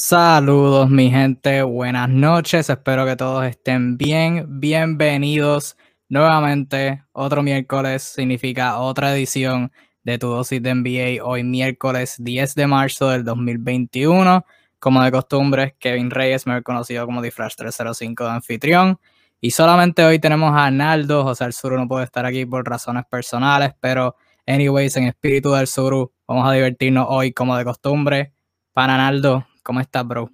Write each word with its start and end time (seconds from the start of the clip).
Saludos 0.00 0.88
mi 0.88 1.10
gente, 1.10 1.60
buenas 1.64 2.08
noches, 2.08 2.70
espero 2.70 3.04
que 3.04 3.16
todos 3.16 3.44
estén 3.44 3.98
bien, 3.98 4.60
bienvenidos 4.60 5.76
nuevamente, 6.08 7.02
otro 7.10 7.42
miércoles 7.42 8.04
significa 8.04 8.78
otra 8.78 9.12
edición 9.12 9.72
de 10.04 10.18
tu 10.18 10.28
dosis 10.28 10.62
de 10.62 10.72
NBA, 10.72 11.24
hoy 11.24 11.42
miércoles 11.42 12.14
10 12.20 12.54
de 12.54 12.68
marzo 12.68 13.08
del 13.10 13.24
2021, 13.24 14.46
como 14.78 15.02
de 15.02 15.10
costumbre, 15.10 15.74
Kevin 15.80 16.12
Reyes, 16.12 16.46
me 16.46 16.62
conocido 16.62 17.04
como 17.04 17.20
Diflash 17.20 17.56
305 17.56 18.22
de 18.22 18.30
anfitrión, 18.30 19.00
y 19.40 19.50
solamente 19.50 20.04
hoy 20.04 20.20
tenemos 20.20 20.56
a 20.56 20.70
Naldo, 20.70 21.24
José 21.24 21.46
el 21.46 21.52
Suru 21.52 21.76
no 21.76 21.88
puede 21.88 22.04
estar 22.04 22.24
aquí 22.24 22.46
por 22.46 22.64
razones 22.64 23.02
personales, 23.10 23.72
pero 23.80 24.14
anyways, 24.46 24.96
en 24.96 25.08
espíritu 25.08 25.50
del 25.54 25.66
Suru, 25.66 26.12
vamos 26.28 26.48
a 26.48 26.52
divertirnos 26.52 27.06
hoy 27.08 27.32
como 27.32 27.56
de 27.56 27.64
costumbre. 27.64 28.32
Para 28.72 28.96
Naldo, 28.96 29.47
¿Cómo 29.62 29.80
estás, 29.80 30.06
bro? 30.06 30.30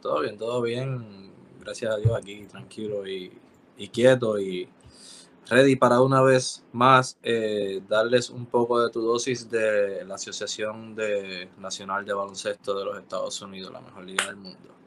Todo 0.00 0.20
bien, 0.20 0.38
todo 0.38 0.62
bien. 0.62 1.32
Gracias 1.60 1.92
a 1.92 1.96
Dios 1.98 2.16
aquí, 2.16 2.46
tranquilo 2.46 3.06
y, 3.06 3.32
quieto 3.92 4.38
y 4.38 4.68
ready 5.48 5.76
para 5.76 6.00
una 6.00 6.20
vez 6.20 6.62
más 6.72 7.18
eh, 7.22 7.80
darles 7.88 8.28
un 8.30 8.46
poco 8.46 8.80
de 8.80 8.90
tu 8.90 9.00
dosis 9.00 9.50
de 9.50 10.04
la 10.04 10.16
Asociación 10.16 10.94
Nacional 11.58 12.04
de 12.04 12.12
Baloncesto 12.12 12.78
de 12.78 12.84
los 12.84 12.98
Estados 12.98 13.40
Unidos, 13.40 13.72
la 13.72 13.80
mejor 13.80 14.04
liga 14.04 14.26
del 14.26 14.36
mundo. 14.36 14.79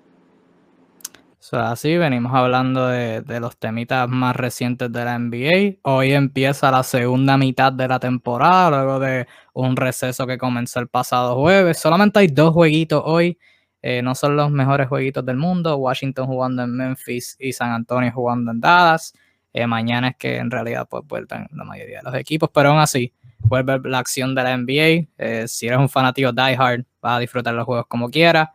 Así 1.51 1.97
venimos 1.97 2.33
hablando 2.33 2.87
de, 2.87 3.21
de, 3.21 3.39
los 3.39 3.57
temitas 3.57 4.07
más 4.07 4.35
recientes 4.35 4.91
de 4.91 5.05
la 5.05 5.19
NBA. 5.19 5.79
Hoy 5.81 6.13
empieza 6.13 6.71
la 6.71 6.83
segunda 6.83 7.37
mitad 7.37 7.73
de 7.73 7.87
la 7.87 7.99
temporada, 7.99 8.69
luego 8.69 8.99
de 8.99 9.27
un 9.53 9.75
receso 9.75 10.25
que 10.25 10.37
comenzó 10.37 10.79
el 10.79 10.87
pasado 10.87 11.35
jueves. 11.35 11.79
Solamente 11.79 12.19
hay 12.19 12.27
dos 12.27 12.53
jueguitos 12.53 13.01
hoy. 13.05 13.37
Eh, 13.81 14.01
no 14.01 14.15
son 14.15 14.37
los 14.37 14.49
mejores 14.49 14.87
jueguitos 14.87 15.25
del 15.25 15.35
mundo. 15.35 15.75
Washington 15.75 16.25
jugando 16.27 16.63
en 16.63 16.71
Memphis 16.75 17.35
y 17.37 17.51
San 17.51 17.71
Antonio 17.71 18.11
jugando 18.13 18.51
en 18.51 18.61
Dallas. 18.61 19.13
Eh, 19.51 19.67
mañana 19.67 20.09
es 20.09 20.15
que 20.15 20.37
en 20.37 20.49
realidad 20.49 20.87
pues 20.89 21.03
vuelven 21.05 21.47
la 21.51 21.65
mayoría 21.65 21.97
de 21.97 22.03
los 22.03 22.15
equipos, 22.15 22.49
pero 22.53 22.69
aún 22.69 22.79
así 22.79 23.13
vuelve 23.39 23.79
la 23.83 23.99
acción 23.99 24.33
de 24.33 24.43
la 24.43 24.57
NBA. 24.57 25.07
Eh, 25.17 25.47
si 25.47 25.67
eres 25.67 25.79
un 25.79 25.89
fanático 25.89 26.31
diehard, 26.31 26.85
vas 27.01 27.17
a 27.17 27.19
disfrutar 27.19 27.53
los 27.53 27.65
juegos 27.65 27.85
como 27.87 28.09
quieras. 28.09 28.49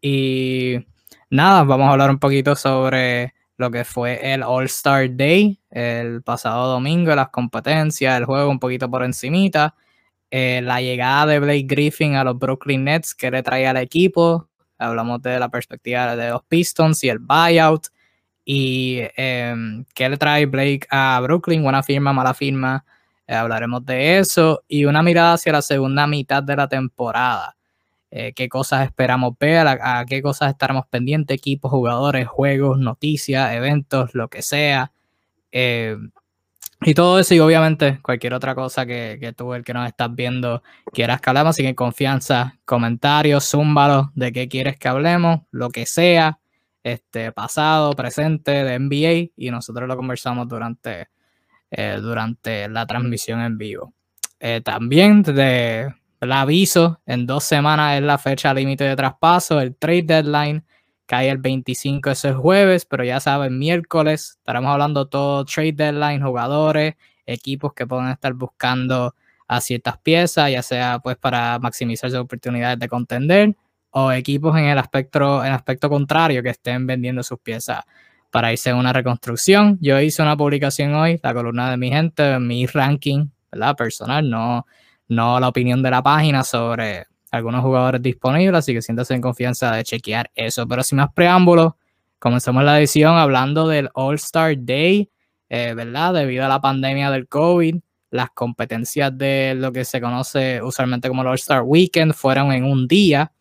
Y 0.00 0.84
nada, 1.32 1.64
vamos 1.64 1.88
a 1.88 1.92
hablar 1.92 2.10
un 2.10 2.18
poquito 2.18 2.54
sobre 2.54 3.34
lo 3.56 3.70
que 3.70 3.84
fue 3.84 4.32
el 4.32 4.42
All-Star 4.42 5.16
Day 5.16 5.58
el 5.70 6.22
pasado 6.22 6.68
domingo, 6.70 7.14
las 7.14 7.30
competencias, 7.30 8.18
el 8.18 8.26
juego 8.26 8.50
un 8.50 8.58
poquito 8.58 8.90
por 8.90 9.02
encimita. 9.02 9.74
Eh, 10.30 10.60
la 10.62 10.80
llegada 10.80 11.26
de 11.26 11.38
Blake 11.40 11.66
Griffin 11.66 12.14
a 12.14 12.24
los 12.24 12.38
Brooklyn 12.38 12.84
Nets, 12.84 13.14
que 13.14 13.30
le 13.30 13.42
trae 13.42 13.66
al 13.66 13.78
equipo. 13.78 14.48
Hablamos 14.78 15.22
de 15.22 15.38
la 15.38 15.48
perspectiva 15.48 16.14
de 16.16 16.30
los 16.30 16.42
Pistons 16.44 17.02
y 17.04 17.08
el 17.08 17.18
buyout. 17.18 17.88
Y 18.44 18.98
eh, 19.16 19.54
qué 19.94 20.08
le 20.08 20.16
trae 20.16 20.46
Blake 20.46 20.86
a 20.90 21.20
Brooklyn, 21.22 21.62
buena 21.62 21.82
firma, 21.82 22.12
mala 22.12 22.34
firma. 22.34 22.84
Eh, 23.26 23.34
hablaremos 23.34 23.84
de 23.86 24.18
eso. 24.18 24.62
Y 24.68 24.84
una 24.84 25.02
mirada 25.02 25.34
hacia 25.34 25.52
la 25.52 25.62
segunda 25.62 26.06
mitad 26.06 26.42
de 26.42 26.56
la 26.56 26.68
temporada. 26.68 27.56
Eh, 28.12 28.32
qué 28.34 28.48
cosas 28.48 28.84
esperamos 28.84 29.34
ver, 29.40 29.66
a, 29.66 30.04
qué 30.06 30.22
cosas 30.22 30.50
estaremos 30.50 30.86
pendientes, 30.86 31.36
equipos, 31.36 31.70
jugadores, 31.70 32.28
juegos, 32.28 32.78
noticias, 32.78 33.52
eventos, 33.54 34.14
lo 34.14 34.28
que 34.28 34.42
sea. 34.42 34.92
Y 36.84 36.94
todo 36.94 37.20
eso 37.20 37.34
y 37.34 37.38
obviamente 37.38 38.00
cualquier 38.02 38.34
otra 38.34 38.56
cosa 38.56 38.84
que, 38.86 39.34
tú, 39.36 39.54
el 39.54 39.62
que 39.62 39.72
nos 39.72 39.86
estás 39.86 40.12
viendo, 40.12 40.64
quieras 40.92 41.20
que 41.20 41.30
hablemos, 41.30 41.50
así 41.50 41.62
que 41.62 41.76
confianza, 41.76 42.58
comentarios, 42.64 43.48
zúmbalo 43.48 44.10
de 44.16 44.32
qué 44.32 44.48
quieres 44.48 44.78
que 44.78 44.88
hablemos, 44.88 45.42
lo 45.52 45.70
que 45.70 45.86
sea, 45.86 46.40
este, 46.82 47.30
pasado, 47.30 47.92
presente, 47.92 48.64
de 48.64 48.78
NBA, 48.80 49.30
y 49.36 49.50
nosotros 49.52 49.86
lo 49.86 49.96
conversamos 49.96 50.48
durante, 50.48 51.08
eh, 51.70 51.98
durante 52.02 52.68
la 52.68 52.84
transmisión 52.84 53.40
en 53.42 53.58
vivo. 53.58 53.94
Eh, 54.40 54.60
también 54.64 55.22
de, 55.22 55.94
el 56.22 56.32
aviso, 56.32 57.00
en 57.04 57.26
dos 57.26 57.42
semanas 57.42 57.96
es 57.96 58.02
la 58.02 58.16
fecha 58.16 58.54
límite 58.54 58.84
de 58.84 58.94
traspaso, 58.94 59.60
el 59.60 59.74
trade 59.74 60.04
deadline 60.04 60.64
cae 61.04 61.28
el 61.28 61.38
25, 61.38 62.10
ese 62.10 62.28
es 62.28 62.36
jueves, 62.36 62.86
pero 62.86 63.02
ya 63.02 63.18
saben, 63.18 63.58
miércoles 63.58 64.36
estaremos 64.38 64.70
hablando 64.70 65.08
todo 65.08 65.44
trade 65.44 65.72
deadline, 65.72 66.22
jugadores, 66.22 66.94
equipos 67.26 67.72
que 67.74 67.88
pueden 67.88 68.08
estar 68.08 68.32
buscando 68.34 69.16
a 69.48 69.60
ciertas 69.60 69.98
piezas, 69.98 70.50
ya 70.52 70.62
sea 70.62 71.00
pues 71.00 71.16
para 71.16 71.58
maximizar 71.58 72.08
sus 72.08 72.20
oportunidades 72.20 72.78
de 72.78 72.88
contender 72.88 73.56
o 73.90 74.12
equipos 74.12 74.56
en 74.56 74.66
el 74.66 74.78
aspecto, 74.78 75.44
en 75.44 75.52
aspecto 75.52 75.90
contrario 75.90 76.40
que 76.42 76.50
estén 76.50 76.86
vendiendo 76.86 77.24
sus 77.24 77.40
piezas 77.40 77.80
para 78.30 78.52
irse 78.52 78.70
en 78.70 78.76
una 78.76 78.92
reconstrucción. 78.92 79.76
Yo 79.80 80.00
hice 80.00 80.22
una 80.22 80.36
publicación 80.36 80.94
hoy, 80.94 81.18
la 81.20 81.34
columna 81.34 81.68
de 81.72 81.76
mi 81.78 81.90
gente, 81.90 82.38
mi 82.38 82.64
ranking, 82.66 83.26
¿verdad? 83.50 83.76
Personal, 83.76 84.30
no, 84.30 84.66
no 85.12 85.38
la 85.40 85.48
opinión 85.48 85.82
de 85.82 85.90
la 85.90 86.02
página 86.02 86.44
sobre 86.44 87.06
algunos 87.30 87.62
jugadores 87.62 88.02
disponibles, 88.02 88.58
así 88.58 88.74
que 88.74 88.82
siéntase 88.82 89.14
en 89.14 89.20
confianza 89.20 89.72
de 89.72 89.84
chequear 89.84 90.30
eso. 90.34 90.66
Pero 90.68 90.82
sin 90.82 90.98
más 90.98 91.12
preámbulos, 91.12 91.72
comenzamos 92.18 92.62
la 92.64 92.78
edición 92.78 93.16
hablando 93.16 93.66
del 93.68 93.90
All-Star 93.94 94.54
Day, 94.58 95.10
eh, 95.48 95.74
¿verdad? 95.74 96.14
Debido 96.14 96.44
a 96.44 96.48
la 96.48 96.60
pandemia 96.60 97.10
del 97.10 97.28
COVID, 97.28 97.76
las 98.10 98.30
competencias 98.30 99.16
de 99.16 99.54
lo 99.56 99.72
que 99.72 99.84
se 99.84 100.00
conoce 100.00 100.60
usualmente 100.62 101.08
como 101.08 101.22
el 101.22 101.28
All-Star 101.28 101.62
Weekend 101.62 102.12
fueron 102.12 102.52
en 102.52 102.64
un 102.64 102.86
día. 102.86 103.32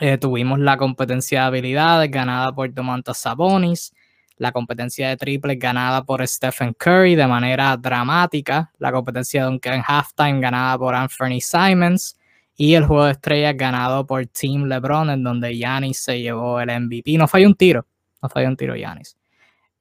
Eh, 0.00 0.18
tuvimos 0.18 0.58
la 0.58 0.76
competencia 0.76 1.40
de 1.40 1.46
habilidades 1.46 2.10
ganada 2.10 2.52
por 2.52 2.72
Domantas 2.72 3.18
Sabonis, 3.18 3.92
la 4.40 4.52
competencia 4.52 5.10
de 5.10 5.18
triples 5.18 5.58
ganada 5.58 6.02
por 6.02 6.26
Stephen 6.26 6.72
Curry 6.72 7.14
de 7.14 7.26
manera 7.26 7.76
dramática, 7.76 8.72
la 8.78 8.90
competencia 8.90 9.44
de 9.44 9.50
un 9.50 9.60
halftime 9.86 10.40
ganada 10.40 10.78
por 10.78 10.94
Anthony 10.94 11.40
Simons, 11.42 12.16
y 12.56 12.74
el 12.74 12.86
juego 12.86 13.04
de 13.04 13.12
estrellas 13.12 13.54
ganado 13.54 14.06
por 14.06 14.24
Team 14.26 14.64
LeBron, 14.64 15.10
en 15.10 15.22
donde 15.22 15.54
Giannis 15.54 15.98
se 15.98 16.22
llevó 16.22 16.58
el 16.58 16.68
MVP. 16.68 17.18
No 17.18 17.28
falló 17.28 17.48
un 17.48 17.54
tiro, 17.54 17.86
no 18.22 18.30
falló 18.30 18.48
un 18.48 18.56
tiro 18.56 18.74
Giannis. 18.74 19.14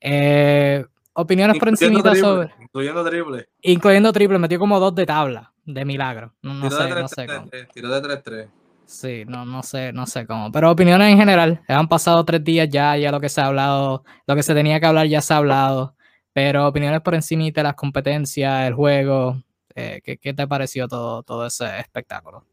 Eh, 0.02 0.86
opiniones 1.14 1.58
por 1.58 1.70
encima 1.70 2.16
sobre. 2.16 2.54
Incluyendo 2.60 3.06
triple. 3.06 3.48
Incluyendo 3.62 4.12
triple, 4.12 4.40
metió 4.40 4.60
como 4.60 4.78
dos 4.78 4.94
de 4.94 5.06
tabla, 5.06 5.54
de 5.64 5.86
milagro. 5.86 6.34
No, 6.42 6.70
sé, 6.70 6.90
no 6.90 7.08
sé 7.08 7.28
cómo. 7.28 7.50
Tiro 7.74 7.90
de 7.90 8.22
3-3. 8.24 8.50
Sí, 8.90 9.24
no, 9.28 9.46
no 9.46 9.62
sé, 9.62 9.94
no 9.94 10.08
sé 10.08 10.26
cómo. 10.26 10.52
Pero 10.52 10.72
opiniones 10.72 11.12
en 11.12 11.18
general. 11.20 11.62
Han 11.68 11.88
pasado 11.88 12.26
tres 12.26 12.44
días 12.44 12.68
ya, 12.72 12.98
ya 12.98 13.12
lo 13.12 13.20
que 13.20 13.30
se 13.30 13.40
ha 13.40 13.46
hablado, 13.46 14.04
lo 14.26 14.36
que 14.36 14.42
se 14.42 14.56
tenía 14.56 14.80
que 14.80 14.88
hablar 14.88 15.06
ya 15.06 15.22
se 15.22 15.32
ha 15.32 15.38
hablado. 15.38 15.96
Pero 16.34 16.68
opiniones 16.68 17.00
por 17.02 17.14
encima 17.14 17.44
de 17.54 17.64
las 17.64 17.76
competencias, 17.76 18.68
el 18.68 18.74
juego. 18.74 19.44
Eh, 19.76 20.02
¿qué, 20.04 20.18
¿qué, 20.18 20.34
te 20.34 20.48
pareció 20.48 20.88
todo, 20.88 21.22
todo 21.22 21.46
ese 21.46 21.80
espectáculo? 21.80 22.44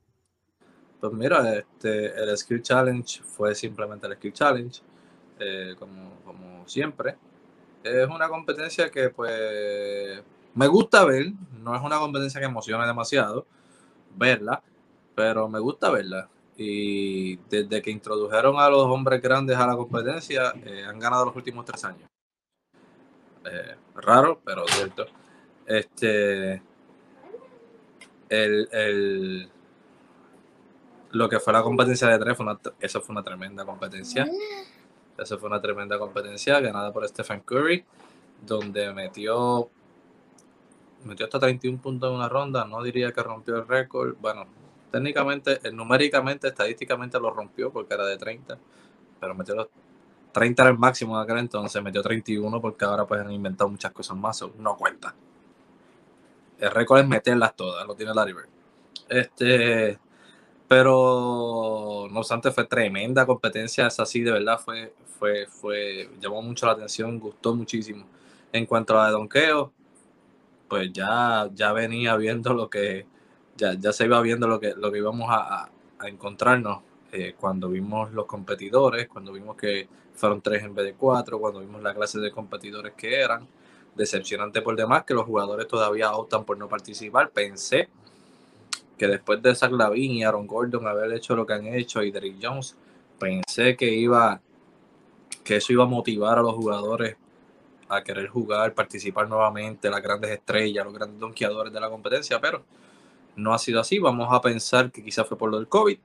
Pues 1.00 1.10
mira, 1.14 1.54
este, 1.54 2.08
el 2.22 2.36
Skill 2.36 2.60
Challenge 2.60 3.22
fue 3.22 3.54
simplemente 3.54 4.06
el 4.06 4.12
Skill 4.16 4.32
Challenge, 4.34 4.82
eh, 5.40 5.74
como, 5.78 6.20
como 6.22 6.68
siempre. 6.68 7.16
Es 7.82 8.06
una 8.08 8.28
competencia 8.28 8.90
que 8.90 9.08
pues 9.08 10.22
me 10.54 10.66
gusta 10.66 11.02
ver, 11.06 11.32
no 11.62 11.74
es 11.74 11.80
una 11.80 11.98
competencia 11.98 12.40
que 12.40 12.46
emocione 12.46 12.86
demasiado 12.86 13.46
verla, 14.14 14.62
pero 15.16 15.48
me 15.48 15.58
gusta 15.58 15.90
verla. 15.90 16.28
Y 16.56 17.36
desde 17.48 17.82
que 17.82 17.90
introdujeron 17.90 18.60
a 18.60 18.68
los 18.70 18.84
hombres 18.84 19.20
grandes 19.20 19.56
a 19.56 19.66
la 19.66 19.76
competencia, 19.76 20.52
eh, 20.64 20.84
han 20.86 20.98
ganado 21.00 21.24
los 21.24 21.36
últimos 21.36 21.64
tres 21.64 21.84
años. 21.84 22.08
Eh, 23.44 23.76
raro, 23.96 24.40
pero 24.44 24.64
cierto. 24.68 25.06
Este, 25.66 26.62
el, 28.28 28.68
el, 28.72 29.50
lo 31.12 31.28
que 31.28 31.40
fue 31.40 31.52
la 31.52 31.62
competencia 31.62 32.08
de 32.08 32.18
tres, 32.18 32.36
eso 32.80 33.00
fue 33.00 33.12
una 33.14 33.22
tremenda 33.22 33.64
competencia. 33.64 34.26
Eso 35.18 35.38
fue 35.38 35.48
una 35.48 35.60
tremenda 35.60 35.98
competencia 35.98 36.60
ganada 36.60 36.92
por 36.92 37.08
Stephen 37.08 37.40
Curry, 37.40 37.84
donde 38.44 38.92
metió, 38.92 39.70
metió 41.04 41.24
hasta 41.24 41.40
31 41.40 41.80
puntos 41.80 42.10
en 42.10 42.16
una 42.16 42.28
ronda. 42.28 42.66
No 42.66 42.82
diría 42.82 43.12
que 43.12 43.22
rompió 43.22 43.56
el 43.56 43.66
récord. 43.66 44.16
Bueno, 44.20 44.46
técnicamente, 44.96 45.60
eh, 45.62 45.72
numéricamente, 45.72 46.48
estadísticamente 46.48 47.20
lo 47.20 47.30
rompió 47.30 47.70
porque 47.70 47.94
era 47.94 48.06
de 48.06 48.16
30, 48.16 48.58
pero 49.20 49.34
metió 49.34 49.54
los 49.54 49.68
30 50.32 50.62
era 50.62 50.70
el 50.70 50.78
máximo 50.78 51.16
de 51.18 51.24
aquel 51.24 51.38
entonces, 51.38 51.82
metió 51.82 52.02
31 52.02 52.60
porque 52.60 52.84
ahora 52.84 53.06
pues 53.06 53.20
han 53.20 53.30
inventado 53.30 53.68
muchas 53.68 53.92
cosas 53.92 54.16
más, 54.16 54.42
no 54.58 54.76
cuenta. 54.76 55.14
El 56.58 56.70
récord 56.70 57.00
es 57.00 57.08
meterlas 57.08 57.54
todas, 57.54 57.86
lo 57.86 57.94
tiene 57.94 58.14
Larry 58.14 58.32
Bird. 58.32 58.48
Este, 59.08 59.98
pero 60.68 62.08
no 62.10 62.18
obstante, 62.20 62.50
fue 62.50 62.64
tremenda 62.64 63.26
competencia. 63.26 63.86
Esa 63.86 64.06
sí, 64.06 64.22
de 64.22 64.32
verdad, 64.32 64.58
fue, 64.58 64.94
fue, 65.18 65.46
fue, 65.46 66.10
llamó 66.20 66.40
mucho 66.42 66.66
la 66.66 66.72
atención, 66.72 67.18
gustó 67.18 67.54
muchísimo. 67.54 68.06
En 68.52 68.64
cuanto 68.66 68.94
a 68.94 69.02
la 69.02 69.06
de 69.06 69.12
donqueo, 69.12 69.72
pues 70.68 70.90
ya, 70.92 71.48
ya 71.54 71.72
venía 71.72 72.16
viendo 72.16 72.54
lo 72.54 72.70
que, 72.70 73.06
ya, 73.56 73.74
ya 73.74 73.92
se 73.92 74.04
iba 74.04 74.20
viendo 74.20 74.46
lo 74.46 74.60
que, 74.60 74.74
lo 74.74 74.90
que 74.92 74.98
íbamos 74.98 75.28
a, 75.30 75.70
a, 75.98 76.08
encontrarnos. 76.08 76.80
eh, 77.12 77.34
cuando 77.38 77.68
vimos 77.68 78.12
los 78.12 78.26
competidores, 78.26 79.08
cuando 79.08 79.32
vimos 79.32 79.56
que 79.56 79.88
fueron 80.14 80.40
tres 80.40 80.62
en 80.64 80.74
vez 80.74 80.84
de 80.86 80.94
cuatro, 80.94 81.38
cuando 81.38 81.60
vimos 81.60 81.82
la 81.82 81.94
clase 81.94 82.18
de 82.18 82.30
competidores 82.30 82.94
que 82.94 83.20
eran, 83.20 83.46
decepcionante 83.94 84.62
por 84.62 84.76
demás 84.76 85.04
que 85.04 85.14
los 85.14 85.24
jugadores 85.24 85.68
todavía 85.68 86.12
optan 86.12 86.44
por 86.44 86.58
no 86.58 86.68
participar. 86.68 87.30
Pensé 87.30 87.88
que 88.98 89.06
después 89.06 89.42
de 89.42 89.54
Zach 89.54 89.72
Lavin 89.72 90.12
y 90.12 90.24
Aaron 90.24 90.46
Gordon 90.46 90.86
haber 90.86 91.12
hecho 91.12 91.36
lo 91.36 91.46
que 91.46 91.54
han 91.54 91.66
hecho 91.66 92.02
y 92.02 92.10
Derrick 92.10 92.36
Jones, 92.42 92.76
pensé 93.18 93.76
que 93.76 93.92
iba 93.92 94.40
que 95.44 95.56
eso 95.56 95.72
iba 95.72 95.84
a 95.84 95.86
motivar 95.86 96.38
a 96.38 96.42
los 96.42 96.54
jugadores 96.54 97.16
a 97.88 98.02
querer 98.02 98.26
jugar, 98.28 98.74
participar 98.74 99.28
nuevamente, 99.28 99.88
las 99.88 100.02
grandes 100.02 100.30
estrellas, 100.32 100.84
los 100.84 100.92
grandes 100.92 101.20
donkeadores 101.20 101.72
de 101.72 101.80
la 101.80 101.88
competencia, 101.88 102.40
pero 102.40 102.64
no 103.36 103.54
ha 103.54 103.58
sido 103.58 103.80
así. 103.80 103.98
Vamos 103.98 104.28
a 104.30 104.40
pensar 104.40 104.90
que 104.90 105.04
quizás 105.04 105.26
fue 105.26 105.38
por 105.38 105.50
lo 105.50 105.58
del 105.58 105.68
COVID. 105.68 105.98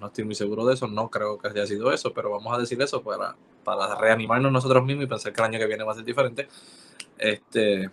No 0.00 0.08
estoy 0.08 0.24
muy 0.24 0.34
seguro 0.34 0.66
de 0.66 0.74
eso, 0.74 0.86
no 0.86 1.08
creo 1.08 1.38
que 1.38 1.48
haya 1.48 1.66
sido 1.66 1.90
eso, 1.92 2.12
pero 2.12 2.30
vamos 2.30 2.52
a 2.52 2.58
decir 2.58 2.80
eso 2.82 3.02
para, 3.02 3.36
para 3.62 3.94
reanimarnos 3.94 4.52
nosotros 4.52 4.84
mismos 4.84 5.04
y 5.04 5.08
pensar 5.08 5.32
que 5.32 5.40
el 5.40 5.46
año 5.46 5.58
que 5.58 5.66
viene 5.66 5.84
va 5.84 5.92
a 5.92 5.94
ser 5.94 6.04
diferente. 6.04 6.48
Este, 7.16 7.90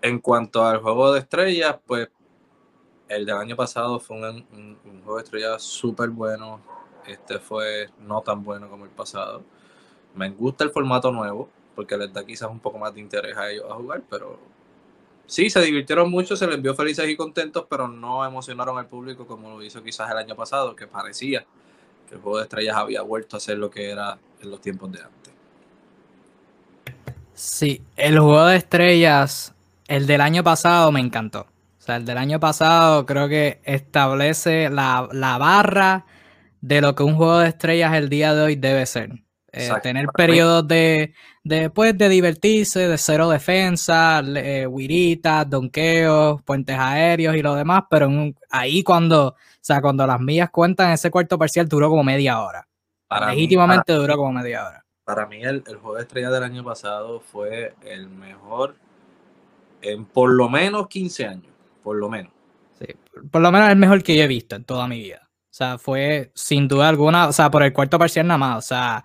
en 0.00 0.18
cuanto 0.18 0.64
al 0.64 0.80
juego 0.80 1.12
de 1.12 1.20
estrellas, 1.20 1.76
pues 1.86 2.08
el 3.08 3.26
del 3.26 3.36
año 3.36 3.56
pasado 3.56 4.00
fue 4.00 4.16
un, 4.16 4.78
juego 5.04 5.16
de 5.18 5.22
estrellas 5.22 5.62
súper 5.62 6.08
bueno. 6.10 6.60
Este 7.06 7.38
fue 7.38 7.90
no 8.00 8.20
tan 8.22 8.42
bueno 8.42 8.68
como 8.68 8.84
el 8.84 8.90
pasado. 8.90 9.42
Me 10.14 10.30
gusta 10.30 10.64
el 10.64 10.70
formato 10.70 11.12
nuevo, 11.12 11.48
porque 11.74 11.96
les 11.96 12.12
da 12.12 12.24
quizás 12.24 12.50
un 12.50 12.60
poco 12.60 12.78
más 12.78 12.94
de 12.94 13.00
interés 13.00 13.36
a 13.36 13.50
ellos 13.50 13.66
a 13.70 13.74
jugar, 13.74 14.02
pero 14.08 14.38
sí, 15.32 15.48
se 15.48 15.62
divirtieron 15.62 16.10
mucho, 16.10 16.36
se 16.36 16.46
les 16.46 16.60
vio 16.60 16.74
felices 16.74 17.08
y 17.08 17.16
contentos, 17.16 17.64
pero 17.68 17.88
no 17.88 18.22
emocionaron 18.24 18.76
al 18.76 18.86
público 18.86 19.26
como 19.26 19.56
lo 19.56 19.62
hizo 19.62 19.82
quizás 19.82 20.10
el 20.10 20.18
año 20.18 20.36
pasado, 20.36 20.76
que 20.76 20.86
parecía 20.86 21.46
que 22.06 22.16
el 22.16 22.20
juego 22.20 22.36
de 22.36 22.44
estrellas 22.44 22.76
había 22.76 23.00
vuelto 23.00 23.38
a 23.38 23.40
ser 23.40 23.56
lo 23.56 23.70
que 23.70 23.90
era 23.90 24.18
en 24.42 24.50
los 24.50 24.60
tiempos 24.60 24.92
de 24.92 24.98
antes. 25.00 25.32
Sí, 27.32 27.82
el 27.96 28.18
juego 28.18 28.44
de 28.44 28.56
estrellas 28.56 29.54
el 29.88 30.06
del 30.06 30.20
año 30.20 30.44
pasado 30.44 30.92
me 30.92 31.00
encantó. 31.00 31.46
O 31.78 31.84
sea, 31.84 31.96
el 31.96 32.04
del 32.04 32.18
año 32.18 32.38
pasado 32.38 33.06
creo 33.06 33.26
que 33.26 33.60
establece 33.64 34.68
la, 34.68 35.08
barra 35.10 36.04
de 36.60 36.82
lo 36.82 36.94
que 36.94 37.04
un 37.04 37.16
juego 37.16 37.38
de 37.38 37.48
estrellas 37.48 37.94
el 37.94 38.10
día 38.10 38.34
de 38.34 38.42
hoy 38.42 38.56
debe 38.56 38.84
ser. 38.84 39.10
Eh, 39.50 39.70
tener 39.82 40.06
periodos 40.14 40.68
de, 40.68 41.14
de, 41.44 41.70
pues, 41.70 41.96
de 41.96 42.08
divertirse, 42.08 42.88
de 42.88 42.98
cero 42.98 43.28
defensa, 43.28 44.22
eh, 44.24 44.66
donqueos, 44.66 45.50
donkeos, 45.50 46.42
puentes 46.42 46.78
aéreos 46.78 47.36
y 47.36 47.42
lo 47.42 47.54
demás, 47.54 47.84
pero 47.90 48.08
ahí 48.50 48.82
cuando, 48.82 49.28
o 49.28 49.36
sea, 49.60 49.80
cuando 49.80 50.06
las 50.06 50.20
millas 50.20 50.50
cuentan, 50.50 50.92
ese 50.92 51.10
cuarto 51.10 51.38
parcial 51.38 51.68
duró 51.68 51.88
como 51.90 52.04
media 52.04 52.40
hora. 52.40 52.66
Legítimamente 53.28 53.92
duró 53.92 54.16
como 54.16 54.32
media 54.32 54.66
hora. 54.66 54.84
Para 55.04 55.26
mí 55.26 55.42
el, 55.42 55.62
el 55.66 55.76
juego 55.76 55.96
de 55.96 56.02
estrellas 56.02 56.32
del 56.32 56.44
año 56.44 56.64
pasado 56.64 57.20
fue 57.20 57.74
el 57.84 58.08
mejor 58.08 58.76
en 59.82 60.04
por 60.04 60.32
lo 60.32 60.48
menos 60.48 60.88
15 60.88 61.26
años, 61.26 61.52
por 61.82 61.96
lo 61.96 62.08
menos. 62.08 62.32
Sí, 62.78 62.86
por 63.30 63.42
lo 63.42 63.52
menos 63.52 63.68
el 63.68 63.76
mejor 63.76 64.02
que 64.02 64.16
yo 64.16 64.22
he 64.22 64.28
visto 64.28 64.56
en 64.56 64.64
toda 64.64 64.86
mi 64.86 65.00
vida. 65.00 65.28
O 65.52 65.54
sea, 65.54 65.76
fue 65.76 66.32
sin 66.34 66.66
duda 66.66 66.88
alguna, 66.88 67.28
o 67.28 67.32
sea, 67.32 67.50
por 67.50 67.62
el 67.62 67.72
cuarto 67.72 67.98
parcial 67.98 68.26
nada 68.26 68.38
más. 68.38 68.58
O 68.58 68.66
sea, 68.66 69.04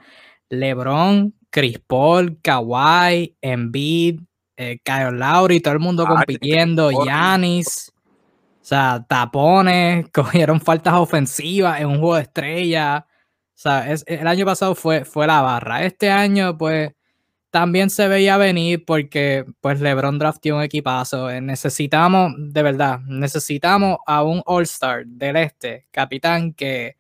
LeBron, 0.50 1.34
Chris 1.50 1.80
Paul, 1.86 2.40
Kawhi, 2.42 3.36
Embiid, 3.42 4.22
eh, 4.58 4.80
Kyle 4.84 5.12
Lowry, 5.12 5.60
todo 5.60 5.74
el 5.74 5.80
mundo 5.80 6.06
compitiendo, 6.06 6.90
Yanis. 7.06 7.92
O 8.62 8.66
sea, 8.66 9.06
tapones, 9.08 10.08
cogieron 10.14 10.60
faltas 10.60 10.96
ofensivas 10.96 11.80
en 11.80 11.88
un 11.88 12.00
juego 12.00 12.16
de 12.16 12.24
estrella. 12.24 13.08
O 13.10 13.60
sea, 13.60 13.88
el 14.06 14.28
año 14.28 14.46
pasado 14.46 14.76
fue, 14.76 15.06
fue 15.06 15.26
la 15.26 15.42
barra. 15.42 15.84
Este 15.84 16.12
año, 16.12 16.58
pues, 16.58 16.92
también 17.50 17.90
se 17.90 18.08
veía 18.08 18.38
venir 18.38 18.84
porque 18.86 19.46
pues 19.62 19.80
LeBron 19.80 20.20
draftió 20.20 20.58
un 20.58 20.64
equipazo. 20.64 21.30
Eh, 21.30 21.42
necesitamos, 21.42 22.34
de 22.38 22.62
verdad, 22.62 23.00
necesitamos 23.08 23.98
a 24.06 24.24
un 24.24 24.42
All-Star 24.46 25.06
del 25.06 25.38
este, 25.38 25.88
capitán, 25.92 26.54
que, 26.54 26.98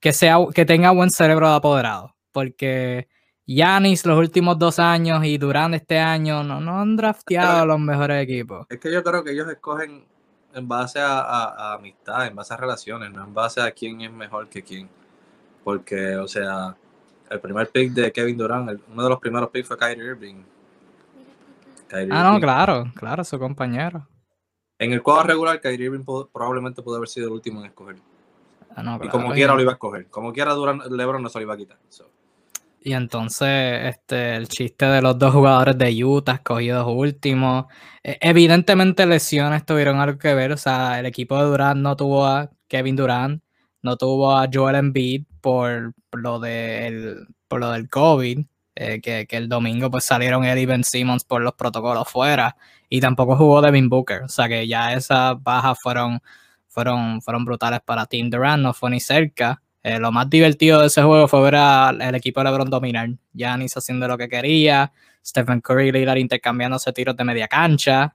que, 0.00 0.12
sea, 0.12 0.38
que 0.54 0.64
tenga 0.64 0.90
buen 0.92 1.10
cerebro 1.10 1.48
de 1.50 1.56
apoderado. 1.56 2.16
Porque 2.32 3.08
Yanis 3.46 4.04
los 4.04 4.18
últimos 4.18 4.58
dos 4.58 4.78
años 4.78 5.24
y 5.24 5.38
Durant 5.38 5.74
este 5.74 5.98
año 5.98 6.42
no, 6.42 6.60
no 6.60 6.80
han 6.80 6.96
drafteado 6.96 7.64
los 7.64 7.78
mejores 7.78 8.22
equipos. 8.22 8.66
Es 8.68 8.80
que 8.80 8.92
yo 8.92 9.04
creo 9.04 9.22
que 9.22 9.30
ellos 9.30 9.48
escogen 9.48 10.04
en 10.52 10.66
base 10.66 10.98
a, 10.98 11.20
a 11.20 11.74
amistad, 11.74 12.26
en 12.26 12.34
base 12.34 12.54
a 12.54 12.56
relaciones, 12.56 13.12
no 13.12 13.24
en 13.24 13.32
base 13.32 13.60
a 13.60 13.70
quién 13.70 14.00
es 14.00 14.10
mejor 14.10 14.48
que 14.48 14.62
quién. 14.62 14.88
Porque, 15.62 16.16
o 16.16 16.26
sea, 16.26 16.76
el 17.30 17.40
primer 17.40 17.68
pick 17.68 17.92
de 17.92 18.12
Kevin 18.12 18.36
Durant, 18.36 18.80
uno 18.90 19.02
de 19.02 19.08
los 19.08 19.20
primeros 19.20 19.50
picks 19.50 19.68
fue 19.68 19.76
Kyrie 19.76 20.04
Irving. 20.04 20.42
ah, 21.92 22.32
no, 22.32 22.40
claro, 22.40 22.90
claro, 22.94 23.22
su 23.22 23.38
compañero. 23.38 24.08
En 24.78 24.92
el 24.92 25.02
cuadro 25.02 25.28
regular, 25.28 25.60
Kyrie 25.60 25.86
Irving 25.86 26.04
probablemente 26.32 26.82
pudo 26.82 26.96
haber 26.96 27.08
sido 27.08 27.28
el 27.28 27.32
último 27.34 27.60
en 27.60 27.66
escoger. 27.66 27.96
Ah, 28.74 28.98
y 29.02 29.08
como 29.08 29.32
quiera 29.32 29.54
lo 29.54 29.62
iba 29.62 29.72
a 29.72 29.74
escoger. 29.74 30.06
Como 30.08 30.32
quiera 30.32 30.52
Durant, 30.52 30.84
LeBron 30.86 31.22
no 31.22 31.28
se 31.28 31.38
lo 31.38 31.42
iba 31.42 31.54
a 31.54 31.56
quitar. 31.56 31.78
Y 32.86 32.92
entonces, 32.92 33.48
este, 33.96 34.36
el 34.36 34.46
chiste 34.46 34.86
de 34.86 35.02
los 35.02 35.18
dos 35.18 35.34
jugadores 35.34 35.76
de 35.76 36.04
Utah 36.04 36.34
escogidos 36.34 36.86
últimos. 36.86 37.64
E, 38.04 38.16
evidentemente, 38.20 39.06
lesiones 39.06 39.66
tuvieron 39.66 39.98
algo 39.98 40.18
que 40.20 40.32
ver. 40.34 40.52
O 40.52 40.56
sea, 40.56 41.00
el 41.00 41.06
equipo 41.06 41.36
de 41.36 41.46
Durant 41.46 41.80
no 41.80 41.96
tuvo 41.96 42.24
a 42.24 42.48
Kevin 42.68 42.94
Durant, 42.94 43.42
no 43.82 43.96
tuvo 43.96 44.36
a 44.36 44.48
Joel 44.52 44.76
Embiid 44.76 45.24
por, 45.40 45.94
lo, 46.12 46.38
de 46.38 47.16
por 47.48 47.58
lo 47.58 47.72
del 47.72 47.88
COVID, 47.88 48.46
eh, 48.76 49.00
que, 49.00 49.26
el 49.30 49.48
domingo 49.48 49.90
pues 49.90 50.04
salieron 50.04 50.44
Eddie 50.44 50.62
y 50.62 50.66
Ben 50.66 50.84
Simmons 50.84 51.24
por 51.24 51.42
los 51.42 51.54
protocolos 51.54 52.08
fuera, 52.08 52.56
y 52.88 53.00
tampoco 53.00 53.36
jugó 53.36 53.62
Devin 53.62 53.88
Booker, 53.88 54.22
o 54.22 54.28
sea 54.28 54.48
que 54.48 54.68
ya 54.68 54.92
esas 54.92 55.42
bajas 55.42 55.78
fueron, 55.80 56.20
fueron, 56.68 57.20
fueron 57.20 57.44
brutales 57.44 57.80
para 57.84 58.06
Team 58.06 58.30
Durant, 58.30 58.62
no 58.62 58.72
fue 58.74 58.90
ni 58.90 59.00
cerca. 59.00 59.60
Eh, 59.86 60.00
lo 60.00 60.10
más 60.10 60.28
divertido 60.28 60.80
de 60.80 60.88
ese 60.88 61.00
juego 61.00 61.28
fue 61.28 61.40
ver 61.42 61.54
al 61.54 62.14
equipo 62.16 62.40
de 62.40 62.50
LeBron 62.50 62.68
dominar. 62.68 63.08
Giannis 63.32 63.76
haciendo 63.76 64.08
lo 64.08 64.18
que 64.18 64.28
quería, 64.28 64.92
Stephen 65.24 65.60
Curry 65.60 65.90
y 65.90 65.92
Lillard 65.92 66.18
intercambiándose 66.18 66.92
tiros 66.92 67.16
de 67.16 67.22
media 67.22 67.46
cancha. 67.46 68.12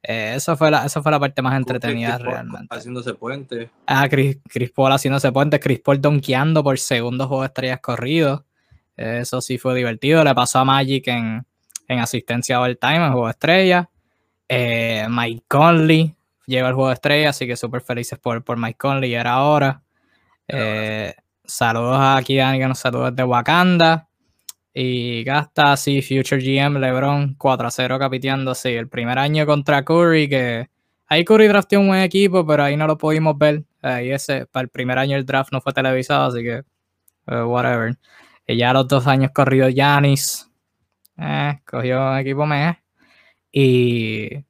Eh, 0.00 0.34
eso 0.36 0.56
fue 0.56 0.70
la, 0.70 0.88
fue 0.88 1.10
la 1.10 1.18
parte 1.18 1.42
más 1.42 1.56
entretenida 1.56 2.18
realmente. 2.18 2.68
Haciéndose 2.70 3.14
puente. 3.14 3.68
Ah, 3.84 4.08
Chris, 4.08 4.38
Paul 4.72 4.92
haciéndose 4.92 5.32
puente, 5.32 5.58
Chris 5.58 5.80
Paul 5.80 6.00
donkeando 6.00 6.62
por 6.62 6.78
segundo 6.78 7.26
juego 7.26 7.42
de 7.42 7.48
estrellas 7.48 7.80
corrido. 7.80 8.46
eso 8.96 9.40
sí 9.40 9.58
fue 9.58 9.74
divertido. 9.74 10.22
Le 10.22 10.32
pasó 10.36 10.60
a 10.60 10.64
Magic 10.64 11.08
en, 11.08 11.44
en 11.88 11.98
asistencia 11.98 12.60
all 12.60 12.78
time 12.78 13.06
en 13.06 13.10
juego 13.10 13.26
de 13.26 13.32
estrellas. 13.32 13.88
Eh, 14.48 15.04
Mike 15.10 15.42
Conley 15.48 16.14
llegó 16.46 16.68
al 16.68 16.74
juego 16.74 16.90
de 16.90 16.94
estrellas, 16.94 17.34
así 17.34 17.48
que 17.48 17.56
súper 17.56 17.80
felices 17.80 18.20
por, 18.20 18.44
por 18.44 18.56
Mike 18.56 18.78
Conley, 18.78 19.14
era 19.14 19.32
ahora. 19.32 19.82
Eh, 20.48 21.14
saludos 21.44 21.98
a 21.98 22.20
Dani 22.26 22.58
que 22.58 22.66
nos 22.66 22.78
saluda 22.78 23.10
desde 23.10 23.24
Wakanda. 23.24 24.08
Y 24.74 25.24
gasta 25.24 25.72
así 25.72 26.02
Future 26.02 26.40
GM 26.40 26.78
LeBron 26.78 27.34
4 27.34 27.66
a 27.66 27.70
0 27.70 27.98
capiteando. 27.98 28.54
Sí, 28.54 28.70
el 28.70 28.88
primer 28.88 29.18
año 29.18 29.44
contra 29.46 29.84
Curry, 29.84 30.28
que 30.28 30.68
ahí 31.06 31.24
Curry 31.24 31.48
drafteó 31.48 31.80
un 31.80 31.88
buen 31.88 32.02
equipo, 32.02 32.46
pero 32.46 32.64
ahí 32.64 32.76
no 32.76 32.86
lo 32.86 32.96
pudimos 32.96 33.36
ver. 33.36 33.64
Ahí 33.82 34.10
ese, 34.10 34.46
para 34.46 34.62
el 34.64 34.68
primer 34.68 34.98
año 34.98 35.16
el 35.16 35.26
draft 35.26 35.52
no 35.52 35.60
fue 35.60 35.72
televisado, 35.72 36.28
así 36.28 36.42
que 36.42 36.62
uh, 37.26 37.44
whatever. 37.44 37.96
Y 38.46 38.56
ya 38.56 38.72
los 38.72 38.88
dos 38.88 39.06
años 39.06 39.30
corrido 39.34 39.68
Yanis, 39.68 40.48
eh, 41.18 41.60
cogió 41.66 42.12
un 42.12 42.18
equipo 42.18 42.46
mejor. 42.46 42.76
Y, 43.50 44.44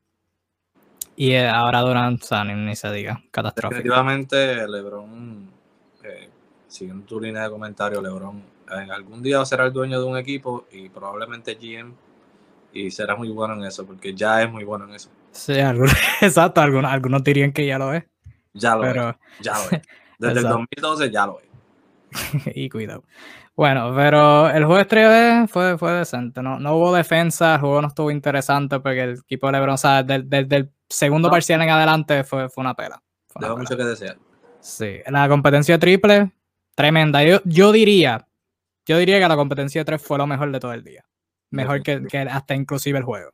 y 1.17 1.33
eh, 1.33 1.49
ahora 1.49 1.81
Durant, 1.81 2.23
o 2.31 2.45
ni, 2.45 2.77
se 2.77 2.93
diga, 2.93 3.23
catastrófico. 3.31 3.81
Efectivamente, 3.81 4.69
LeBron, 4.69 5.49
eh, 5.49 5.58
siguiendo 6.69 7.05
tu 7.07 7.21
línea 7.21 7.45
de 7.45 7.51
comentario, 7.51 8.01
LeBron 8.01 8.43
en 8.71 8.91
algún 8.91 9.23
día 9.23 9.45
será 9.45 9.67
el 9.67 9.73
dueño 9.73 10.01
de 10.01 10.07
un 10.07 10.17
equipo 10.19 10.67
y 10.71 10.89
probablemente 10.89 11.55
GM 11.55 11.95
y 12.73 12.91
será 12.91 13.17
muy 13.17 13.31
bueno 13.31 13.55
en 13.55 13.65
eso, 13.65 13.87
porque 13.87 14.15
ya 14.15 14.43
es 14.43 14.51
muy 14.51 14.65
bueno 14.65 14.85
en 14.85 14.95
eso. 14.95 15.11
Sí, 15.33 15.55
exacto, 16.21 16.61
algunos, 16.61 16.91
algunos 16.91 17.25
dirían 17.25 17.53
que 17.53 17.67
ya 17.67 17.79
lo 17.79 17.93
es. 17.93 18.05
Ya 18.53 18.77
lo 18.77 18.85
es, 18.87 19.17
ya 19.41 19.53
lo 19.53 19.77
es. 19.77 19.83
Desde 20.19 20.41
el 20.41 20.49
2012 20.49 21.11
ya 21.11 21.27
lo 21.27 21.41
es. 21.41 21.47
y 22.57 22.69
cuidado. 22.69 23.05
Bueno, 23.57 23.93
pero 23.95 24.49
el 24.51 24.65
juego 24.65 24.81
estrella 24.81 25.47
fue, 25.49 25.77
fue 25.79 25.93
decente. 25.93 26.43
No, 26.43 26.61
no 26.61 26.77
hubo 26.77 26.95
defensa, 26.95 27.55
el 27.55 27.61
juego 27.61 27.83
no 27.83 27.89
estuvo 27.89 28.11
interesante 28.11 28.79
porque 28.79 29.03
el 29.03 29.19
equipo 29.19 29.49
de 29.49 29.53
LeBron, 29.55 29.75
o 29.75 30.05
desde, 30.05 30.57
el 30.57 30.71
segundo 30.89 31.29
parcial 31.29 31.63
en 31.63 31.71
adelante 31.71 32.23
fue, 32.23 32.49
fue 32.49 32.63
una 32.63 32.75
pela. 32.75 33.03
Dejó 33.35 33.57
mucho 33.57 33.77
que 33.77 33.85
desear. 33.85 34.17
Sí, 34.61 34.99
la 35.09 35.29
competencia 35.29 35.79
triple, 35.79 36.33
tremenda. 36.79 37.25
Yo, 37.25 37.41
yo 37.45 37.73
diría, 37.73 38.29
yo 38.87 38.99
diría 38.99 39.19
que 39.19 39.27
la 39.27 39.35
competencia 39.35 39.81
de 39.81 39.85
3 39.85 40.01
fue 40.01 40.17
lo 40.17 40.29
mejor 40.29 40.53
de 40.53 40.61
todo 40.61 40.73
el 40.73 40.85
día. 40.85 41.05
Mejor 41.51 41.83
que, 41.83 42.07
hasta 42.31 42.55
inclusive 42.55 42.99
el 42.99 43.05
juego. 43.05 43.33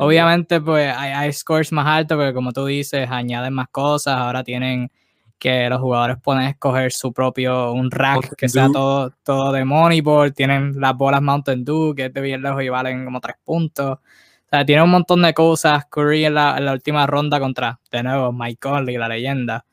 Obviamente, 0.00 0.58
pues 0.58 0.94
hay, 0.96 1.30
scores 1.34 1.70
más 1.70 1.86
altos, 1.86 2.16
porque 2.16 2.32
como 2.32 2.50
tú 2.50 2.64
dices, 2.64 3.06
añaden 3.10 3.52
más 3.52 3.68
cosas. 3.68 4.14
Ahora 4.14 4.42
tienen 4.42 4.90
que 5.38 5.68
los 5.68 5.80
jugadores 5.80 6.16
pueden 6.22 6.44
escoger 6.44 6.90
su 6.90 7.12
propio, 7.12 7.72
un 7.72 7.90
rack 7.90 8.34
que 8.36 8.48
sea 8.48 8.70
todo, 8.72 9.12
todo 9.22 9.52
de 9.52 9.66
Moneyball, 9.66 10.32
tienen 10.32 10.80
las 10.80 10.96
bolas 10.96 11.20
Mountain 11.20 11.64
Dew, 11.66 11.94
que 11.94 12.06
es 12.06 12.14
de 12.14 12.20
bien 12.22 12.40
lejos 12.40 12.62
y 12.62 12.70
valen 12.70 13.04
como 13.04 13.20
tres 13.20 13.36
puntos. 13.44 13.98
O 13.98 14.48
sea, 14.50 14.64
tiene 14.64 14.82
un 14.82 14.90
montón 14.90 15.20
de 15.20 15.34
cosas. 15.34 15.84
Curry 15.90 16.24
en 16.24 16.34
la, 16.34 16.72
última 16.72 17.06
ronda 17.06 17.38
contra, 17.38 17.80
de 17.92 18.02
nuevo, 18.02 18.32
Mike 18.32 18.60
Conley, 18.60 18.96
la 18.96 19.08
leyenda. 19.08 19.66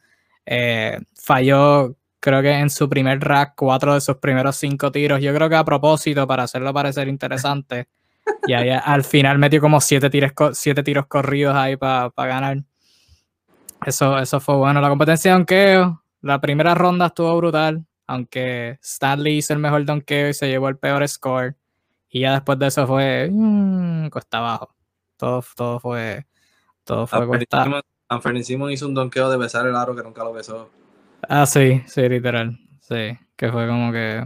Eh, 0.45 0.99
falló, 1.15 1.95
creo 2.25 2.41
que 2.41 2.51
en 2.51 2.71
su 2.71 2.89
primer 2.89 3.19
rack, 3.19 3.53
cuatro 3.55 3.93
de 3.93 4.01
sus 4.01 4.17
primeros 4.17 4.55
cinco 4.55 4.91
tiros. 4.91 5.21
Yo 5.21 5.31
creo 5.31 5.47
que 5.47 5.55
a 5.55 5.63
propósito, 5.63 6.25
para 6.25 6.43
hacerlo 6.43 6.73
parecer 6.73 7.07
interesante. 7.07 7.87
y 8.47 8.53
ahí 8.53 8.71
al 8.71 9.03
final 9.03 9.37
metió 9.37 9.61
como 9.61 9.79
siete 9.79 10.09
tiros, 10.09 10.31
siete 10.53 10.81
tiros 10.81 11.05
corridos 11.05 11.55
ahí 11.55 11.77
para 11.77 12.11
ganar. 12.17 12.63
Eso, 13.85 14.17
eso 14.17 14.39
fue 14.39 14.55
bueno. 14.55 14.81
La 14.81 14.89
competencia 14.89 15.31
de 15.31 15.37
donkeo, 15.37 16.01
la 16.21 16.41
primera 16.41 16.73
ronda 16.73 17.05
estuvo 17.05 17.37
brutal, 17.37 17.85
aunque 18.07 18.79
Stanley 18.81 19.37
hizo 19.37 19.53
el 19.53 19.59
mejor 19.59 19.85
donkeo 19.85 20.29
y 20.29 20.33
se 20.33 20.47
llevó 20.47 20.69
el 20.69 20.77
peor 20.77 21.07
score. 21.07 21.55
Y 22.09 22.21
ya 22.21 22.33
después 22.33 22.57
de 22.57 22.65
eso 22.65 22.87
fue 22.87 23.29
mmm, 23.31 24.09
cuesta 24.09 24.39
abajo. 24.39 24.73
Todo, 25.15 25.43
todo 25.55 25.79
fue, 25.79 26.25
todo 26.83 27.05
fue 27.05 27.27
cuesta. 27.27 27.83
hizo 28.71 28.87
un 28.87 28.95
donkeo 28.95 29.29
de 29.29 29.37
besar 29.37 29.67
el 29.67 29.75
aro 29.75 29.95
que 29.95 30.01
nunca 30.01 30.23
lo 30.23 30.33
besó. 30.33 30.71
Ah, 31.29 31.45
sí, 31.45 31.81
sí, 31.87 32.07
literal. 32.07 32.57
Sí, 32.79 33.17
que 33.35 33.51
fue 33.51 33.67
como 33.67 33.91
que. 33.91 34.23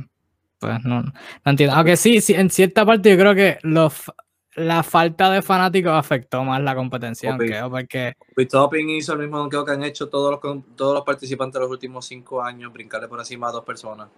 Pues 0.59 0.83
no, 0.83 1.01
no 1.01 1.11
entiendo. 1.45 1.75
Aunque 1.75 1.95
sí, 1.95 2.19
sí, 2.21 2.33
en 2.33 2.49
cierta 2.49 2.85
parte 2.85 3.09
yo 3.09 3.17
creo 3.17 3.33
que 3.33 3.57
los, 3.63 4.11
la 4.55 4.83
falta 4.83 5.29
de 5.31 5.41
fanáticos 5.41 5.93
afectó 5.93 6.43
más 6.43 6.61
la 6.61 6.75
competencia, 6.75 7.37
porque... 7.69 8.13
Topping 8.49 8.89
hizo 8.89 9.13
el 9.13 9.19
mismo 9.19 9.37
donkeo 9.37 9.63
que 9.63 9.71
han 9.71 9.83
hecho 9.83 10.09
todos 10.09 10.31
los, 10.31 10.63
todos 10.75 10.93
los 10.95 11.03
participantes 11.03 11.53
de 11.53 11.59
los 11.61 11.71
últimos 11.71 12.05
cinco 12.05 12.43
años, 12.43 12.73
brincarle 12.73 13.07
por 13.07 13.19
encima 13.19 13.47
a 13.47 13.51
dos 13.51 13.63
personas. 13.63 14.09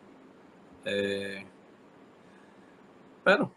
Eh, 0.86 1.46
pero... 3.24 3.52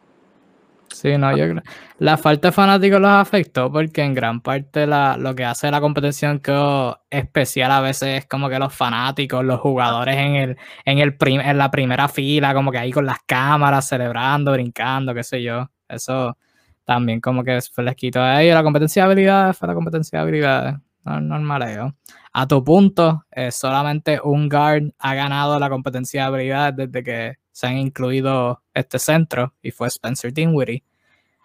Sí, 0.94 1.18
no, 1.18 1.36
yo 1.36 1.48
creo... 1.48 1.62
La 1.98 2.16
falta 2.16 2.48
de 2.48 2.52
fanáticos 2.52 3.00
los 3.00 3.10
afectó 3.10 3.70
porque 3.70 4.02
en 4.02 4.14
gran 4.14 4.40
parte 4.40 4.86
la, 4.86 5.16
lo 5.16 5.34
que 5.34 5.44
hace 5.44 5.70
la 5.70 5.80
competición 5.80 6.38
que 6.38 6.92
especial 7.10 7.72
a 7.72 7.80
veces 7.80 8.20
es 8.20 8.26
como 8.26 8.48
que 8.48 8.58
los 8.58 8.72
fanáticos, 8.72 9.44
los 9.44 9.60
jugadores 9.60 10.16
en 10.16 10.36
el, 10.36 10.56
en 10.84 10.98
el 10.98 11.16
en 11.20 11.58
la 11.58 11.70
primera 11.70 12.08
fila, 12.08 12.54
como 12.54 12.70
que 12.70 12.78
ahí 12.78 12.92
con 12.92 13.06
las 13.06 13.18
cámaras, 13.26 13.88
celebrando, 13.88 14.52
brincando, 14.52 15.14
qué 15.14 15.24
sé 15.24 15.42
yo. 15.42 15.68
Eso 15.88 16.36
también 16.84 17.20
como 17.20 17.42
que 17.42 17.58
les 17.78 17.96
quito 17.96 18.22
ahí 18.22 18.50
la 18.50 18.62
competencia 18.62 19.02
de 19.02 19.12
habilidades, 19.12 19.58
fue 19.58 19.68
la 19.68 19.74
competencia 19.74 20.18
de 20.18 20.22
habilidades. 20.22 20.74
Normal, 21.04 21.92
A 22.32 22.46
tu 22.46 22.64
punto, 22.64 23.24
eh, 23.30 23.50
solamente 23.50 24.20
un 24.22 24.48
guard 24.48 24.92
ha 24.98 25.14
ganado 25.14 25.58
la 25.58 25.68
competencia 25.68 26.22
de 26.22 26.26
habilidades 26.28 26.76
desde 26.76 27.04
que 27.04 27.43
se 27.54 27.68
han 27.68 27.78
incluido 27.78 28.64
este 28.74 28.98
centro 28.98 29.54
y 29.62 29.70
fue 29.70 29.86
Spencer 29.86 30.34
Dinwiddie. 30.34 30.82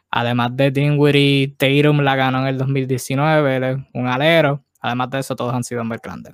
Además 0.10 0.58
de 0.58 0.72
Dinwiddie, 0.72 1.56
Tatum 1.56 2.00
la 2.02 2.16
ganó 2.16 2.40
en 2.40 2.48
el 2.48 2.58
2019, 2.58 3.86
un 3.94 4.08
alero. 4.08 4.66
Además 4.82 5.12
de 5.12 5.20
eso, 5.20 5.36
todos 5.36 5.54
han 5.54 5.64
sido 5.64 5.82
hombres 5.82 6.02
grandes. 6.02 6.34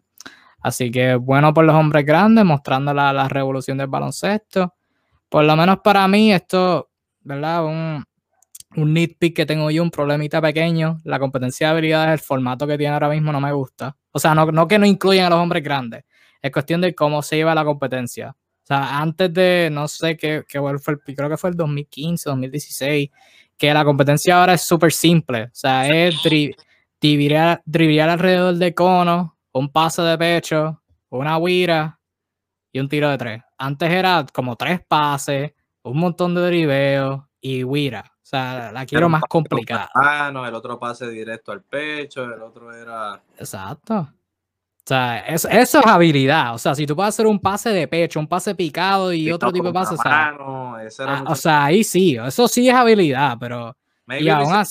Así 0.62 0.90
que 0.90 1.16
bueno 1.16 1.54
por 1.54 1.66
los 1.66 1.76
hombres 1.76 2.06
grandes, 2.06 2.46
mostrando 2.46 2.94
la, 2.94 3.12
la 3.12 3.28
revolución 3.28 3.78
del 3.78 3.88
baloncesto. 3.88 4.74
Por 5.28 5.44
lo 5.44 5.58
menos 5.58 5.80
para 5.84 6.08
mí, 6.08 6.32
esto, 6.32 6.90
¿verdad? 7.20 7.66
Un, 7.66 8.06
un 8.78 8.94
nitpick 8.94 9.36
que 9.36 9.46
tengo 9.46 9.70
yo, 9.72 9.84
un 9.84 9.92
problemita 9.92 10.42
pequeño. 10.42 11.02
La 11.04 11.20
competencia 11.20 11.68
de 11.68 11.72
habilidades, 11.74 12.22
el 12.22 12.26
formato 12.26 12.66
que 12.66 12.78
tiene 12.78 12.94
ahora 12.94 13.10
mismo 13.10 13.34
no 13.34 13.42
me 13.42 13.52
gusta. 13.52 13.98
O 14.12 14.20
sea, 14.20 14.34
no, 14.34 14.46
no 14.54 14.70
que 14.70 14.80
no 14.80 14.86
incluyan 14.86 15.26
a 15.26 15.30
los 15.32 15.40
hombres 15.40 15.62
grandes. 15.62 16.06
Es 16.42 16.50
cuestión 16.50 16.80
de 16.80 16.96
cómo 16.96 17.22
se 17.22 17.36
lleva 17.36 17.54
la 17.54 17.66
competencia. 17.66 18.38
O 18.66 18.68
sea, 18.68 19.00
antes 19.00 19.32
de, 19.32 19.70
no 19.72 19.88
sé 19.88 20.18
qué, 20.18 20.44
qué 20.48 20.60
fue, 20.80 21.00
creo 21.00 21.30
que 21.30 21.38
fue 21.38 21.52
el 21.52 21.56
2015, 21.56 22.28
2016, 22.28 23.12
que 23.56 23.72
la 23.72 23.86
competencia 23.86 24.40
ahora 24.40 24.56
es 24.56 24.64
súper 24.64 24.92
simple. 24.92 25.44
O 25.44 25.50
sea, 25.54 25.88
es 25.88 26.16
driblar 27.00 28.10
alrededor 28.10 28.56
de 28.56 28.74
cono, 28.74 29.38
un 29.52 29.70
pase 29.70 30.02
de 30.02 30.18
pecho, 30.18 30.82
una 31.10 31.38
huira 31.38 32.00
y 32.72 32.80
un 32.80 32.90
tiro 32.90 33.08
de 33.12 33.20
tres. 33.20 33.44
Antes 33.56 33.92
era 33.92 34.26
como 34.34 34.56
tres 34.56 34.82
pases, 34.88 35.54
un 35.84 36.00
montón 36.00 36.34
de 36.34 36.48
driveos 36.48 37.22
y 37.40 37.64
huira. 37.64 38.14
O 38.16 38.28
sea, 38.28 38.72
la 38.72 38.88
quiero 38.88 39.10
más 39.10 39.22
complicada. 39.30 39.92
Ah, 39.94 40.32
no, 40.34 40.44
el 40.44 40.56
otro 40.56 40.80
pase 40.80 41.08
directo 41.08 41.52
al 41.52 41.62
pecho, 41.62 42.24
el 42.24 42.42
otro 42.42 42.74
era. 42.74 43.22
Exacto. 43.38 44.10
O 44.86 44.88
sea, 44.88 45.20
eso, 45.26 45.50
es 45.50 45.76
habilidad. 45.76 46.54
O 46.54 46.60
sea, 46.60 46.76
si 46.76 46.86
tú 46.86 46.96
puedes 46.96 47.10
hacer 47.10 47.26
un 47.26 47.40
pase 47.40 47.70
de 47.70 47.88
pecho, 47.88 48.20
un 48.20 48.28
pase 48.28 48.54
picado 48.54 49.12
y 49.12 49.32
otro 49.32 49.52
tipo 49.52 49.68
de 49.68 49.74
pase, 49.74 49.96
o 49.96 49.98
sea, 49.98 50.36
ah, 50.38 51.24
o 51.28 51.36
sea, 51.36 51.66
ahí 51.66 51.84
sí, 51.84 52.18
eso 52.18 52.48
sí 52.48 52.70
es 52.70 52.76
habilidad, 52.76 53.38
pero. 53.40 53.76
Maybe, 54.06 54.26
lo 54.26 54.44
hicieron, 54.44 54.66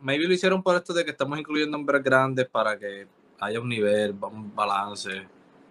maybe 0.00 0.24
lo 0.26 0.34
hicieron 0.34 0.62
por 0.64 0.74
esto 0.74 0.92
de 0.92 1.04
que 1.04 1.12
estamos 1.12 1.38
incluyendo 1.38 1.76
hombres 1.76 2.02
grandes 2.02 2.48
para 2.48 2.76
que 2.76 3.06
haya 3.38 3.60
un 3.60 3.68
nivel, 3.68 4.16
un 4.20 4.52
balance, 4.52 5.10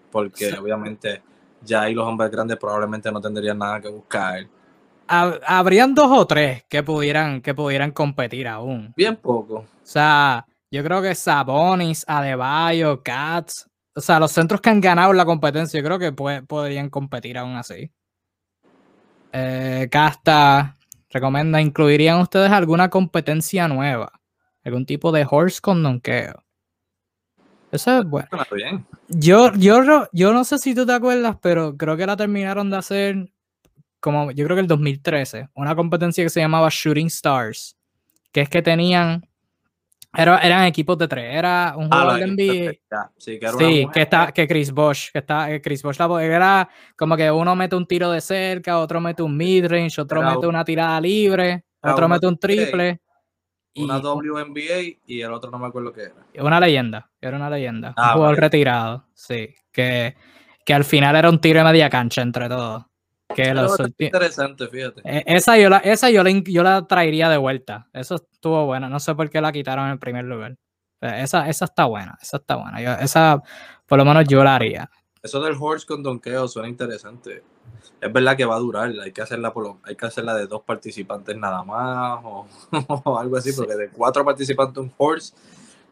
porque 0.09 0.53
obviamente 0.53 1.21
ya 1.61 1.81
ahí 1.81 1.93
los 1.93 2.07
hombres 2.07 2.31
grandes 2.31 2.55
probablemente 2.57 3.11
no 3.11 3.19
tendrían 3.19 3.57
nada 3.57 3.81
que 3.81 3.89
buscar 3.89 4.47
habrían 5.09 5.95
dos 5.95 6.11
o 6.11 6.27
tres 6.27 6.63
que 6.69 6.83
pudieran, 6.83 7.41
que 7.41 7.53
pudieran 7.53 7.91
competir 7.91 8.47
aún. 8.47 8.93
Bien 8.95 9.15
poco. 9.15 9.55
O 9.55 9.65
sea, 9.81 10.45
yo 10.69 10.83
creo 10.83 11.01
que 11.01 11.15
Sabonis, 11.15 12.05
Adebayo, 12.07 13.01
Cats, 13.01 13.68
o 13.99 14.01
sea, 14.01 14.19
los 14.19 14.31
centros 14.31 14.61
que 14.61 14.69
han 14.69 14.81
ganado 14.81 15.13
la 15.13 15.25
competencia, 15.25 15.79
yo 15.79 15.85
creo 15.85 15.99
que 15.99 16.11
podrían 16.11 16.89
competir 16.89 17.37
aún 17.37 17.55
así. 17.55 17.91
Eh, 19.31 19.87
Casta 19.91 20.75
recomienda, 21.09 21.61
¿incluirían 21.61 22.19
ustedes 22.19 22.51
alguna 22.51 22.89
competencia 22.89 23.67
nueva? 23.67 24.11
¿Algún 24.63 24.85
tipo 24.85 25.11
de 25.11 25.25
horse 25.29 25.61
con 25.61 25.81
donkeo? 25.83 26.43
Eso 27.71 27.99
es 27.99 28.05
bueno. 28.05 28.27
Yo, 29.07 29.53
yo, 29.53 30.07
yo 30.11 30.33
no 30.33 30.43
sé 30.43 30.57
si 30.57 30.73
tú 30.73 30.85
te 30.85 30.93
acuerdas, 30.93 31.37
pero 31.41 31.77
creo 31.77 31.95
que 31.95 32.05
la 32.05 32.17
terminaron 32.17 32.69
de 32.69 32.77
hacer 32.77 33.29
como 33.99 34.31
yo 34.31 34.45
creo 34.45 34.55
que 34.55 34.61
el 34.61 34.67
2013, 34.67 35.49
una 35.55 35.75
competencia 35.75 36.23
que 36.23 36.29
se 36.29 36.39
llamaba 36.39 36.69
Shooting 36.71 37.07
Stars, 37.07 37.77
que 38.31 38.41
es 38.41 38.49
que 38.49 38.61
tenían, 38.61 39.28
eran 40.13 40.65
equipos 40.65 40.97
de 40.97 41.07
tres, 41.07 41.35
era 41.35 41.73
un 41.77 41.87
ah, 41.91 42.01
jugador 42.01 42.19
de 42.19 42.27
NBA. 42.27 43.09
Sí, 43.17 43.39
que, 43.39 43.45
era 43.45 43.53
sí 43.53 43.87
que, 43.93 44.01
está, 44.01 44.31
que 44.31 44.47
Chris 44.47 44.71
Bosch, 44.71 45.11
que 45.11 45.19
está, 45.19 45.47
Chris 45.61 45.83
Bosch 45.83 45.99
era 46.21 46.67
como 46.97 47.15
que 47.15 47.29
uno 47.29 47.55
mete 47.55 47.75
un 47.75 47.85
tiro 47.85 48.11
de 48.11 48.21
cerca, 48.21 48.79
otro 48.79 48.99
mete 48.99 49.21
un 49.21 49.37
midrange, 49.37 50.01
otro 50.01 50.23
mete 50.23 50.47
una 50.47 50.65
tirada 50.65 50.99
libre, 50.99 51.63
otro 51.81 52.07
mete 52.07 52.27
un 52.27 52.37
triple. 52.37 53.01
Una 53.75 53.99
WNBA 53.99 54.97
y 55.05 55.21
el 55.21 55.31
otro 55.31 55.51
no 55.51 55.59
me 55.59 55.67
acuerdo 55.67 55.93
qué 55.93 56.01
era. 56.01 56.43
Una 56.43 56.59
leyenda, 56.59 57.09
era 57.21 57.37
una 57.37 57.49
leyenda. 57.49 57.89
un 57.89 57.93
ah, 57.97 58.13
jugador 58.13 58.39
retirado, 58.39 59.05
sí. 59.13 59.53
Que, 59.71 60.15
que 60.65 60.73
al 60.73 60.83
final 60.83 61.15
era 61.15 61.29
un 61.29 61.39
tiro 61.39 61.59
de 61.59 61.65
media 61.65 61.89
cancha 61.89 62.21
entre 62.21 62.49
todos. 62.49 62.88
Que 63.35 63.53
lo 63.53 63.69
interesante, 63.99 64.67
fíjate. 64.67 65.01
E, 65.03 65.23
esa 65.27 65.57
yo 65.57 65.69
la, 65.69 65.77
esa 65.77 66.09
yo 66.09 66.23
la, 66.23 66.31
yo 66.31 66.63
la 66.63 66.87
traería 66.87 67.29
de 67.29 67.37
vuelta. 67.37 67.87
Eso 67.93 68.15
estuvo 68.15 68.65
buena. 68.65 68.89
No 68.89 68.99
sé 68.99 69.13
por 69.13 69.29
qué 69.29 69.39
la 69.39 69.51
quitaron 69.51 69.89
en 69.89 69.99
primer 69.99 70.25
lugar. 70.25 70.57
Esa, 70.99 71.47
esa 71.47 71.65
está 71.65 71.85
buena. 71.85 72.17
Esa 72.21 72.37
está 72.37 72.55
buena. 72.55 72.95
esa, 72.95 73.41
por 73.85 73.97
lo 73.97 74.05
menos 74.05 74.25
yo 74.27 74.43
la 74.43 74.55
haría. 74.55 74.89
Eso 75.21 75.41
del 75.41 75.55
horse 75.59 75.85
con 75.85 76.01
donkeo 76.01 76.47
suena 76.47 76.67
interesante. 76.69 77.43
Es 78.01 78.11
verdad 78.11 78.35
que 78.35 78.45
va 78.45 78.55
a 78.55 78.59
durar. 78.59 78.91
Hay 79.03 79.11
que 79.11 79.21
hacerla, 79.21 79.53
por 79.53 79.77
hay 79.83 79.95
que 79.95 80.05
hacerla 80.05 80.33
de 80.33 80.47
dos 80.47 80.63
participantes 80.63 81.37
nada 81.37 81.63
más 81.63 82.19
o, 83.03 83.19
algo 83.19 83.37
así, 83.37 83.53
porque 83.53 83.75
de 83.75 83.89
cuatro 83.89 84.25
participantes 84.25 84.77
un 84.77 84.91
horse 84.97 85.33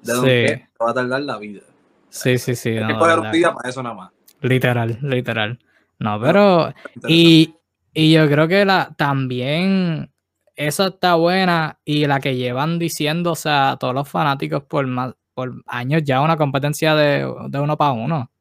de 0.01 0.13
donkeo 0.13 0.59
va 0.81 0.91
a 0.91 0.93
tardar 0.93 1.21
la 1.21 1.37
vida. 1.37 1.61
Sí, 2.09 2.37
sí, 2.37 2.55
sí. 2.55 2.69
Hay 2.77 2.87
que 2.87 2.95
poner 2.95 3.19
un 3.19 3.31
día 3.31 3.53
para 3.53 3.69
eso 3.69 3.83
nada 3.83 3.95
más. 3.95 4.11
Literal, 4.41 4.97
literal. 5.01 5.59
No, 5.99 6.19
pero. 6.19 6.73
Y, 7.07 7.53
yo 7.93 8.27
creo 8.27 8.47
que 8.47 8.65
la 8.65 8.93
también. 8.97 10.11
Esa 10.55 10.87
está 10.87 11.15
buena. 11.15 11.79
Y 11.85 12.05
la 12.07 12.19
que 12.19 12.35
llevan 12.35 12.79
diciendo, 12.79 13.31
o 13.31 13.35
sea, 13.35 13.77
todos 13.79 13.93
los 13.93 14.09
fanáticos 14.09 14.63
por 14.63 14.85
más, 14.87 15.13
por 15.33 15.61
años 15.67 16.03
ya 16.03 16.21
una 16.21 16.37
competencia 16.37 16.95
de, 16.95 17.25
uno 17.25 17.77
para 17.77 17.91
uno. 17.91 18.31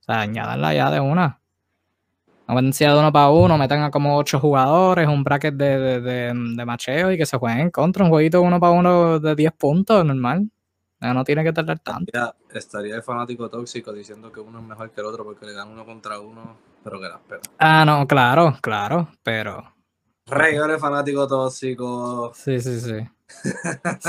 O 0.00 0.04
sea, 0.04 0.20
añadanla 0.20 0.74
ya 0.74 0.90
de 0.90 1.00
una. 1.00 1.40
Una 2.46 2.54
competencia 2.56 2.92
de 2.92 2.98
uno 2.98 3.12
para 3.12 3.30
uno, 3.30 3.56
metan 3.56 3.82
a 3.82 3.90
como 3.90 4.16
ocho 4.18 4.38
jugadores, 4.38 5.08
un 5.08 5.24
bracket 5.24 5.54
de, 5.54 6.00
de, 6.02 6.64
macheo 6.66 7.10
y 7.12 7.16
que 7.16 7.26
se 7.26 7.38
jueguen 7.38 7.60
en 7.60 7.70
contra. 7.70 8.04
Un 8.04 8.10
jueguito 8.10 8.42
uno 8.42 8.60
para 8.60 8.72
uno 8.72 9.18
de 9.18 9.34
10 9.34 9.52
puntos, 9.52 10.04
normal. 10.04 10.50
No 11.12 11.24
tiene 11.24 11.44
que 11.44 11.52
tardar 11.52 11.78
tanto. 11.80 12.12
Estaría, 12.52 12.96
el 12.96 13.02
fanático 13.02 13.50
tóxico 13.50 13.92
diciendo 13.92 14.32
que 14.32 14.40
uno 14.40 14.60
es 14.60 14.64
mejor 14.64 14.90
que 14.90 15.00
el 15.00 15.06
otro 15.06 15.24
porque 15.24 15.46
le 15.46 15.52
dan 15.52 15.68
uno 15.68 15.84
contra 15.84 16.20
uno, 16.20 16.56
pero 16.82 17.00
que 17.00 17.08
la 17.08 17.16
espera. 17.16 17.40
Ah, 17.58 17.84
no, 17.84 18.06
claro, 18.06 18.56
claro, 18.60 19.08
pero. 19.22 19.74
Rey, 20.26 20.56
eres 20.56 20.80
fanático 20.80 21.26
tóxico. 21.26 22.32
Sí, 22.34 22.60
sí, 22.60 22.80
sí. 22.80 23.06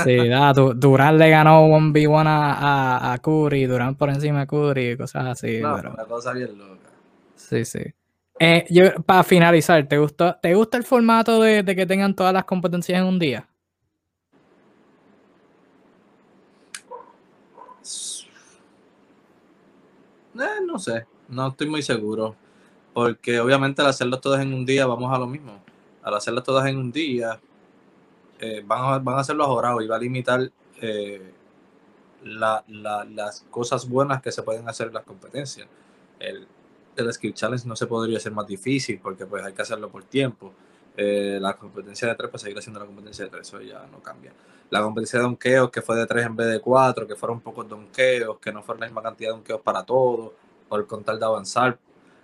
Sí, 0.04 0.28
da, 0.28 0.52
Durán 0.52 1.18
le 1.18 1.30
ganó 1.30 1.66
1v1 1.66 2.24
a, 2.26 3.12
a, 3.12 3.18
Curry, 3.18 3.66
Durán 3.66 3.94
por 3.96 4.08
encima 4.10 4.40
de 4.40 4.46
Curry 4.46 4.90
y 4.90 4.96
cosas 4.96 5.26
así. 5.26 5.60
No, 5.60 5.76
pero... 5.76 5.92
una 5.92 6.04
cosa 6.04 6.32
bien 6.32 6.56
loca. 6.56 6.90
Sí, 7.34 7.64
sí. 7.64 7.80
Eh, 8.38 8.66
yo, 8.68 8.94
para 9.02 9.24
finalizar, 9.24 9.86
¿te 9.88 9.98
gusta, 9.98 10.38
¿te 10.40 10.54
gusta 10.54 10.76
el 10.76 10.84
formato 10.84 11.40
de, 11.40 11.62
de, 11.62 11.74
que 11.74 11.86
tengan 11.86 12.14
todas 12.14 12.32
las 12.32 12.44
competencias 12.44 13.00
en 13.00 13.06
un 13.06 13.18
día? 13.18 13.48
Eh, 20.40 20.60
no 20.64 20.78
sé, 20.78 21.06
no 21.28 21.48
estoy 21.48 21.68
muy 21.68 21.82
seguro. 21.82 22.34
Porque 22.92 23.38
obviamente 23.40 23.82
al 23.82 23.88
hacerlo 23.88 24.18
todas 24.20 24.40
en 24.40 24.54
un 24.54 24.64
día 24.64 24.86
vamos 24.86 25.12
a 25.14 25.18
lo 25.18 25.26
mismo. 25.26 25.60
Al 26.02 26.14
hacerlo 26.14 26.42
todas 26.42 26.66
en 26.66 26.78
un 26.78 26.90
día, 26.90 27.38
eh, 28.38 28.62
van, 28.64 28.84
a, 28.84 28.98
van 28.98 29.16
a 29.16 29.20
hacerlo 29.20 29.44
ahorrado 29.44 29.82
y 29.82 29.86
va 29.86 29.96
a 29.96 29.98
limitar 29.98 30.50
eh, 30.80 31.32
las 32.22 33.44
cosas 33.50 33.88
buenas 33.88 34.22
que 34.22 34.32
se 34.32 34.42
pueden 34.42 34.68
hacer 34.68 34.88
en 34.88 34.94
las 34.94 35.04
competencias. 35.04 35.68
El, 36.18 36.46
el 36.96 37.12
skill 37.12 37.34
challenge 37.34 37.68
no 37.68 37.76
se 37.76 37.86
podría 37.86 38.16
hacer 38.16 38.32
más 38.32 38.46
difícil 38.46 38.98
porque 39.02 39.26
pues 39.26 39.44
hay 39.44 39.52
que 39.52 39.62
hacerlo 39.62 39.90
por 39.90 40.04
tiempo. 40.04 40.52
Eh, 40.96 41.38
la 41.40 41.54
competencia 41.54 42.08
de 42.08 42.14
tres, 42.14 42.30
pues 42.30 42.42
seguir 42.42 42.58
haciendo 42.58 42.80
la 42.80 42.86
competencia 42.86 43.26
de 43.26 43.30
tres, 43.30 43.48
eso 43.48 43.60
ya 43.60 43.86
no 43.92 44.00
cambia. 44.00 44.32
La 44.70 44.80
competencia 44.80 45.18
de 45.18 45.24
donkeos, 45.24 45.70
que 45.70 45.82
fue 45.82 45.96
de 45.96 46.06
tres 46.06 46.24
en 46.24 46.34
vez 46.34 46.48
de 46.48 46.60
cuatro, 46.60 47.06
que 47.06 47.14
fueron 47.14 47.40
pocos 47.40 47.68
donkeos, 47.68 48.38
que 48.38 48.50
no 48.52 48.62
fueron 48.62 48.80
la 48.80 48.86
misma 48.86 49.02
cantidad 49.02 49.30
de 49.30 49.36
donkeos 49.36 49.60
para 49.60 49.84
todos, 49.84 50.32
por 50.68 50.86
contar 50.86 51.18
de 51.18 51.24
avanzar. 51.24 51.78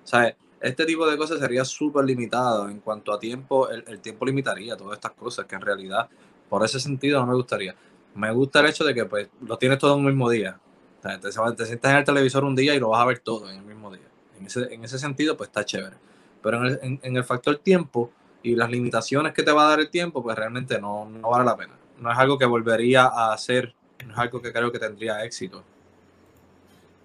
Sea, 0.04 0.34
este 0.60 0.86
tipo 0.86 1.08
de 1.08 1.16
cosas 1.18 1.38
sería 1.38 1.64
súper 1.64 2.04
limitado 2.04 2.68
en 2.68 2.80
cuanto 2.80 3.12
a 3.12 3.18
tiempo, 3.18 3.68
el, 3.68 4.00
tiempo 4.00 4.24
limitaría 4.24 4.76
todas 4.76 4.94
estas 4.94 5.12
cosas, 5.12 5.44
que 5.44 5.54
en 5.54 5.60
realidad, 5.60 6.08
por 6.48 6.64
ese 6.64 6.80
sentido, 6.80 7.20
no 7.20 7.26
me 7.26 7.34
gustaría. 7.34 7.74
Me 8.14 8.32
gusta 8.32 8.60
el 8.60 8.66
hecho 8.66 8.84
de 8.84 8.94
que 8.94 9.04
pues 9.04 9.28
lo 9.46 9.58
tienes 9.58 9.78
todo 9.78 9.94
en 9.94 10.00
un 10.00 10.06
mismo 10.06 10.30
día. 10.30 10.58
O 10.98 11.02
sea, 11.02 11.18
te, 11.20 11.30
te 11.56 11.66
sientas 11.66 11.90
en 11.90 11.96
el 11.98 12.04
televisor 12.04 12.44
un 12.44 12.54
día 12.54 12.74
y 12.74 12.80
lo 12.80 12.90
vas 12.90 13.02
a 13.02 13.06
ver 13.06 13.18
todo 13.18 13.50
en 13.50 13.56
el 13.56 13.64
mismo 13.64 13.92
día. 13.92 14.06
En 14.38 14.46
ese, 14.46 14.72
en 14.72 14.84
ese 14.84 14.98
sentido, 14.98 15.36
pues 15.36 15.48
está 15.48 15.64
chévere. 15.64 15.96
Pero 16.42 16.58
en 16.58 16.64
el, 16.66 17.00
en 17.02 17.16
el 17.16 17.24
factor 17.24 17.56
tiempo, 17.58 18.10
y 18.42 18.54
las 18.56 18.70
limitaciones 18.70 19.32
que 19.32 19.42
te 19.42 19.52
va 19.52 19.66
a 19.66 19.70
dar 19.70 19.80
el 19.80 19.90
tiempo, 19.90 20.22
pues 20.22 20.37
realmente 20.37 20.80
no, 20.80 21.08
no 21.08 21.30
vale 21.30 21.44
la 21.44 21.56
pena. 21.56 21.75
No 21.99 22.11
es 22.11 22.18
algo 22.18 22.38
que 22.38 22.44
volvería 22.44 23.04
a 23.04 23.32
hacer, 23.32 23.75
no 24.06 24.12
es 24.12 24.18
algo 24.18 24.42
que 24.42 24.52
creo 24.52 24.72
que 24.72 24.78
tendría 24.78 25.25
éxito. 25.25 25.64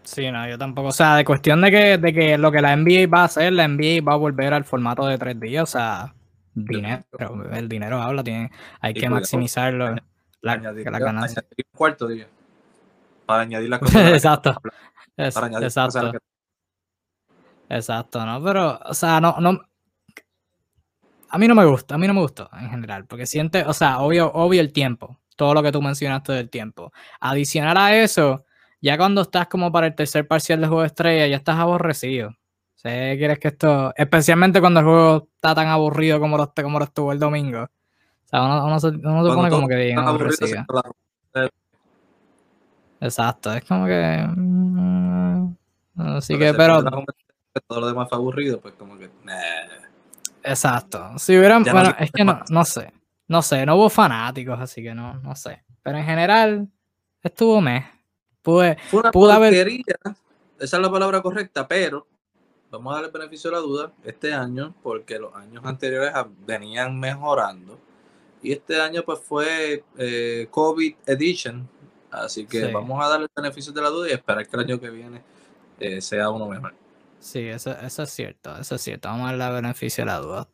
Sí, 0.03 0.32
no, 0.32 0.48
yo 0.48 0.58
tampoco. 0.58 0.88
O 0.88 0.94
sea, 0.94 1.15
de 1.15 1.25
cuestión 1.25 1.62
de 1.62 1.70
que, 1.70 1.98
de 1.98 2.13
que 2.13 2.38
lo 2.38 2.50
que 2.50 2.62
la 2.62 2.75
NBA 2.75 3.08
va 3.13 3.22
a 3.22 3.25
hacer, 3.25 3.51
la 3.51 3.67
NBA 3.67 4.01
va 4.08 4.13
a 4.13 4.17
volver 4.17 4.53
al 4.53 4.63
formato 4.63 5.06
de 5.06 5.17
tres 5.17 5.38
días. 5.38 5.63
O 5.63 5.65
sea, 5.65 6.13
dinero, 6.53 7.03
el 7.51 7.67
dinero 7.67 8.01
habla, 8.01 8.24
tiene, 8.24 8.50
hay 8.79 8.94
que 8.94 9.10
maximizarlo. 9.10 9.96
La, 10.41 10.53
añadir, 10.53 10.89
la 10.89 11.00
ganancia. 11.00 11.44
un 11.50 11.77
cuarto 11.77 12.08
día. 12.08 12.27
Para 13.25 13.41
añadir 13.41 13.70
la 13.70 13.79
cosa. 13.82 14.10
exacto. 14.12 14.56
para 15.15 15.48
añadir 15.48 15.65
exacto. 15.65 16.12
Exacto, 17.70 18.25
¿no? 18.25 18.41
Pero, 18.41 18.79
o 18.86 18.94
sea, 18.94 19.20
no, 19.20 19.36
no, 19.41 19.60
a 21.29 21.38
mí 21.38 21.48
no 21.48 21.55
me 21.55 21.65
gusta, 21.65 21.96
a 21.96 21.98
mí 21.98 22.07
no 22.07 22.13
me 22.13 22.22
gustó 22.22 22.50
en 22.53 22.69
general, 22.69 23.05
porque 23.05 23.25
siente, 23.25 23.63
o 23.65 23.74
sea, 23.74 24.00
obvio, 24.00 24.31
obvio 24.34 24.62
el 24.62 24.72
tiempo, 24.72 25.19
todo 25.36 25.53
lo 25.53 25.63
que 25.63 25.72
tú 25.72 25.81
mencionaste 25.81 26.34
del 26.34 26.50
tiempo. 26.50 26.91
Adicional 27.19 27.77
a 27.77 27.96
eso, 27.96 28.46
ya 28.81 28.98
cuando 28.98 29.22
estás 29.22 29.48
como 29.48 29.72
para 29.72 29.88
el 29.88 29.96
tercer 29.96 30.27
parcial 30.27 30.62
de 30.62 30.67
juego 30.67 30.81
de 30.81 30.88
estrella, 30.88 31.27
ya 31.27 31.38
estás 31.38 31.57
aborrecido. 31.57 32.29
O 32.29 32.79
sea, 32.79 33.17
quieres 33.17 33.39
que 33.39 33.48
esto, 33.50 33.93
especialmente 33.96 34.60
cuando 34.60 34.81
el 34.81 34.86
juego 34.86 35.29
está 35.36 35.55
tan 35.55 35.67
aburrido 35.67 36.19
como 36.19 36.38
lo, 36.38 36.53
como 36.53 36.79
lo 36.79 36.86
estuvo 36.86 37.12
el 37.12 37.19
domingo. 37.19 37.63
O 37.63 38.29
sea, 38.29 38.41
uno, 38.43 38.79
se, 38.79 38.91
pone 38.91 39.50
como 39.50 39.67
que 39.67 39.75
bien 39.75 40.00
aburrido. 40.00 40.36
Exacto, 43.00 43.53
es 43.53 43.63
como 43.63 43.86
que... 43.86 44.27
Mm, 44.36 45.55
así 45.98 46.38
que, 46.38 46.53
pero... 46.53 46.84
Todo 47.67 47.81
lo 47.81 47.88
demás 47.88 48.07
fue 48.10 48.17
aburrido, 48.17 48.60
pues 48.60 48.75
como 48.75 48.97
que... 48.97 49.10
Exacto. 50.47 51.17
Si 51.17 51.38
hubieran, 51.38 51.63
bueno, 51.63 51.95
es 51.99 52.12
que 52.12 52.23
no, 52.23 52.41
no 52.49 52.65
sé. 52.65 52.93
No 53.27 53.41
sé, 53.41 53.65
no 53.65 53.75
hubo 53.75 53.89
fanáticos, 53.89 54.57
así 54.60 54.81
que 54.81 54.93
no, 54.93 55.19
no 55.19 55.36
sé. 55.36 55.63
Pero 55.83 55.97
en 55.97 56.05
general, 56.05 56.67
estuvo 57.21 57.60
mes. 57.60 57.86
Pude, 58.41 58.77
Fue 58.89 59.01
una 59.01 59.12
pude 59.12 59.33
haber... 59.33 59.53
Esa 59.53 60.77
es 60.77 60.81
la 60.81 60.89
palabra 60.89 61.21
correcta, 61.21 61.67
pero 61.67 62.07
vamos 62.71 62.93
a 62.93 62.95
darle 62.95 63.12
beneficio 63.12 63.49
a 63.49 63.53
la 63.53 63.60
duda 63.60 63.91
este 64.03 64.33
año, 64.33 64.73
porque 64.81 65.19
los 65.19 65.36
años 65.36 65.63
anteriores 65.65 66.13
venían 66.45 66.97
mejorando. 66.97 67.77
Y 68.41 68.53
este 68.53 68.79
año, 68.79 69.03
pues, 69.03 69.19
fue 69.19 69.83
eh, 69.97 70.47
COVID 70.49 70.95
Edition. 71.05 71.67
Así 72.10 72.45
que 72.45 72.71
vamos 72.71 73.03
a 73.03 73.10
darle 73.10 73.27
beneficio 73.36 73.73
de 73.73 73.81
la 73.81 73.89
duda 73.89 74.10
y 74.10 74.13
esperar 74.13 74.47
que 74.47 74.55
el 74.55 74.62
año 74.62 74.79
que 74.79 74.89
viene 74.89 75.21
eh, 75.79 75.99
sea 75.99 76.29
uno 76.29 76.47
mejor. 76.47 76.73
Sí, 77.19 77.39
eso, 77.39 77.77
eso 77.80 78.03
es 78.03 78.10
cierto, 78.10 78.58
eso 78.58 78.75
es 78.75 78.82
cierto. 78.82 79.10
Vamos 79.10 79.30
a 79.30 79.36
darle 79.36 79.62
beneficio 79.62 80.03
a 80.03 80.08
la 80.08 80.17
duda. 80.17 80.47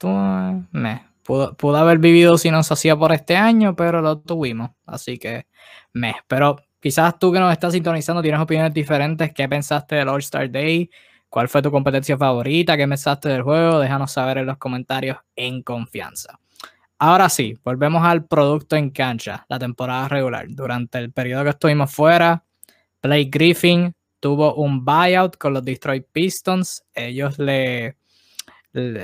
Me, 0.72 1.06
pudo, 1.24 1.56
pudo, 1.56 1.78
haber 1.78 2.00
vivido 2.00 2.38
si 2.38 2.52
no 2.52 2.64
se 2.64 2.74
hacía 2.74 2.96
por 2.96 3.12
este 3.12 3.36
año, 3.36 3.76
pero 3.76 4.02
lo 4.02 4.20
tuvimos. 4.20 4.72
Así 4.86 5.18
que 5.18 5.48
me. 5.94 6.16
Pero 6.28 6.58
quizás 6.80 7.20
tú 7.20 7.32
que 7.32 7.40
nos 7.40 7.52
estás 7.52 7.74
sintonizando 7.74 8.22
tienes 8.22 8.42
opiniones 8.42 8.74
diferentes. 8.74 9.34
¿Qué 9.34 9.48
pensaste 9.48 9.96
del 9.96 10.10
All-Star 10.10 10.50
Day? 10.50 10.90
¿Cuál 11.30 11.50
fue 11.50 11.62
tu 11.62 11.72
competencia 11.72 12.18
favorita? 12.18 12.78
¿Qué 12.78 12.88
pensaste 12.88 13.30
del 13.30 13.42
juego? 13.42 13.80
Déjanos 13.80 14.12
saber 14.12 14.38
en 14.40 14.46
los 14.46 14.58
comentarios 14.58 15.18
en 15.36 15.64
confianza. 15.64 16.40
Ahora 17.00 17.28
sí, 17.28 17.58
volvemos 17.64 18.04
al 18.06 18.26
producto 18.26 18.76
en 18.76 18.92
cancha, 18.92 19.46
la 19.50 19.60
temporada 19.60 20.08
regular. 20.08 20.46
Durante 20.48 21.00
el 21.00 21.12
periodo 21.12 21.44
que 21.44 21.50
estuvimos 21.50 21.92
fuera, 21.92 22.46
Blake 23.02 23.30
Griffin 23.32 23.94
tuvo 24.24 24.56
un 24.56 24.86
buyout 24.86 25.36
con 25.36 25.54
los 25.54 25.66
Detroit 25.66 26.06
Pistons. 26.10 26.82
Ellos 26.94 27.38
le, 27.38 27.98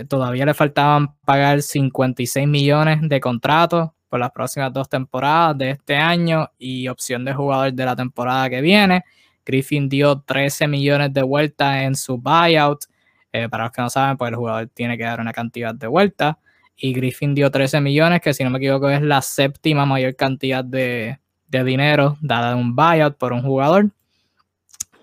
todavía 0.07 0.45
le 0.45 0.53
faltaban 0.53 1.13
pagar 1.25 1.61
56 1.61 2.47
millones 2.47 2.99
de 3.01 3.19
contratos 3.19 3.89
por 4.07 4.21
las 4.21 4.31
próximas 4.31 4.71
dos 4.71 4.87
temporadas 4.87 5.57
de 5.57 5.71
este 5.71 5.97
año 5.97 6.49
y 6.57 6.87
opción 6.87 7.25
de 7.25 7.33
jugador 7.33 7.73
de 7.73 7.83
la 7.83 7.97
temporada 7.97 8.49
que 8.49 8.61
viene. 8.61 9.03
Griffin 9.45 9.89
dio 9.89 10.21
13 10.21 10.69
millones 10.69 11.13
de 11.13 11.21
vueltas 11.21 11.83
en 11.83 11.95
su 11.95 12.17
buyout. 12.17 12.85
Eh, 13.33 13.49
para 13.49 13.65
los 13.65 13.73
que 13.73 13.81
no 13.81 13.89
saben, 13.89 14.15
pues 14.15 14.29
el 14.29 14.37
jugador 14.37 14.69
tiene 14.73 14.97
que 14.97 15.03
dar 15.03 15.19
una 15.19 15.33
cantidad 15.33 15.75
de 15.75 15.87
vueltas. 15.87 16.37
Y 16.77 16.93
Griffin 16.93 17.35
dio 17.35 17.51
13 17.51 17.81
millones, 17.81 18.21
que 18.21 18.33
si 18.33 18.45
no 18.45 18.51
me 18.51 18.59
equivoco 18.59 18.89
es 18.89 19.01
la 19.01 19.21
séptima 19.21 19.85
mayor 19.85 20.15
cantidad 20.15 20.63
de, 20.63 21.19
de 21.49 21.63
dinero 21.65 22.17
dada 22.21 22.53
en 22.53 22.59
un 22.59 22.73
buyout 22.73 23.17
por 23.17 23.33
un 23.33 23.41
jugador 23.41 23.91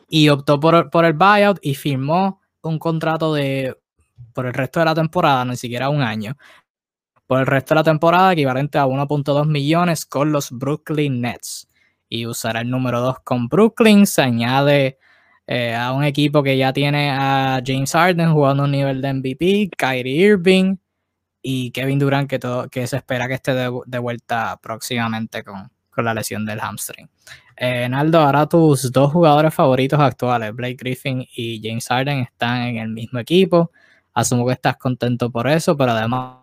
y 0.08 0.28
optó 0.28 0.60
por, 0.60 0.90
por 0.90 1.04
el 1.04 1.14
buyout 1.14 1.58
y 1.62 1.74
firmó 1.74 2.40
un 2.62 2.78
contrato 2.78 3.34
de 3.34 3.76
por 4.32 4.46
el 4.46 4.54
resto 4.54 4.80
de 4.80 4.86
la 4.86 4.94
temporada, 4.94 5.44
ni 5.44 5.56
siquiera 5.56 5.88
un 5.88 6.02
año, 6.02 6.36
por 7.26 7.40
el 7.40 7.46
resto 7.46 7.74
de 7.74 7.80
la 7.80 7.84
temporada 7.84 8.32
equivalente 8.32 8.78
a 8.78 8.86
1.2 8.86 9.46
millones 9.46 10.06
con 10.06 10.32
los 10.32 10.50
Brooklyn 10.50 11.20
Nets. 11.20 11.68
Y 12.08 12.26
usará 12.26 12.60
el 12.60 12.70
número 12.70 13.00
2 13.00 13.20
con 13.24 13.48
Brooklyn, 13.48 14.06
se 14.06 14.22
añade 14.22 14.98
eh, 15.46 15.74
a 15.74 15.92
un 15.92 16.04
equipo 16.04 16.42
que 16.42 16.56
ya 16.56 16.72
tiene 16.72 17.10
a 17.10 17.60
James 17.64 17.92
Harden 17.92 18.32
jugando 18.32 18.64
un 18.64 18.70
nivel 18.70 19.00
de 19.00 19.14
MVP, 19.14 19.70
Kyrie 19.76 20.26
Irving 20.26 20.76
y 21.42 21.70
Kevin 21.72 21.98
Durant 21.98 22.28
que, 22.28 22.38
todo, 22.38 22.68
que 22.68 22.86
se 22.86 22.96
espera 22.96 23.28
que 23.28 23.34
esté 23.34 23.54
de, 23.54 23.98
vuelta 23.98 24.58
próximamente 24.62 25.42
con, 25.44 25.70
con 25.90 26.04
la 26.04 26.14
lesión 26.14 26.44
del 26.44 26.60
hamstring. 26.60 27.08
Eh, 27.56 27.88
Naldo, 27.88 28.20
ahora 28.20 28.46
tus 28.46 28.92
dos 28.92 29.12
jugadores 29.12 29.54
favoritos 29.54 29.98
actuales, 29.98 30.54
Blake 30.54 30.76
Griffin 30.78 31.26
y 31.34 31.60
James 31.66 31.86
Harden, 31.88 32.20
están 32.20 32.62
en 32.62 32.76
el 32.76 32.88
mismo 32.90 33.18
equipo. 33.18 33.70
Asumo 34.12 34.46
que 34.46 34.52
estás 34.52 34.76
contento 34.76 35.30
por 35.30 35.48
eso, 35.48 35.76
pero 35.76 35.92
además 35.92 36.38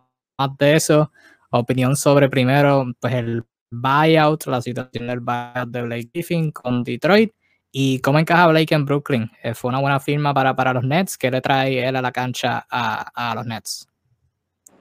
de 0.58 0.76
eso, 0.76 1.12
opinión 1.52 1.96
sobre 1.96 2.30
primero, 2.30 2.86
pues 3.00 3.14
el 3.14 3.44
buyout, 3.70 4.46
la 4.48 4.62
situación 4.62 5.08
del 5.08 5.20
buyout 5.20 5.70
de 5.70 5.82
Blake 5.82 6.10
Griffin 6.14 6.52
con 6.52 6.84
Detroit 6.84 7.32
y 7.72 8.00
cómo 8.00 8.20
encaja 8.20 8.48
Blake 8.48 8.74
en 8.74 8.86
Brooklyn. 8.86 9.32
Eh, 9.44 9.54
¿Fue 9.54 9.70
una 9.70 9.80
buena 9.80 10.00
firma 10.00 10.34
para, 10.34 10.56
para 10.56 10.74
los 10.74 10.84
Nets? 10.84 11.18
¿Qué 11.18 11.32
le 11.32 11.42
trae 11.42 11.88
él 11.88 11.96
a 11.96 12.02
la 12.02 12.12
cancha 12.12 12.66
a, 12.70 13.32
a 13.32 13.36
los 13.36 13.46
Nets? 13.46 13.88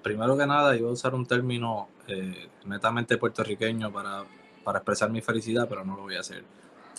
Primero 0.02 0.36
que 0.36 0.46
nada, 0.46 0.76
iba 0.76 0.88
a 0.88 0.92
usar 0.92 1.14
un 1.14 1.26
término 1.26 1.88
eh, 2.08 2.48
netamente 2.64 3.16
puertorriqueño 3.16 3.92
para 3.92 4.24
para 4.62 4.78
expresar 4.78 5.10
mi 5.10 5.20
felicidad, 5.20 5.68
pero 5.68 5.84
no 5.84 5.96
lo 5.96 6.02
voy 6.02 6.16
a 6.16 6.20
hacer. 6.20 6.44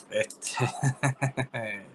Este, 0.10 0.58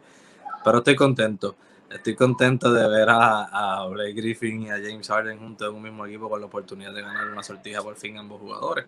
pero 0.64 0.78
estoy 0.78 0.96
contento. 0.96 1.56
Estoy 1.90 2.14
contento 2.14 2.70
de 2.72 2.86
ver 2.86 3.08
a, 3.08 3.44
a, 3.80 3.86
Blake 3.86 4.12
Griffin 4.12 4.62
y 4.62 4.70
a 4.70 4.74
James 4.74 5.08
Harden 5.08 5.38
juntos 5.38 5.68
en 5.68 5.74
un 5.74 5.82
mismo 5.82 6.04
equipo 6.04 6.28
con 6.28 6.40
la 6.40 6.46
oportunidad 6.46 6.92
de 6.92 7.00
ganar 7.00 7.28
una 7.28 7.42
sortija 7.42 7.82
por 7.82 7.96
fin 7.96 8.18
ambos 8.18 8.40
jugadores. 8.40 8.86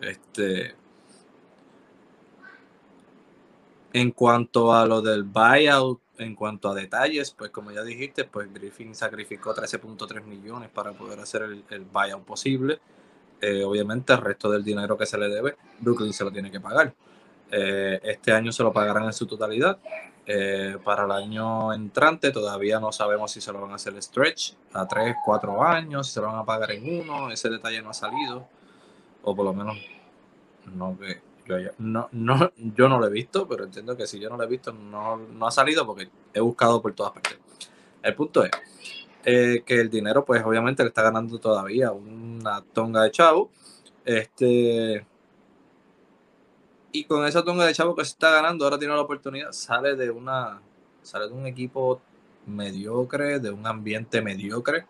Este, 0.00 0.74
en 3.94 4.10
cuanto 4.10 4.74
a 4.74 4.84
lo 4.84 5.00
del 5.00 5.24
buyout, 5.24 6.00
en 6.18 6.34
cuanto 6.34 6.68
a 6.68 6.74
detalles, 6.74 7.30
pues 7.30 7.50
como 7.50 7.70
ya 7.70 7.82
dijiste, 7.82 8.24
pues 8.24 8.52
Griffin 8.52 8.94
sacrificó 8.94 9.54
13.3 9.54 10.22
millones 10.24 10.68
para 10.68 10.92
poder 10.92 11.18
hacer 11.20 11.42
el, 11.42 11.64
el 11.70 11.84
buyout 11.84 12.24
posible 12.24 12.78
eh, 13.40 13.64
obviamente 13.64 14.12
el 14.12 14.20
resto 14.20 14.50
del 14.50 14.64
dinero 14.64 14.96
que 14.96 15.06
se 15.06 15.18
le 15.18 15.28
debe, 15.28 15.56
Brooklyn 15.80 16.12
se 16.12 16.24
lo 16.24 16.30
tiene 16.30 16.50
que 16.50 16.60
pagar. 16.60 16.94
Eh, 17.50 18.00
este 18.02 18.32
año 18.32 18.50
se 18.52 18.62
lo 18.62 18.72
pagarán 18.72 19.04
en 19.04 19.12
su 19.12 19.26
totalidad. 19.26 19.78
Eh, 20.28 20.76
para 20.82 21.04
el 21.04 21.12
año 21.12 21.72
entrante 21.72 22.32
todavía 22.32 22.80
no 22.80 22.90
sabemos 22.90 23.30
si 23.30 23.40
se 23.40 23.52
lo 23.52 23.60
van 23.60 23.70
a 23.70 23.74
hacer 23.76 24.00
stretch 24.02 24.54
a 24.72 24.86
3, 24.86 25.14
4 25.24 25.62
años, 25.62 26.08
si 26.08 26.14
se 26.14 26.20
lo 26.20 26.26
van 26.26 26.38
a 26.38 26.44
pagar 26.44 26.72
en 26.72 27.02
uno, 27.02 27.30
ese 27.30 27.48
detalle 27.48 27.80
no 27.80 27.90
ha 27.90 27.94
salido, 27.94 28.48
o 29.22 29.36
por 29.36 29.44
lo 29.44 29.54
menos 29.54 29.76
no 30.74 30.98
que 30.98 31.22
yo, 31.46 31.70
no, 31.78 32.08
no, 32.10 32.50
yo 32.56 32.88
no 32.88 32.98
lo 32.98 33.06
he 33.06 33.10
visto, 33.10 33.46
pero 33.46 33.62
entiendo 33.62 33.96
que 33.96 34.08
si 34.08 34.18
yo 34.18 34.28
no 34.28 34.36
lo 34.36 34.42
he 34.42 34.48
visto 34.48 34.72
no, 34.72 35.16
no 35.16 35.46
ha 35.46 35.50
salido 35.52 35.86
porque 35.86 36.08
he 36.34 36.40
buscado 36.40 36.82
por 36.82 36.92
todas 36.92 37.12
partes. 37.12 37.38
El 38.02 38.14
punto 38.16 38.44
es 38.44 38.50
eh, 39.28 39.64
que 39.66 39.80
el 39.80 39.90
dinero 39.90 40.24
pues 40.24 40.44
obviamente 40.44 40.84
le 40.84 40.88
está 40.90 41.02
ganando 41.02 41.40
todavía 41.40 41.90
una 41.90 42.62
tonga 42.62 43.02
de 43.02 43.10
chavo. 43.10 43.50
Este, 44.04 45.04
y 46.92 47.04
con 47.04 47.26
esa 47.26 47.44
tonga 47.44 47.66
de 47.66 47.74
chavo 47.74 47.96
que 47.96 48.04
se 48.04 48.12
está 48.12 48.30
ganando, 48.30 48.64
ahora 48.64 48.78
tiene 48.78 48.94
la 48.94 49.00
oportunidad, 49.00 49.50
sale 49.50 49.96
de 49.96 50.10
una, 50.10 50.62
sale 51.02 51.26
de 51.26 51.32
un 51.32 51.44
equipo 51.44 52.00
mediocre, 52.46 53.40
de 53.40 53.50
un 53.50 53.66
ambiente 53.66 54.22
mediocre, 54.22 54.86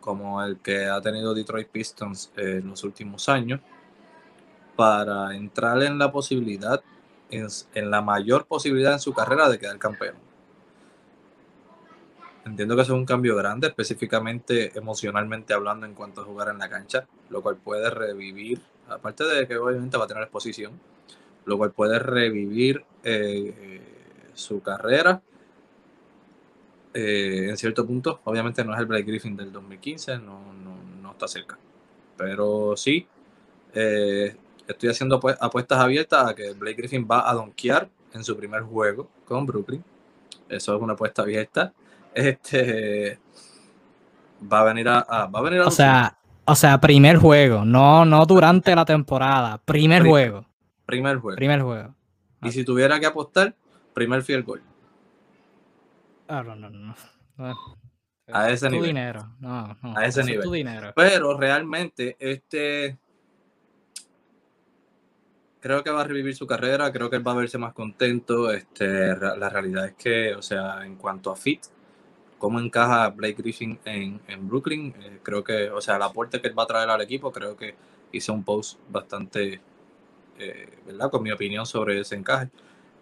como 0.00 0.42
el 0.44 0.58
que 0.58 0.86
ha 0.86 1.00
tenido 1.00 1.32
Detroit 1.32 1.68
Pistons 1.68 2.30
en 2.36 2.68
los 2.68 2.84
últimos 2.84 3.26
años, 3.30 3.60
para 4.76 5.34
entrar 5.34 5.82
en 5.82 5.98
la 5.98 6.12
posibilidad, 6.12 6.82
en, 7.30 7.48
en 7.74 7.90
la 7.90 8.02
mayor 8.02 8.44
posibilidad 8.44 8.92
en 8.92 9.00
su 9.00 9.14
carrera 9.14 9.48
de 9.48 9.58
quedar 9.58 9.78
campeón. 9.78 10.29
Entiendo 12.50 12.74
que 12.74 12.82
eso 12.82 12.94
es 12.94 12.98
un 12.98 13.06
cambio 13.06 13.36
grande, 13.36 13.68
específicamente 13.68 14.76
emocionalmente 14.76 15.54
hablando 15.54 15.86
en 15.86 15.94
cuanto 15.94 16.22
a 16.22 16.24
jugar 16.24 16.48
en 16.48 16.58
la 16.58 16.68
cancha, 16.68 17.06
lo 17.28 17.42
cual 17.42 17.56
puede 17.56 17.88
revivir, 17.90 18.60
aparte 18.88 19.22
de 19.22 19.46
que 19.46 19.56
obviamente 19.56 19.96
va 19.96 20.06
a 20.06 20.08
tener 20.08 20.24
exposición, 20.24 20.72
lo 21.44 21.56
cual 21.56 21.70
puede 21.70 22.00
revivir 22.00 22.84
eh, 23.04 23.80
su 24.34 24.60
carrera 24.62 25.22
eh, 26.92 27.46
en 27.50 27.56
cierto 27.56 27.86
punto. 27.86 28.20
Obviamente 28.24 28.64
no 28.64 28.74
es 28.74 28.80
el 28.80 28.86
Blake 28.86 29.04
Griffin 29.04 29.36
del 29.36 29.52
2015, 29.52 30.18
no, 30.18 30.52
no, 31.00 31.12
está 31.12 31.28
cerca. 31.28 31.56
Pero 32.16 32.76
sí, 32.76 33.06
eh, 33.74 34.34
estoy 34.66 34.88
haciendo 34.88 35.20
apuestas 35.40 35.78
abiertas 35.78 36.30
a 36.30 36.34
que 36.34 36.52
Blake 36.54 36.78
Griffin 36.78 37.06
va 37.08 37.30
a 37.30 37.32
donkear 37.32 37.88
en 38.12 38.24
su 38.24 38.36
primer 38.36 38.62
juego 38.62 39.08
con 39.24 39.46
Brooklyn. 39.46 39.84
Eso 40.48 40.74
es 40.74 40.82
una 40.82 40.94
apuesta 40.94 41.22
abierta. 41.22 41.72
Este 42.14 43.18
va 44.52 44.60
a 44.60 44.64
venir 44.64 44.88
a, 44.88 45.02
va 45.26 45.38
a 45.38 45.42
venir 45.42 45.60
o 45.60 45.70
sea, 45.70 46.18
o 46.44 46.54
sea, 46.54 46.80
primer 46.80 47.18
juego, 47.18 47.64
no, 47.64 48.04
no 48.04 48.24
durante 48.26 48.74
la 48.74 48.84
temporada, 48.84 49.58
primer 49.58 50.04
juego. 50.04 50.46
Primer 50.86 51.18
juego. 51.18 51.36
Primer 51.36 51.62
juego. 51.62 51.94
Y 52.42 52.50
si 52.50 52.64
tuviera 52.64 52.98
que 52.98 53.06
apostar, 53.06 53.54
primer 53.94 54.22
field 54.22 54.44
goal. 54.44 54.62
Ah, 56.26 56.42
no, 56.42 56.56
no, 56.56 56.70
no. 56.70 56.94
A 58.32 58.50
ese 58.50 58.70
nivel. 58.70 58.88
dinero. 58.88 59.34
No, 59.40 59.76
no, 59.82 59.96
a 59.96 60.04
ese 60.04 60.24
nivel. 60.24 60.44
Tu 60.44 60.52
dinero. 60.52 60.92
Pero 60.94 61.36
realmente, 61.36 62.16
este. 62.18 62.98
Creo 65.60 65.84
que 65.84 65.90
va 65.90 66.00
a 66.00 66.04
revivir 66.04 66.34
su 66.34 66.46
carrera, 66.46 66.90
creo 66.90 67.10
que 67.10 67.16
él 67.16 67.26
va 67.26 67.32
a 67.32 67.36
verse 67.36 67.58
más 67.58 67.74
contento. 67.74 68.50
Este, 68.50 69.14
la 69.16 69.48
realidad 69.50 69.86
es 69.86 69.94
que, 69.94 70.34
o 70.34 70.40
sea, 70.40 70.86
en 70.86 70.96
cuanto 70.96 71.30
a 71.30 71.36
fit, 71.36 71.60
cómo 72.40 72.58
encaja 72.58 73.10
Blake 73.10 73.34
Griffin 73.34 73.78
en, 73.84 74.20
en 74.26 74.48
Brooklyn, 74.48 74.94
eh, 74.98 75.20
creo 75.22 75.44
que, 75.44 75.70
o 75.70 75.80
sea, 75.82 75.96
el 75.96 76.02
aporte 76.02 76.40
que 76.40 76.48
él 76.48 76.58
va 76.58 76.64
a 76.64 76.66
traer 76.66 76.88
al 76.88 77.02
equipo, 77.02 77.30
creo 77.30 77.54
que 77.54 77.76
hizo 78.12 78.32
un 78.32 78.42
post 78.42 78.80
bastante 78.88 79.60
eh, 80.38 80.78
¿verdad? 80.86 81.10
Con 81.10 81.22
mi 81.22 81.30
opinión 81.30 81.66
sobre 81.66 82.00
ese 82.00 82.16
encaje. 82.16 82.48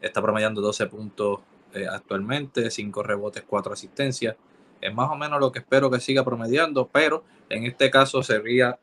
Está 0.03 0.21
promediando 0.21 0.61
12 0.61 0.87
puntos 0.89 1.39
eh, 1.73 1.87
actualmente, 1.89 2.69
5 2.69 3.03
rebotes, 3.05 3.45
4 3.47 3.73
asistencias. 3.73 4.37
Es 4.81 4.93
más 4.93 5.09
o 5.09 5.15
menos 5.15 5.39
lo 5.39 5.53
que 5.53 5.61
espero 5.61 5.89
que 5.89 6.01
siga 6.01 6.25
promediando, 6.25 6.89
pero 6.89 7.23
en 7.49 7.65
este 7.65 7.91
caso 7.91 8.23
sería 8.23 8.79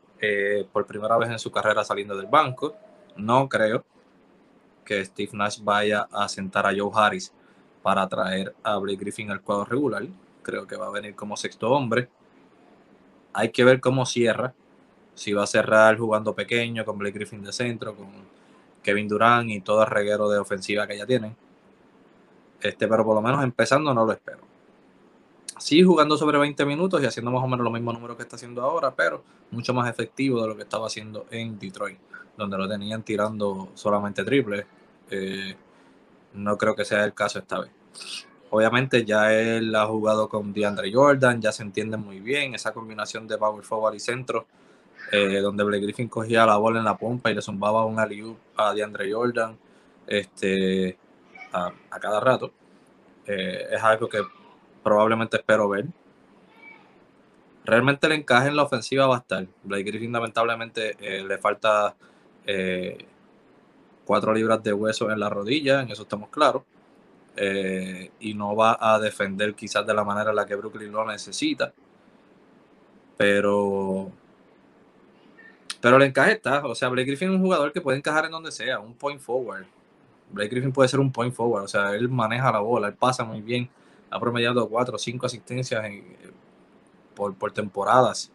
por 0.71 0.87
primera 0.87 1.17
vez 1.19 1.29
en 1.29 1.37
su 1.37 1.51
carrera 1.51 1.83
saliendo 1.83 2.17
del 2.17 2.25
banco. 2.25 2.75
No 3.15 3.47
creo 3.47 3.85
que 4.83 5.05
Steve 5.05 5.31
Nash 5.33 5.59
vaya 5.61 6.07
a 6.11 6.27
sentar 6.27 6.65
a 6.65 6.73
Joe 6.75 6.89
Harris 6.93 7.31
para 7.83 8.07
traer 8.07 8.55
a 8.63 8.77
Blake 8.77 8.97
Griffin 8.97 9.29
al 9.29 9.41
cuadro 9.41 9.65
regular. 9.65 10.07
Creo 10.45 10.67
que 10.67 10.75
va 10.75 10.85
a 10.85 10.91
venir 10.91 11.15
como 11.15 11.35
sexto 11.35 11.71
hombre. 11.71 12.07
Hay 13.33 13.49
que 13.49 13.63
ver 13.63 13.81
cómo 13.81 14.05
cierra. 14.05 14.53
Si 15.15 15.33
va 15.33 15.43
a 15.43 15.47
cerrar 15.47 15.97
jugando 15.97 16.35
pequeño, 16.35 16.85
con 16.85 16.99
Blake 16.99 17.17
Griffin 17.17 17.43
de 17.43 17.51
centro, 17.51 17.95
con 17.95 18.07
Kevin 18.83 19.07
Durant 19.07 19.49
y 19.49 19.61
todo 19.61 19.81
el 19.81 19.89
reguero 19.89 20.29
de 20.29 20.37
ofensiva 20.37 20.85
que 20.85 20.99
ya 20.99 21.07
tienen. 21.07 21.35
Este, 22.61 22.87
pero 22.87 23.03
por 23.03 23.15
lo 23.15 23.23
menos 23.23 23.43
empezando 23.43 23.91
no 23.91 24.05
lo 24.05 24.11
espero. 24.11 24.41
Sí, 25.57 25.81
jugando 25.81 26.15
sobre 26.15 26.37
20 26.37 26.63
minutos 26.63 27.01
y 27.01 27.07
haciendo 27.07 27.31
más 27.31 27.43
o 27.43 27.47
menos 27.47 27.63
los 27.63 27.73
mismos 27.73 27.95
números 27.95 28.17
que 28.17 28.23
está 28.23 28.35
haciendo 28.35 28.61
ahora, 28.61 28.93
pero 28.93 29.23
mucho 29.49 29.73
más 29.73 29.89
efectivo 29.89 30.43
de 30.43 30.49
lo 30.49 30.55
que 30.55 30.61
estaba 30.61 30.85
haciendo 30.85 31.25
en 31.31 31.57
Detroit, 31.57 31.97
donde 32.37 32.55
lo 32.55 32.69
tenían 32.69 33.01
tirando 33.01 33.69
solamente 33.73 34.23
triple. 34.23 34.67
Eh, 35.09 35.55
no 36.35 36.55
creo 36.55 36.75
que 36.75 36.85
sea 36.85 37.03
el 37.03 37.15
caso 37.15 37.39
esta 37.39 37.61
vez. 37.61 37.71
Obviamente 38.49 39.03
ya 39.05 39.33
él 39.33 39.75
ha 39.75 39.85
jugado 39.85 40.29
con 40.29 40.53
DeAndre 40.53 40.93
Jordan, 40.93 41.41
ya 41.41 41.51
se 41.51 41.63
entiende 41.63 41.97
muy 41.97 42.19
bien 42.19 42.55
esa 42.55 42.73
combinación 42.73 43.27
de 43.27 43.37
power 43.37 43.63
forward 43.63 43.95
y 43.95 43.99
centro 43.99 44.45
eh, 45.11 45.39
donde 45.39 45.63
Blake 45.63 45.83
Griffin 45.83 46.07
cogía 46.07 46.45
la 46.45 46.57
bola 46.57 46.79
en 46.79 46.85
la 46.85 46.97
pompa 46.97 47.29
y 47.29 47.35
le 47.35 47.41
zumbaba 47.41 47.85
un 47.85 47.99
alley 47.99 48.35
a 48.57 48.73
DeAndre 48.73 49.11
Jordan 49.11 49.57
este, 50.07 50.97
a, 51.51 51.71
cada 51.99 52.19
rato. 52.19 52.51
Eh, 53.25 53.67
es 53.71 53.83
algo 53.83 54.09
que 54.09 54.21
probablemente 54.83 55.37
espero 55.37 55.69
ver. 55.69 55.85
Realmente 57.65 58.07
el 58.07 58.13
encaje 58.13 58.47
en 58.47 58.55
la 58.55 58.63
ofensiva 58.63 59.07
va 59.07 59.15
a 59.15 59.19
estar. 59.19 59.45
Blake 59.63 59.83
Griffin 59.83 60.11
lamentablemente 60.11 60.95
eh, 60.99 61.23
le 61.23 61.37
falta 61.37 61.95
cuatro 64.05 64.33
libras 64.33 64.61
de 64.61 64.71
hueso 64.71 65.09
en 65.11 65.19
la 65.19 65.29
rodilla, 65.29 65.81
en 65.81 65.89
eso 65.89 66.03
estamos 66.03 66.29
claros. 66.29 66.61
Y 67.37 68.33
no 68.33 68.55
va 68.55 68.77
a 68.79 68.99
defender 68.99 69.53
quizás 69.55 69.85
de 69.85 69.93
la 69.93 70.03
manera 70.03 70.29
en 70.29 70.35
la 70.35 70.45
que 70.45 70.55
Brooklyn 70.55 70.91
lo 70.91 71.05
necesita. 71.05 71.73
Pero 73.17 74.11
pero 75.85 75.97
el 75.97 76.01
encaje 76.01 76.31
está. 76.31 76.65
O 76.65 76.73
sea, 76.73 76.89
Blake 76.89 77.05
Griffin 77.05 77.29
es 77.29 77.35
un 77.35 77.41
jugador 77.43 77.71
que 77.71 77.79
puede 77.79 77.99
encajar 77.99 78.25
en 78.25 78.31
donde 78.31 78.51
sea, 78.51 78.79
un 78.79 78.95
point 78.95 79.21
forward. 79.21 79.65
Blake 80.31 80.49
Griffin 80.49 80.71
puede 80.71 80.89
ser 80.89 80.99
un 80.99 81.11
point 81.11 81.31
forward. 81.31 81.65
O 81.65 81.67
sea, 81.67 81.91
él 81.93 82.09
maneja 82.09 82.51
la 82.51 82.57
bola, 82.57 82.87
él 82.87 82.95
pasa 82.95 83.23
muy 83.23 83.39
bien. 83.41 83.69
Ha 84.09 84.19
promediado 84.19 84.67
cuatro 84.67 84.95
o 84.95 84.97
cinco 84.97 85.27
asistencias 85.27 85.85
por, 87.13 87.51
temporadas 87.51 88.31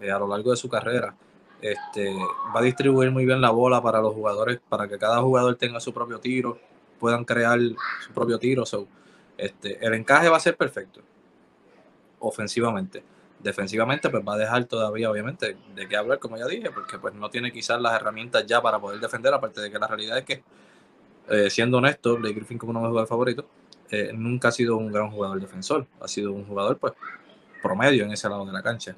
eh, 0.00 0.12
a 0.12 0.20
lo 0.20 0.28
largo 0.28 0.52
de 0.52 0.56
su 0.56 0.68
carrera. 0.68 1.16
Este, 1.60 2.14
va 2.54 2.60
a 2.60 2.62
distribuir 2.62 3.10
muy 3.10 3.24
bien 3.24 3.40
la 3.40 3.50
bola 3.50 3.82
para 3.82 4.00
los 4.00 4.14
jugadores, 4.14 4.60
para 4.68 4.86
que 4.86 4.96
cada 4.96 5.20
jugador 5.20 5.56
tenga 5.56 5.80
su 5.80 5.92
propio 5.92 6.20
tiro, 6.20 6.60
puedan 7.04 7.26
crear 7.26 7.60
su 8.02 8.12
propio 8.14 8.38
tiro. 8.38 8.64
So, 8.64 8.88
este, 9.36 9.84
el 9.84 9.92
encaje 9.92 10.26
va 10.30 10.38
a 10.38 10.40
ser 10.40 10.56
perfecto, 10.56 11.02
ofensivamente. 12.18 13.04
Defensivamente 13.40 14.08
pues 14.08 14.24
va 14.26 14.36
a 14.36 14.38
dejar 14.38 14.64
todavía 14.64 15.10
obviamente 15.10 15.58
de 15.74 15.86
qué 15.86 15.98
hablar 15.98 16.18
como 16.18 16.38
ya 16.38 16.46
dije 16.46 16.70
porque 16.70 16.98
pues 16.98 17.12
no 17.12 17.28
tiene 17.28 17.52
quizás 17.52 17.78
las 17.78 17.92
herramientas 17.92 18.46
ya 18.46 18.62
para 18.62 18.80
poder 18.80 19.00
defender 19.00 19.34
aparte 19.34 19.60
de 19.60 19.70
que 19.70 19.78
la 19.78 19.86
realidad 19.86 20.16
es 20.16 20.24
que 20.24 20.42
eh, 21.28 21.50
siendo 21.50 21.76
honesto 21.76 22.16
Blake 22.16 22.36
Griffin 22.36 22.56
como 22.56 22.70
uno 22.70 22.80
de 22.80 22.84
mis 22.84 22.88
jugadores 22.88 23.10
favoritos 23.10 23.44
eh, 23.90 24.12
nunca 24.14 24.48
ha 24.48 24.52
sido 24.52 24.78
un 24.78 24.90
gran 24.90 25.10
jugador 25.10 25.38
defensor. 25.38 25.86
Ha 26.00 26.08
sido 26.08 26.32
un 26.32 26.46
jugador 26.46 26.78
pues 26.78 26.94
promedio 27.62 28.04
en 28.04 28.12
ese 28.12 28.30
lado 28.30 28.46
de 28.46 28.52
la 28.52 28.62
cancha. 28.62 28.96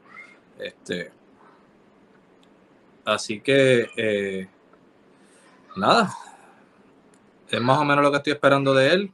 Este 0.60 1.10
así 3.04 3.40
que 3.40 3.90
eh, 3.96 4.48
nada 5.74 6.14
es 7.50 7.60
más 7.60 7.78
o 7.78 7.84
menos 7.84 8.02
lo 8.02 8.10
que 8.10 8.18
estoy 8.18 8.32
esperando 8.32 8.74
de 8.74 8.92
él 8.92 9.12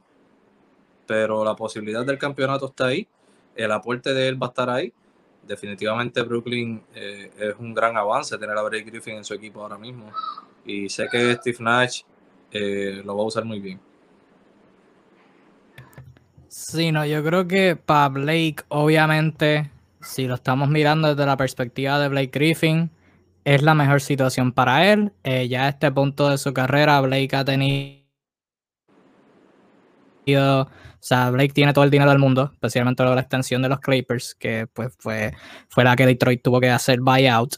pero 1.05 1.43
la 1.43 1.55
posibilidad 1.55 2.05
del 2.05 2.17
campeonato 2.17 2.67
está 2.67 2.87
ahí 2.87 3.07
el 3.55 3.71
aporte 3.71 4.13
de 4.13 4.27
él 4.27 4.41
va 4.41 4.47
a 4.47 4.49
estar 4.49 4.69
ahí 4.69 4.93
definitivamente 5.47 6.21
Brooklyn 6.21 6.81
eh, 6.95 7.31
es 7.37 7.55
un 7.59 7.73
gran 7.73 7.95
avance 7.97 8.37
tener 8.37 8.57
a 8.57 8.63
Blake 8.63 8.85
Griffin 8.85 9.15
en 9.15 9.23
su 9.23 9.33
equipo 9.33 9.61
ahora 9.61 9.77
mismo. 9.77 10.11
Y 10.65 10.89
sé 10.89 11.07
que 11.11 11.33
Steve 11.35 11.57
Nash 11.59 12.01
eh, 12.51 13.01
lo 13.03 13.15
va 13.15 13.23
a 13.23 13.25
usar 13.25 13.45
muy 13.45 13.59
bien. 13.59 13.79
Sí, 16.47 16.91
no, 16.91 17.05
yo 17.05 17.23
creo 17.23 17.47
que 17.47 17.75
para 17.75 18.09
Blake, 18.09 18.57
obviamente, 18.69 19.71
si 20.01 20.27
lo 20.27 20.35
estamos 20.35 20.69
mirando 20.69 21.09
desde 21.09 21.25
la 21.25 21.35
perspectiva 21.35 21.99
de 21.99 22.09
Blake 22.09 22.29
Griffin, 22.31 22.91
es 23.43 23.61
la 23.63 23.73
mejor 23.73 24.01
situación 24.01 24.51
para 24.51 24.91
él. 24.91 25.11
Eh, 25.23 25.47
ya 25.47 25.65
a 25.65 25.69
este 25.69 25.91
punto 25.91 26.29
de 26.29 26.37
su 26.37 26.53
carrera, 26.53 27.01
Blake 27.01 27.35
ha 27.35 27.43
tenido 27.43 28.02
o 30.27 30.67
sea, 30.99 31.29
Blake 31.31 31.53
tiene 31.53 31.73
todo 31.73 31.83
el 31.83 31.91
dinero 31.91 32.09
del 32.09 32.19
mundo, 32.19 32.51
especialmente 32.53 33.03
la 33.03 33.19
extensión 33.19 33.61
de 33.61 33.69
los 33.69 33.79
Clippers, 33.79 34.35
que 34.35 34.67
pues 34.71 34.95
fue, 34.97 35.33
fue 35.69 35.83
la 35.83 35.95
que 35.95 36.05
Detroit 36.05 36.41
tuvo 36.41 36.61
que 36.61 36.69
hacer 36.69 37.01
buyout. 37.01 37.55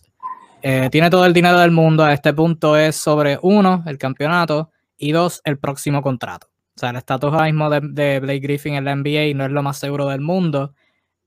Eh, 0.63 0.89
tiene 0.91 1.11
todo 1.11 1.27
el 1.27 1.33
dinero 1.33 1.59
del 1.59 1.69
mundo. 1.69 2.03
A 2.03 2.11
este 2.11 2.33
punto 2.33 2.75
es 2.75 2.95
sobre 2.95 3.37
uno, 3.43 3.83
el 3.85 3.99
campeonato, 3.99 4.71
y 4.97 5.11
dos, 5.11 5.41
el 5.43 5.59
próximo 5.59 6.01
contrato. 6.01 6.47
O 6.75 6.79
sea, 6.79 6.89
el 6.89 6.95
estatus 6.95 7.31
ahora 7.31 7.45
mismo 7.45 7.69
de, 7.69 8.19
Blake 8.19 8.39
Griffin 8.39 8.73
en 8.73 8.85
la 8.85 8.95
NBA 8.95 9.35
no 9.35 9.45
es 9.45 9.51
lo 9.51 9.61
más 9.61 9.77
seguro 9.77 10.07
del 10.09 10.21
mundo. 10.21 10.73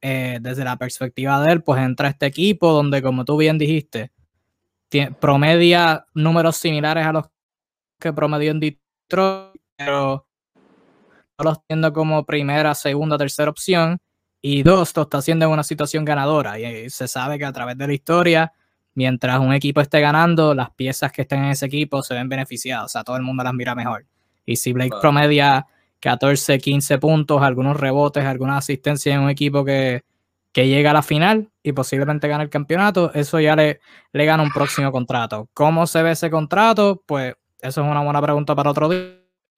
Eh, 0.01 0.38
desde 0.40 0.64
la 0.64 0.77
perspectiva 0.77 1.40
de 1.40 1.53
él, 1.53 1.62
pues 1.62 1.81
entra 1.81 2.09
este 2.09 2.27
equipo 2.27 2.72
donde, 2.72 3.01
como 3.01 3.24
tú 3.24 3.37
bien 3.37 3.59
dijiste, 3.59 4.12
promedia 5.20 6.07
números 6.14 6.57
similares 6.57 7.07
a 7.07 7.12
los 7.12 7.27
que 8.01 8.12
promedió 8.12 8.51
en 8.51 8.61
Detroit, 8.61 9.61
pero 9.77 10.28
los 11.44 11.64
tiendo 11.66 11.92
como 11.92 12.24
primera, 12.24 12.74
segunda, 12.74 13.16
tercera 13.18 13.51
opción. 13.51 13.98
Y 14.40 14.62
dos, 14.62 14.94
lo 14.96 15.03
está 15.03 15.18
haciendo 15.18 15.46
en 15.46 15.53
una 15.53 15.62
situación 15.62 16.05
ganadora. 16.05 16.59
Y 16.59 16.90
se 16.90 17.09
sabe 17.09 17.38
que 17.38 17.44
a 17.44 17.53
través 17.53 17.77
de 17.77 17.87
la 17.87 17.92
historia, 17.92 18.53
mientras 18.94 19.38
un 19.40 19.53
equipo 19.53 19.81
esté 19.81 20.01
ganando, 20.01 20.55
las 20.55 20.70
piezas 20.70 21.12
que 21.12 21.22
estén 21.22 21.44
en 21.44 21.51
ese 21.51 21.66
equipo 21.66 22.03
se 22.03 22.14
ven 22.14 22.29
beneficiadas. 22.29 22.87
O 22.87 22.88
sea, 22.88 23.05
todo 23.05 23.16
el 23.16 23.22
mundo 23.22 23.42
las 23.42 23.55
mira 23.55 23.74
mejor. 23.74 24.07
Y 24.44 24.57
si 24.57 24.72
Blake 24.72 24.96
promedia 25.01 25.66
14, 26.01 26.59
15 26.59 26.98
puntos, 26.98 27.42
algunos 27.42 27.77
rebotes, 27.77 28.24
alguna 28.24 28.59
asistencia 28.59 29.14
en 29.14 29.20
un 29.20 29.31
equipo 29.31 29.64
que, 29.64 30.05
llega 30.55 30.90
a 30.90 30.94
la 30.94 31.03
final 31.03 31.53
y 31.62 31.70
posiblemente 31.70 32.27
gane 32.27 32.42
el 32.42 32.51
campeonato, 32.51 33.12
eso 33.14 33.38
ya 33.38 33.55
le, 33.55 33.79
le 34.12 34.24
gana 34.24 34.42
un 34.42 34.51
próximo 34.51 34.90
contrato. 34.90 35.48
¿Cómo 35.55 35.87
se 35.87 36.03
ve 36.03 36.11
ese 36.11 36.31
contrato? 36.31 37.01
Pues 37.07 37.37
eso 37.61 37.83
es 37.83 37.88
una 37.88 38.03
buena 38.03 38.20
pregunta 38.20 38.57
para 38.57 38.70
otro 38.70 38.88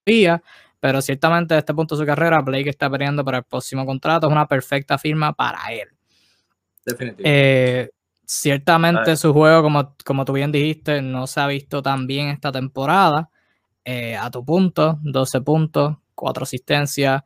día. 0.05 0.43
Pero 0.81 1.01
ciertamente 1.01 1.53
a 1.53 1.59
este 1.59 1.73
punto 1.73 1.95
de 1.95 2.01
su 2.01 2.05
carrera, 2.05 2.41
Blake 2.41 2.69
está 2.69 2.89
peleando 2.89 3.23
para 3.23 3.37
el 3.37 3.43
próximo 3.45 3.85
contrato. 3.85 4.27
Es 4.27 4.31
una 4.31 4.47
perfecta 4.47 4.97
firma 4.97 5.31
para 5.31 5.59
él. 5.71 5.87
Definitivamente. 6.83 7.23
Eh, 7.23 7.89
ciertamente 8.25 9.15
su 9.15 9.31
juego, 9.31 9.61
como, 9.61 9.95
como 10.03 10.25
tú 10.25 10.33
bien 10.33 10.51
dijiste, 10.51 11.01
no 11.03 11.27
se 11.27 11.39
ha 11.39 11.47
visto 11.47 11.83
tan 11.83 12.07
bien 12.07 12.29
esta 12.29 12.51
temporada. 12.51 13.29
Eh, 13.85 14.17
a 14.17 14.31
tu 14.31 14.43
punto, 14.43 14.99
12 15.03 15.41
puntos, 15.41 15.97
4 16.15 16.43
asistencias, 16.43 17.23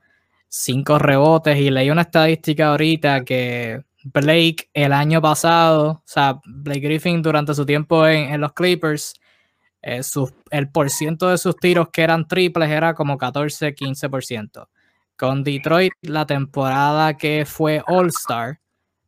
5 0.50 1.00
rebotes. 1.00 1.58
Y 1.58 1.70
leí 1.70 1.90
una 1.90 2.02
estadística 2.02 2.68
ahorita 2.68 3.24
que 3.24 3.86
Blake 4.04 4.70
el 4.74 4.92
año 4.92 5.22
pasado, 5.22 5.90
o 5.90 6.04
sea, 6.04 6.42
Blake 6.46 6.82
Griffin 6.82 7.22
durante 7.22 7.54
su 7.54 7.66
tiempo 7.66 8.06
en, 8.06 8.34
en 8.34 8.42
los 8.42 8.52
Clippers, 8.52 9.14
eh, 9.86 10.02
el 10.50 10.70
porciento 10.70 11.30
de 11.30 11.38
sus 11.38 11.56
tiros 11.58 11.90
que 11.90 12.02
eran 12.02 12.28
triples 12.28 12.70
era 12.70 12.96
como 12.96 13.18
14-15%. 13.18 14.68
Con 15.16 15.44
Detroit, 15.44 15.94
la 16.02 16.26
temporada 16.26 17.16
que 17.16 17.46
fue 17.46 17.84
All-Star 17.88 18.60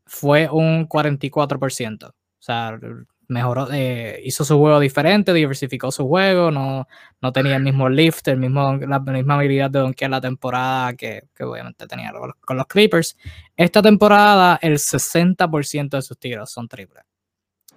fue 0.06 0.48
un 0.50 0.88
44%. 0.88 2.10
O 2.10 2.14
sea, 2.40 2.80
mejoró, 3.28 3.68
eh, 3.74 4.22
hizo 4.24 4.46
su 4.46 4.58
juego 4.58 4.80
diferente, 4.80 5.34
diversificó 5.34 5.92
su 5.92 6.08
juego, 6.08 6.52
no, 6.52 6.88
no 7.22 7.34
tenía 7.34 7.56
el 7.58 7.64
mismo 7.64 7.90
lift, 7.90 8.28
el 8.28 8.38
mismo, 8.38 8.78
la 8.78 9.00
misma 9.00 9.34
habilidad 9.34 9.72
de 9.72 9.80
donkear 9.80 10.12
la 10.12 10.22
temporada 10.22 10.94
que, 10.94 11.24
obviamente 11.40 11.88
tenía 11.88 12.14
con 12.40 12.58
los 12.58 12.68
Clippers. 12.68 13.18
Esta 13.56 13.82
temporada, 13.82 14.60
el 14.62 14.78
60% 14.78 15.90
de 15.90 16.02
sus 16.04 16.18
tiros 16.20 16.52
son 16.52 16.68
triples. 16.68 17.04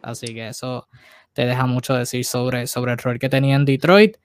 Así 0.02 0.34
que 0.34 0.48
eso 0.48 0.88
te 1.32 1.46
deja 1.46 1.66
mucho 1.66 1.94
decir 1.94 2.24
sobre, 2.24 2.66
sobre 2.66 2.92
el 2.92 2.98
rol 2.98 3.18
que 3.18 3.28
tenía 3.28 3.56
en 3.56 3.64
Detroit. 3.64 4.16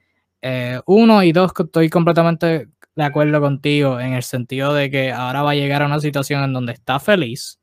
Eh, 0.42 0.80
uno 0.86 1.22
y 1.22 1.32
dos, 1.32 1.52
estoy 1.58 1.88
completamente 1.88 2.68
de 2.94 3.04
acuerdo 3.04 3.40
contigo 3.40 4.00
en 4.00 4.14
el 4.14 4.22
sentido 4.22 4.74
de 4.74 4.90
que 4.90 5.12
ahora 5.12 5.42
va 5.42 5.50
a 5.52 5.54
llegar 5.54 5.82
a 5.82 5.86
una 5.86 6.00
situación 6.00 6.42
en 6.44 6.52
donde 6.52 6.72
está 6.72 6.98
feliz, 6.98 7.60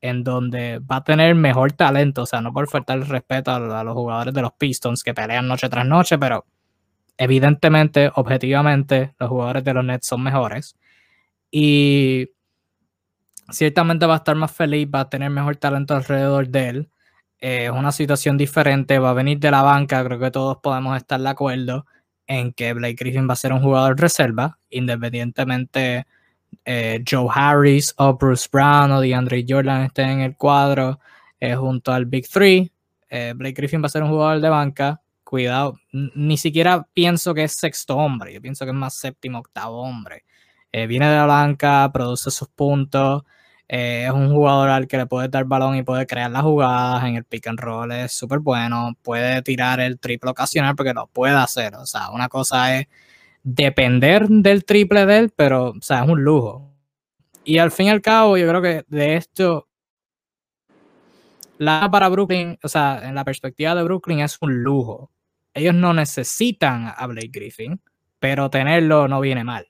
en 0.00 0.24
donde 0.24 0.80
va 0.80 0.96
a 0.96 1.04
tener 1.04 1.34
mejor 1.34 1.72
talento, 1.72 2.22
o 2.22 2.26
sea, 2.26 2.40
no 2.40 2.52
por 2.52 2.68
faltar 2.68 2.98
el 2.98 3.06
respeto 3.06 3.52
a, 3.52 3.84
los 3.84 3.94
jugadores 3.94 4.34
de 4.34 4.42
los 4.42 4.52
Pistons 4.54 5.02
que 5.04 5.14
pelean 5.14 5.46
noche 5.46 5.68
tras 5.68 5.86
noche, 5.86 6.18
pero 6.18 6.46
evidentemente, 7.16 8.10
objetivamente, 8.14 9.14
los 9.18 9.28
jugadores 9.28 9.64
de 9.64 9.74
los 9.74 9.84
Nets 9.84 10.06
son 10.06 10.22
mejores. 10.22 10.76
Y 11.50 12.30
ciertamente 13.50 14.06
va 14.06 14.14
a 14.14 14.16
estar 14.18 14.34
más 14.34 14.50
feliz, 14.50 14.88
va 14.92 15.00
a 15.00 15.10
tener 15.10 15.30
mejor 15.30 15.56
talento 15.56 15.94
alrededor 15.94 16.48
de 16.48 16.68
él 16.68 16.88
es 17.42 17.70
una 17.70 17.90
situación 17.90 18.38
diferente, 18.38 19.00
va 19.00 19.10
a 19.10 19.14
venir 19.14 19.40
de 19.40 19.50
la 19.50 19.62
banca, 19.62 20.04
creo 20.04 20.20
que 20.20 20.30
todos 20.30 20.58
podemos 20.58 20.96
estar 20.96 21.20
de 21.20 21.28
acuerdo 21.28 21.86
en 22.28 22.52
que 22.52 22.72
Blake 22.72 22.94
Griffin 22.94 23.28
va 23.28 23.32
a 23.32 23.36
ser 23.36 23.52
un 23.52 23.60
jugador 23.60 23.98
reserva, 23.98 24.58
independientemente 24.70 26.06
eh, 26.64 27.02
Joe 27.08 27.28
Harris 27.34 27.94
o 27.98 28.14
Bruce 28.14 28.48
Brown 28.50 28.92
o 28.92 29.00
DeAndre 29.00 29.44
Jordan 29.46 29.82
estén 29.82 30.10
en 30.10 30.20
el 30.20 30.36
cuadro 30.36 31.00
eh, 31.40 31.56
junto 31.56 31.92
al 31.92 32.06
Big 32.06 32.28
Three. 32.28 32.70
Eh, 33.10 33.32
Blake 33.34 33.54
Griffin 33.54 33.82
va 33.82 33.86
a 33.86 33.90
ser 33.90 34.04
un 34.04 34.10
jugador 34.10 34.40
de 34.40 34.48
banca. 34.48 35.00
Cuidado, 35.24 35.80
ni 35.92 36.36
siquiera 36.36 36.86
pienso 36.92 37.34
que 37.34 37.44
es 37.44 37.54
sexto 37.54 37.96
hombre, 37.96 38.34
yo 38.34 38.40
pienso 38.40 38.64
que 38.64 38.70
es 38.70 38.76
más 38.76 38.94
séptimo, 38.94 39.38
octavo 39.38 39.82
hombre. 39.82 40.24
viene 40.70 41.08
de 41.08 41.16
la 41.16 41.26
banca, 41.26 41.90
produce 41.92 42.30
sus 42.30 42.48
puntos, 42.48 43.24
eh, 43.74 44.04
es 44.04 44.12
un 44.12 44.30
jugador 44.30 44.68
al 44.68 44.86
que 44.86 44.98
le 44.98 45.06
puede 45.06 45.28
dar 45.28 45.46
balón 45.46 45.74
y 45.76 45.82
puede 45.82 46.06
crear 46.06 46.30
las 46.30 46.42
jugadas 46.42 47.04
en 47.04 47.16
el 47.16 47.24
pick 47.24 47.46
and 47.46 47.58
roll. 47.58 47.90
Es 47.90 48.12
súper 48.12 48.40
bueno. 48.40 48.94
Puede 49.00 49.40
tirar 49.40 49.80
el 49.80 49.98
triple 49.98 50.30
ocasional 50.30 50.76
porque 50.76 50.92
lo 50.92 51.06
puede 51.06 51.34
hacer. 51.34 51.74
O 51.76 51.86
sea, 51.86 52.10
una 52.10 52.28
cosa 52.28 52.78
es 52.78 52.86
depender 53.42 54.28
del 54.28 54.66
triple 54.66 55.06
de 55.06 55.18
él, 55.20 55.32
pero, 55.34 55.70
o 55.70 55.80
sea, 55.80 56.04
es 56.04 56.10
un 56.10 56.22
lujo. 56.22 56.70
Y 57.44 57.56
al 57.56 57.72
fin 57.72 57.86
y 57.86 57.90
al 57.90 58.02
cabo, 58.02 58.36
yo 58.36 58.46
creo 58.46 58.60
que 58.60 58.84
de 58.88 59.16
esto, 59.16 59.66
la 61.56 61.90
para 61.90 62.10
Brooklyn, 62.10 62.58
o 62.62 62.68
sea, 62.68 63.00
en 63.04 63.14
la 63.14 63.24
perspectiva 63.24 63.74
de 63.74 63.84
Brooklyn 63.84 64.20
es 64.20 64.36
un 64.42 64.62
lujo. 64.62 65.10
Ellos 65.54 65.74
no 65.74 65.94
necesitan 65.94 66.92
a 66.94 67.06
Blake 67.06 67.30
Griffin, 67.32 67.80
pero 68.18 68.50
tenerlo 68.50 69.08
no 69.08 69.18
viene 69.20 69.44
mal. 69.44 69.66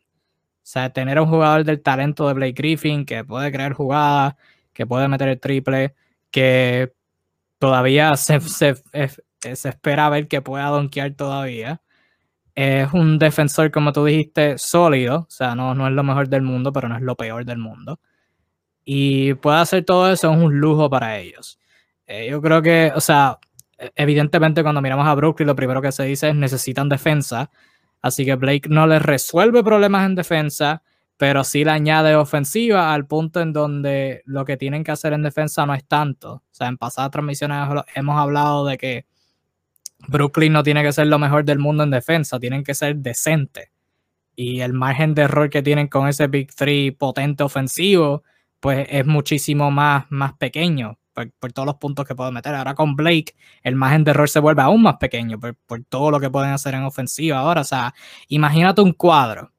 O 0.63 0.67
sea, 0.73 0.91
tener 0.91 1.21
un 1.21 1.29
jugador 1.29 1.65
del 1.65 1.83
talento 1.83 2.29
de 2.29 2.35
Blake 2.35 2.53
Griffin 2.53 3.05
que 3.05 3.25
puede 3.25 3.51
crear 3.51 3.73
jugadas, 3.73 4.37
que 4.73 4.87
puede 4.87 5.09
meter 5.09 5.29
el 5.29 5.41
triple, 5.41 5.95
que 6.31 6.93
todavía 7.59 8.17
se, 8.17 8.41
se, 8.41 8.75
espera 9.43 10.09
ver 10.09 10.29
que 10.29 10.43
pueda 10.43 10.67
donkear 10.67 11.15
todavía. 11.15 11.83
Es 12.55 12.93
un 12.93 13.19
defensor, 13.19 13.71
como 13.71 13.93
tú 13.93 14.05
dijiste, 14.05 14.59
sólido. 14.59 15.21
O 15.29 15.31
sea, 15.31 15.55
no, 15.55 15.75
no 15.75 15.87
es 15.89 15.93
lo 15.95 16.03
mejor 16.05 16.29
del 16.29 16.43
mundo, 16.43 16.73
pero 16.73 16.89
no 16.89 16.97
es 16.97 17.03
lo 17.03 17.17
peor 17.17 17.45
del 17.45 17.59
mundo. 17.59 18.01
Y 18.85 19.35
puede 19.35 19.59
hacer 19.59 19.85
todo 19.85 20.11
eso, 20.13 20.33
es 20.33 20.39
un 20.39 20.61
lujo 20.61 20.91
para 20.91 21.19
ellos. 21.19 21.59
Eh, 22.07 22.29
yo 22.31 22.43
creo 22.43 22.63
que, 22.63 22.93
o 22.95 23.01
sea, 23.01 23.39
e, 23.79 23.91
evidentemente 23.97 24.63
cuando 24.63 24.83
miramos 24.83 25.07
a 25.07 25.15
Brooklyn, 25.15 25.47
lo 25.47 25.57
primero 25.57 25.83
que 25.83 25.93
se 25.93 26.05
dice 26.05 26.31
es 26.31 26.35
necesitan 26.35 26.89
defensa. 26.89 27.51
Así 28.03 28.25
que 28.25 28.35
Blake 28.35 28.69
no 28.69 28.87
le 28.87 28.99
resuelve 28.99 29.63
problemas 29.63 30.05
en 30.05 30.17
defensa, 30.17 30.83
pero 31.17 31.45
sí 31.45 31.65
le 31.65 31.71
añade 31.71 32.17
ofensiva 32.17 32.93
al 32.93 33.07
punto 33.07 33.41
en 33.41 33.53
donde 33.53 34.23
lo 34.27 34.45
que 34.45 34.57
tienen 34.57 34.83
que 34.83 34.91
hacer 34.91 35.13
en 35.13 35.23
defensa 35.23 35.65
no 35.65 35.75
es 35.75 35.87
tanto. 35.87 36.35
O 36.35 36.43
sea, 36.51 36.67
en 36.67 36.77
pasadas 36.77 37.13
transmisiones 37.13 37.69
hemos 37.95 38.19
hablado 38.19 38.67
de 38.67 38.77
que 38.77 39.07
Brooklyn 40.09 40.53
no 40.53 40.65
tiene 40.65 40.83
que 40.83 40.93
ser 40.93 41.07
lo 41.07 41.21
mejor 41.21 41.45
del 41.45 41.61
mundo 41.61 41.85
en 41.85 41.91
defensa, 41.91 42.41
tienen 42.41 42.65
que 42.65 42.75
ser 42.75 42.97
decentes. 42.97 43.71
Y 44.35 44.61
el 44.61 44.73
margen 44.73 45.15
de 45.15 45.23
error 45.23 45.49
que 45.49 45.63
tienen 45.63 45.87
con 45.87 46.09
ese 46.09 46.27
Big 46.27 46.53
Three 46.55 46.91
potente 46.91 47.45
ofensivo, 47.45 48.25
pues 48.59 48.87
es 48.91 49.07
muchísimo 49.07 49.71
más, 49.71 50.07
más 50.11 50.33
pequeño 50.35 50.99
por, 51.13 51.53
todos 51.53 51.67
los 51.67 51.77
puntos 51.77 52.07
que 52.07 52.15
puede 52.15 52.33
meter. 52.33 52.55
Ahora 52.55 52.75
con 52.75 52.97
Blake, 52.97 53.35
el 53.63 53.77
margen 53.77 54.05
de 54.05 54.11
error 54.13 54.29
se 54.29 54.41
vuelve 54.41 54.63
aún 54.63 54.83
más 54.83 54.97
pequeño 54.97 55.39
por, 55.39 55.85
todo 55.89 56.11
lo 56.11 56.21
que 56.21 56.31
pueden 56.31 56.51
hacer 56.51 56.75
en 56.75 56.85
ofensiva. 56.85 57.39
Ahora, 57.39 57.63
o 57.63 57.65
sea, 57.65 57.95
imagínate 58.29 58.81
un 58.81 58.93
cuadro 58.93 59.53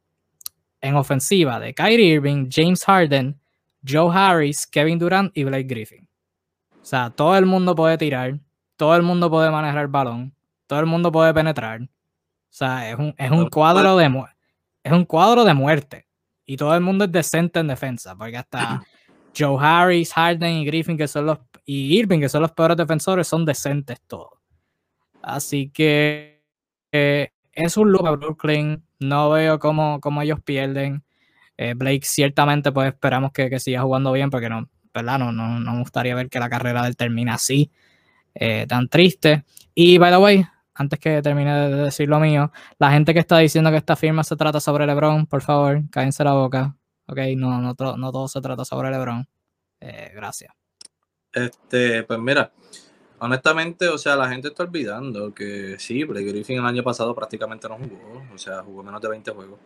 en 0.81 0.95
ofensiva 0.95 1.59
de 1.59 1.73
Kyrie 1.73 2.15
Irving, 2.15 2.49
James 2.51 2.83
Harden, 2.83 3.39
Joe 3.87 4.11
Harris, 4.13 4.67
Kevin 4.67 4.99
Durant 4.99 5.35
y 5.37 5.43
Blake 5.43 5.63
Griffin. 5.63 6.07
O 6.81 6.85
sea, 6.85 7.09
todo 7.09 7.37
el 7.37 7.45
mundo 7.45 7.75
puede 7.75 7.97
tirar, 7.97 8.39
todo 8.75 8.95
el 8.95 9.03
mundo 9.03 9.29
puede 9.29 9.49
manejar 9.49 9.83
el 9.83 9.87
balón, 9.87 10.35
todo 10.67 10.79
el 10.79 10.85
mundo 10.85 11.11
puede 11.11 11.33
penetrar. 11.33 11.81
O 11.81 11.87
sea, 12.55 12.89
es 12.89 12.97
un, 12.97 13.15
es 13.17 13.31
un 13.31 13.49
cuadro 13.49 13.95
de 13.97 14.11
es 14.83 14.91
un 14.91 15.05
cuadro 15.05 15.45
de 15.45 15.53
muerte. 15.53 16.07
Y 16.45 16.57
todo 16.57 16.75
el 16.75 16.81
mundo 16.81 17.05
es 17.05 17.11
decente 17.11 17.59
en 17.59 17.67
defensa, 17.67 18.15
porque 18.15 18.37
hasta 18.37 18.83
Joe 19.37 19.57
Harris, 19.59 20.13
Harden 20.13 20.53
y 20.53 20.65
Griffin, 20.65 20.97
que 20.97 21.07
son 21.07 21.25
los, 21.25 21.39
y 21.65 21.97
Irving, 21.99 22.19
que 22.19 22.29
son 22.29 22.41
los 22.41 22.51
peores 22.51 22.77
defensores, 22.77 23.27
son 23.27 23.45
decentes 23.45 23.99
todos. 24.07 24.39
Así 25.21 25.69
que 25.69 26.43
eh, 26.91 27.29
es 27.53 27.77
un 27.77 27.91
look 27.91 28.07
a 28.07 28.11
Brooklyn. 28.11 28.83
No 28.99 29.29
veo 29.31 29.59
cómo, 29.59 29.99
cómo 30.01 30.21
ellos 30.21 30.39
pierden. 30.43 31.03
Eh, 31.57 31.73
Blake 31.75 32.01
ciertamente 32.03 32.71
pues 32.71 32.89
esperamos 32.93 33.31
que, 33.31 33.59
siga 33.59 33.81
jugando 33.81 34.11
bien 34.11 34.29
porque 34.29 34.49
no, 34.49 34.69
¿verdad? 34.93 35.19
No, 35.19 35.31
no, 35.31 35.59
no, 35.59 35.73
me 35.73 35.79
gustaría 35.79 36.15
ver 36.15 36.29
que 36.29 36.39
la 36.39 36.49
carrera 36.49 36.83
de 36.83 36.93
termine 36.93 37.31
así, 37.31 37.71
eh, 38.35 38.65
tan 38.67 38.89
triste. 38.89 39.45
Y 39.75 39.97
by 39.97 40.11
the 40.11 40.17
way, 40.17 40.45
antes 40.75 40.99
que 40.99 41.21
termine 41.21 41.69
de 41.69 41.75
decir 41.83 42.09
lo 42.09 42.19
mío, 42.19 42.51
la 42.79 42.91
gente 42.91 43.13
que 43.13 43.19
está 43.19 43.37
diciendo 43.37 43.71
que 43.71 43.77
esta 43.77 43.95
firma 43.95 44.23
se 44.23 44.35
trata 44.35 44.59
sobre 44.59 44.85
LeBron, 44.87 45.27
por 45.27 45.41
favor, 45.41 45.83
cállense 45.91 46.23
la 46.23 46.33
boca. 46.33 46.75
Ok, 47.07 47.17
no, 47.35 47.59
no, 47.61 47.75
todo 47.75 48.27
se 48.27 48.41
trata 48.41 48.63
sobre 48.65 48.89
LeBron. 48.89 49.27
Eh, 49.79 50.11
gracias. 50.15 50.53
Este, 51.31 52.03
pues 52.03 52.19
mira, 52.19 52.51
honestamente, 53.19 53.89
o 53.89 53.97
sea, 53.97 54.15
la 54.15 54.29
gente 54.29 54.49
está 54.49 54.63
olvidando 54.63 55.33
que 55.33 55.77
sí, 55.79 56.03
Blake 56.03 56.27
Griffin 56.27 56.59
el 56.59 56.65
año 56.65 56.83
pasado 56.83 57.13
prácticamente 57.13 57.67
no 57.67 57.77
jugó, 57.77 58.23
o 58.33 58.37
sea, 58.37 58.61
jugó 58.63 58.83
menos 58.83 59.01
de 59.01 59.09
20 59.09 59.31
juegos. 59.31 59.59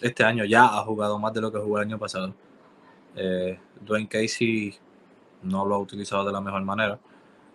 Este 0.00 0.24
año 0.24 0.44
ya 0.44 0.66
ha 0.66 0.84
jugado 0.84 1.18
más 1.18 1.32
de 1.32 1.40
lo 1.40 1.50
que 1.50 1.58
jugó 1.58 1.78
el 1.78 1.86
año 1.86 1.98
pasado. 1.98 2.34
Eh, 3.16 3.58
Dwayne 3.80 4.08
Casey 4.08 4.74
no 5.42 5.64
lo 5.64 5.76
ha 5.76 5.78
utilizado 5.78 6.24
de 6.24 6.32
la 6.32 6.40
mejor 6.40 6.62
manera. 6.62 6.98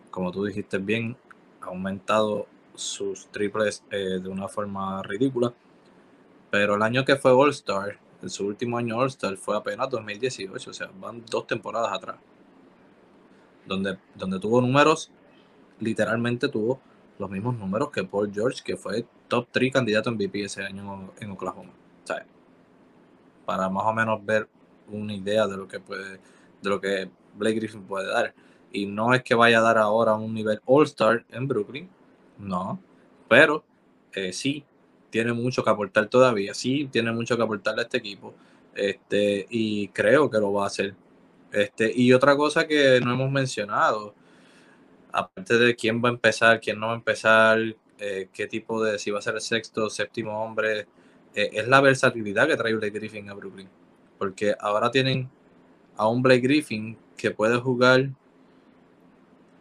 Como 0.09 0.31
tú 0.31 0.45
dijiste 0.45 0.77
bien, 0.77 1.15
ha 1.61 1.67
aumentado 1.67 2.47
sus 2.75 3.27
triples 3.27 3.83
eh, 3.91 4.19
de 4.21 4.29
una 4.29 4.47
forma 4.47 5.03
ridícula. 5.03 5.53
Pero 6.49 6.75
el 6.75 6.81
año 6.81 7.05
que 7.05 7.15
fue 7.15 7.31
All-Star, 7.31 7.99
en 8.21 8.29
su 8.29 8.45
último 8.45 8.77
año 8.77 8.97
All-Star, 8.97 9.37
fue 9.37 9.55
apenas 9.55 9.89
2018, 9.89 10.69
o 10.69 10.73
sea, 10.73 10.89
van 10.99 11.23
dos 11.29 11.47
temporadas 11.47 11.93
atrás. 11.93 12.17
Donde, 13.65 13.97
donde 14.15 14.39
tuvo 14.39 14.61
números, 14.61 15.11
literalmente 15.79 16.49
tuvo 16.49 16.79
los 17.17 17.29
mismos 17.29 17.57
números 17.57 17.91
que 17.91 18.03
Paul 18.03 18.31
George, 18.33 18.61
que 18.63 18.77
fue 18.77 19.05
top 19.27 19.47
3 19.51 19.73
candidato 19.73 20.09
en 20.09 20.15
MVP 20.15 20.43
ese 20.43 20.63
año 20.63 21.11
en 21.19 21.31
Oklahoma. 21.31 21.71
para 23.45 23.69
más 23.69 23.83
o 23.85 23.93
menos 23.93 24.23
ver 24.23 24.47
una 24.87 25.13
idea 25.13 25.47
de 25.47 25.57
lo 25.57 25.67
que 25.67 25.79
puede, 25.79 26.19
de 26.61 26.69
lo 26.69 26.79
que 26.79 27.09
Blake 27.35 27.55
Griffin 27.55 27.83
puede 27.83 28.07
dar. 28.07 28.33
Y 28.71 28.85
no 28.85 29.13
es 29.13 29.23
que 29.23 29.35
vaya 29.35 29.59
a 29.59 29.61
dar 29.61 29.77
ahora 29.77 30.13
un 30.13 30.33
nivel 30.33 30.61
All-Star 30.65 31.25
en 31.29 31.47
Brooklyn, 31.47 31.89
no, 32.37 32.79
pero 33.27 33.63
eh, 34.13 34.31
sí 34.33 34.63
tiene 35.09 35.33
mucho 35.33 35.63
que 35.63 35.69
aportar 35.69 36.07
todavía, 36.07 36.53
sí 36.53 36.89
tiene 36.91 37.11
mucho 37.11 37.37
que 37.37 37.43
aportarle 37.43 37.81
a 37.81 37.83
este 37.83 37.97
equipo, 37.97 38.33
este, 38.75 39.45
y 39.49 39.89
creo 39.89 40.29
que 40.29 40.37
lo 40.39 40.53
va 40.53 40.65
a 40.65 40.67
hacer. 40.67 40.95
Este, 41.51 41.91
y 41.95 42.13
otra 42.13 42.35
cosa 42.37 42.67
que 42.67 43.01
no 43.01 43.13
hemos 43.13 43.31
mencionado, 43.31 44.13
aparte 45.11 45.57
de 45.57 45.75
quién 45.75 46.03
va 46.03 46.09
a 46.09 46.11
empezar, 46.13 46.59
quién 46.59 46.79
no 46.79 46.87
va 46.87 46.93
a 46.93 46.97
empezar, 46.97 47.59
eh, 47.97 48.29
qué 48.31 48.47
tipo 48.47 48.83
de, 48.83 48.99
si 48.99 49.11
va 49.11 49.19
a 49.19 49.21
ser 49.21 49.35
el 49.35 49.41
sexto 49.41 49.89
séptimo 49.89 50.43
hombre, 50.43 50.87
eh, 51.35 51.49
es 51.53 51.67
la 51.67 51.81
versatilidad 51.81 52.47
que 52.47 52.57
trae 52.57 52.73
Blake 52.73 52.97
Griffin 52.97 53.29
a 53.29 53.33
Brooklyn. 53.33 53.69
Porque 54.17 54.55
ahora 54.59 54.91
tienen 54.91 55.29
a 55.97 56.07
un 56.07 56.21
Blake 56.21 56.41
Griffin 56.41 56.97
que 57.17 57.31
puede 57.31 57.57
jugar 57.57 58.09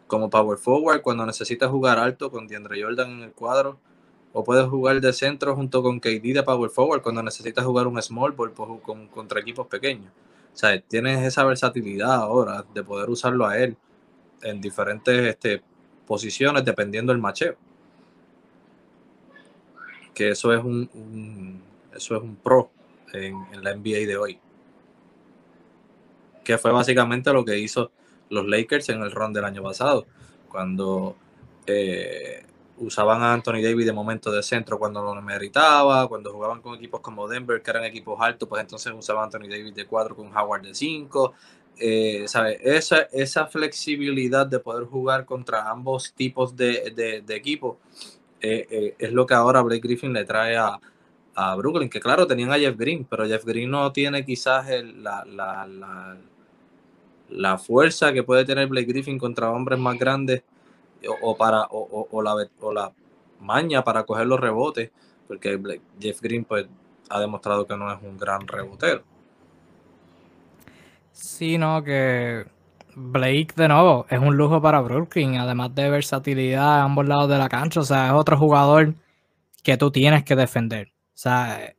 como 0.07 0.29
power 0.29 0.57
forward 0.57 1.01
cuando 1.01 1.25
necesita 1.25 1.67
jugar 1.69 1.99
alto 1.99 2.31
con 2.31 2.47
DeAndre 2.47 2.81
Jordan 2.81 3.11
en 3.11 3.23
el 3.23 3.31
cuadro, 3.31 3.79
o 4.33 4.43
puede 4.43 4.63
jugar 4.67 5.01
de 5.01 5.11
centro 5.13 5.55
junto 5.55 5.81
con 5.81 5.99
KD 5.99 6.33
de 6.33 6.43
power 6.43 6.69
forward 6.69 7.01
cuando 7.01 7.23
necesita 7.23 7.63
jugar 7.63 7.87
un 7.87 8.01
small 8.01 8.31
ball 8.31 8.53
con, 8.53 9.07
contra 9.07 9.39
equipos 9.39 9.67
pequeños. 9.67 10.11
O 10.53 10.57
sea, 10.57 10.79
tienes 10.81 11.25
esa 11.25 11.43
versatilidad 11.45 12.13
ahora 12.13 12.65
de 12.73 12.83
poder 12.83 13.09
usarlo 13.09 13.45
a 13.45 13.57
él 13.57 13.75
en 14.41 14.61
diferentes 14.61 15.15
este, 15.27 15.61
posiciones 16.05 16.63
dependiendo 16.65 17.11
del 17.11 17.21
macheo. 17.21 17.55
Que 20.13 20.29
eso 20.29 20.53
es 20.53 20.63
un, 20.63 21.61
eso 21.95 22.15
es 22.17 22.21
un 22.21 22.35
pro 22.35 22.69
en, 23.13 23.63
la 23.63 23.73
NBA 23.73 24.07
de 24.07 24.17
hoy 24.17 24.39
que 26.43 26.57
fue 26.57 26.71
básicamente 26.71 27.31
lo 27.31 27.45
que 27.45 27.59
hizo 27.59 27.91
los 28.29 28.47
Lakers 28.47 28.89
en 28.89 29.01
el 29.03 29.11
run 29.11 29.33
del 29.33 29.45
año 29.45 29.61
pasado, 29.61 30.07
cuando 30.47 31.15
eh, 31.67 32.43
usaban 32.79 33.21
a 33.21 33.33
Anthony 33.33 33.61
Davis 33.61 33.85
de 33.85 33.93
momento 33.93 34.31
de 34.31 34.43
centro 34.43 34.77
cuando 34.79 35.03
lo 35.03 35.21
meritaba, 35.21 36.07
cuando 36.07 36.31
jugaban 36.31 36.61
con 36.61 36.75
equipos 36.75 37.01
como 37.01 37.27
Denver, 37.27 37.61
que 37.61 37.71
eran 37.71 37.83
equipos 37.83 38.19
altos, 38.19 38.47
pues 38.47 38.61
entonces 38.61 38.93
usaban 38.95 39.23
a 39.23 39.25
Anthony 39.25 39.49
Davis 39.49 39.75
de 39.75 39.85
4 39.85 40.15
con 40.15 40.35
Howard 40.35 40.63
de 40.63 40.73
5. 40.73 41.33
Eh, 41.79 42.25
Esa, 42.25 43.01
esa 43.01 43.47
flexibilidad 43.47 44.45
de 44.45 44.59
poder 44.59 44.85
jugar 44.85 45.25
contra 45.25 45.69
ambos 45.69 46.13
tipos 46.13 46.55
de, 46.55 47.23
de, 47.25 47.35
equipos 47.35 47.77
eh, 48.41 48.95
es 48.99 49.11
lo 49.13 49.25
que 49.25 49.33
ahora 49.33 49.61
Blake 49.61 49.81
Griffin 49.81 50.11
le 50.11 50.25
trae 50.25 50.57
a, 50.57 50.79
a, 51.35 51.55
Brooklyn, 51.55 51.89
que 51.89 51.99
claro, 51.99 52.27
tenían 52.27 52.51
a 52.51 52.59
Jeff 52.59 52.75
Green, 52.77 53.05
pero 53.09 53.25
Jeff 53.25 53.45
Green 53.45 53.71
no 53.71 53.91
tiene 53.93 54.25
quizás 54.25 54.67
la, 54.95 55.23
la, 55.25 55.67
la 55.67 56.17
la 57.29 57.57
fuerza 57.57 58.11
que 58.11 58.23
puede 58.23 58.45
tener 58.45 58.67
Blake 58.67 58.87
Griffin 58.87 59.17
contra 59.17 59.51
hombres 59.51 59.79
más 59.79 59.97
grandes 59.97 60.43
o, 61.21 61.35
para 61.37 61.67
o, 61.69 62.21
la, 62.21 62.35
o 62.59 62.73
la 62.73 62.91
maña 63.39 63.83
para 63.83 64.03
coger 64.03 64.27
los 64.27 64.39
rebotes, 64.39 64.91
porque 65.27 65.79
Jeff 65.99 66.21
Green 66.21 66.45
pues, 66.45 66.67
ha 67.09 67.19
demostrado 67.19 67.65
que 67.65 67.77
no 67.77 67.91
es 67.91 67.99
un 68.01 68.17
gran 68.17 68.47
rebotero. 68.47 69.03
Sí, 71.11 71.57
no, 71.57 71.83
que 71.83 72.45
Blake 72.95 73.53
de 73.55 73.67
nuevo 73.67 74.05
es 74.09 74.19
un 74.19 74.35
lujo 74.35 74.61
para 74.61 74.81
Brooklyn, 74.81 75.37
además 75.37 75.73
de 75.75 75.89
versatilidad 75.89 76.79
a 76.79 76.83
ambos 76.83 77.07
lados 77.07 77.29
de 77.29 77.37
la 77.37 77.49
cancha, 77.49 77.81
o 77.81 77.83
sea, 77.83 78.07
es 78.07 78.13
otro 78.13 78.37
jugador 78.37 78.95
que 79.63 79.77
tú 79.77 79.91
tienes 79.91 80.23
que 80.23 80.35
defender. 80.35 80.91
O 81.13 81.21
sea, 81.21 81.75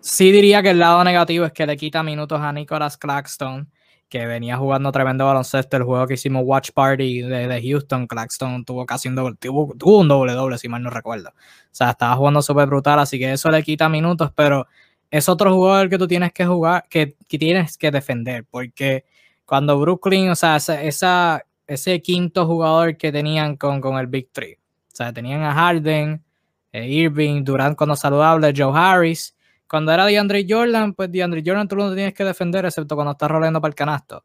sí 0.00 0.30
diría 0.30 0.62
que 0.62 0.70
el 0.70 0.78
lado 0.78 1.02
negativo 1.04 1.44
es 1.44 1.52
que 1.52 1.66
le 1.66 1.76
quita 1.76 2.02
minutos 2.02 2.40
a 2.40 2.52
Nicholas 2.52 2.96
Claxton 2.96 3.68
que 4.08 4.26
venía 4.26 4.56
jugando 4.56 4.92
tremendo 4.92 5.26
baloncesto. 5.26 5.76
El 5.76 5.82
juego 5.82 6.06
que 6.06 6.14
hicimos 6.14 6.42
Watch 6.44 6.70
Party 6.72 7.22
de, 7.22 7.62
Houston, 7.62 8.06
Claxton 8.06 8.64
tuvo 8.64 8.86
casi 8.86 9.08
un 9.08 9.16
doble, 9.16 9.36
tuvo, 9.38 9.74
un 9.98 10.08
doble 10.08 10.32
doble, 10.32 10.58
si 10.58 10.68
mal 10.68 10.82
no 10.82 10.90
recuerdo. 10.90 11.30
O 11.30 11.34
sea, 11.72 11.90
estaba 11.90 12.16
jugando 12.16 12.42
súper 12.42 12.66
brutal, 12.66 12.98
así 12.98 13.18
que 13.18 13.32
eso 13.32 13.50
le 13.50 13.62
quita 13.62 13.88
minutos, 13.88 14.30
pero 14.34 14.66
es 15.10 15.28
otro 15.28 15.52
jugador 15.54 15.88
que 15.88 15.98
tú 15.98 16.06
tienes 16.06 16.32
que 16.32 16.46
jugar, 16.46 16.86
que, 16.88 17.16
tienes 17.28 17.78
que 17.78 17.90
defender, 17.90 18.44
porque 18.50 19.04
cuando 19.44 19.78
Brooklyn, 19.78 20.30
o 20.30 20.36
sea, 20.36 20.56
esa, 20.56 21.44
ese 21.66 22.02
quinto 22.02 22.46
jugador 22.46 22.96
que 22.96 23.12
tenían 23.12 23.56
con, 23.56 23.80
con 23.80 23.98
el 23.98 24.06
Big 24.08 24.30
Three, 24.32 24.54
o 24.54 24.96
sea, 24.96 25.12
tenían 25.12 25.42
a 25.42 25.52
Harden, 25.52 26.24
eh, 26.72 26.88
Irving, 26.88 27.44
Durant 27.44 27.76
cuando 27.76 27.94
saludable, 27.96 28.52
Joe 28.56 28.72
Harris, 28.74 29.35
cuando 29.68 29.92
era 29.92 30.06
DeAndre 30.06 30.46
Jordan, 30.48 30.94
pues 30.94 31.10
DeAndre 31.10 31.42
Jordan 31.44 31.66
tú 31.68 31.76
no 31.76 31.94
tienes 31.94 32.14
que 32.14 32.24
defender, 32.24 32.64
excepto 32.64 32.94
cuando 32.94 33.12
estás 33.12 33.30
roleando 33.30 33.60
para 33.60 33.70
el 33.70 33.74
canasto. 33.74 34.24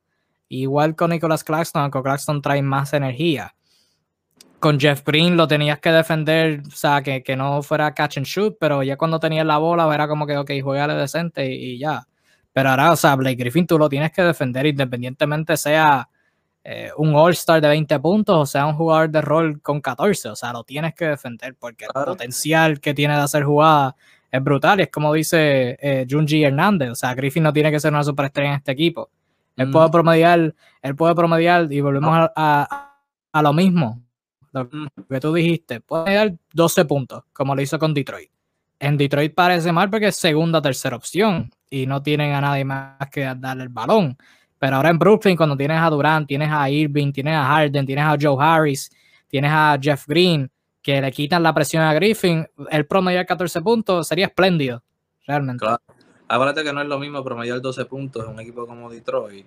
Igual 0.49 0.95
con 0.95 1.11
Nicholas 1.11 1.43
Claxton, 1.43 1.81
aunque 1.81 2.01
Claxton 2.01 2.41
trae 2.41 2.61
más 2.61 2.93
energía. 2.93 3.55
Con 4.59 4.79
Jeff 4.79 5.03
Green 5.03 5.37
lo 5.37 5.47
tenías 5.47 5.79
que 5.79 5.91
defender, 5.91 6.61
o 6.67 6.71
sea, 6.71 7.01
que, 7.01 7.23
que 7.23 7.35
no 7.35 7.63
fuera 7.63 7.93
catch 7.93 8.17
and 8.17 8.27
shoot, 8.27 8.57
pero 8.59 8.83
ya 8.83 8.97
cuando 8.97 9.19
tenías 9.19 9.45
la 9.45 9.57
bola 9.57 9.91
era 9.93 10.07
como 10.07 10.27
que, 10.27 10.37
ok, 10.37 10.51
juegale 10.61 10.93
decente 10.93 11.49
y, 11.51 11.79
ya. 11.79 12.05
Pero 12.53 12.69
ahora, 12.69 12.91
o 12.91 12.95
sea, 12.95 13.15
Blake 13.15 13.37
Griffin 13.37 13.65
tú 13.65 13.79
lo 13.79 13.89
tienes 13.89 14.11
que 14.11 14.21
defender 14.21 14.65
independientemente 14.65 15.57
sea 15.57 16.07
eh, 16.63 16.91
un 16.97 17.15
All-Star 17.15 17.59
de 17.59 17.67
20 17.69 17.99
puntos 17.99 18.37
o 18.37 18.45
sea 18.45 18.67
un 18.67 18.75
jugador 18.75 19.09
de 19.09 19.21
rol 19.21 19.61
con 19.61 19.81
14. 19.81 20.29
O 20.29 20.35
sea, 20.35 20.53
lo 20.53 20.63
tienes 20.63 20.93
que 20.93 21.05
defender 21.05 21.55
porque 21.55 21.85
el 21.85 22.05
potencial 22.05 22.79
que 22.79 22.93
tiene 22.93 23.15
de 23.15 23.21
hacer 23.21 23.43
jugadas 23.45 23.95
es 24.31 24.43
brutal. 24.43 24.79
Y 24.79 24.83
es 24.83 24.89
como 24.89 25.13
dice 25.13 25.77
eh, 25.79 26.07
Junji 26.09 26.43
Hernández. 26.43 26.89
O 26.91 26.95
sea, 26.95 27.13
Griffin 27.13 27.43
no 27.43 27.53
tiene 27.53 27.71
que 27.71 27.79
ser 27.79 27.91
una 27.91 28.03
superestrella 28.03 28.49
en 28.49 28.55
este 28.55 28.71
equipo. 28.71 29.09
Él 29.57 29.69
puede 29.69 29.87
mm. 29.87 29.91
promediar, 29.91 30.55
él 30.81 30.95
puede 30.95 31.13
promediar, 31.13 31.71
y 31.71 31.81
volvemos 31.81 32.29
a, 32.35 32.95
a, 33.31 33.41
lo 33.41 33.53
mismo. 33.53 34.01
Lo 34.53 34.65
mm. 34.65 34.87
que 35.09 35.19
tú 35.19 35.33
dijiste, 35.33 35.81
puede 35.81 36.15
dar 36.15 36.33
12 36.53 36.85
puntos, 36.85 37.23
como 37.33 37.55
lo 37.55 37.61
hizo 37.61 37.77
con 37.77 37.93
Detroit. 37.93 38.31
En 38.79 38.97
Detroit 38.97 39.35
parece 39.35 39.71
mal 39.71 39.89
porque 39.89 40.07
es 40.07 40.15
segunda 40.15 40.59
o 40.59 40.61
tercera 40.61 40.95
opción 40.95 41.51
y 41.69 41.85
no 41.85 42.01
tienen 42.01 42.33
a 42.33 42.41
nadie 42.41 42.65
más 42.65 42.97
que 43.11 43.31
darle 43.37 43.63
el 43.63 43.69
balón. 43.69 44.17
Pero 44.57 44.77
ahora 44.77 44.89
en 44.89 44.97
Brooklyn, 44.97 45.37
cuando 45.37 45.55
tienes 45.55 45.79
a 45.79 45.89
Durant, 45.89 46.27
tienes 46.27 46.49
a 46.51 46.69
Irving, 46.69 47.11
tienes 47.11 47.35
a 47.35 47.45
Harden, 47.45 47.85
tienes 47.85 48.05
a 48.05 48.17
Joe 48.19 48.37
Harris, 48.39 48.89
tienes 49.27 49.51
a 49.51 49.77
Jeff 49.79 50.07
Green, 50.07 50.49
que 50.81 51.01
le 51.01 51.11
quitan 51.11 51.43
la 51.43 51.53
presión 51.53 51.83
a 51.83 51.93
Griffin, 51.93 52.47
el 52.69 52.85
promediar 52.85 53.25
14 53.25 53.61
puntos 53.61 54.07
sería 54.07 54.25
espléndido, 54.27 54.83
realmente. 55.25 55.65
Claro. 55.65 55.81
Acuérdate 56.27 56.63
que 56.63 56.73
no 56.73 56.81
es 56.81 56.87
lo 56.87 56.97
mismo 56.97 57.23
promediar 57.23 57.61
12 57.61 57.85
puntos 57.85 58.25
en 58.25 58.31
un 58.31 58.39
equipo 58.39 58.65
como 58.65 58.89
Detroit, 58.89 59.45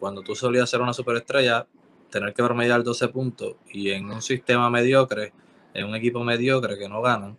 cuando 0.00 0.22
tú 0.22 0.34
solías 0.34 0.68
ser 0.68 0.80
una 0.80 0.92
superestrella, 0.92 1.66
tener 2.10 2.32
que 2.34 2.42
promediar 2.42 2.82
12 2.82 3.08
puntos 3.08 3.56
y 3.70 3.90
en 3.90 4.10
un 4.10 4.22
sistema 4.22 4.68
mediocre, 4.70 5.32
en 5.74 5.86
un 5.86 5.94
equipo 5.94 6.24
mediocre 6.24 6.78
que 6.78 6.88
no 6.88 7.02
ganan, 7.02 7.36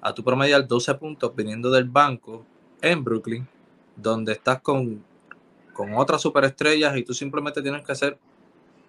a 0.00 0.14
tu 0.14 0.24
promediar 0.24 0.66
12 0.66 0.94
puntos 0.94 1.36
viniendo 1.36 1.70
del 1.70 1.84
banco 1.84 2.44
en 2.80 3.04
Brooklyn, 3.04 3.46
donde 3.94 4.32
estás 4.32 4.60
con, 4.60 5.04
con 5.72 5.94
otras 5.94 6.22
superestrellas 6.22 6.96
y 6.96 7.04
tú 7.04 7.14
simplemente 7.14 7.62
tienes 7.62 7.84
que 7.84 7.92
hacer 7.92 8.18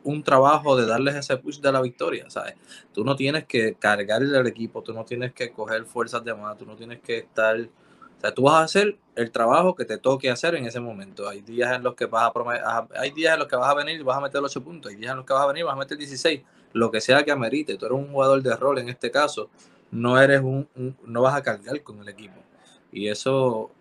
un 0.04 0.24
trabajo 0.24 0.76
de 0.76 0.86
darles 0.86 1.16
ese 1.16 1.38
push 1.38 1.60
de 1.60 1.72
la 1.72 1.82
victoria, 1.82 2.30
¿sabes? 2.30 2.56
Tú 2.93 3.04
no 3.04 3.16
tienes 3.16 3.45
que 3.45 3.76
cargarle 3.76 4.38
al 4.38 4.47
equipo, 4.47 4.82
tú 4.82 4.93
no 4.93 5.06
tienes 5.06 5.34
que 5.34 5.52
coger 5.52 5.86
fuerzas 5.86 6.24
de 6.24 6.34
más, 6.34 6.58
tú 6.58 6.66
no 6.66 6.76
tienes 6.76 6.99
que 6.99 7.20
estar... 7.20 7.60
O 7.60 8.22
sea, 8.22 8.34
tú 8.34 8.43
vas 8.43 8.56
a 8.56 8.64
hacer 8.64 8.97
el 9.16 9.32
trabajo 9.32 9.74
que 9.74 9.84
te 9.84 9.97
toque 9.97 10.30
hacer 10.30 10.54
en 10.54 10.66
ese 10.66 10.80
momento. 10.80 11.28
Hay 11.28 11.41
días 11.41 11.76
en 11.76 11.82
los 11.82 11.95
que 11.95 12.06
vas 12.06 12.32
a, 12.36 12.88
hay 12.95 13.10
días 13.12 13.34
en 13.34 13.39
los 13.39 13.47
que 13.47 13.56
vas 13.56 13.70
a 13.70 13.74
venir 13.74 13.99
y 13.99 14.04
vas 14.04 14.18
a 14.18 14.22
meter 14.22 14.39
8 14.41 14.64
puntos, 14.64 14.91
hay 14.91 14.95
días 14.95 15.12
en 15.12 15.18
los 15.18 15.26
que 15.26 15.34
vas 15.34 15.43
a 15.43 15.47
venir 15.47 15.62
y 15.62 15.64
vas 15.64 15.74
a 15.74 15.80
meter 15.80 15.97
16, 15.97 16.41
lo 16.74 16.91
que 16.91 17.02
sea 17.02 17.24
que 17.24 17.32
amerite. 17.32 17.78
Tú 17.78 17.88
eres 17.88 17.97
un 17.97 18.12
jugador 18.12 18.43
de 18.43 18.56
rol 18.56 18.78
en 18.78 18.89
este 18.89 19.10
caso, 19.10 19.49
no 19.89 20.22
eres 20.22 20.41
un, 20.41 20.68
no 21.04 21.22
vas 21.24 21.36
a 21.36 21.41
cargar 21.41 21.82
con 21.82 21.99
el 21.99 22.10
equipo. 22.10 22.39
Y 22.91 23.08
eso 23.08 23.72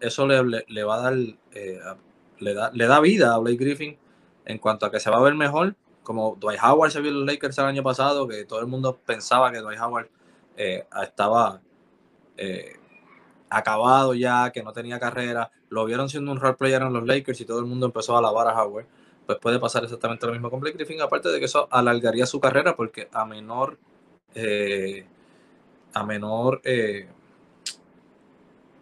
eso 0.00 0.26
le, 0.26 0.64
le, 0.66 0.84
va 0.84 0.96
a 0.96 1.02
dar 1.02 1.14
eh, 1.52 1.80
le 2.38 2.54
da, 2.54 2.70
le 2.72 2.86
da 2.86 3.00
vida 3.00 3.34
a 3.34 3.38
Blake 3.38 3.56
Griffin 3.56 3.96
en 4.50 4.58
cuanto 4.58 4.86
a 4.86 4.90
que 4.90 5.00
se 5.00 5.10
va 5.10 5.18
a 5.18 5.22
ver 5.22 5.34
mejor 5.34 5.74
como 6.02 6.36
Dwight 6.40 6.60
Howard 6.62 6.90
se 6.90 7.00
vio 7.00 7.10
en 7.10 7.18
los 7.18 7.26
Lakers 7.26 7.58
el 7.58 7.66
año 7.66 7.82
pasado, 7.82 8.26
que 8.26 8.44
todo 8.44 8.60
el 8.60 8.66
mundo 8.66 8.98
pensaba 9.04 9.52
que 9.52 9.58
Dwight 9.58 9.80
Howard 9.80 10.08
eh, 10.56 10.84
estaba 11.02 11.60
eh, 12.36 12.76
acabado 13.48 14.14
ya, 14.14 14.50
que 14.50 14.62
no 14.62 14.72
tenía 14.72 14.98
carrera, 14.98 15.50
lo 15.68 15.84
vieron 15.84 16.08
siendo 16.08 16.32
un 16.32 16.40
role 16.40 16.56
player 16.56 16.82
en 16.82 16.92
los 16.92 17.06
Lakers 17.06 17.40
y 17.40 17.44
todo 17.44 17.60
el 17.60 17.66
mundo 17.66 17.86
empezó 17.86 18.16
a 18.16 18.18
alabar 18.18 18.48
a 18.48 18.60
Howard, 18.62 18.86
pues 19.26 19.38
puede 19.38 19.58
pasar 19.58 19.84
exactamente 19.84 20.26
lo 20.26 20.32
mismo 20.32 20.50
con 20.50 20.60
Blake 20.60 20.76
Griffin, 20.76 21.00
aparte 21.00 21.28
de 21.28 21.38
que 21.38 21.44
eso 21.44 21.68
alargaría 21.70 22.26
su 22.26 22.40
carrera 22.40 22.74
porque 22.74 23.08
a 23.12 23.24
menor, 23.24 23.78
eh, 24.34 25.06
a 25.92 26.04
menor, 26.04 26.60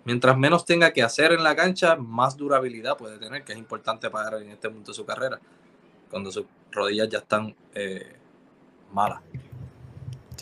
mientras 0.05 0.39
menos 0.39 0.65
tenga 0.65 0.93
que 0.93 1.03
hacer 1.03 1.33
en 1.33 1.43
la 1.43 1.55
cancha, 1.55 1.97
más 1.97 2.37
durabilidad 2.37 2.97
puede 2.97 3.19
tener, 3.19 3.45
que 3.45 3.53
es 3.53 3.59
importante 3.59 4.09
para 4.09 4.41
en 4.41 4.51
este 4.51 4.71
punto 4.71 4.93
de 4.93 4.95
su 4.95 5.05
carrera, 5.05 5.39
cuando 6.11 6.31
sus 6.31 6.45
rodillas 6.71 7.09
ya 7.09 7.19
están 7.19 7.55
malas 8.93 9.21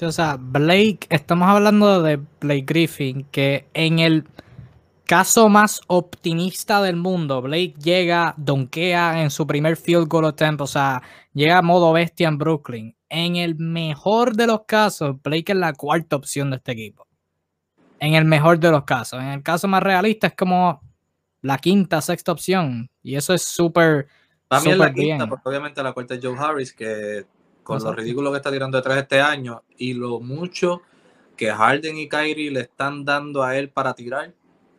o 0.04 0.12
sea, 0.12 0.36
Blake, 0.38 1.06
estamos 1.08 1.48
hablando 1.48 2.02
de 2.02 2.20
Blake 2.40 2.64
Griffin, 2.66 3.24
que 3.30 3.68
en 3.72 3.98
el 3.98 4.28
caso 5.04 5.48
más 5.48 5.80
optimista 5.86 6.82
del 6.82 6.96
mundo, 6.96 7.40
Blake 7.40 7.74
llega, 7.82 8.34
donkea 8.36 9.22
en 9.22 9.30
su 9.30 9.46
primer 9.46 9.76
field 9.76 10.08
goal 10.08 10.26
attempt, 10.26 10.60
o 10.60 10.66
sea, 10.66 11.02
llega 11.32 11.58
a 11.58 11.62
modo 11.62 11.92
bestia 11.92 12.28
en 12.28 12.38
Brooklyn. 12.38 12.96
En 13.08 13.36
el 13.36 13.56
mejor 13.56 14.34
de 14.36 14.48
los 14.48 14.64
casos, 14.66 15.16
Blake 15.22 15.52
es 15.52 15.58
la 15.58 15.72
cuarta 15.72 16.16
opción 16.16 16.50
de 16.50 16.56
este 16.56 16.72
equipo. 16.72 17.06
En 17.98 18.14
el 18.14 18.24
mejor 18.24 18.58
de 18.58 18.70
los 18.70 18.84
casos. 18.84 19.20
En 19.20 19.28
el 19.28 19.42
caso 19.42 19.68
más 19.68 19.82
realista 19.82 20.26
es 20.26 20.34
como 20.34 20.82
la 21.40 21.56
quinta, 21.58 22.02
sexta 22.02 22.32
opción. 22.32 22.90
Y 23.02 23.14
eso 23.14 23.32
es 23.32 23.42
súper. 23.42 24.08
También 24.48 24.78
la 24.78 24.92
quinta, 24.92 25.26
porque 25.26 25.48
obviamente 25.48 25.82
la 25.82 25.92
cuarta 25.92 26.14
es 26.14 26.20
Joe 26.22 26.36
Harris, 26.38 26.72
que 26.72 27.26
con 27.62 27.82
lo 27.82 27.92
ridículo 27.92 28.30
que 28.30 28.36
está 28.36 28.52
tirando 28.52 28.78
detrás 28.78 28.96
este 28.98 29.20
año 29.20 29.64
y 29.76 29.94
lo 29.94 30.20
mucho 30.20 30.82
que 31.36 31.52
Harden 31.52 31.98
y 31.98 32.08
Kyrie 32.08 32.50
le 32.50 32.60
están 32.60 33.04
dando 33.04 33.42
a 33.42 33.56
él 33.56 33.70
para 33.70 33.94
tirar. 33.94 34.32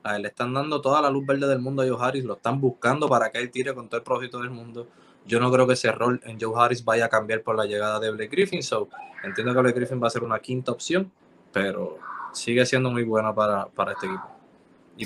A 0.04 0.16
él 0.16 0.22
le 0.22 0.30
están 0.30 0.54
dando 0.54 0.80
toda 0.80 1.02
la 1.02 1.10
luz 1.10 1.26
verde 1.26 1.48
del 1.48 1.60
mundo 1.60 1.84
a 1.84 1.88
Joe 1.88 1.98
Harris, 2.00 2.24
lo 2.24 2.36
están 2.36 2.62
buscando 2.62 3.10
para 3.10 3.30
que 3.30 3.40
él 3.40 3.52
tire 3.52 3.74
con 3.74 3.90
todo 3.90 3.98
el 3.98 4.04
propósito 4.04 4.40
del 4.40 4.52
mundo. 4.52 4.88
Yo 5.26 5.42
no 5.42 5.52
creo 5.52 5.68
que 5.68 5.74
ese 5.74 5.92
rol 5.92 6.22
en 6.24 6.40
Joe 6.40 6.54
Harris 6.56 6.86
vaya 6.86 7.06
a 7.06 7.10
cambiar 7.10 7.42
por 7.42 7.58
la 7.58 7.66
llegada 7.66 8.00
de 8.00 8.10
Blake 8.12 8.30
Griffin. 8.30 8.64
So, 8.64 8.88
entiendo 9.24 9.54
que 9.54 9.60
Blake 9.60 9.78
Griffin 9.78 10.02
va 10.02 10.08
a 10.08 10.12
ser 10.12 10.24
una 10.24 10.40
quinta 10.40 10.72
opción, 10.72 11.12
pero 11.52 12.00
sigue 12.32 12.66
siendo 12.66 12.90
muy 12.90 13.04
buena 13.04 13.36
para, 13.36 13.68
este 13.92 14.08
equipo. 14.08 14.30
Y 14.96 15.06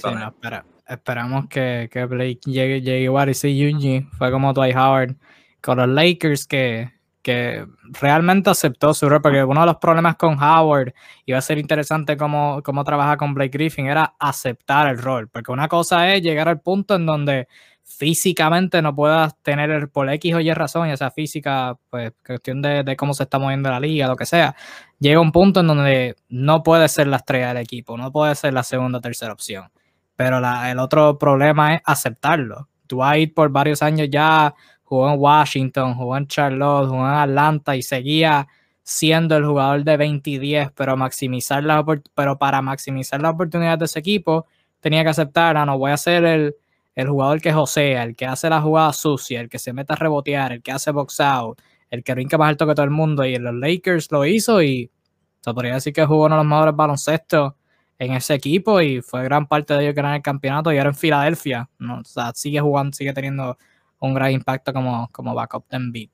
esperamos 0.91 1.47
que, 1.47 1.89
que 1.91 2.05
Blake 2.05 2.39
llegue, 2.45 2.81
llegue 2.81 3.01
igual. 3.03 3.29
Y 3.29 3.33
si 3.33 4.07
fue 4.17 4.31
como 4.31 4.53
Dwight 4.53 4.75
Howard 4.75 5.15
con 5.61 5.77
los 5.77 5.89
Lakers 5.89 6.45
que 6.47 6.91
que 7.21 7.65
realmente 8.01 8.49
aceptó 8.49 8.93
su 8.93 9.07
rol, 9.09 9.21
porque 9.21 9.43
uno 9.43 9.61
de 9.61 9.65
los 9.67 9.77
problemas 9.77 10.15
con 10.15 10.41
Howard, 10.41 10.93
y 11.25 11.31
va 11.31 11.37
a 11.37 11.41
ser 11.41 11.57
interesante 11.57 12.17
cómo, 12.17 12.61
cómo 12.63 12.83
trabaja 12.83 13.17
con 13.17 13.33
Blake 13.33 13.51
Griffin, 13.57 13.87
era 13.87 14.15
aceptar 14.19 14.87
el 14.87 14.97
rol, 14.97 15.29
porque 15.29 15.51
una 15.51 15.67
cosa 15.67 16.13
es 16.13 16.21
llegar 16.21 16.47
al 16.49 16.61
punto 16.61 16.95
en 16.95 17.05
donde 17.05 17.47
físicamente 17.83 18.81
no 18.81 18.95
puedas 18.95 19.35
tener 19.43 19.69
el, 19.69 19.89
por 19.89 20.09
X 20.09 20.33
o 20.33 20.39
Y 20.39 20.51
razón, 20.53 20.87
ya 20.87 20.97
sea 20.97 21.11
física, 21.11 21.77
pues 21.89 22.13
cuestión 22.25 22.61
de, 22.61 22.95
cómo 22.97 23.13
se 23.13 23.23
está 23.23 23.37
moviendo 23.37 23.69
la 23.69 23.79
liga, 23.79 24.07
lo 24.07 24.15
que 24.15 24.25
sea, 24.25 24.55
llega 24.99 25.19
un 25.19 25.31
punto 25.31 25.59
en 25.59 25.67
donde 25.67 26.15
no 26.29 26.63
puede 26.63 26.87
ser 26.89 27.07
la 27.07 27.17
estrella 27.17 27.49
del 27.49 27.57
equipo, 27.57 27.97
no 27.97 28.11
puede 28.11 28.35
ser 28.35 28.53
la 28.53 28.63
segunda 28.63 28.99
o 28.99 29.01
tercera 29.01 29.33
opción. 29.33 29.69
Pero 30.15 30.39
el 30.39 30.79
otro 30.79 31.17
problema 31.17 31.75
es 31.75 31.81
aceptarlo. 31.85 32.67
Ir 33.15 33.33
por 33.33 33.49
varios 33.49 33.81
años 33.81 34.09
ya 34.11 34.53
jugó 34.83 35.09
en 35.09 35.19
Washington, 35.19 35.95
jugó 35.95 36.17
en 36.17 36.27
Charlotte, 36.27 36.89
jugó 36.89 37.07
en 37.07 37.13
Atlanta 37.13 37.75
y 37.75 37.81
seguía 37.81 38.47
siendo 38.83 39.37
el 39.37 39.45
jugador 39.45 39.83
de 39.83 39.97
20 39.97 40.29
y 40.29 40.37
10, 40.37 40.71
pero, 40.75 40.97
maximizar 40.97 41.63
la, 41.63 41.85
pero 42.13 42.37
para 42.37 42.61
maximizar 42.61 43.21
la 43.21 43.29
oportunidad 43.29 43.77
de 43.77 43.85
ese 43.85 43.99
equipo 43.99 44.47
tenía 44.81 45.03
que 45.03 45.09
aceptar, 45.09 45.55
ah, 45.57 45.65
no 45.65 45.77
voy 45.77 45.91
a 45.91 45.97
ser 45.97 46.25
el, 46.25 46.55
jugador 47.07 47.41
que 47.41 47.53
josea, 47.53 48.03
el 48.03 48.15
que 48.15 48.25
hace 48.25 48.49
la 48.49 48.61
jugada 48.61 48.91
sucia, 48.93 49.39
el 49.39 49.49
que 49.49 49.59
se 49.59 49.73
mete 49.73 49.93
a 49.93 49.95
rebotear, 49.95 50.51
el 50.51 50.61
que 50.61 50.71
hace 50.71 50.91
box 50.91 51.21
out, 51.21 51.61
el 51.89 52.03
que 52.03 52.13
brinca 52.13 52.37
más 52.37 52.49
alto 52.49 52.67
que 52.67 52.75
todo 52.75 52.83
el 52.83 52.91
mundo 52.91 53.23
y 53.25 53.37
los 53.37 53.55
Lakers 53.55 54.11
lo 54.11 54.25
hizo 54.25 54.61
y 54.61 54.91
se 55.39 55.53
podría 55.53 55.75
decir 55.75 55.93
que 55.93 56.05
jugó 56.05 56.25
uno 56.25 56.35
de 56.35 56.43
los 56.43 56.47
mejores 56.47 56.75
baloncestos 56.75 57.53
en 58.01 58.13
ese 58.13 58.33
equipo 58.33 58.81
y 58.81 58.99
fue 58.99 59.23
gran 59.23 59.45
parte 59.45 59.75
de 59.75 59.83
ellos 59.83 59.93
que 59.93 59.99
eran 59.99 60.15
el 60.15 60.23
campeonato 60.23 60.73
y 60.73 60.77
ahora 60.79 60.89
en 60.89 60.95
Filadelfia, 60.95 61.69
¿no? 61.77 61.99
o 61.99 62.03
sea, 62.03 62.31
sigue 62.33 62.59
jugando, 62.59 62.93
sigue 62.93 63.13
teniendo 63.13 63.59
un 63.99 64.15
gran 64.15 64.31
impacto 64.31 64.73
como, 64.73 65.07
como 65.11 65.35
backup 65.35 65.67
de 65.69 65.77
Embiid. 65.77 66.09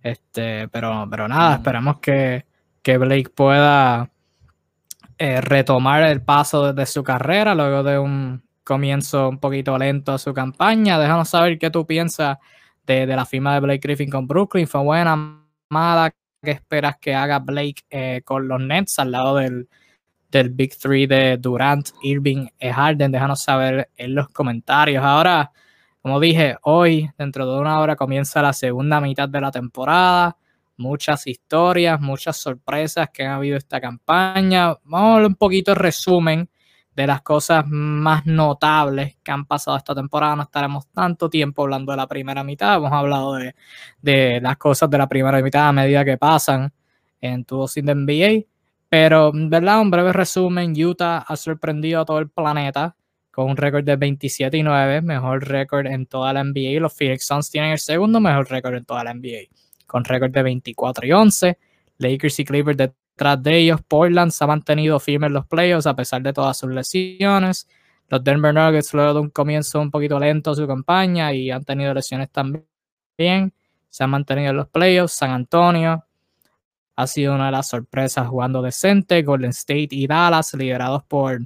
Este, 0.00 0.68
pero, 0.68 1.08
pero 1.10 1.26
nada, 1.26 1.56
esperamos 1.56 1.98
que, 1.98 2.46
que 2.80 2.96
Blake 2.96 3.30
pueda 3.30 4.08
eh, 5.18 5.40
retomar 5.40 6.04
el 6.04 6.22
paso 6.22 6.72
de 6.72 6.86
su 6.86 7.02
carrera 7.02 7.56
luego 7.56 7.82
de 7.82 7.98
un 7.98 8.40
comienzo 8.62 9.28
un 9.28 9.40
poquito 9.40 9.76
lento 9.76 10.12
a 10.12 10.18
su 10.18 10.32
campaña. 10.32 10.96
Déjanos 10.96 11.28
saber 11.28 11.58
qué 11.58 11.70
tú 11.70 11.84
piensas 11.84 12.38
de, 12.86 13.04
la 13.04 13.26
firma 13.26 13.54
de 13.54 13.60
Blake 13.60 13.80
Griffin 13.82 14.10
con 14.10 14.28
Brooklyn. 14.28 14.68
¿Fue 14.68 14.80
buena, 14.80 15.42
mala? 15.70 16.14
¿Qué 16.40 16.52
esperas 16.52 16.98
que 16.98 17.16
haga 17.16 17.40
Blake 17.40 17.82
eh, 17.90 18.22
con 18.24 18.46
los 18.46 18.60
Nets 18.60 19.00
al 19.00 19.10
lado 19.10 19.34
del, 19.38 19.68
del 20.30 20.50
Big 20.50 20.76
Three 20.76 21.06
de 21.06 21.36
Durant, 21.36 21.90
Irving 22.02 22.46
y 22.58 22.68
Harden? 22.68 23.12
Déjanos 23.12 23.42
saber 23.42 23.90
en 23.96 24.14
los 24.14 24.28
comentarios. 24.28 25.04
Ahora 25.04 25.52
como 26.06 26.20
dije, 26.20 26.56
hoy, 26.62 27.10
dentro 27.18 27.52
de 27.52 27.60
una 27.60 27.80
hora, 27.80 27.96
comienza 27.96 28.40
la 28.40 28.52
segunda 28.52 29.00
mitad 29.00 29.28
de 29.28 29.40
la 29.40 29.50
temporada. 29.50 30.36
Muchas 30.76 31.26
historias, 31.26 32.00
muchas 32.00 32.36
sorpresas 32.36 33.10
que 33.12 33.24
han 33.24 33.32
habido 33.32 33.56
esta 33.56 33.80
campaña. 33.80 34.76
Vamos 34.84 35.14
a 35.14 35.16
ver 35.16 35.26
un 35.26 35.34
poquito 35.34 35.72
el 35.72 35.78
resumen 35.78 36.48
de 36.94 37.08
las 37.08 37.22
cosas 37.22 37.64
más 37.66 38.24
notables 38.24 39.16
que 39.20 39.32
han 39.32 39.46
pasado 39.46 39.76
esta 39.76 39.96
temporada. 39.96 40.36
No 40.36 40.42
estaremos 40.44 40.86
tanto 40.92 41.28
tiempo 41.28 41.64
hablando 41.64 41.90
de 41.90 41.96
la 41.96 42.06
primera 42.06 42.44
mitad. 42.44 42.76
Hemos 42.76 42.92
hablado 42.92 43.34
de, 43.34 43.56
de 44.00 44.40
las 44.40 44.58
cosas 44.58 44.88
de 44.88 44.98
la 44.98 45.08
primera 45.08 45.42
mitad 45.42 45.66
a 45.66 45.72
medida 45.72 46.04
que 46.04 46.18
pasan 46.18 46.72
en 47.20 47.44
tu 47.44 47.66
sin 47.66 47.86
NBA. 47.86 48.44
Pero, 48.98 49.30
¿verdad? 49.34 49.82
Un 49.82 49.90
breve 49.90 50.10
resumen. 50.10 50.72
Utah 50.74 51.18
ha 51.18 51.36
sorprendido 51.36 52.00
a 52.00 52.06
todo 52.06 52.18
el 52.18 52.30
planeta 52.30 52.96
con 53.30 53.50
un 53.50 53.56
récord 53.58 53.84
de 53.84 53.94
27 53.94 54.56
y 54.56 54.62
9, 54.62 55.02
mejor 55.02 55.46
récord 55.46 55.86
en 55.86 56.06
toda 56.06 56.32
la 56.32 56.42
NBA. 56.42 56.80
Los 56.80 56.94
Phoenix 56.94 57.26
Suns 57.26 57.50
tienen 57.50 57.72
el 57.72 57.78
segundo 57.78 58.20
mejor 58.20 58.48
récord 58.48 58.74
en 58.74 58.86
toda 58.86 59.04
la 59.04 59.12
NBA, 59.12 59.50
con 59.86 60.02
récord 60.02 60.30
de 60.30 60.42
24 60.42 61.06
y 61.06 61.12
11. 61.12 61.58
Lakers 61.98 62.40
y 62.40 62.44
Clippers 62.46 62.78
detrás 62.78 63.42
de 63.42 63.58
ellos. 63.58 63.82
Portland 63.86 64.32
se 64.32 64.42
ha 64.42 64.46
mantenido 64.46 64.98
firme 64.98 65.26
en 65.26 65.34
los 65.34 65.46
playoffs 65.46 65.86
a 65.86 65.94
pesar 65.94 66.22
de 66.22 66.32
todas 66.32 66.56
sus 66.56 66.70
lesiones. 66.70 67.68
Los 68.08 68.24
Denver 68.24 68.54
Nuggets, 68.54 68.94
luego 68.94 69.12
de 69.12 69.20
un 69.20 69.28
comienzo 69.28 69.78
un 69.78 69.90
poquito 69.90 70.18
lento 70.18 70.54
su 70.54 70.66
campaña 70.66 71.34
y 71.34 71.50
han 71.50 71.64
tenido 71.64 71.92
lesiones 71.92 72.30
también, 72.30 72.64
se 73.90 74.04
han 74.04 74.08
mantenido 74.08 74.52
en 74.52 74.56
los 74.56 74.68
playoffs. 74.68 75.12
San 75.12 75.32
Antonio 75.32 76.05
ha 76.96 77.06
sido 77.06 77.34
una 77.34 77.46
de 77.46 77.52
las 77.52 77.68
sorpresas 77.68 78.26
jugando 78.26 78.62
decente. 78.62 79.22
Golden 79.22 79.50
State 79.50 79.88
y 79.90 80.06
Dallas, 80.06 80.54
liderados 80.54 81.04
por 81.04 81.40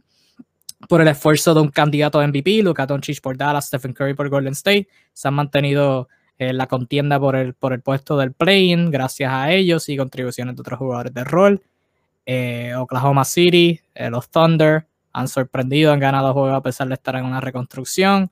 por 0.88 1.00
el 1.00 1.08
esfuerzo 1.08 1.54
de 1.54 1.60
un 1.60 1.68
candidato 1.68 2.20
a 2.20 2.26
MVP, 2.26 2.62
Luka 2.62 2.86
Doncic 2.86 3.20
por 3.20 3.36
Dallas, 3.36 3.66
Stephen 3.66 3.92
Curry 3.92 4.14
por 4.14 4.28
Golden 4.28 4.52
State, 4.52 4.88
se 5.12 5.28
han 5.28 5.34
mantenido 5.34 6.08
en 6.38 6.56
la 6.56 6.66
contienda 6.66 7.20
por 7.20 7.36
el, 7.36 7.52
por 7.52 7.74
el 7.74 7.82
puesto 7.82 8.16
del 8.16 8.32
play-in 8.32 8.90
gracias 8.90 9.30
a 9.30 9.52
ellos 9.52 9.88
y 9.90 9.96
contribuciones 9.96 10.56
de 10.56 10.60
otros 10.62 10.78
jugadores 10.78 11.12
de 11.12 11.24
rol. 11.24 11.62
Eh, 12.24 12.72
Oklahoma 12.76 13.24
City, 13.24 13.78
eh, 13.94 14.08
los 14.08 14.30
Thunder 14.30 14.86
han 15.12 15.28
sorprendido, 15.28 15.92
han 15.92 16.00
ganado 16.00 16.32
juegos 16.32 16.54
a 16.54 16.62
pesar 16.62 16.88
de 16.88 16.94
estar 16.94 17.16
en 17.16 17.26
una 17.26 17.40
reconstrucción. 17.40 18.30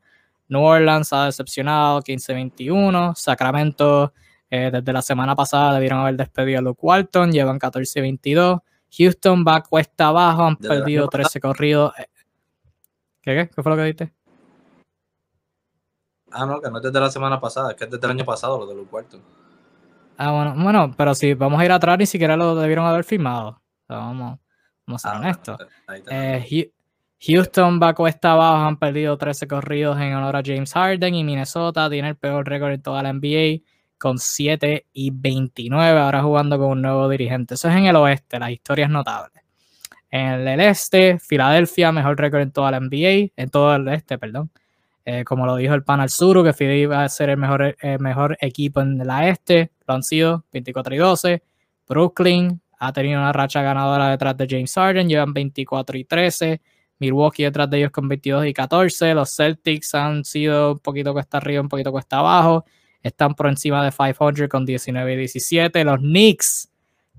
New 0.49 0.63
Orleans 0.63 1.13
ha 1.13 1.27
decepcionado 1.27 2.01
15-21. 2.01 3.15
Sacramento, 3.15 4.15
eh, 4.51 4.71
desde 4.73 4.93
la 4.93 5.03
semana 5.03 5.37
pasada 5.37 5.75
debieron 5.75 6.01
haber 6.01 6.17
despedido 6.17 6.59
a 6.59 6.63
Luke 6.63 6.81
Walton, 6.83 7.33
llevan 7.33 7.59
14-22. 7.59 8.61
Houston 8.97 9.45
va 9.47 9.63
cuesta 9.63 10.09
abajo, 10.09 10.45
han 10.45 10.57
perdido 10.57 11.09
13 11.09 11.41
corridos. 11.41 11.93
¿Qué, 13.23 13.51
fue 13.55 13.71
lo 13.71 13.77
que 13.77 13.83
dijiste? 13.83 14.13
Ah, 16.31 16.47
no, 16.47 16.61
que 16.61 16.71
no 16.71 16.79
es 16.79 16.83
desde 16.83 17.01
la 17.01 17.11
semana 17.11 17.41
pasada, 17.41 17.73
es 17.73 17.77
que 17.77 17.85
es 17.85 17.91
desde 17.91 18.07
el 18.07 18.13
año 18.13 18.25
pasado 18.25 18.59
lo 18.59 18.67
de 18.67 18.75
los 18.75 18.87
cuartos. 18.89 19.21
Ah, 20.17 20.33
bueno, 20.33 20.55
bueno, 20.57 20.95
pero 20.97 21.15
si 21.15 21.35
vamos 21.35 21.61
a 21.61 21.65
ir 21.65 21.73
atrás, 21.73 21.99
ni 21.99 22.07
siquiera 22.07 22.37
lo 22.37 22.55
debieron 22.55 22.87
haber 22.87 23.05
firmado. 23.05 23.61
vamos, 23.87 24.39
vamos 24.87 25.05
a 25.05 25.09
ser 25.09 25.17
ah, 25.17 25.21
honestos. 25.21 25.59
Eh, 26.11 26.73
Houston 27.21 27.81
va 27.83 27.95
cuesta 27.95 28.33
abajo, 28.33 28.65
han 28.65 28.79
perdido 28.79 29.19
13 29.19 29.47
corridos 29.47 29.99
en 29.99 30.15
honor 30.15 30.37
a 30.37 30.43
James 30.45 30.73
Harden 30.73 31.15
y 31.15 31.25
Minnesota 31.25 31.91
tiene 31.91 32.11
el 32.11 32.17
peor 32.17 32.49
récord 32.49 32.73
en 32.73 32.83
toda 32.83 33.03
la 33.03 33.13
NBA 33.13 33.63
con 33.99 34.19
7 34.19 34.87
y 34.93 35.11
29, 35.11 35.99
ahora 36.01 36.23
jugando 36.23 36.59
con 36.59 36.71
un 36.71 36.83
nuevo 36.83 37.09
dirigente. 37.09 37.55
Eso 37.55 37.69
es 37.69 37.77
en 37.77 37.87
el 37.87 37.97
oeste, 37.97 38.39
la 38.39 38.51
historia 38.51 38.87
es 38.87 38.91
notable. 38.91 39.43
En 40.11 40.47
el 40.49 40.61
este, 40.61 41.19
Filadelfia, 41.19 41.93
mejor 41.93 42.19
récord 42.19 42.41
en 42.41 42.53
toda 42.53 42.71
la 42.71 42.81
NBA, 42.81 43.33
en 43.37 43.51
todo 43.51 43.75
el 43.75 43.89
este, 43.89 44.19
perdón. 44.19 44.51
Eh, 45.05 45.25
como 45.25 45.47
lo 45.47 45.57
dijo 45.57 45.75
el 45.75 45.85
panel 45.85 46.09
Suru, 46.11 46.45
que 46.45 46.53
Philly 46.53 46.83
iba 46.83 47.03
a 47.03 47.09
ser 47.09 47.31
el 47.31 47.39
mejor, 47.39 47.77
mejor 47.99 48.37
equipo 48.41 48.81
en 48.81 48.99
la 48.99 49.29
este, 49.29 49.73
lo 49.87 49.95
han 49.95 50.03
sido 50.03 50.45
24 50.53 50.95
y 50.95 50.99
12. 50.99 51.43
Brooklyn 51.89 52.61
ha 52.79 52.93
tenido 52.93 53.21
una 53.21 53.33
racha 53.33 53.63
ganadora 53.63 54.11
detrás 54.11 54.37
de 54.37 54.47
James 54.49 54.75
Harden, 54.75 55.09
llevan 55.09 55.33
24 55.33 55.99
y 55.99 56.05
13. 56.05 56.61
Milwaukee 57.01 57.45
detrás 57.45 57.71
de 57.71 57.79
ellos 57.79 57.91
con 57.91 58.09
22 58.09 58.47
y 58.47 58.53
14. 58.53 59.15
Los 59.15 59.35
Celtics 59.35 59.95
han 59.95 60.25
sido 60.25 60.73
un 60.73 60.79
poquito 60.81 61.13
cuesta 61.13 61.39
arriba, 61.39 61.61
un 61.61 61.69
poquito 61.69 61.93
cuesta 61.93 62.19
abajo. 62.19 62.65
Están 63.03 63.35
por 63.35 63.47
encima 63.47 63.85
de 63.85 63.91
500 63.91 64.49
con 64.49 64.67
19 64.67 65.13
y 65.13 65.17
17. 65.17 65.85
Los 65.85 65.99
Knicks. 65.99 66.71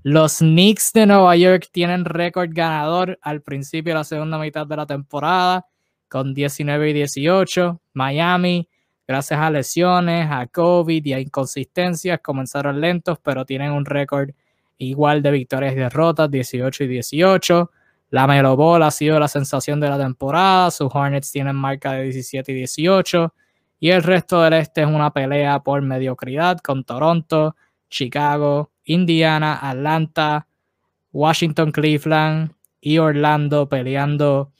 Los 0.02 0.38
Knicks 0.38 0.92
de 0.92 1.06
Nueva 1.06 1.36
York 1.36 1.68
tienen 1.72 2.04
récord 2.04 2.50
ganador 2.52 3.18
al 3.22 3.42
principio 3.42 3.92
de 3.92 3.98
la 3.98 4.04
segunda 4.04 4.38
mitad 4.38 4.66
de 4.66 4.76
la 4.76 4.86
temporada 4.86 5.66
con 6.08 6.34
19 6.34 6.90
y 6.90 6.92
18. 6.92 7.80
Miami, 7.92 8.68
gracias 9.06 9.40
a 9.40 9.50
lesiones, 9.50 10.26
a 10.30 10.46
COVID 10.46 11.04
y 11.04 11.12
a 11.12 11.20
inconsistencias, 11.20 12.20
comenzaron 12.20 12.80
lentos, 12.80 13.18
pero 13.22 13.44
tienen 13.44 13.72
un 13.72 13.84
récord 13.84 14.30
igual 14.78 15.22
de 15.22 15.30
victorias 15.30 15.74
y 15.74 15.76
derrotas, 15.76 16.30
18 16.30 16.84
y 16.84 16.86
18. 16.88 17.70
La 18.10 18.26
Melo 18.26 18.56
Ball 18.56 18.82
ha 18.82 18.90
sido 18.90 19.20
la 19.20 19.28
sensación 19.28 19.78
de 19.80 19.88
la 19.88 19.98
temporada. 19.98 20.70
Sus 20.70 20.88
Hornets 20.92 21.30
tienen 21.30 21.54
marca 21.54 21.92
de 21.92 22.04
17 22.04 22.50
y 22.50 22.54
18. 22.56 23.32
Y 23.80 23.90
el 23.90 24.02
resto 24.02 24.42
del 24.42 24.52
este 24.52 24.82
es 24.82 24.86
una 24.86 25.10
pelea 25.12 25.60
por 25.60 25.80
mediocridad 25.82 26.58
con 26.58 26.84
Toronto, 26.84 27.56
Chicago, 27.88 28.70
Indiana, 28.84 29.58
Atlanta, 29.60 30.46
Washington, 31.12 31.72
Cleveland 31.72 32.52
y 32.80 32.98
Orlando 32.98 33.68
peleando 33.68 34.52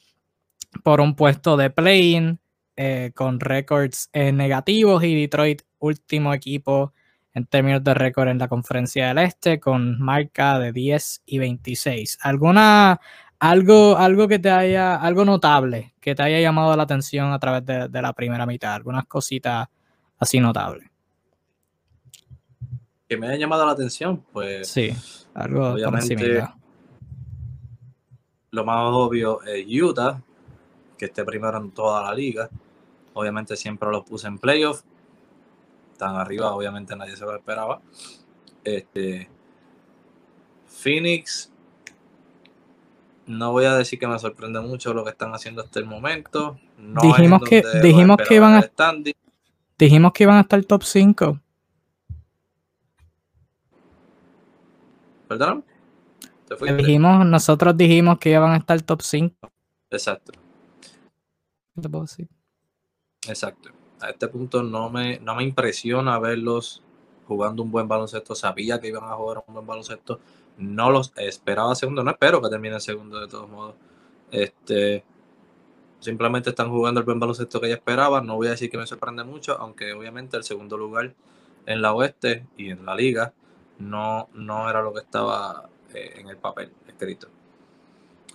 por 0.82 1.00
un 1.00 1.14
puesto 1.14 1.56
de 1.56 1.70
play-in 1.70 2.40
eh, 2.76 3.12
con 3.14 3.40
récords 3.40 4.08
eh, 4.12 4.32
negativos 4.32 5.04
y 5.04 5.14
Detroit 5.14 5.62
último 5.78 6.32
equipo 6.32 6.94
en 7.34 7.46
términos 7.46 7.84
de 7.84 7.94
récord 7.94 8.28
en 8.28 8.38
la 8.38 8.48
conferencia 8.48 9.08
del 9.08 9.18
este 9.18 9.60
con 9.60 10.00
marca 10.00 10.58
de 10.58 10.72
10 10.72 11.22
y 11.26 11.38
26. 11.38 12.18
¿Alguna, 12.22 13.00
algo, 13.40 13.96
algo 13.96 14.28
que 14.28 14.38
te 14.38 14.50
haya, 14.50 14.96
algo 14.96 15.24
notable 15.24 15.94
que 16.00 16.14
te 16.14 16.22
haya 16.22 16.40
llamado 16.40 16.76
la 16.76 16.84
atención 16.84 17.32
a 17.32 17.38
través 17.38 17.64
de, 17.66 18.02
la 18.02 18.12
primera 18.12 18.46
mitad? 18.46 18.74
¿Algunas 18.74 19.06
cositas 19.06 19.68
así 20.18 20.38
notables? 20.38 20.88
Que 23.08 23.16
me 23.16 23.26
haya 23.26 23.38
llamado 23.38 23.66
la 23.66 23.72
atención, 23.72 24.24
pues. 24.32 24.68
Sí, 24.68 24.94
algo 25.34 25.70
obviamente, 25.70 26.46
Lo 28.50 28.64
más 28.64 28.92
obvio 28.92 29.42
es 29.42 29.66
Utah, 29.66 30.22
que 30.96 31.06
esté 31.06 31.24
primero 31.24 31.58
en 31.58 31.72
toda 31.72 32.02
la 32.02 32.14
liga. 32.14 32.48
Obviamente 33.14 33.56
siempre 33.56 33.90
lo 33.90 34.04
puse 34.04 34.28
en 34.28 34.38
playoff 34.38 34.82
tan 36.00 36.16
arriba, 36.16 36.54
obviamente 36.54 36.96
nadie 36.96 37.14
se 37.14 37.24
lo 37.24 37.36
esperaba. 37.36 37.80
Este, 38.64 39.28
Phoenix, 40.66 41.52
no 43.30 43.52
voy 43.52 43.64
a 43.64 43.74
decir 43.74 43.98
que 43.98 44.06
me 44.06 44.18
sorprende 44.18 44.60
mucho 44.60 44.92
lo 44.92 45.04
que 45.04 45.10
están 45.10 45.32
haciendo 45.34 45.62
hasta 45.62 45.78
el 45.78 45.86
momento. 45.86 46.58
dijimos 47.02 47.42
que, 47.42 47.62
dijimos 47.82 48.18
que 48.26 48.34
iban 48.34 48.54
a 48.54 48.70
dijimos 49.78 50.12
que 50.12 50.22
iban 50.24 50.36
a 50.36 50.40
estar 50.40 50.64
top 50.64 50.82
5. 50.82 51.40
¿Perdón? 55.28 55.64
Dijimos, 56.76 57.24
nosotros 57.24 57.76
dijimos 57.76 58.18
que 58.18 58.30
iban 58.30 58.50
a 58.52 58.56
estar 58.56 58.80
top 58.82 59.02
5. 59.02 59.34
Exacto. 59.90 60.32
Exacto 63.28 63.70
a 64.00 64.10
este 64.10 64.28
punto 64.28 64.62
no 64.62 64.90
me, 64.90 65.18
no 65.20 65.34
me 65.34 65.44
impresiona 65.44 66.18
verlos 66.18 66.82
jugando 67.26 67.62
un 67.62 67.70
buen 67.70 67.86
baloncesto. 67.86 68.34
Sabía 68.34 68.80
que 68.80 68.88
iban 68.88 69.04
a 69.04 69.14
jugar 69.14 69.44
un 69.46 69.54
buen 69.54 69.66
baloncesto. 69.66 70.20
No 70.58 70.90
los 70.90 71.12
esperaba 71.16 71.74
segundo. 71.74 72.02
No 72.04 72.10
espero 72.10 72.40
que 72.42 72.48
termine 72.48 72.80
segundo 72.80 73.20
de 73.20 73.28
todos 73.28 73.48
modos. 73.48 73.74
Este, 74.30 75.04
simplemente 76.00 76.50
están 76.50 76.70
jugando 76.70 77.00
el 77.00 77.06
buen 77.06 77.20
baloncesto 77.20 77.60
que 77.60 77.68
ya 77.68 77.74
esperaba. 77.74 78.20
No 78.20 78.36
voy 78.36 78.48
a 78.48 78.50
decir 78.50 78.70
que 78.70 78.78
me 78.78 78.86
sorprende 78.86 79.24
mucho, 79.24 79.56
aunque 79.58 79.92
obviamente 79.92 80.36
el 80.36 80.44
segundo 80.44 80.76
lugar 80.76 81.14
en 81.66 81.82
la 81.82 81.94
oeste 81.94 82.46
y 82.56 82.70
en 82.70 82.84
la 82.84 82.94
liga 82.94 83.32
no, 83.78 84.28
no 84.34 84.68
era 84.68 84.82
lo 84.82 84.92
que 84.92 85.00
estaba 85.00 85.68
eh, 85.94 86.14
en 86.16 86.28
el 86.28 86.36
papel 86.36 86.72
escrito. 86.86 87.28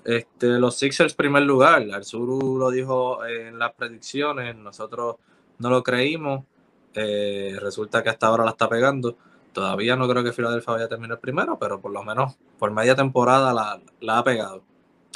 Este, 0.04 0.60
los 0.60 0.78
Sixers 0.78 1.16
primer 1.16 1.44
lugar, 1.44 1.84
Arzuru 1.92 2.60
lo 2.60 2.70
dijo 2.70 3.26
en 3.26 3.58
las 3.58 3.74
predicciones, 3.74 4.56
nosotros 4.56 5.16
no 5.58 5.70
lo 5.70 5.84
creímos. 5.84 6.46
Eh, 6.94 7.58
resulta 7.60 8.04
que 8.04 8.10
hasta 8.10 8.28
ahora 8.28 8.46
la 8.46 8.52
está 8.52 8.70
pegando. 8.70 9.18
Todavía 9.56 9.96
no 9.96 10.06
creo 10.10 10.22
que 10.22 10.34
Filadelfia 10.34 10.74
vaya 10.74 10.86
a 10.86 10.90
terminar 10.90 11.18
primero, 11.22 11.58
pero 11.58 11.80
por 11.80 11.90
lo 11.90 12.04
menos 12.04 12.38
por 12.60 12.72
media 12.72 12.94
temporada 12.94 13.54
la, 13.54 14.18
ha 14.18 14.24
pegado. 14.26 14.64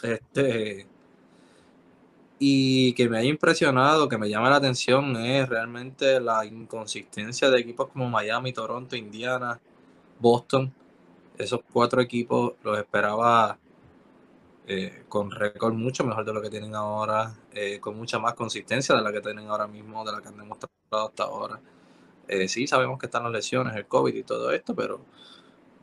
Este, 0.01 0.87
y 2.39 2.93
que 2.93 3.09
me 3.09 3.17
haya 3.17 3.27
impresionado, 3.27 4.07
que 4.07 4.17
me 4.17 4.29
llama 4.29 4.49
la 4.49 4.55
atención, 4.55 5.17
es 5.17 5.49
realmente 5.49 6.21
la 6.21 6.45
inconsistencia 6.45 7.49
de 7.49 7.59
equipos 7.59 7.89
como 7.89 8.09
Miami, 8.09 8.53
Toronto, 8.53 8.95
Indiana, 8.95 9.59
Boston. 10.19 10.73
Esos 11.37 11.59
cuatro 11.73 11.99
equipos 11.99 12.53
los 12.63 12.77
esperaba 12.77 13.59
eh, 14.67 15.03
con 15.09 15.31
récord 15.31 15.73
mucho 15.73 16.05
mejor 16.05 16.23
de 16.23 16.33
lo 16.33 16.41
que 16.41 16.49
tienen 16.49 16.75
ahora, 16.75 17.35
eh, 17.51 17.81
con 17.81 17.97
mucha 17.97 18.19
más 18.19 18.35
consistencia 18.35 18.95
de 18.95 19.01
la 19.01 19.11
que 19.11 19.19
tienen 19.19 19.49
ahora 19.49 19.67
mismo, 19.67 20.05
de 20.05 20.13
la 20.13 20.21
que 20.21 20.29
han 20.29 20.37
demostrado 20.37 20.71
hasta 20.91 21.23
ahora. 21.23 21.59
Eh, 22.29 22.47
sí, 22.47 22.67
sabemos 22.67 22.99
que 22.99 23.07
están 23.07 23.23
las 23.23 23.31
lesiones, 23.31 23.75
el 23.75 23.87
COVID 23.87 24.13
y 24.13 24.23
todo 24.23 24.51
esto, 24.51 24.75
pero 24.75 25.01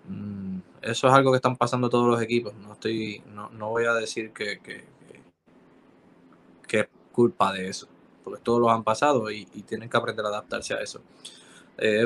mm, 0.09 0.59
eso 0.83 1.09
es 1.09 1.13
algo 1.13 1.33
que 1.33 1.37
están 1.37 1.57
pasando 1.57 1.91
todos 1.91 2.09
los 2.09 2.23
equipos. 2.23 2.55
No 2.55 2.75
estoy, 2.75 3.23
no, 3.35 3.51
no 3.51 3.71
voy 3.71 3.85
a 3.85 3.95
decir 3.95 4.33
que, 4.33 4.61
que, 4.61 4.85
es 6.79 6.87
culpa 7.13 7.53
de 7.53 7.69
eso, 7.69 7.89
porque 8.23 8.43
todos 8.43 8.61
los 8.61 8.71
han 8.71 8.85
pasado 8.85 9.31
y, 9.31 9.45
tienen 9.67 9.89
que 9.89 9.97
aprender 9.97 10.25
a 10.27 10.29
adaptarse 10.29 10.75
a 10.75 10.81
eso. 10.81 11.01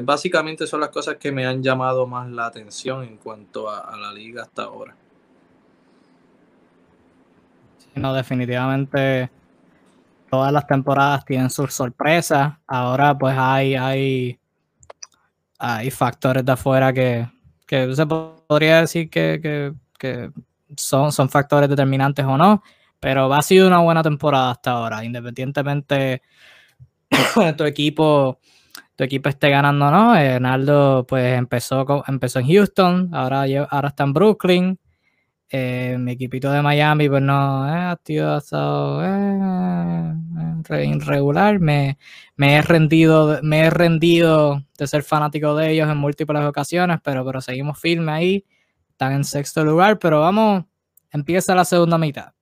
básicamente 0.03 0.67
son 0.67 0.81
las 0.81 0.91
cosas 0.91 1.17
que 1.17 1.33
me 1.33 1.47
han 1.47 1.63
llamado 1.63 2.07
más 2.07 2.31
la 2.31 2.47
atención 2.47 3.03
en 3.05 3.17
cuanto 3.17 3.69
a 3.69 3.97
la 3.99 4.13
liga 4.13 4.43
hasta 4.43 4.63
ahora. 4.65 4.95
No, 7.97 8.15
definitivamente 8.15 9.31
todas 10.31 10.53
las 10.53 10.67
temporadas 10.67 11.25
tienen 11.25 11.51
sus 11.51 11.75
sorpresas. 11.75 12.55
Ahora 12.67 13.17
pues 13.19 13.37
hay, 13.39 13.75
hay, 13.75 14.39
hay 15.59 15.91
factores 15.91 16.45
de 16.45 16.53
afuera 16.53 16.93
que, 16.93 17.29
se 17.67 18.07
podría 18.07 18.81
decir 18.81 19.11
que, 19.11 19.73
son, 20.77 21.13
son 21.13 21.29
factores 21.29 21.69
determinantes 21.69 22.25
o 22.25 22.39
no, 22.39 22.63
pero 22.99 23.33
ha 23.33 23.43
sido 23.43 23.67
una 23.67 23.81
buena 23.81 24.03
temporada 24.03 24.53
hasta 24.53 24.73
ahora, 24.73 25.05
independientemente 25.05 26.23
de 27.11 27.53
tu 27.57 27.65
equipo 27.65 28.39
tu 29.01 29.05
equipo 29.05 29.31
esté 29.31 29.49
ganando 29.49 29.87
o 29.87 29.91
no. 29.91 30.41
Naldo 30.41 31.07
pues 31.09 31.39
empezó, 31.39 32.05
empezó 32.07 32.39
en 32.39 32.49
Houston, 32.49 33.09
ahora, 33.15 33.47
ahora 33.71 33.89
está 33.89 34.05
en 34.05 34.13
Brooklyn. 34.13 34.79
Eh, 35.53 35.97
mi 35.99 36.13
equipito 36.13 36.53
de 36.53 36.63
Miami, 36.63 37.09
pues 37.09 37.23
no, 37.23 37.67
eh, 37.67 37.97
ha 38.21 38.37
estado 38.39 39.03
eh, 39.05 40.87
irregular. 40.87 41.59
Me, 41.59 41.99
me, 42.37 42.55
he 42.57 42.63
rendido, 42.63 43.41
me 43.43 43.63
he 43.63 43.71
rendido 43.71 44.63
de 44.79 44.87
ser 44.87 45.03
fanático 45.03 45.57
de 45.57 45.73
ellos 45.73 45.91
en 45.91 45.97
múltiples 45.99 46.45
ocasiones, 46.45 47.01
pero, 47.03 47.25
pero 47.25 47.41
seguimos 47.41 47.81
firmes 47.81 48.15
ahí. 48.15 48.47
Están 48.91 49.13
en 49.13 49.25
sexto 49.25 49.65
lugar, 49.65 49.99
pero 49.99 50.21
vamos, 50.21 50.65
empieza 51.11 51.55
la 51.57 51.65
segunda 51.65 51.99
mitad. 51.99 52.33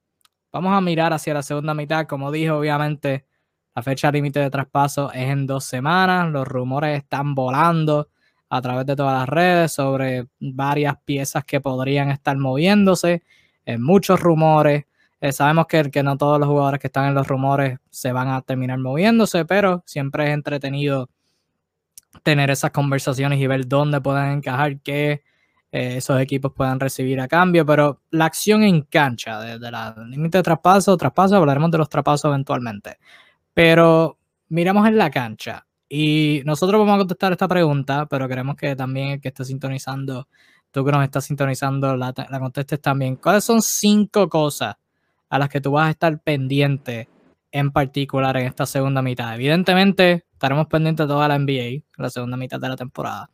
Vamos 0.53 0.77
a 0.77 0.81
mirar 0.83 1.15
hacia 1.15 1.33
la 1.33 1.43
segunda 1.43 1.73
mitad. 1.73 2.07
Como 2.07 2.31
dije, 2.31 2.51
obviamente, 2.51 3.27
la 3.75 3.83
fecha 3.83 4.13
límite 4.13 4.41
de 4.41 4.51
traspaso 4.51 5.11
es 5.13 5.31
en 5.31 5.47
dos 5.47 5.65
semanas. 5.65 6.31
Los 6.31 6.47
rumores 6.47 6.99
están 6.99 7.35
volando 7.35 8.11
a 8.49 8.63
través 8.63 8.87
de 8.87 8.97
todas 8.97 9.19
las 9.21 9.29
redes 9.29 9.73
sobre 9.73 10.27
varias 10.41 10.97
piezas 11.05 11.45
que 11.45 11.61
podrían 11.61 12.11
estar 12.11 12.37
moviéndose, 12.37 13.23
en 13.67 13.83
muchos 13.83 14.21
rumores. 14.21 14.85
Eh, 15.21 15.33
sabemos 15.33 15.67
que, 15.67 15.91
que 15.91 16.03
no 16.03 16.17
todos 16.17 16.39
los 16.39 16.49
jugadores 16.49 16.81
que 16.81 16.87
están 16.87 17.09
en 17.09 17.15
los 17.15 17.27
rumores 17.27 17.79
se 17.91 18.13
van 18.13 18.29
a 18.29 18.41
terminar 18.43 18.79
moviéndose, 18.79 19.45
pero 19.45 19.83
siempre 19.87 20.29
es 20.29 20.31
entretenido 20.35 21.11
tener 22.23 22.51
esas 22.51 22.71
conversaciones 22.71 23.39
y 23.41 23.47
ver 23.47 23.67
dónde 23.67 24.01
pueden 24.01 24.33
encajar, 24.33 24.81
qué 24.81 25.23
eh, 25.73 25.97
esos 25.99 26.21
equipos 26.21 26.53
puedan 26.55 26.81
recibir 26.81 27.21
a 27.21 27.29
cambio. 27.29 27.67
Pero 27.67 28.01
la 28.11 28.27
acción 28.27 28.63
en 28.63 28.83
cancha, 28.83 29.41
desde 29.41 29.71
la 29.71 29.95
límite 30.09 30.39
de 30.39 30.43
traspaso, 30.43 30.97
traspaso, 30.97 31.37
hablaremos 31.37 31.71
de 31.71 31.79
los 31.79 31.89
traspasos 31.89 32.31
eventualmente. 32.31 32.99
Pero 33.55 34.19
miramos 34.49 34.87
en 34.89 34.99
la 34.99 35.11
cancha. 35.11 35.67
Y 35.89 36.43
nosotros 36.45 36.79
vamos 36.79 36.95
a 36.95 36.99
contestar 36.99 37.33
esta 37.33 37.49
pregunta, 37.49 38.07
pero 38.07 38.29
queremos 38.29 38.57
que 38.57 38.77
también 38.77 39.09
el 39.13 39.21
que 39.21 39.29
esté 39.29 39.45
sintonizando, 39.45 40.29
tú 40.71 40.85
que 40.85 40.93
nos 40.93 41.05
estás 41.05 41.25
sintonizando, 41.25 41.97
la, 41.97 42.13
contestes 42.39 42.81
también. 42.81 43.17
¿Cuáles 43.17 43.45
son 43.45 43.63
cinco 43.63 44.29
cosas 44.29 44.77
a 45.31 45.39
las 45.39 45.49
que 45.49 45.61
tú 45.61 45.73
vas 45.73 45.89
a 45.89 45.91
estar 45.91 46.19
pendiente 46.21 47.09
en 47.53 47.71
particular 47.71 48.37
en 48.37 48.47
esta 48.47 48.67
segunda 48.67 49.03
mitad. 49.03 49.35
Evidentemente, 49.35 50.25
estaremos 50.33 50.67
pendientes 50.67 51.07
de 51.07 51.13
toda 51.13 51.29
la 51.29 51.39
NBA, 51.39 51.83
la 51.97 52.11
segunda 52.11 52.37
mitad 52.37 52.61
de 52.61 52.69
la 52.69 52.77
temporada. 52.77 53.31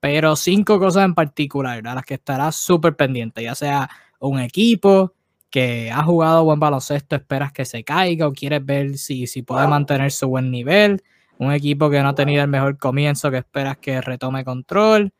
Pero 0.00 0.36
cinco 0.36 0.78
cosas 0.78 1.04
en 1.04 1.14
particular 1.14 1.86
a 1.86 1.94
las 1.94 2.04
que 2.04 2.14
estarás 2.14 2.56
súper 2.56 2.94
pendiente, 2.94 3.42
ya 3.42 3.54
sea 3.54 3.90
un 4.20 4.38
equipo 4.38 5.14
que 5.50 5.90
ha 5.90 6.02
jugado 6.04 6.44
buen 6.44 6.60
baloncesto, 6.60 7.16
esperas 7.16 7.52
que 7.52 7.64
se 7.64 7.82
caiga 7.82 8.28
o 8.28 8.32
quieres 8.32 8.64
ver 8.64 8.98
si, 8.98 9.26
si 9.26 9.42
puede 9.42 9.66
mantener 9.66 10.12
su 10.12 10.28
buen 10.28 10.50
nivel, 10.50 11.02
un 11.38 11.52
equipo 11.52 11.88
que 11.90 12.02
no 12.02 12.08
ha 12.10 12.14
tenido 12.14 12.42
el 12.42 12.48
mejor 12.48 12.78
comienzo, 12.78 13.30
que 13.30 13.38
esperas 13.38 13.78
que 13.78 14.00
retome 14.00 14.44
control, 14.44 15.12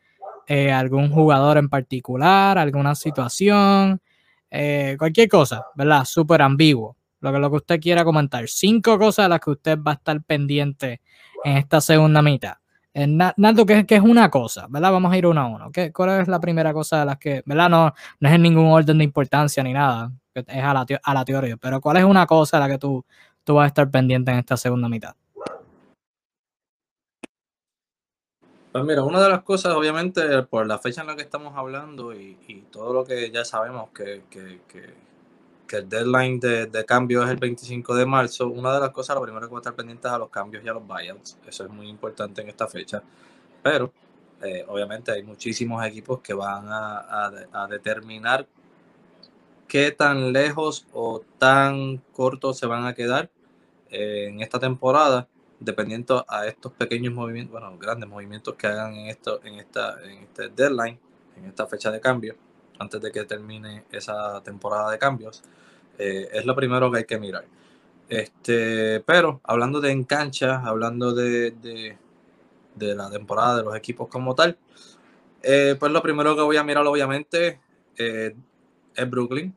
eh, 0.47 0.71
algún 0.71 1.11
jugador 1.11 1.57
en 1.57 1.69
particular, 1.69 2.57
alguna 2.57 2.95
situación, 2.95 4.01
eh, 4.51 4.95
cualquier 4.97 5.29
cosa, 5.29 5.65
¿verdad? 5.75 6.05
Súper 6.05 6.41
ambiguo. 6.41 6.97
Lo 7.21 7.33
que, 7.33 7.39
lo 7.39 7.49
que 7.49 7.55
usted 7.57 7.79
quiera 7.79 8.03
comentar. 8.03 8.47
Cinco 8.47 8.97
cosas 8.97 9.25
a 9.25 9.29
las 9.29 9.39
que 9.41 9.51
usted 9.51 9.77
va 9.77 9.91
a 9.91 9.95
estar 9.95 10.21
pendiente 10.23 11.01
en 11.43 11.57
esta 11.57 11.81
segunda 11.81 12.21
mitad. 12.21 12.53
Eh, 12.93 13.05
Nando, 13.07 13.65
¿qué, 13.65 13.85
es 13.87 14.01
una 14.01 14.29
cosa? 14.29 14.67
¿Verdad? 14.69 14.91
Vamos 14.91 15.11
a 15.13 15.17
ir 15.17 15.27
uno 15.27 15.41
a 15.41 15.45
uno. 15.47 15.71
¿Qué, 15.71 15.91
¿Cuál 15.91 16.21
es 16.21 16.27
la 16.27 16.39
primera 16.39 16.73
cosa 16.73 17.01
de 17.01 17.05
las 17.05 17.17
que, 17.17 17.43
¿verdad? 17.45 17.69
No, 17.69 17.93
no 18.19 18.29
es 18.29 18.35
en 18.35 18.41
ningún 18.41 18.67
orden 18.67 18.97
de 18.97 19.03
importancia 19.03 19.61
ni 19.63 19.73
nada. 19.73 20.11
Es 20.33 20.63
a 20.63 20.73
la, 20.73 20.85
a 21.03 21.13
la 21.13 21.25
teoría. 21.25 21.57
Pero 21.57 21.81
¿cuál 21.81 21.97
es 21.97 22.03
una 22.05 22.25
cosa 22.25 22.57
a 22.57 22.61
la 22.61 22.67
que 22.69 22.77
tú, 22.77 23.05
tú 23.43 23.55
vas 23.55 23.65
a 23.65 23.67
estar 23.67 23.91
pendiente 23.91 24.31
en 24.31 24.39
esta 24.39 24.57
segunda 24.57 24.89
mitad? 24.89 25.13
Pues 28.71 28.83
mira, 28.83 29.01
una 29.01 29.19
de 29.23 29.29
las 29.29 29.41
cosas, 29.41 29.73
obviamente, 29.73 30.43
por 30.43 30.67
la 30.67 30.77
fecha 30.77 31.01
en 31.01 31.07
la 31.07 31.15
que 31.15 31.23
estamos 31.23 31.57
hablando 31.57 32.13
y, 32.13 32.35
todo 32.71 32.93
lo 32.93 33.03
que 33.03 33.31
ya 33.31 33.43
sabemos 33.43 33.89
que, 33.89 34.21
el 35.71 35.89
deadline 35.89 36.39
de, 36.39 36.85
cambio 36.85 37.23
es 37.23 37.31
el 37.31 37.37
25 37.37 37.95
de 37.95 38.05
marzo, 38.05 38.47
una 38.47 38.71
de 38.71 38.79
las 38.79 38.91
cosas, 38.91 39.15
lo 39.15 39.23
primero 39.23 39.47
que 39.47 39.53
va 39.53 39.57
a 39.57 39.61
estar 39.61 39.73
pendiente 39.73 40.07
es 40.07 40.13
a 40.13 40.19
los 40.19 40.29
cambios 40.29 40.63
y 40.63 40.69
a 40.69 40.73
los 40.73 40.85
buyouts. 40.85 41.39
Eso 41.47 41.63
es 41.65 41.71
muy 41.71 41.87
importante 41.89 42.41
en 42.43 42.49
esta 42.49 42.67
fecha. 42.67 43.01
Pero, 43.63 43.91
eh, 44.43 44.63
obviamente, 44.67 45.11
hay 45.11 45.23
muchísimos 45.23 45.83
equipos 45.83 46.21
que 46.21 46.35
van 46.35 46.65
a, 46.69 47.67
determinar 47.69 48.47
qué 49.67 49.91
tan 49.91 50.31
lejos 50.31 50.85
o 50.93 51.23
tan 51.39 51.97
cortos 52.13 52.59
se 52.59 52.67
van 52.67 52.85
a 52.85 52.93
quedar 52.93 53.31
eh, 53.89 54.27
en 54.29 54.41
esta 54.41 54.59
temporada 54.59 55.27
dependiendo 55.59 56.25
a 56.27 56.47
estos 56.47 56.71
pequeños 56.73 57.13
movimientos, 57.13 57.51
bueno, 57.51 57.77
grandes 57.77 58.09
movimientos 58.09 58.55
que 58.55 58.67
hagan 58.67 58.95
en, 58.95 59.07
esto, 59.07 59.41
en, 59.43 59.55
esta, 59.55 60.01
en 60.03 60.23
este 60.23 60.49
deadline, 60.49 60.97
en 61.35 61.45
esta 61.45 61.67
fecha 61.67 61.91
de 61.91 61.99
cambio, 61.99 62.35
antes 62.79 63.01
de 63.01 63.11
que 63.11 63.25
termine 63.25 63.83
esa 63.91 64.41
temporada 64.41 64.91
de 64.91 64.97
cambios, 64.97 65.43
eh, 65.97 66.29
es 66.31 66.45
lo 66.45 66.55
primero 66.55 66.89
que 66.91 66.99
hay 66.99 67.05
que 67.05 67.19
mirar. 67.19 67.45
Este, 68.07 69.01
pero 69.01 69.41
hablando 69.43 69.81
de 69.81 69.91
en 69.91 70.03
cancha, 70.05 70.61
hablando 70.65 71.13
de, 71.13 71.51
de, 71.51 72.95
la 72.95 73.11
temporada 73.11 73.57
de 73.57 73.63
los 73.63 73.75
equipos 73.75 74.07
como 74.07 74.33
tal, 74.35 74.57
eh, 75.43 75.75
pues 75.77 75.91
lo 75.91 76.01
primero 76.01 76.35
que 76.35 76.41
voy 76.41 76.57
a 76.57 76.63
mirar 76.63 76.87
obviamente 76.87 77.59
eh, 77.97 78.33
es 78.95 79.09
Brooklyn, 79.09 79.53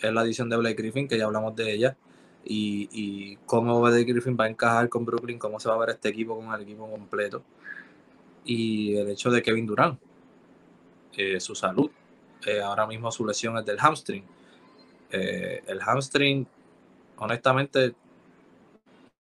es 0.00 0.12
la 0.12 0.22
edición 0.22 0.48
de 0.48 0.56
Blake 0.56 0.74
Griffin, 0.74 1.06
que 1.06 1.16
ya 1.16 1.24
hablamos 1.26 1.54
de 1.54 1.72
ella 1.72 1.96
y, 2.48 3.36
cómo 3.46 3.80
Blake 3.80 4.04
Griffin 4.04 4.36
va 4.38 4.44
a 4.44 4.48
encajar 4.48 4.88
con 4.88 5.04
Brooklyn, 5.04 5.38
cómo 5.38 5.60
se 5.60 5.68
va 5.68 5.74
a 5.74 5.78
ver 5.78 5.90
este 5.90 6.08
equipo 6.08 6.36
con 6.36 6.52
el 6.52 6.62
equipo 6.62 6.90
completo. 6.90 7.42
Y 8.44 8.96
el 8.96 9.10
hecho 9.10 9.30
de 9.30 9.42
Kevin 9.42 9.66
Durant, 9.66 10.00
eh, 11.16 11.40
su 11.40 11.54
salud. 11.54 11.90
Eh, 12.46 12.60
ahora 12.60 12.86
mismo 12.86 13.10
su 13.10 13.26
lesión 13.26 13.58
es 13.58 13.66
del 13.66 13.78
hamstring. 13.78 14.24
Eh, 15.10 15.62
el 15.66 15.80
hamstring, 15.82 16.46
honestamente, 17.18 17.94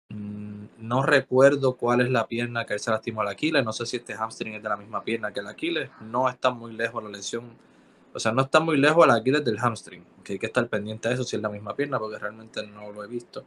mm, 0.09 0.65
no 0.79 1.03
recuerdo 1.03 1.77
cuál 1.77 2.01
es 2.01 2.11
la 2.11 2.27
pierna 2.27 2.65
que 2.65 2.75
él 2.75 2.81
se 2.81 2.91
lastimó 2.91 3.21
al 3.21 3.29
Aquiles. 3.29 3.65
No 3.65 3.73
sé 3.73 3.87
si 3.87 3.99
este 3.99 4.15
hamstring 4.15 4.55
es 4.55 4.63
de 4.63 4.69
la 4.69 4.77
misma 4.77 5.05
pierna 5.05 5.33
que 5.33 5.41
el 5.41 5.47
Aquiles. 5.47 5.91
No 6.01 6.29
está 6.29 6.51
muy 6.51 6.73
lejos 6.73 7.03
la 7.03 7.11
lesión 7.11 7.45
o 8.15 8.21
sea, 8.21 8.31
no 8.31 8.43
está 8.43 8.61
muy 8.61 8.77
lejos 8.77 9.07
la 9.09 9.15
Aquiles 9.15 9.45
del 9.45 9.59
hamstring, 9.59 10.05
que 10.23 10.35
hay 10.35 10.39
que 10.39 10.47
estar 10.47 10.69
pendiente 10.69 11.09
de 11.09 11.15
eso 11.15 11.25
si 11.25 11.35
es 11.35 11.43
la 11.43 11.49
misma 11.49 11.75
pierna, 11.75 11.99
porque 11.99 12.17
realmente 12.17 12.65
no 12.65 12.93
lo 12.93 13.03
he 13.03 13.09
visto. 13.09 13.45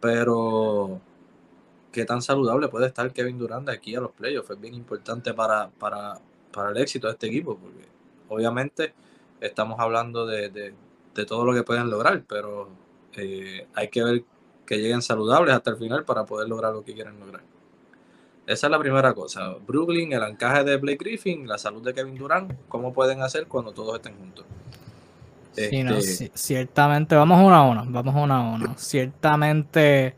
Pero, 0.00 1.00
¿qué 1.92 2.04
tan 2.04 2.22
saludable 2.22 2.68
puede 2.68 2.86
estar 2.88 3.12
Kevin 3.12 3.38
Durant 3.38 3.66
de 3.68 3.72
aquí 3.72 3.94
a 3.94 4.00
los 4.00 4.10
playoffs? 4.10 4.50
Es 4.50 4.60
bien 4.60 4.74
importante 4.74 5.32
para, 5.32 5.70
para, 5.70 6.20
el 6.70 6.76
éxito 6.78 7.06
de 7.06 7.12
este 7.12 7.28
equipo, 7.28 7.56
porque 7.56 7.86
obviamente 8.28 8.94
estamos 9.40 9.78
hablando 9.78 10.26
de, 10.26 10.74
todo 11.26 11.44
lo 11.44 11.54
que 11.54 11.62
pueden 11.62 11.88
lograr, 11.88 12.24
pero 12.28 12.68
eh, 13.14 13.68
hay 13.74 13.88
que 13.88 14.02
ver 14.02 14.24
que 14.66 14.78
lleguen 14.78 15.02
saludables 15.02 15.54
hasta 15.54 15.70
el 15.70 15.76
final 15.76 16.04
para 16.04 16.24
poder 16.24 16.48
lograr 16.48 16.72
lo 16.72 16.84
que 16.84 16.94
quieren 16.94 17.20
lograr. 17.20 17.42
Esa 18.46 18.68
es 18.68 18.70
la 18.70 18.78
primera 18.78 19.12
cosa. 19.12 19.54
Brooklyn, 19.66 20.12
el 20.12 20.22
encaje 20.22 20.62
de 20.62 20.76
Blake 20.76 20.98
Griffin, 20.98 21.48
la 21.48 21.58
salud 21.58 21.82
de 21.82 21.92
Kevin 21.92 22.16
Durant, 22.16 22.52
¿cómo 22.68 22.92
pueden 22.92 23.22
hacer 23.22 23.46
cuando 23.46 23.72
todos 23.72 23.96
estén 23.96 24.16
juntos? 24.16 24.46
Sí, 25.52 25.82
no, 25.82 25.96
este, 25.96 26.30
ciertamente, 26.34 27.16
vamos 27.16 27.40
uno 27.40 27.54
a 27.54 27.62
uno, 27.62 27.84
vamos 27.88 28.14
uno 28.14 28.34
a 28.34 28.40
uno. 28.40 28.74
Ciertamente 28.76 30.14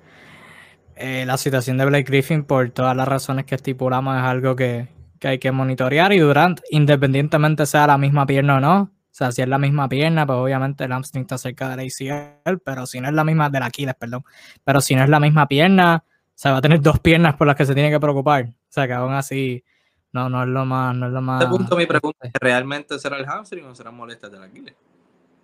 eh, 0.97 1.25
la 1.27 1.37
situación 1.37 1.79
de 1.79 1.87
Blake 1.87 2.11
Griffin, 2.11 2.45
por 2.45 2.69
todas 2.71 2.95
las 2.97 3.07
razones 3.07 3.47
que 3.47 3.55
estipulamos, 3.55 4.17
es 4.17 4.25
algo 4.25 4.57
que, 4.57 4.89
hay 5.23 5.39
que 5.39 5.53
monitorear 5.53 6.13
y 6.13 6.19
Durant, 6.19 6.61
independientemente 6.71 7.67
sea 7.67 7.87
la 7.87 7.97
misma 7.99 8.27
pierna 8.27 8.57
o 8.57 8.61
no, 8.61 8.81
o 8.81 8.91
sea, 9.11 9.33
si 9.33 9.43
es 9.43 9.49
la 9.49 9.59
misma 9.59 9.89
pierna, 9.89 10.27
pues 10.27 10.37
obviamente 10.39 10.85
el 10.85 10.93
hamstring 10.93 11.23
está 11.23 11.39
cerca 11.39 11.69
de 11.69 11.77
la 11.77 11.83
ACL, 11.83 12.59
pero 12.65 12.87
si 12.87 13.01
no 13.01 13.09
es 13.09 13.15
la 13.15 13.25
misma, 13.25 13.49
de 13.49 13.61
la 13.61 13.67
Aquiles, 13.67 13.95
perdón, 13.95 14.25
pero 14.65 14.81
si 14.81 14.97
no 14.97 15.05
es 15.05 15.09
la 15.09 15.21
misma 15.21 15.47
pierna, 15.47 16.05
o 16.39 16.41
sea, 16.41 16.53
va 16.53 16.59
a 16.59 16.63
tener 16.63 16.81
dos 16.81 17.01
piernas 17.01 17.35
por 17.35 17.49
las 17.49 17.57
que 17.57 17.67
se 17.67 17.75
tiene 17.75 17.91
que 17.91 17.99
preocupar. 17.99 18.45
O 18.45 18.53
sea, 18.69 18.87
que 18.87 18.93
aún 18.93 19.13
así 19.13 19.65
no, 20.13 20.31
no 20.31 20.45
es 20.45 20.49
lo 20.49 20.65
más, 20.65 20.95
no 20.95 21.09
es 21.09 21.13
lo 21.13 21.21
más. 21.21 21.43
Este 21.43 21.51
punto 21.51 21.77
mi 21.77 21.85
pregunta 21.85 22.29
es, 22.29 22.33
¿realmente 22.41 22.97
será 23.01 23.17
el 23.17 23.27
hamstring 23.27 23.65
o 23.65 23.75
será 23.75 23.91
molestias 23.91 24.31
del 24.31 24.45
Aquiles? 24.45 24.77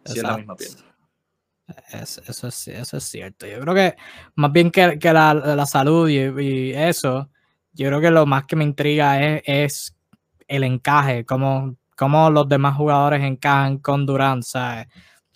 Si 0.05 0.19
es 0.19 0.23
la 0.23 0.37
misma 0.37 0.55
pierna. 0.55 0.85
eso, 1.91 2.47
es, 2.47 2.69
eso 2.69 2.97
es 2.97 3.03
cierto. 3.03 3.45
Yo 3.45 3.59
creo 3.59 3.75
que 3.75 3.97
más 4.37 4.53
bien 4.53 4.71
que, 4.71 4.97
que 5.01 5.13
la, 5.13 5.35
la, 5.35 5.67
salud 5.67 6.09
y, 6.09 6.71
eso, 6.71 7.29
yo 7.73 7.89
creo 7.89 8.01
que 8.01 8.13
lo 8.13 8.25
más 8.25 8.47
que 8.47 8.55
me 8.55 8.63
intriga 8.63 9.21
es, 9.21 9.43
es 9.47 9.97
el 10.47 10.63
encaje, 10.63 11.25
cómo, 11.25 11.75
cómo, 11.97 12.31
los 12.31 12.49
demás 12.49 12.77
jugadores 12.77 13.21
encajan 13.21 13.79
con 13.79 14.07
Durant. 14.07 14.45
¿sabes? 14.45 14.87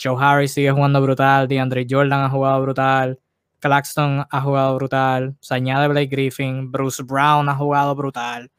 Joe 0.01 0.15
Harris 0.21 0.53
sigue 0.53 0.71
jugando 0.71 1.03
brutal, 1.03 1.49
DeAndre 1.49 1.85
Jordan 1.91 2.27
ha 2.27 2.31
jugado 2.31 2.63
brutal. 2.63 3.19
Claxton 3.61 4.27
ha 4.31 4.41
jugado 4.41 4.77
brutal, 4.77 5.37
se 5.41 5.55
añade 5.55 5.89
Blake 5.89 6.09
Griffin, 6.09 6.71
Bruce 6.71 7.03
Brown 7.03 7.49
ha 7.49 7.55
jugado 7.55 7.95
brutal. 7.95 8.51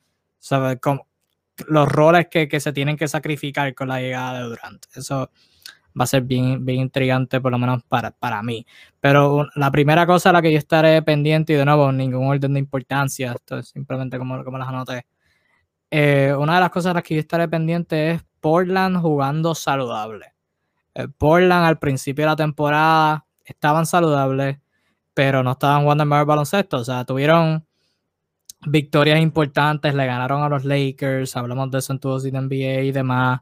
los 1.68 1.89
roles 1.89 2.28
que, 2.30 2.60
se 2.60 2.74
tienen 2.74 2.97
que 2.97 3.08
sacrificar 3.08 3.74
con 3.76 3.89
la 3.89 4.00
llegada 4.00 4.39
de 4.39 4.45
Durant. 4.45 4.86
Eso 4.95 5.32
va 6.00 6.04
a 6.04 6.08
ser 6.08 6.22
bien, 6.24 6.66
bien 6.66 6.82
intrigante, 6.82 7.41
por 7.41 7.52
lo 7.52 7.58
menos 7.58 7.84
para, 7.84 8.12
para 8.12 8.41
mí. 8.43 8.66
Pero 9.00 9.47
la 9.56 9.72
primera 9.72 10.06
cosa 10.06 10.30
a 10.30 10.34
la 10.34 10.41
que 10.41 10.52
yo 10.52 10.58
estaré 10.58 11.02
pendiente, 11.02 11.54
y 11.54 11.56
de 11.56 11.66
nuevo, 11.66 11.91
ningún 11.91 12.28
orden 12.28 12.54
de 12.54 12.60
importancia, 12.60 13.34
esto 13.34 13.58
es 13.60 13.70
simplemente 13.70 14.18
como, 14.18 14.43
como 14.43 14.58
las 14.58 14.70
anoté. 14.70 15.06
Eh, 15.91 16.34
una 16.38 16.56
de 16.56 16.60
las 16.62 16.70
cosas 16.70 16.91
a 16.91 16.93
las 16.95 17.04
que 17.04 17.16
yo 17.16 17.20
estaré 17.20 17.47
pendiente 17.47 18.12
es 18.12 18.24
Portland 18.39 18.97
jugando 19.02 19.56
saludable. 19.56 20.34
Eh, 20.93 21.08
Portland 21.08 21.66
al 21.66 21.80
principio 21.80 22.24
de 22.26 22.30
la 22.30 22.36
temporada 22.36 23.26
estaban 23.43 23.86
saludables 23.86 24.60
pero 25.14 25.43
no 25.43 25.51
estaban 25.51 25.84
jugando 25.84 26.03
el 26.03 26.10
mejor 26.10 26.26
baloncesto. 26.26 26.78
O 26.78 26.84
sea, 26.84 27.05
tuvieron 27.05 27.66
victorias 28.68 29.20
importantes, 29.22 29.93
le 29.95 30.05
ganaron 30.05 30.43
a 30.43 30.49
los 30.49 30.66
Lakers, 30.66 31.36
hablamos 31.38 31.72
de 31.72 31.80
eso 31.80 31.93
en 31.93 31.99
todo 31.99 32.20
NBA 32.20 32.82
y 32.84 32.91
demás, 32.91 33.41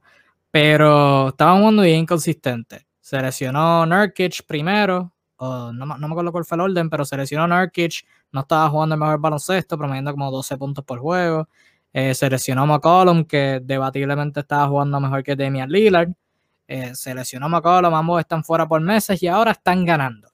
pero 0.51 1.29
estaban 1.29 1.59
jugando 1.59 1.83
bien 1.83 2.01
inconsistente. 2.01 2.87
Se 2.99 3.21
lesionó 3.21 3.85
Nurkic 3.85 4.45
primero, 4.45 5.13
no, 5.39 5.71
no, 5.73 5.85
me 5.97 6.05
acuerdo 6.07 6.31
cuál 6.31 6.45
fue 6.45 6.55
el 6.55 6.61
orden, 6.61 6.89
pero 6.89 7.05
se 7.05 7.17
lesionó 7.17 7.47
Nurkic, 7.47 8.05
no 8.31 8.41
estaba 8.41 8.69
jugando 8.69 8.95
el 8.95 8.99
mejor 8.99 9.19
baloncesto, 9.19 9.77
promediando 9.77 10.11
como 10.11 10.31
12 10.31 10.57
puntos 10.57 10.83
por 10.85 10.99
juego. 10.99 11.47
Eh, 11.93 12.13
se 12.13 12.29
lesionó 12.29 12.65
McCollum, 12.67 13.25
que 13.25 13.59
debatiblemente 13.63 14.41
estaba 14.41 14.67
jugando 14.67 14.99
mejor 14.99 15.23
que 15.23 15.35
Damian 15.35 15.69
Lillard. 15.69 16.09
Eh, 16.67 16.93
se 16.95 17.15
lesionó 17.15 17.49
McCollum, 17.49 17.93
ambos 17.95 18.19
están 18.19 18.43
fuera 18.43 18.67
por 18.67 18.81
meses 18.81 19.21
y 19.23 19.27
ahora 19.27 19.51
están 19.51 19.85
ganando. 19.85 20.29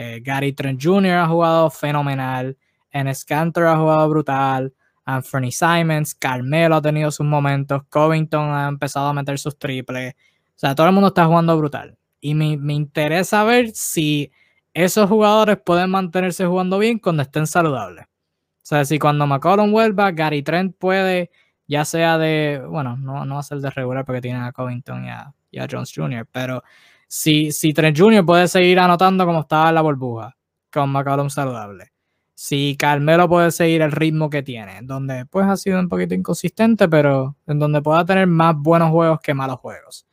Eh, 0.00 0.20
Gary 0.22 0.52
Trent 0.52 0.80
Jr. 0.80 1.14
ha 1.14 1.26
jugado 1.26 1.70
fenomenal. 1.70 2.56
Enes 2.92 3.24
Cantor 3.24 3.66
ha 3.66 3.76
jugado 3.76 4.08
brutal. 4.08 4.72
Anthony 5.04 5.50
Simons, 5.50 6.14
Carmelo 6.14 6.76
ha 6.76 6.80
tenido 6.80 7.10
sus 7.10 7.26
momentos. 7.26 7.82
Covington 7.88 8.48
ha 8.48 8.68
empezado 8.68 9.08
a 9.08 9.12
meter 9.12 9.40
sus 9.40 9.58
triples. 9.58 10.14
O 10.14 10.58
sea, 10.58 10.76
todo 10.76 10.86
el 10.86 10.92
mundo 10.92 11.08
está 11.08 11.26
jugando 11.26 11.58
brutal. 11.58 11.98
Y 12.20 12.36
me, 12.36 12.74
interesa 12.74 13.42
ver 13.42 13.70
si 13.72 14.30
esos 14.72 15.08
jugadores 15.08 15.58
pueden 15.64 15.90
mantenerse 15.90 16.46
jugando 16.46 16.78
bien 16.78 17.00
cuando 17.00 17.24
estén 17.24 17.48
saludables. 17.48 18.04
O 18.04 18.66
sea, 18.68 18.84
si 18.84 19.00
cuando 19.00 19.26
McCollum 19.26 19.72
vuelva, 19.72 20.12
Gary 20.12 20.44
Trent 20.44 20.76
puede, 20.78 21.32
ya 21.66 21.84
sea 21.84 22.18
de, 22.18 22.62
bueno, 22.68 22.96
no, 22.96 23.24
no 23.24 23.34
va 23.34 23.40
a 23.40 23.42
ser 23.42 23.58
de 23.58 23.70
regular 23.70 24.04
porque 24.04 24.20
tiene 24.20 24.38
a 24.38 24.52
Covington 24.52 25.06
y 25.06 25.10
a, 25.10 25.34
y 25.50 25.58
a 25.58 25.66
Jones 25.68 25.92
Jr., 25.92 26.24
pero 26.30 26.62
si, 27.08 27.52
si 27.52 27.72
Trent 27.72 27.98
Jr. 27.98 28.24
puede 28.24 28.46
seguir 28.48 28.78
anotando 28.78 29.26
como 29.26 29.40
estaba 29.40 29.70
en 29.70 29.74
la 29.74 29.80
burbuja, 29.80 30.36
con 30.72 30.90
McCollum 30.90 31.30
saludable. 31.30 31.92
Si 32.34 32.76
Carmelo 32.78 33.28
puede 33.28 33.50
seguir 33.50 33.82
el 33.82 33.90
ritmo 33.90 34.30
que 34.30 34.42
tiene, 34.42 34.80
donde 34.82 35.26
pues 35.26 35.46
ha 35.46 35.56
sido 35.56 35.80
un 35.80 35.88
poquito 35.88 36.14
inconsistente, 36.14 36.88
pero 36.88 37.36
en 37.46 37.58
donde 37.58 37.82
pueda 37.82 38.04
tener 38.04 38.28
más 38.28 38.54
buenos 38.56 38.90
juegos 38.90 39.20
que 39.20 39.34
malos 39.34 39.58
juegos. 39.58 40.06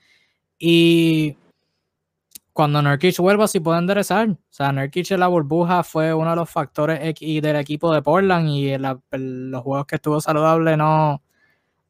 Y 0.58 1.38
cuando 2.54 2.82
Nurkic 2.82 3.18
vuelva, 3.20 3.48
sí 3.50 3.60
puede 3.60 3.80
enderezar. 3.80 4.30
O 4.30 4.38
sea, 4.50 4.72
Nurkic 4.72 5.12
en 5.12 5.20
la 5.20 5.28
burbuja 5.28 5.84
fue 5.84 6.14
uno 6.14 6.30
de 6.30 6.36
los 6.38 6.50
factores 6.50 7.00
X 7.04 7.42
del 7.42 7.58
equipo 7.58 7.94
de 7.94 8.02
Portland 8.02 8.48
y 8.48 8.70
en, 8.70 8.82
los 9.52 9.62
juegos 9.62 9.86
que 9.86 9.96
estuvo 9.98 10.22
saludable 10.22 10.78
no, 10.78 11.22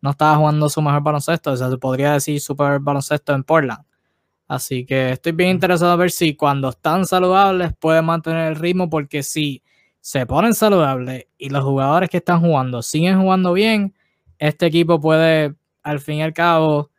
no 0.01 0.10
estaba 0.10 0.36
jugando 0.38 0.68
su 0.68 0.82
mejor 0.82 1.03
baloncesto. 1.03 1.51
O 1.51 1.56
sea, 1.56 1.70
se 1.70 1.78
podría 1.78 2.14
decir 2.14 2.41
super 2.41 2.80
baloncesto 2.80 3.34
en 3.34 3.43
Portland. 3.43 3.86
Así 4.48 4.86
que 4.86 5.12
estoy 5.12 5.32
bien 5.32 5.50
interesado 5.52 5.91
a 5.91 5.96
ver 5.96 6.12
si 6.12 6.36
cuando 6.36 6.70
están 6.70 7.06
saludables 7.06 7.74
pueden 7.80 8.06
mantener 8.06 8.50
el 8.50 8.56
ritmo, 8.56 8.89
porque 8.89 9.24
si 9.24 9.64
se 10.02 10.26
ponen 10.28 10.54
saludables 10.54 11.26
y 11.38 11.50
los 11.50 11.64
jugadores 11.64 12.10
que 12.10 12.18
están 12.18 12.41
jugando 12.41 12.84
siguen 12.84 13.20
jugando 13.20 13.54
bien, 13.54 13.96
este 14.38 14.68
equipo 14.68 15.00
puede, 15.00 15.56
al 15.82 16.00
fin 16.00 16.18
y 16.18 16.22
al 16.22 16.34
cabo, 16.34 16.91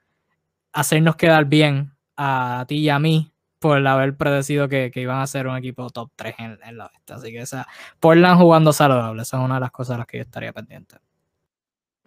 hacernos 0.73 1.15
quedar 1.15 1.45
bien 1.45 1.93
a 2.17 2.65
ti 2.67 2.79
y 2.79 2.89
a 2.89 2.99
mí 2.99 3.33
por 3.61 3.87
haber 3.87 4.17
predecido 4.17 4.69
que, 4.69 4.91
iban 4.95 5.21
a 5.21 5.27
ser 5.27 5.47
un 5.47 5.57
equipo 5.57 5.89
top 5.91 6.11
3 6.17 6.35
en, 6.39 6.77
la 6.77 6.87
oeste. 6.87 7.13
Así 7.13 7.33
que 7.33 7.41
esa, 7.41 7.67
Portland 8.01 8.41
jugando 8.41 8.73
saludable, 8.73 9.23
esa 9.23 9.39
es 9.39 9.45
una 9.45 9.55
de 9.55 9.61
las 9.61 9.71
cosas 9.71 9.95
a 9.95 9.99
las 9.99 10.07
que 10.07 10.19
yo 10.19 10.23
estaría 10.23 10.53
pendiente. 10.53 10.97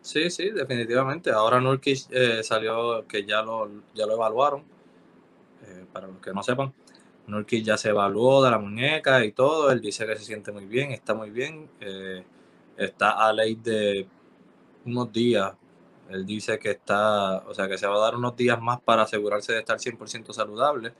Sí, 0.01 0.29
sí, 0.29 0.51
definitivamente. 0.51 1.31
Ahora 1.31 1.59
Nurkic 1.59 2.07
eh, 2.11 2.43
salió 2.43 3.05
que 3.07 3.25
ya 3.25 3.41
lo, 3.41 3.69
ya 3.93 4.05
lo 4.05 4.13
evaluaron 4.13 4.78
para 5.91 6.07
los 6.07 6.17
que 6.17 6.33
no 6.33 6.43
sepan. 6.43 6.73
Nurkic 7.29 7.63
ya 7.63 7.77
se 7.77 7.89
evaluó 7.89 8.43
de 8.43 8.51
la 8.51 8.59
muñeca 8.59 9.23
y 9.23 9.31
todo. 9.31 9.71
Él 9.71 9.81
dice 9.81 10.05
que 10.05 10.15
se 10.15 10.25
siente 10.25 10.51
muy 10.51 10.65
bien, 10.65 10.91
está 10.91 11.13
muy 11.13 11.29
bien. 11.29 11.69
Eh, 11.79 12.23
está 12.77 13.11
a 13.11 13.31
ley 13.33 13.55
de 13.55 14.07
unos 14.85 15.11
días. 15.13 15.53
Él 16.09 16.25
dice 16.25 16.57
que 16.57 16.71
está, 16.71 17.37
o 17.47 17.53
sea, 17.53 17.67
que 17.67 17.77
se 17.77 17.85
va 17.87 17.95
a 17.95 17.99
dar 17.99 18.15
unos 18.15 18.35
días 18.35 18.59
más 18.61 18.81
para 18.81 19.03
asegurarse 19.03 19.53
de 19.53 19.59
estar 19.59 19.77
100% 19.77 20.33
saludable. 20.33 20.93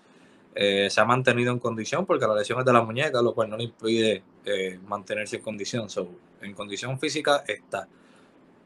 Eh, 0.56 0.90
se 0.90 1.02
ha 1.02 1.06
mantenido 1.06 1.52
en 1.52 1.60
condición 1.60 2.06
porque 2.06 2.28
la 2.28 2.36
lesión 2.36 2.60
es 2.60 2.66
de 2.66 2.74
la 2.74 2.82
muñeca, 2.82 3.22
lo 3.22 3.34
cual 3.34 3.50
no 3.50 3.58
le 3.58 3.66
impide 3.66 4.24
eh, 4.46 4.80
mantenerse 4.88 5.38
en 5.38 5.42
condición. 5.42 5.88
en 6.42 6.54
condición 6.54 7.00
física 7.00 7.44
está. 7.48 7.88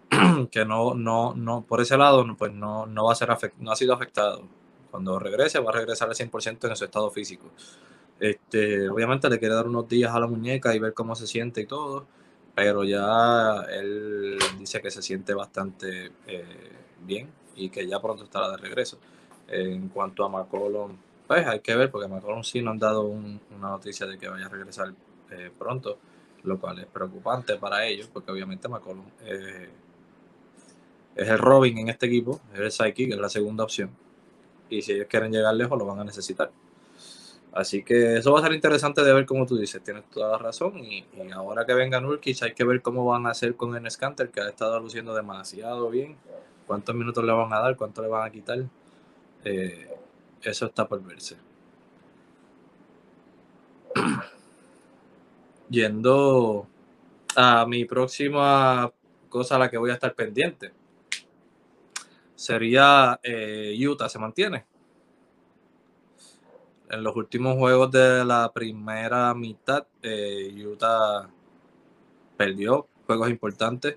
que 0.52 0.66
no, 0.66 0.94
no, 0.94 1.34
no, 1.34 1.64
por 1.66 1.82
ese 1.82 1.98
lado, 1.98 2.26
pues 2.38 2.54
no, 2.54 2.86
no 2.86 3.06
va 3.06 3.14
a 3.14 3.16
ser 3.16 3.30
no 3.60 3.72
ha 3.72 3.76
sido 3.76 3.94
afectado 3.94 4.44
cuando 4.94 5.18
regrese, 5.18 5.58
va 5.58 5.72
a 5.72 5.74
regresar 5.74 6.08
al 6.08 6.14
100% 6.14 6.70
en 6.70 6.76
su 6.76 6.86
estado 6.86 7.10
físico. 7.10 7.50
Este, 8.20 8.88
obviamente 8.88 9.28
le 9.28 9.40
quiere 9.40 9.56
dar 9.56 9.66
unos 9.66 9.90
días 9.90 10.14
a 10.14 10.20
la 10.20 10.28
muñeca 10.28 10.76
y 10.76 10.78
ver 10.78 10.94
cómo 10.94 11.16
se 11.16 11.26
siente 11.26 11.62
y 11.62 11.66
todo, 11.66 12.06
pero 12.54 12.84
ya 12.84 13.66
él 13.72 14.38
dice 14.60 14.84
que 14.84 14.92
se 14.92 15.02
siente 15.02 15.34
bastante 15.34 16.12
eh, 16.28 16.46
bien 17.04 17.28
y 17.56 17.70
que 17.70 17.88
ya 17.88 18.00
pronto 18.00 18.26
estará 18.26 18.52
de 18.52 18.58
regreso. 18.58 19.00
en 19.48 19.90
cuanto 19.90 20.26
a 20.26 20.30
McCollum, 20.30 20.96
pues 21.26 21.48
hay 21.48 21.62
que 21.62 21.76
ver, 21.76 21.90
porque 21.90 22.08
McCollum 22.08 22.44
sí 22.44 22.62
nos 22.62 22.74
han 22.74 22.80
dado 22.80 23.02
una 23.02 23.40
noticia 23.70 24.06
de 24.06 24.20
que 24.20 24.30
vaya 24.30 24.46
a 24.46 24.50
regresar 24.50 24.94
eh, 25.32 25.50
pronto, 25.58 25.98
lo 26.44 26.60
cual 26.60 26.78
es 26.78 26.86
preocupante 26.86 27.56
para 27.56 27.84
ellos, 27.88 28.08
porque 28.14 28.32
obviamente 28.32 28.68
McCollum 28.68 29.06
eh, 29.24 29.70
es 31.16 31.28
el 31.28 31.40
Robin 31.40 31.80
en 31.80 31.90
este 31.90 32.06
equipo, 32.06 32.42
es 32.54 32.60
el 32.60 32.72
Psyche, 32.72 33.08
que 33.08 33.14
es 33.16 33.20
la 33.20 33.30
segunda 33.30 33.64
opción 33.64 34.04
y 34.78 34.82
si 34.82 34.94
ellos 34.94 35.08
quieren 35.10 35.32
llegar 35.32 35.54
lejos 35.56 35.78
lo 35.78 35.86
van 35.86 36.00
a 36.00 36.04
necesitar. 36.04 36.52
Así 37.54 37.84
que 37.84 38.18
eso 38.18 38.34
va 38.34 38.40
a 38.40 38.44
ser 38.44 38.54
interesante 38.54 39.04
de 39.04 39.14
ver 39.14 39.26
como 39.28 39.46
tú 39.46 39.56
dices, 39.58 39.84
tienes 39.84 40.06
toda 40.10 40.32
la 40.32 40.38
razón 40.40 40.84
y, 40.84 41.06
ahora 41.34 41.66
que 41.66 41.74
venga 41.74 42.02
Nurkic 42.02 42.42
hay 42.42 42.54
que 42.54 42.64
ver 42.64 42.82
cómo 42.82 43.06
van 43.06 43.28
a 43.28 43.30
hacer 43.30 43.56
con 43.56 43.76
el 43.76 43.90
Scanter 43.92 44.30
que 44.30 44.42
ha 44.42 44.50
estado 44.50 44.80
luciendo 44.80 45.14
demasiado 45.14 45.90
bien, 45.90 46.18
cuántos 46.66 46.96
minutos 46.96 47.24
le 47.24 47.32
van 47.32 47.54
a 47.54 47.60
dar, 47.60 47.78
cuánto 47.78 48.02
le 48.02 48.08
van 48.08 48.28
a 48.28 48.32
quitar, 48.32 48.64
eh, 49.46 49.88
eso 50.42 50.66
está 50.66 50.88
por 50.88 51.04
verse. 51.04 51.38
Yendo 55.70 56.68
a 57.36 57.66
mi 57.68 57.86
próxima 57.86 58.92
cosa 59.30 59.56
a 59.56 59.60
la 59.60 59.70
que 59.70 59.78
voy 59.78 59.92
a 59.92 59.94
estar 59.94 60.16
pendiente 60.16 60.72
sería 62.44 63.22
eh, 63.24 63.74
Utah, 63.88 64.10
se 64.10 64.20
mantiene. 64.20 64.66
En 66.90 67.02
los 67.02 67.16
últimos 67.16 67.56
juegos 67.56 67.90
de 67.90 68.26
la 68.26 68.52
primera 68.54 69.34
mitad, 69.34 69.88
eh, 70.02 70.54
Utah 70.68 71.30
perdió 72.36 72.86
juegos 73.08 73.30
importantes. 73.30 73.96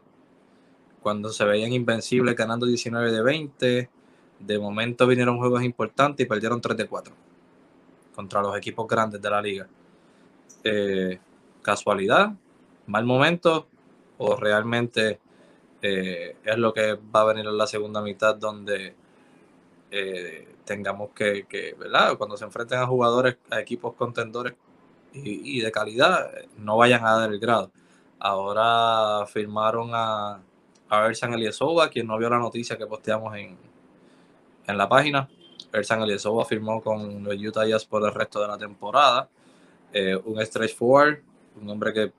Cuando 1.02 1.30
se 1.30 1.44
veían 1.44 1.72
invencibles 1.72 2.36
ganando 2.36 2.66
19 2.66 3.10
de 3.10 3.22
20, 3.22 3.90
de 4.38 4.58
momento 4.60 5.08
vinieron 5.08 5.38
juegos 5.38 5.64
importantes 5.64 6.24
y 6.24 6.28
perdieron 6.28 6.60
3 6.60 6.76
de 6.76 6.86
4 6.86 7.14
contra 8.14 8.42
los 8.42 8.56
equipos 8.56 8.86
grandes 8.86 9.20
de 9.20 9.30
la 9.30 9.42
liga. 9.42 9.66
Eh, 10.62 11.18
casualidad, 11.62 12.32
mal 12.86 13.04
momento 13.04 13.66
o 14.18 14.36
realmente 14.36 15.18
eh, 15.82 16.36
es 16.44 16.58
lo 16.58 16.72
que 16.72 16.94
va 16.94 17.20
a 17.20 17.24
venir 17.24 17.46
en 17.46 17.56
la 17.56 17.66
segunda 17.66 18.00
mitad 18.02 18.34
donde 18.36 18.94
eh, 19.90 20.48
tengamos 20.64 21.10
que, 21.10 21.76
¿verdad? 21.78 22.16
Cuando 22.16 22.36
se 22.36 22.44
enfrenten 22.44 22.78
a 22.78 22.86
jugadores, 22.86 23.36
a 23.50 23.60
equipos 23.60 23.94
contendores 23.94 24.54
y, 25.12 25.60
de 25.60 25.72
calidad, 25.72 26.30
no 26.58 26.76
vayan 26.76 27.04
a 27.06 27.12
dar 27.18 27.30
el 27.32 27.38
grado. 27.38 27.70
Ahora 28.18 29.26
firmaron 29.26 29.90
a, 29.92 30.40
a 30.88 31.06
Ersan 31.06 31.34
Eliesova, 31.34 31.88
quien 31.88 32.06
no 32.06 32.18
vio 32.18 32.28
la 32.28 32.38
noticia 32.38 32.76
que 32.76 32.86
posteamos 32.86 33.36
en, 33.36 33.56
en 34.66 34.78
la 34.78 34.88
página. 34.88 35.28
Ersan 35.72 36.02
Eliesova 36.02 36.44
firmó 36.44 36.82
con 36.82 37.24
los 37.24 37.36
Utah 37.36 37.66
Jazz 37.66 37.84
por 37.84 38.04
el 38.04 38.12
resto 38.12 38.40
de 38.40 38.48
la 38.48 38.58
temporada. 38.58 39.28
Eh, 39.92 40.16
un 40.24 40.44
stretch 40.44 40.74
forward, 40.74 41.18
un 41.60 41.70
hombre 41.70 41.92
que 41.92 42.12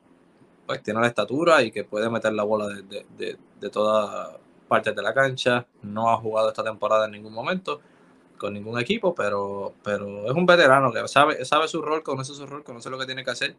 pues 0.68 0.84
tiene 0.84 1.00
la 1.00 1.08
estatura 1.08 1.64
y 1.64 1.72
que 1.72 1.86
puede 1.86 2.10
meter 2.10 2.34
la 2.34 2.44
bola 2.44 2.68
de, 2.68 2.84
de, 3.18 3.38
de, 3.60 3.70
todas 3.70 4.36
partes 4.68 4.94
de 4.94 5.02
la 5.02 5.14
cancha. 5.14 5.66
No 5.82 6.12
ha 6.12 6.18
jugado 6.18 6.50
esta 6.50 6.64
temporada 6.64 7.06
en 7.06 7.14
ningún 7.14 7.34
momento 7.34 7.80
con 8.38 8.54
ningún 8.54 8.80
equipo, 8.80 9.16
pero, 9.16 9.74
pero 9.84 10.28
es 10.28 10.34
un 10.34 10.46
veterano 10.46 10.92
que 10.92 11.08
sabe, 11.08 11.44
sabe 11.46 11.68
su 11.68 11.82
rol, 11.82 12.04
conoce 12.04 12.34
su 12.34 12.46
rol, 12.46 12.64
conoce 12.64 12.90
lo 12.90 13.00
que 13.00 13.06
tiene 13.06 13.24
que 13.24 13.32
hacer. 13.32 13.56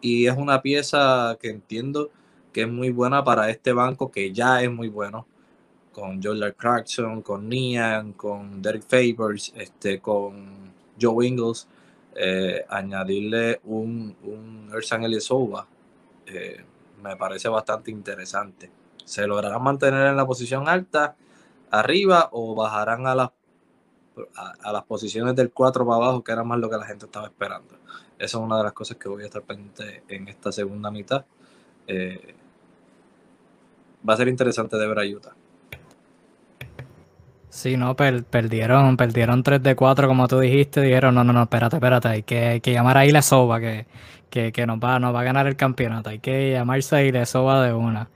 Y 0.00 0.26
es 0.26 0.36
una 0.36 0.62
pieza 0.62 1.36
que 1.40 1.50
entiendo 1.50 2.10
que 2.52 2.62
es 2.62 2.68
muy 2.68 2.90
buena 2.90 3.22
para 3.22 3.50
este 3.50 3.72
banco, 3.72 4.10
que 4.10 4.32
ya 4.32 4.62
es 4.62 4.70
muy 4.70 4.88
bueno, 4.88 5.26
con 5.92 6.22
Jordan 6.22 6.54
Clarkson, 6.56 7.22
con 7.22 7.48
Nian, 7.48 8.14
con 8.14 8.62
Derek 8.62 8.84
Favors, 8.88 9.52
este, 9.56 10.00
con 10.00 10.72
Joe 11.00 11.26
Ingles. 11.26 11.68
Eh, 12.16 12.64
añadirle 12.68 13.60
un, 13.64 14.16
un 14.24 14.70
Ersan 14.74 15.04
me 17.02 17.16
parece 17.16 17.48
bastante 17.48 17.90
interesante. 17.90 18.70
¿Se 19.04 19.26
lograrán 19.26 19.62
mantener 19.62 20.06
en 20.06 20.16
la 20.16 20.26
posición 20.26 20.68
alta, 20.68 21.16
arriba, 21.70 22.28
o 22.32 22.54
bajarán 22.54 23.06
a 23.06 23.14
las, 23.14 23.30
a, 24.36 24.72
las 24.72 24.84
posiciones 24.84 25.34
del 25.34 25.50
4 25.50 25.84
para 25.84 25.96
abajo, 25.96 26.22
que 26.22 26.32
era 26.32 26.44
más 26.44 26.58
lo 26.58 26.70
que 26.70 26.76
la 26.76 26.86
gente 26.86 27.06
estaba 27.06 27.26
esperando? 27.26 27.74
Esa 28.18 28.38
es 28.38 28.42
una 28.42 28.58
de 28.58 28.64
las 28.64 28.72
cosas 28.72 28.96
que 28.96 29.08
voy 29.08 29.22
a 29.22 29.26
estar 29.26 29.42
pendiente 29.42 30.04
en 30.08 30.28
esta 30.28 30.52
segunda 30.52 30.90
mitad. 30.90 31.24
Eh, 31.86 32.34
va 34.08 34.14
a 34.14 34.16
ser 34.16 34.28
interesante 34.28 34.76
de 34.76 34.86
ver 34.86 34.98
a 34.98 35.04
Utah. 35.04 35.34
Sí, 37.50 37.76
no, 37.76 37.96
perdieron, 37.96 38.96
perdieron 38.96 39.42
3 39.42 39.60
de 39.60 39.74
4, 39.74 40.06
como 40.06 40.28
tú 40.28 40.38
dijiste. 40.38 40.80
Dijeron, 40.80 41.16
no, 41.16 41.24
no, 41.24 41.32
no, 41.32 41.42
espérate, 41.42 41.76
espérate, 41.76 42.08
hay 42.08 42.22
que, 42.22 42.46
hay 42.46 42.60
que 42.60 42.72
llamar 42.72 42.96
a 42.96 43.04
Ilesoba, 43.04 43.58
que, 43.58 43.86
que, 44.30 44.52
que 44.52 44.66
nos, 44.66 44.78
va, 44.78 45.00
nos 45.00 45.12
va 45.12 45.20
a 45.20 45.24
ganar 45.24 45.48
el 45.48 45.56
campeonato. 45.56 46.10
Hay 46.10 46.20
que 46.20 46.52
llamarse 46.52 46.96
a 46.96 47.02
Ilesoba 47.02 47.66
de 47.66 47.74
una. 47.74 48.08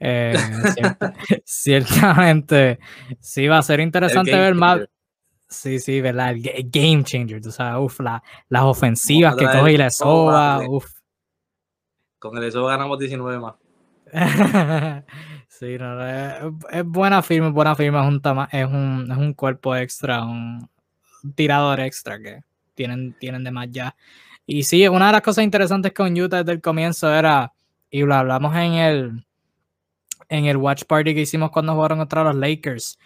Eh, 0.00 0.34
ciertamente, 1.44 2.80
sí, 3.20 3.46
va 3.46 3.58
a 3.58 3.62
ser 3.62 3.78
interesante 3.78 4.36
ver 4.36 4.56
más. 4.56 4.80
Sí, 5.48 5.78
sí, 5.78 6.00
¿verdad? 6.00 6.32
El, 6.32 6.42
game 6.68 7.04
changer, 7.04 7.40
tú 7.40 7.52
sabes, 7.52 7.80
uf, 7.80 8.00
las 8.00 8.62
ofensivas 8.64 9.36
que 9.36 9.46
coge 9.46 9.72
Ilesoba, 9.72 10.68
uf. 10.68 10.86
Con 12.18 12.36
Ilesoba 12.36 12.72
ganamos 12.72 12.98
19 12.98 13.38
más. 13.38 13.54
Sí, 15.64 15.78
es, 16.70 16.84
buena 16.84 17.22
firma, 17.22 17.48
buena 17.48 17.74
firma, 17.74 18.02
es 18.02 18.06
un, 18.06 18.20
es 18.52 18.66
un, 18.66 19.08
es 19.10 19.16
un 19.16 19.32
cuerpo 19.32 19.74
extra, 19.74 20.22
un, 20.22 20.68
tirador 21.34 21.80
extra 21.80 22.18
que 22.18 22.40
tienen, 22.74 23.16
tienen 23.18 23.44
de 23.44 23.50
más 23.50 23.68
ya. 23.70 23.96
Y 24.44 24.64
sí, 24.64 24.86
una 24.88 25.06
de 25.06 25.12
las 25.12 25.22
cosas 25.22 25.42
interesantes 25.42 25.94
con 25.94 26.12
Utah 26.20 26.38
desde 26.42 26.52
el 26.52 26.60
comienzo 26.60 27.12
era, 27.14 27.54
y 27.90 28.02
lo 28.02 28.14
hablamos 28.14 28.54
en 28.56 28.74
el, 28.74 29.26
en 30.28 30.44
el 30.44 30.58
watch 30.58 30.84
party 30.84 31.14
que 31.14 31.22
hicimos 31.22 31.50
cuando 31.50 31.72
jugaron 31.72 31.98
contra 31.98 32.24
los 32.24 32.36
Lakers, 32.36 32.98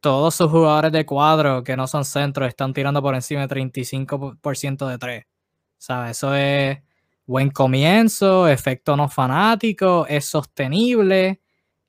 todos 0.00 0.34
sus 0.36 0.50
jugadores 0.50 0.92
de 0.92 1.04
cuadro 1.04 1.62
que 1.64 1.76
no 1.76 1.86
son 1.86 2.06
centros 2.06 2.48
están 2.48 2.72
tirando 2.72 3.02
por 3.02 3.14
encima 3.14 3.46
de 3.46 3.48
35% 3.48 4.88
de 4.88 4.98
3. 4.98 5.24
¿Sabes? 5.76 6.12
Eso 6.12 6.34
es 6.34 6.78
buen 7.26 7.50
comienzo, 7.50 8.48
efecto 8.48 8.96
no 8.96 9.10
fanático, 9.10 10.06
es 10.08 10.24
sostenible 10.24 11.42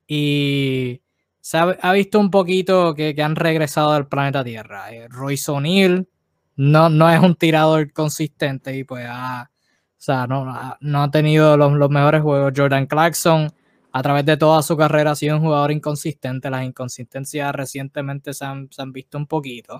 y 0.08 1.02
se 1.40 1.58
ha, 1.58 1.92
visto 1.92 2.18
un 2.18 2.30
poquito 2.30 2.94
que, 2.94 3.14
han 3.22 3.36
regresado 3.36 3.92
del 3.92 4.06
planeta 4.06 4.42
Tierra. 4.42 4.90
Eh, 4.90 5.06
Royce 5.08 5.50
O'Neill 5.52 6.08
no, 6.56 6.88
no 6.88 7.10
es 7.10 7.20
un 7.20 7.36
tirador 7.36 7.92
consistente 7.92 8.74
y 8.76 8.84
pues 8.84 9.06
ha, 9.08 9.50
o 9.50 10.00
sea, 10.00 10.26
no, 10.26 10.76
no 10.80 11.02
ha 11.02 11.10
tenido 11.10 11.56
los, 11.56 11.72
los, 11.74 11.90
mejores 11.90 12.22
juegos. 12.22 12.54
Jordan 12.56 12.86
Clarkson, 12.86 13.52
a 13.92 14.02
través 14.02 14.24
de 14.24 14.38
toda 14.38 14.62
su 14.62 14.76
carrera, 14.76 15.10
ha 15.10 15.14
sido 15.14 15.36
un 15.36 15.42
jugador 15.42 15.72
inconsistente. 15.72 16.48
Las 16.48 16.64
inconsistencias 16.64 17.54
recientemente 17.54 18.32
se 18.32 18.44
han, 18.46 18.68
se 18.72 18.80
han 18.80 18.92
visto 18.92 19.18
un 19.18 19.26
poquito. 19.26 19.78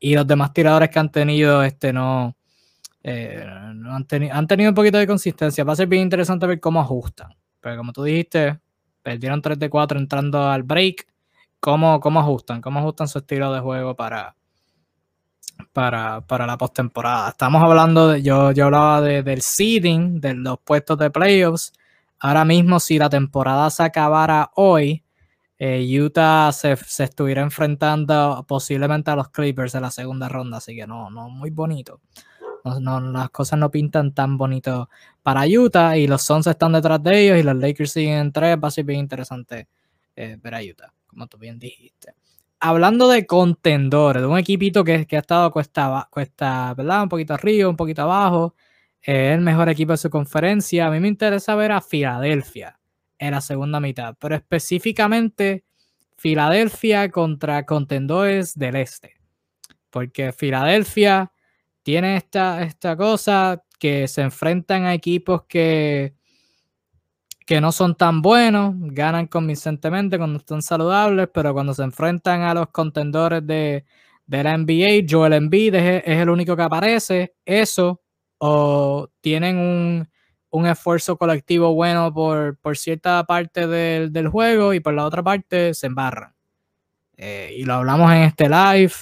Y 0.00 0.16
los 0.16 0.26
demás 0.26 0.52
tiradores 0.52 0.90
que 0.90 0.98
han 0.98 1.12
tenido, 1.12 1.62
este, 1.62 1.92
no, 1.92 2.36
eh, 3.04 3.46
no 3.74 3.94
han, 3.94 4.06
han 4.32 4.46
tenido 4.48 4.70
un 4.70 4.74
poquito 4.74 4.98
de 4.98 5.06
consistencia. 5.06 5.62
Va 5.62 5.74
a 5.74 5.76
ser 5.76 5.86
bien 5.86 6.02
interesante 6.02 6.46
ver 6.48 6.58
cómo 6.58 6.80
ajustan. 6.80 7.32
Pero 7.60 7.76
como 7.76 7.92
tú 7.92 8.02
dijiste, 8.02 8.58
perdieron 9.02 9.42
3 9.42 9.58
de 9.58 9.70
4 9.70 9.98
entrando 9.98 10.48
al 10.48 10.62
break. 10.62 11.06
¿Cómo, 11.60 12.00
cómo 12.00 12.20
ajustan? 12.20 12.60
¿Cómo 12.60 12.80
ajustan 12.80 13.08
su 13.08 13.18
estilo 13.18 13.52
de 13.52 13.60
juego 13.60 13.94
para, 13.94 14.34
para, 15.72 16.20
para 16.22 16.46
la 16.46 16.58
postemporada? 16.58 17.30
Estamos 17.30 17.62
hablando 17.62 18.16
yo, 18.16 18.52
yo 18.52 18.66
hablaba 18.66 19.00
de, 19.00 19.22
del 19.22 19.42
seeding, 19.42 20.20
de 20.20 20.34
los 20.34 20.58
puestos 20.60 20.98
de 20.98 21.10
playoffs. 21.10 21.72
Ahora 22.18 22.44
mismo, 22.44 22.80
si 22.80 22.98
la 22.98 23.08
temporada 23.08 23.70
se 23.70 23.82
acabara 23.82 24.50
hoy, 24.54 25.04
eh, 25.58 26.00
Utah 26.00 26.50
se, 26.52 26.76
se, 26.76 27.04
estuviera 27.04 27.42
enfrentando 27.42 28.44
posiblemente 28.48 29.12
a 29.12 29.16
los 29.16 29.28
Clippers 29.28 29.76
en 29.76 29.82
la 29.82 29.90
segunda 29.92 30.28
ronda, 30.28 30.56
así 30.56 30.74
que 30.74 30.86
no, 30.86 31.10
no 31.10 31.28
muy 31.28 31.50
bonito. 31.50 32.00
No, 32.64 33.00
las 33.00 33.30
cosas 33.30 33.58
no 33.58 33.70
pintan 33.70 34.14
tan 34.14 34.36
bonito 34.36 34.88
para 35.22 35.46
Utah 35.46 35.96
y 35.96 36.06
los 36.06 36.22
Suns 36.22 36.46
están 36.46 36.72
detrás 36.72 37.02
de 37.02 37.24
ellos 37.24 37.38
y 37.38 37.42
los 37.42 37.56
Lakers 37.56 37.92
siguen 37.92 38.18
en 38.18 38.32
tres. 38.32 38.56
Va 38.62 38.68
a 38.68 38.70
ser 38.70 38.84
bien 38.84 39.00
interesante 39.00 39.68
eh, 40.14 40.38
ver 40.40 40.54
a 40.54 40.60
Utah, 40.62 40.92
como 41.06 41.26
tú 41.26 41.38
bien 41.38 41.58
dijiste. 41.58 42.14
Hablando 42.60 43.08
de 43.08 43.26
contendores, 43.26 44.22
de 44.22 44.28
un 44.28 44.38
equipito 44.38 44.84
que, 44.84 45.06
que 45.06 45.16
ha 45.16 45.20
estado 45.20 45.50
cuesta, 45.50 46.06
cuesta. 46.10 46.74
Un 46.76 47.08
poquito 47.08 47.34
arriba, 47.34 47.68
un 47.68 47.76
poquito 47.76 48.02
abajo. 48.02 48.54
es 49.00 49.34
el 49.34 49.40
mejor 49.40 49.68
equipo 49.68 49.92
de 49.92 49.98
su 49.98 50.10
conferencia. 50.10 50.86
A 50.86 50.90
mí 50.90 51.00
me 51.00 51.08
interesa 51.08 51.56
ver 51.56 51.72
a 51.72 51.80
Filadelfia 51.80 52.78
en 53.18 53.32
la 53.32 53.40
segunda 53.40 53.80
mitad, 53.80 54.16
pero 54.20 54.36
específicamente 54.36 55.64
Filadelfia 56.16 57.10
contra 57.10 57.66
contendores 57.66 58.54
del 58.54 58.76
este. 58.76 59.14
Porque 59.90 60.32
Filadelfia 60.32 61.31
tiene 61.82 62.16
esta, 62.16 62.62
esta 62.62 62.96
cosa 62.96 63.62
que 63.78 64.06
se 64.08 64.22
enfrentan 64.22 64.84
a 64.84 64.94
equipos 64.94 65.42
que, 65.48 66.14
que 67.46 67.60
no 67.60 67.72
son 67.72 67.96
tan 67.96 68.22
buenos, 68.22 68.74
ganan 68.76 69.26
convincentemente 69.26 70.18
cuando 70.18 70.38
están 70.38 70.62
saludables, 70.62 71.28
pero 71.32 71.52
cuando 71.52 71.74
se 71.74 71.82
enfrentan 71.82 72.42
a 72.42 72.54
los 72.54 72.68
contendores 72.68 73.46
de, 73.46 73.84
la 74.26 74.56
NBA, 74.56 75.06
Joel 75.08 75.34
Embiid 75.34 75.74
es, 75.74 76.02
el 76.06 76.30
único 76.30 76.56
que 76.56 76.62
aparece, 76.62 77.34
eso, 77.44 78.00
o 78.38 79.08
tienen 79.20 79.58
un, 79.58 80.66
esfuerzo 80.66 81.16
colectivo 81.16 81.74
bueno 81.74 82.12
por, 82.14 82.56
cierta 82.76 83.24
parte 83.24 83.66
del, 83.66 84.28
juego 84.28 84.74
y 84.74 84.80
por 84.80 84.94
la 84.94 85.04
otra 85.04 85.22
parte 85.22 85.74
se 85.74 85.88
embarran. 85.88 86.34
Eh, 87.16 87.54
y 87.58 87.64
lo 87.64 87.74
hablamos 87.74 88.10
en 88.12 88.22
este 88.22 88.48
live 88.48 88.92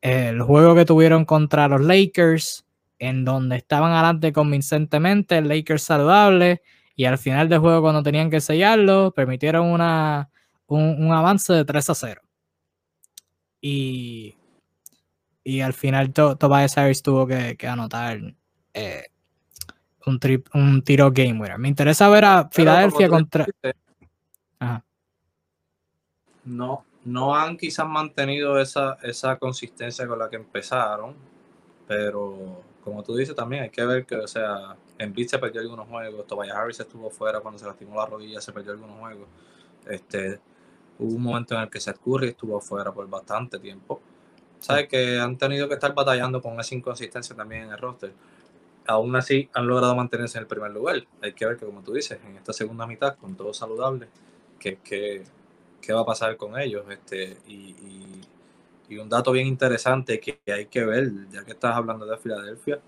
el 0.00 0.42
juego 0.42 0.74
que 0.74 0.84
tuvieron 0.84 1.24
contra 1.24 1.68
los 1.68 1.80
Lakers, 1.80 2.64
en 2.98 3.24
donde 3.24 3.56
estaban 3.56 3.92
adelante 3.92 4.32
convincentemente, 4.32 5.38
el 5.38 5.48
Lakers 5.48 5.82
saludable, 5.82 6.62
y 6.96 7.04
al 7.04 7.18
final 7.18 7.48
del 7.48 7.60
juego, 7.60 7.82
cuando 7.82 8.02
tenían 8.02 8.30
que 8.30 8.40
sellarlo, 8.40 9.12
permitieron 9.12 9.66
una, 9.66 10.30
un, 10.66 11.12
avance 11.12 11.52
de 11.52 11.64
3 11.64 11.90
a 11.90 11.94
0. 11.94 12.20
Y, 13.62 14.36
y 15.44 15.60
al 15.60 15.72
final 15.72 16.12
Tobias 16.12 16.76
Harris 16.76 17.02
tuvo 17.02 17.26
que, 17.26 17.56
anotar 17.66 18.20
eh, 18.74 19.04
un, 20.06 20.20
un 20.54 20.82
tiro 20.82 21.10
game 21.10 21.40
winner. 21.40 21.58
Me 21.58 21.68
interesa 21.68 22.08
ver 22.08 22.24
a 22.24 22.48
Filadelfia 22.50 23.08
contra. 23.08 23.46
No, 26.44 26.84
no 27.04 27.34
han 27.34 27.56
quizás 27.56 27.88
mantenido 27.88 28.58
esa, 28.60 28.98
esa 29.02 29.38
consistencia 29.38 30.06
con 30.06 30.18
la 30.18 30.28
que 30.28 30.36
empezaron, 30.36 31.14
pero 31.86 32.62
como 32.84 33.02
tú 33.02 33.14
dices 33.14 33.34
también 33.34 33.64
hay 33.64 33.70
que 33.70 33.84
ver 33.84 34.06
que, 34.06 34.16
o 34.16 34.28
sea, 34.28 34.76
en 34.98 35.28
se 35.28 35.38
perdió 35.38 35.60
algunos 35.60 35.88
juegos, 35.88 36.26
Tobias 36.26 36.54
Harris 36.56 36.80
estuvo 36.80 37.10
fuera 37.10 37.40
cuando 37.40 37.58
se 37.58 37.66
lastimó 37.66 37.96
la 37.96 38.06
rodilla, 38.06 38.40
se 38.40 38.52
perdió 38.52 38.72
algunos 38.72 38.98
juegos. 38.98 39.28
Este, 39.86 40.38
hubo 40.98 41.14
un 41.16 41.22
momento 41.22 41.54
en 41.54 41.62
el 41.62 41.70
que 41.70 41.80
Seth 41.80 41.98
Curry 41.98 42.28
estuvo 42.28 42.60
fuera 42.60 42.92
por 42.92 43.08
bastante 43.08 43.58
tiempo. 43.58 44.00
Sabes 44.58 44.88
que 44.88 45.18
han 45.18 45.38
tenido 45.38 45.68
que 45.68 45.74
estar 45.74 45.94
batallando 45.94 46.42
con 46.42 46.60
esa 46.60 46.74
inconsistencia 46.74 47.34
también 47.34 47.62
en 47.64 47.70
el 47.70 47.78
roster. 47.78 48.12
Aún 48.86 49.16
así 49.16 49.48
han 49.54 49.66
logrado 49.66 49.96
mantenerse 49.96 50.36
en 50.36 50.42
el 50.42 50.48
primer 50.48 50.70
lugar. 50.70 50.96
Hay 51.22 51.32
que 51.32 51.46
ver 51.46 51.56
que, 51.56 51.64
como 51.64 51.82
tú 51.82 51.94
dices, 51.94 52.18
en 52.26 52.36
esta 52.36 52.52
segunda 52.52 52.86
mitad, 52.86 53.16
con 53.16 53.36
todo 53.36 53.54
saludable, 53.54 54.08
que, 54.58 54.76
que 54.76 55.24
qué 55.80 55.92
va 55.92 56.00
a 56.00 56.04
pasar 56.04 56.36
con 56.36 56.58
ellos. 56.58 56.84
Este, 56.90 57.38
y, 57.46 57.76
un 58.98 59.08
dato 59.08 59.30
bien 59.30 59.46
interesante 59.46 60.18
que 60.18 60.40
hay 60.52 60.66
que 60.66 60.84
ver, 60.84 61.12
ya 61.30 61.44
que 61.44 61.52
estás 61.52 61.76
hablando 61.76 62.04
de 62.06 62.18
Filadelfia, 62.18 62.80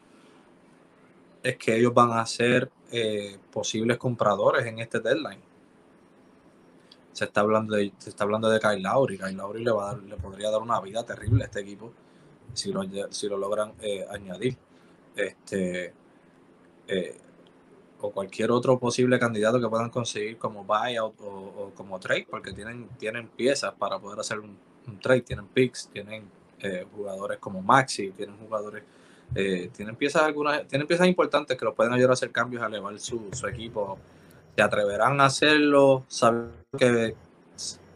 es 1.42 1.56
que 1.56 1.76
ellos 1.76 1.94
van 1.94 2.12
a 2.12 2.26
ser 2.26 2.70
eh, 2.90 3.38
posibles 3.52 3.98
compradores 3.98 4.66
en 4.66 4.80
este 4.80 4.98
deadline. 5.00 5.40
Se 7.12 7.24
está 7.24 7.42
hablando 7.42 7.76
de, 7.76 7.92
se 7.98 8.10
está 8.10 8.24
hablando 8.24 8.50
de 8.50 8.58
Kyle 8.58 8.82
Lowry. 8.82 9.18
Kyle 9.18 9.36
Lowry 9.36 9.62
le, 9.64 9.70
va 9.70 9.96
le 9.96 10.16
podría 10.16 10.50
dar 10.50 10.60
una 10.60 10.80
vida 10.80 11.04
terrible 11.04 11.44
a 11.44 11.46
este 11.46 11.60
equipo 11.60 11.92
si 12.52 12.72
lo, 12.72 12.82
si 13.10 13.28
lo 13.28 13.36
logran 13.36 13.72
eh, 13.80 14.04
añadir. 14.10 14.56
Este, 15.14 15.94
eh, 16.88 17.18
o 18.02 18.10
cualquier 18.10 18.50
otro 18.50 18.78
posible 18.78 19.18
candidato 19.18 19.60
que 19.60 19.68
puedan 19.68 19.88
conseguir 19.88 20.36
como 20.36 20.64
buyout 20.64 21.14
o, 21.20 21.70
como 21.74 21.98
trade, 22.00 22.26
porque 22.28 22.52
tienen, 22.52 22.88
tienen 22.98 23.28
piezas 23.28 23.72
para 23.74 23.98
poder 23.98 24.18
hacer 24.18 24.40
un, 24.40 24.58
trade, 25.00 25.22
tienen 25.22 25.46
picks, 25.46 25.88
tienen 25.88 26.24
eh, 26.60 26.84
jugadores 26.94 27.38
como 27.38 27.62
Maxi, 27.62 28.10
tienen 28.10 28.36
jugadores, 28.36 28.82
eh, 29.36 29.70
tienen 29.74 29.94
piezas 29.94 30.22
algunas, 30.22 30.66
tienen 30.66 30.88
piezas 30.88 31.06
importantes 31.06 31.56
que 31.56 31.64
los 31.64 31.74
pueden 31.74 31.92
ayudar 31.92 32.10
a 32.10 32.12
hacer 32.14 32.32
cambios, 32.32 32.62
a 32.62 32.66
elevar 32.66 32.98
su, 32.98 33.30
equipo. 33.48 33.98
Se 34.56 34.62
atreverán 34.62 35.20
a 35.20 35.26
hacerlo, 35.26 36.04
saben 36.08 36.50
que 36.76 37.14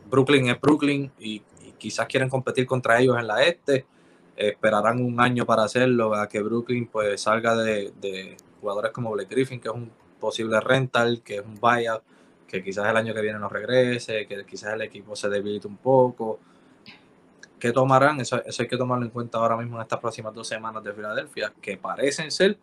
Brooklyn 0.08 0.48
es 0.50 0.60
Brooklyn 0.60 1.10
y, 1.18 1.42
quizás 1.78 2.06
quieren 2.06 2.30
competir 2.30 2.64
contra 2.64 2.98
ellos 3.00 3.18
en 3.18 3.26
la 3.26 3.42
este. 3.42 3.84
esperarán 4.34 5.04
un 5.04 5.20
año 5.20 5.44
para 5.44 5.64
hacerlo, 5.64 6.14
a 6.14 6.26
que 6.26 6.40
Brooklyn 6.40 6.86
pues 6.86 7.20
salga 7.20 7.54
de 7.54 7.92
jugadores 8.66 8.90
como 8.90 9.12
Blake 9.12 9.32
Griffin, 9.32 9.60
que 9.60 9.68
es 9.68 9.74
un 9.74 9.92
posible 10.18 10.58
rental, 10.60 11.22
que 11.22 11.36
es 11.36 11.42
un 11.44 11.54
buyout, 11.54 12.02
que 12.48 12.64
quizás 12.64 12.86
el 12.88 12.96
año 12.96 13.14
que 13.14 13.20
viene 13.20 13.38
no 13.38 13.48
regrese, 13.48 14.26
que 14.26 14.44
quizás 14.44 14.74
el 14.74 14.82
equipo 14.82 15.14
se 15.14 15.28
debilite 15.28 15.68
un 15.68 15.76
poco. 15.76 16.40
¿Qué 17.60 17.70
tomarán? 17.70 18.20
Eso, 18.20 18.42
hay 18.44 18.66
que 18.66 18.76
tomarlo 18.76 19.04
en 19.04 19.12
cuenta 19.12 19.38
ahora 19.38 19.56
mismo 19.56 19.76
en 19.76 19.82
estas 19.82 20.00
próximas 20.00 20.34
dos 20.34 20.48
semanas 20.48 20.82
de 20.82 20.92
Filadelfia, 20.92 21.52
que 21.60 21.76
parecen 21.76 22.32
ser 22.32 22.58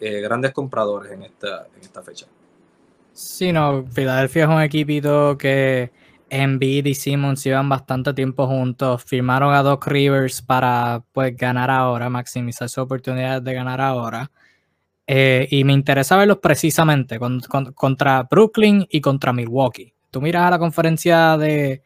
eh, 0.00 0.20
grandes 0.20 0.52
compradores 0.52 1.12
en 1.12 1.22
esta, 1.22 1.68
en 1.76 1.80
esta 1.80 2.02
fecha. 2.02 2.26
Sí, 3.12 3.52
no, 3.52 3.86
Filadelfia 3.86 4.44
es 4.44 4.50
un 4.50 4.62
equipito 4.62 5.38
que 5.38 5.92
Embiid 6.28 6.86
y 6.86 6.94
Simmons 6.94 7.44
llevan 7.44 7.68
bastante 7.68 8.12
tiempo 8.14 8.48
juntos. 8.48 9.04
Firmaron 9.04 9.54
a 9.54 9.62
Doc 9.62 9.86
Rivers 9.86 10.42
para 10.42 11.04
pues 11.12 11.36
ganar 11.36 11.70
ahora, 11.70 12.08
maximizar 12.08 12.68
su 12.68 12.80
oportunidad 12.80 13.42
de 13.42 13.54
ganar 13.54 13.80
ahora. 13.80 14.30
Eh, 15.12 15.48
y 15.50 15.64
me 15.64 15.72
interesa 15.72 16.16
verlos 16.16 16.38
precisamente 16.38 17.18
contra 17.18 18.22
Brooklyn 18.30 18.86
y 18.88 19.00
contra 19.00 19.32
Milwaukee. 19.32 19.92
Tú 20.08 20.22
miras 20.22 20.44
a 20.46 20.50
la 20.50 20.58
conferencia 20.60 21.36
de, 21.36 21.82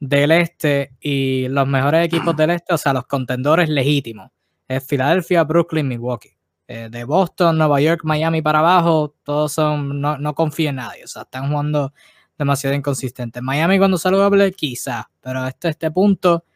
del 0.00 0.30
este 0.30 0.94
y 0.98 1.48
los 1.48 1.68
mejores 1.68 2.06
equipos 2.06 2.34
del 2.34 2.48
este, 2.48 2.72
o 2.72 2.78
sea, 2.78 2.94
los 2.94 3.04
contendores 3.04 3.68
legítimos, 3.68 4.30
es 4.66 4.86
Filadelfia, 4.86 5.44
Brooklyn, 5.44 5.86
Milwaukee. 5.86 6.30
Eh, 6.66 6.88
de 6.90 7.04
Boston, 7.04 7.58
Nueva 7.58 7.78
York, 7.82 8.00
Miami 8.04 8.40
para 8.40 8.60
abajo, 8.60 9.16
todos 9.22 9.52
son, 9.52 10.00
no, 10.00 10.16
no 10.16 10.34
confío 10.34 10.70
en 10.70 10.76
nadie, 10.76 11.04
o 11.04 11.08
sea, 11.08 11.22
están 11.22 11.50
jugando 11.50 11.92
demasiado 12.38 12.74
inconsistentes. 12.74 13.42
Miami 13.42 13.76
cuando 13.76 13.98
saludable, 13.98 14.50
quizá, 14.52 15.10
pero 15.20 15.40
hasta 15.40 15.68
este 15.68 15.90
punto 15.90 16.46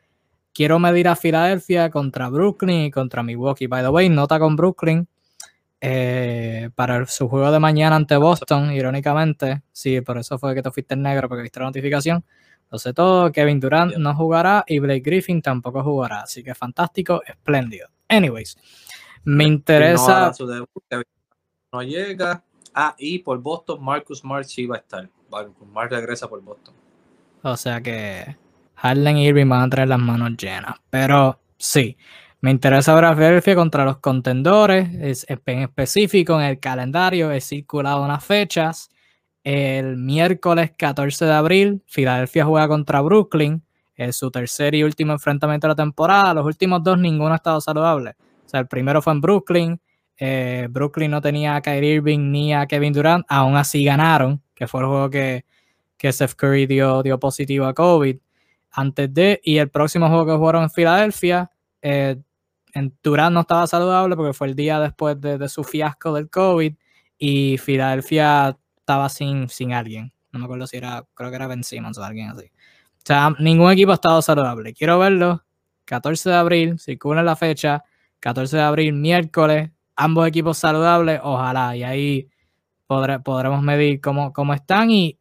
quiero 0.55 0.79
medir 0.79 1.09
a 1.09 1.17
Filadelfia 1.17 1.91
contra 1.91 2.31
Brooklyn 2.31 2.87
y 2.87 2.91
contra 2.91 3.23
Milwaukee. 3.23 3.67
By 3.67 3.83
the 3.83 3.91
way, 3.91 4.09
nota 4.09 4.39
con 4.39 4.57
Brooklyn, 4.57 5.07
eh, 5.81 6.71
para 6.75 7.07
su 7.07 7.29
juego 7.29 7.51
de 7.51 7.59
mañana 7.59 7.97
ante 7.97 8.17
Boston, 8.17 8.73
irónicamente, 8.73 9.63
sí, 9.73 10.01
por 10.01 10.19
eso 10.19 10.39
fue 10.39 10.55
que 10.55 10.63
te 10.63 10.71
fuiste 10.71 10.95
en 10.95 11.03
negro, 11.03 11.29
porque 11.29 11.43
viste 11.43 11.61
la 11.61 11.67
notificación. 11.67 12.25
Lo 12.71 12.79
sé 12.79 12.93
todo, 12.93 13.31
Kevin 13.31 13.61
Durant 13.61 13.97
no 13.97 14.15
jugará 14.15 14.65
y 14.67 14.79
Blake 14.81 15.01
Griffin 15.01 15.41
tampoco 15.41 15.83
jugará. 15.85 16.23
Así 16.23 16.43
que 16.43 16.55
fantástico, 16.55 17.23
espléndido. 17.25 17.89
Anyways, 18.09 18.57
me 19.25 19.45
interesa. 19.45 20.33
No, 21.73 21.83
llega. 21.83 22.43
Ah, 22.75 22.95
y 22.99 23.21
por 23.21 23.39
Boston, 23.39 23.83
Marcus 23.83 24.19
Smart 24.19 24.47
sí 24.47 24.67
va 24.67 24.77
a 24.77 24.79
estar. 24.81 25.09
Marcus 25.31 25.67
Smart 25.69 25.93
regresa 25.93 26.29
por 26.29 26.43
Boston. 26.43 26.75
O 27.43 27.57
sea 27.57 27.81
que 27.81 28.37
Harden 28.75 29.19
y 29.19 29.29
Irving 29.29 29.49
van 29.49 29.63
a 29.63 29.71
traer 29.71 29.89
las 29.89 29.99
manos 29.99 30.37
llenas. 30.37 30.75
Pero 30.91 31.39
sí, 31.57 31.97
me 32.41 32.51
interesa 32.51 32.95
ver 32.95 33.07
a 33.07 33.15
Philadelphia 33.15 33.55
contra 33.55 33.85
los 33.85 33.99
contendores. 33.99 34.89
Es, 35.01 35.27
en 35.29 35.59
específico 35.61 36.39
en 36.41 36.47
el 36.47 36.61
calendario 36.61 37.31
he 37.31 37.41
circulado 37.41 38.05
unas 38.05 38.25
fechas. 38.25 38.91
El 39.43 39.97
miércoles 39.97 40.73
14 40.77 41.25
de 41.25 41.33
abril, 41.33 41.83
Filadelfia 41.87 42.45
juega 42.45 42.69
contra 42.69 43.01
Brooklyn. 43.01 43.63
Es 43.95 44.17
su 44.17 44.31
tercer 44.31 44.75
y 44.75 44.83
último 44.83 45.13
enfrentamiento 45.13 45.67
de 45.67 45.71
la 45.71 45.77
temporada. 45.77 46.35
Los 46.35 46.45
últimos 46.45 46.83
dos, 46.83 46.99
ninguno 46.99 47.33
ha 47.33 47.37
estado 47.37 47.61
saludable. 47.61 48.17
O 48.45 48.49
sea, 48.49 48.61
el 48.61 48.69
primero 48.69 49.01
fue 49.01 49.15
en 49.15 49.21
Brooklyn. 49.21 49.81
Eh, 50.19 50.69
Brooklyn 50.71 51.11
no 51.11 51.21
tenía 51.21 51.57
a 51.57 51.63
Kyrie 51.63 51.95
Irving 51.95 52.31
ni 52.31 52.53
a 52.53 52.67
Kevin 52.67 52.93
Durant. 52.93 53.25
Aún 53.29 53.57
así 53.57 53.83
ganaron, 53.83 54.43
que 54.55 54.67
fue 54.67 54.83
el 54.83 54.87
juego 54.87 55.11
que, 55.11 55.45
que 55.97 56.13
Steph 56.13 56.35
Curry 56.35 56.67
dio, 56.67 57.03
dio 57.03 57.19
positivo 57.19 57.65
a 57.67 57.75
COVID. 57.75 58.19
Antes 58.73 59.15
de, 59.15 59.41
y 59.43 59.57
el 59.57 59.71
próximo 59.71 60.09
juego 60.09 60.27
que 60.27 60.33
jugaron 60.33 60.65
en 60.65 60.71
Filadelfia, 60.71 61.51
eh, 61.81 62.17
en 62.77 62.95
Durant 63.03 63.33
no 63.33 63.41
estaba 63.41 63.67
saludable 63.67 64.17
porque 64.17 64.35
fue 64.35 64.49
el 64.49 64.55
día 64.55 64.79
después 64.79 65.19
de, 65.19 65.39
de 65.39 65.49
su 65.49 65.65
fiasco 65.65 66.13
del 66.13 66.29
COVID. 66.29 66.75
Y 67.19 67.57
Filadelfia 67.57 68.59
estaba 68.77 69.09
sin, 69.09 69.49
sin 69.49 69.73
alguien. 69.73 70.13
No 70.31 70.41
me 70.41 70.45
acuerdo 70.45 70.67
si 70.67 70.77
era, 70.77 71.07
creo 71.15 71.31
que 71.31 71.37
era 71.37 71.47
Ben 71.47 71.65
Simmons 71.65 71.97
o 71.97 72.05
alguien 72.05 72.29
así. 72.29 72.45
O 72.45 73.03
sea, 73.03 73.35
ningún 73.39 73.73
equipo 73.73 73.93
ha 73.93 73.95
estado 73.95 74.21
saludable. 74.21 74.75
Quiero 74.75 74.99
verlo. 74.99 75.43
14 75.87 76.29
de 76.29 76.37
abril, 76.37 76.79
circula 76.79 77.23
la 77.23 77.35
fecha. 77.35 77.83
14 78.21 78.59
de 78.59 78.63
abril, 78.63 78.93
miércoles. 78.93 79.71
Ambos 79.97 80.29
equipos 80.29 80.59
saludables, 80.59 81.21
ojalá. 81.23 81.75
Y 81.77 81.83
ahí 81.83 82.29
podremos 82.87 83.63
medir 83.63 84.03
cómo, 84.03 84.35
cómo 84.35 84.53
están. 84.53 84.91
Y 84.91 85.19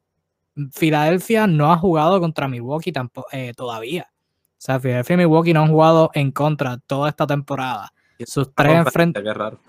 Filadelfia 0.74 1.48
no 1.48 1.72
ha 1.72 1.78
jugado 1.78 2.20
contra 2.20 2.50
Milwaukee 2.50 2.92
tampoco, 2.92 3.28
eh, 3.32 3.54
todavía. 3.56 4.12
O 4.58 4.62
sea, 4.66 4.80
Filadelfia 4.80 5.14
y 5.14 5.18
Milwaukee 5.18 5.54
no 5.54 5.62
han 5.64 5.70
jugado 5.70 6.12
en 6.14 6.32
contra 6.32 6.78
toda 6.78 7.10
esta 7.10 7.28
temporada. 7.28 7.94
Sus 8.26 8.54
tres 8.54 8.76
enfrentamientos. 8.76 9.60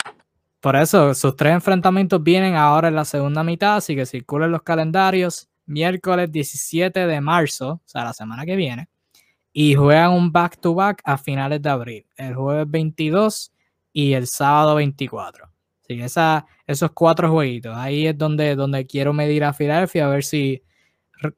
Por 0.61 0.77
eso, 0.77 1.15
sus 1.15 1.37
tres 1.37 1.53
enfrentamientos 1.53 2.23
vienen 2.23 2.57
ahora 2.57 2.89
en 2.89 2.95
la 2.95 3.05
segunda 3.05 3.45
mitad, 3.45 3.77
así 3.77 3.95
que 3.95 4.07
circulen 4.07 4.51
los 4.51 4.63
calendarios. 4.63 5.49
Miércoles 5.67 6.31
17 6.31 7.07
de 7.07 7.21
marzo, 7.21 7.73
o 7.73 7.83
sea, 7.85 8.05
la 8.05 8.13
semana 8.13 8.45
que 8.45 8.57
viene. 8.57 8.89
Y 9.53 9.75
juegan 9.75 10.13
un 10.13 10.33
back-to-back 10.33 11.03
a 11.05 11.19
finales 11.19 11.63
de 11.63 11.69
abril. 11.69 12.07
El 12.17 12.35
jueves 12.35 12.67
22 12.69 13.53
y 13.93 14.13
el 14.13 14.27
sábado 14.27 14.75
24. 14.77 15.47
Así 15.83 15.97
que 15.97 16.05
esa, 16.05 16.47
esos 16.67 16.91
cuatro 16.93 17.31
jueguitos. 17.31 17.77
Ahí 17.77 18.07
es 18.07 18.19
donde, 18.19 18.57
donde 18.57 18.87
quiero 18.87 19.13
medir 19.13 19.45
a 19.45 19.53
Filadelfia, 19.53 20.07
a 20.07 20.11
ver 20.11 20.25
si. 20.25 20.63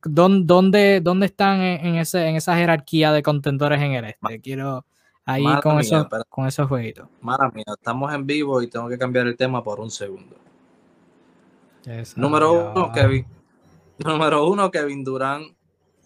¿Dónde, 0.04 1.00
dónde 1.00 1.26
están 1.26 1.60
en, 1.60 1.96
ese, 1.96 2.26
en 2.26 2.36
esa 2.36 2.56
jerarquía 2.56 3.12
de 3.12 3.22
contendores 3.22 3.80
en 3.80 3.92
el 3.92 4.04
este? 4.06 4.40
Quiero 4.40 4.84
ahí 5.24 5.44
con, 5.62 5.78
esos, 5.78 6.06
con 6.28 6.46
esos 6.46 6.66
jueguitos. 6.68 7.08
Mara 7.20 7.50
mía, 7.50 7.64
estamos 7.66 8.12
en 8.12 8.26
vivo 8.26 8.60
y 8.62 8.68
tengo 8.68 8.88
que 8.88 8.98
cambiar 8.98 9.26
el 9.26 9.36
tema 9.36 9.62
por 9.62 9.80
un 9.80 9.90
segundo. 9.90 10.36
número 12.16 12.72
uno, 12.72 12.92
Kevin. 12.92 13.26
Número 13.98 14.46
uno, 14.46 14.70
Kevin 14.70 15.04
Durant 15.04 15.58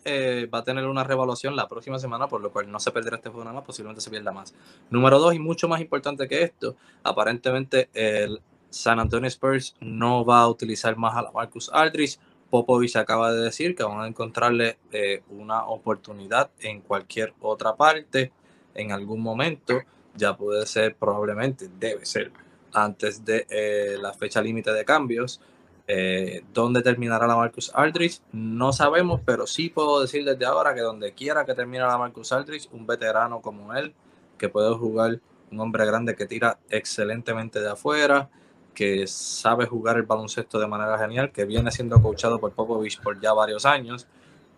eh, 0.04 0.48
va 0.52 0.58
a 0.58 0.64
tener 0.64 0.86
una 0.86 1.04
revaluación 1.04 1.54
la 1.54 1.68
próxima 1.68 1.98
semana, 1.98 2.26
por 2.26 2.40
lo 2.40 2.50
cual 2.50 2.70
no 2.70 2.80
se 2.80 2.90
perderá 2.90 3.16
este 3.16 3.28
juego 3.28 3.44
nada 3.44 3.54
más, 3.54 3.64
posiblemente 3.64 4.00
se 4.00 4.10
pierda 4.10 4.32
más. 4.32 4.54
Número 4.90 5.18
dos, 5.18 5.34
y 5.34 5.38
mucho 5.38 5.68
más 5.68 5.80
importante 5.80 6.26
que 6.26 6.42
esto, 6.42 6.74
aparentemente 7.04 7.88
el 7.94 8.40
San 8.70 8.98
Antonio 8.98 9.28
Spurs 9.28 9.76
no 9.80 10.24
va 10.24 10.40
a 10.40 10.48
utilizar 10.48 10.96
más 10.96 11.14
a 11.14 11.22
la 11.22 11.30
Marcus 11.30 11.70
Aldridge. 11.72 12.18
Popovich 12.53 12.96
acaba 12.96 13.32
de 13.32 13.44
decir 13.44 13.74
que 13.74 13.82
van 13.82 14.03
a 14.03 14.07
encontrarle 14.07 14.76
eh, 14.92 15.22
una 15.30 15.64
oportunidad 15.64 16.50
en 16.61 16.82
cualquier 16.82 17.32
otra 17.40 17.76
parte 17.76 18.30
en 18.74 18.92
algún 18.92 19.22
momento, 19.22 19.80
ya 20.14 20.36
puede 20.36 20.66
ser 20.66 20.94
probablemente, 20.96 21.70
debe 21.80 22.05
ser, 22.05 22.30
antes 22.74 23.24
de 23.24 23.46
eh, 23.48 23.96
la 23.98 24.12
fecha 24.12 24.42
límite 24.42 24.70
de 24.70 24.84
cambios. 24.84 25.40
Eh, 25.86 26.44
¿Dónde 26.53 26.82
terminará 26.82 27.26
la 27.26 27.36
Marcus 27.36 27.72
Aldridge? 27.74 28.20
No 28.32 28.74
sabemos, 28.74 29.22
pero 29.24 29.46
sí 29.46 29.70
puedo 29.70 30.03
decir 30.03 30.22
desde 30.22 30.44
ahora 30.44 30.74
que 30.74 30.82
donde 30.82 31.14
quiera 31.14 31.46
que 31.46 31.55
termine 31.55 31.84
la 31.84 31.96
Marcus 31.96 32.32
Aldridge, 32.32 32.68
un 32.72 32.86
veterano 32.86 33.40
como 33.40 33.72
él, 33.72 33.94
que 34.36 34.50
puede 34.50 34.74
jugar, 34.74 35.20
un 35.50 35.59
hombre 35.59 35.86
grande 35.86 36.14
que 36.14 36.26
tira 36.26 36.59
excelentemente 36.68 37.61
de 37.61 37.70
afuera, 37.70 38.28
que 38.74 39.06
sabe 39.06 39.66
jugar 39.66 39.96
el 39.96 40.04
baloncesto 40.04 40.58
de 40.58 40.66
manera 40.66 40.98
genial, 40.98 41.30
que 41.30 41.44
viene 41.44 41.70
siendo 41.70 42.00
coachado 42.00 42.38
por 42.38 42.52
Popovich 42.52 43.00
por 43.00 43.20
ya 43.20 43.32
varios 43.32 43.66
años, 43.66 44.06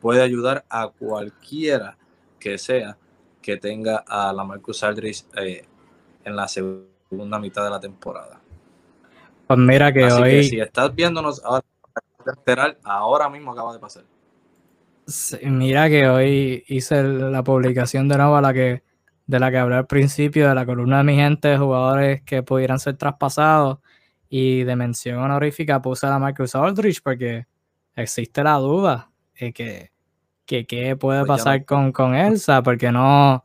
puede 0.00 0.22
ayudar 0.22 0.64
a 0.68 0.88
cualquiera 0.88 1.96
que 2.38 2.58
sea 2.58 2.96
que 3.40 3.56
tenga 3.56 4.04
a 4.06 4.32
la 4.32 4.44
Marcus 4.44 4.82
Aldridge 4.84 5.24
eh, 5.36 5.64
en 6.24 6.36
la 6.36 6.48
segunda 6.48 7.38
mitad 7.38 7.64
de 7.64 7.70
la 7.70 7.80
temporada. 7.80 8.40
Pues 9.46 9.58
mira 9.58 9.92
que 9.92 10.04
hoy. 10.04 10.44
si 10.44 10.60
estás 10.60 10.94
viéndonos 10.94 11.42
ahora, 11.44 11.64
ahora 12.84 13.28
mismo 13.28 13.52
acaba 13.52 13.74
de 13.74 13.78
pasar. 13.78 14.04
mira 15.42 15.88
que 15.88 16.08
hoy 16.08 16.64
hice 16.68 17.02
la 17.02 17.44
publicación 17.44 18.08
de 18.08 18.16
nuevo 18.16 18.40
la 18.40 18.54
que, 18.54 18.82
de 19.26 19.38
la 19.38 19.50
que 19.50 19.58
hablé 19.58 19.76
al 19.76 19.86
principio, 19.86 20.48
de 20.48 20.54
la 20.54 20.64
columna 20.64 20.98
de 20.98 21.04
mi 21.04 21.16
gente 21.16 21.48
de 21.48 21.58
jugadores 21.58 22.22
que 22.22 22.42
pudieran 22.42 22.78
ser 22.78 22.96
traspasados. 22.96 23.78
Y 24.28 24.64
de 24.64 24.76
mención 24.76 25.18
honorífica 25.18 25.80
puse 25.80 26.06
a 26.06 26.10
la 26.10 26.18
Marcus 26.18 26.54
Aldridge 26.54 27.02
porque 27.02 27.46
existe 27.94 28.42
la 28.42 28.54
duda 28.54 29.10
de 29.38 29.52
que 29.52 29.94
que 30.46 30.66
qué 30.66 30.96
puede 30.96 31.24
pues 31.24 31.38
pasar 31.38 31.64
con, 31.64 31.92
con 31.92 32.14
Elsa, 32.14 32.62
porque 32.62 32.92
no 32.92 33.44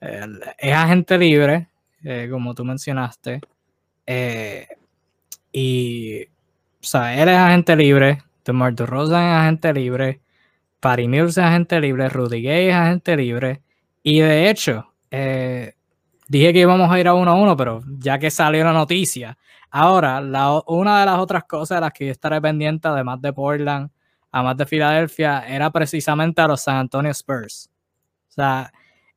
es 0.00 0.74
agente 0.74 1.18
libre, 1.18 1.68
eh, 2.04 2.28
como 2.30 2.54
tú 2.54 2.64
mencionaste. 2.64 3.40
Eh, 4.06 4.68
y, 5.52 6.24
o 6.24 6.28
sea, 6.80 7.20
él 7.20 7.28
es 7.28 7.36
agente 7.36 7.74
libre, 7.76 8.22
DeMar 8.44 8.74
Rosa 8.76 9.18
es 9.18 9.42
agente 9.42 9.72
libre, 9.72 10.20
Patty 10.80 11.08
Mills 11.08 11.38
es 11.38 11.44
agente 11.44 11.80
libre, 11.80 12.08
Rudy 12.08 12.42
Gay 12.42 12.68
es 12.68 12.74
agente 12.74 13.16
libre. 13.16 13.62
Y 14.02 14.20
de 14.20 14.50
hecho, 14.50 14.92
eh, 15.10 15.74
dije 16.28 16.52
que 16.52 16.60
íbamos 16.60 16.90
a 16.90 17.00
ir 17.00 17.08
a 17.08 17.14
uno 17.14 17.32
a 17.32 17.34
uno, 17.34 17.56
pero 17.56 17.82
ya 17.98 18.18
que 18.18 18.30
salió 18.30 18.62
la 18.64 18.72
noticia, 18.72 19.36
ahora 19.70 20.20
una 20.66 21.00
de 21.00 21.06
las 21.06 21.18
otras 21.18 21.44
cosas 21.44 21.76
de 21.76 21.80
las 21.80 21.92
que 21.92 22.06
yo 22.06 22.12
estaré 22.12 22.40
pendiente, 22.40 22.88
además 22.88 23.20
de 23.20 23.32
Portland, 23.32 23.90
además 24.30 24.56
de 24.56 24.66
Filadelfia, 24.66 25.46
era 25.46 25.70
precisamente 25.70 26.40
a 26.40 26.48
los 26.48 26.62
San 26.62 26.76
Antonio 26.76 27.10
Spurs. 27.10 27.70
O 28.28 28.32
sea, 28.32 28.72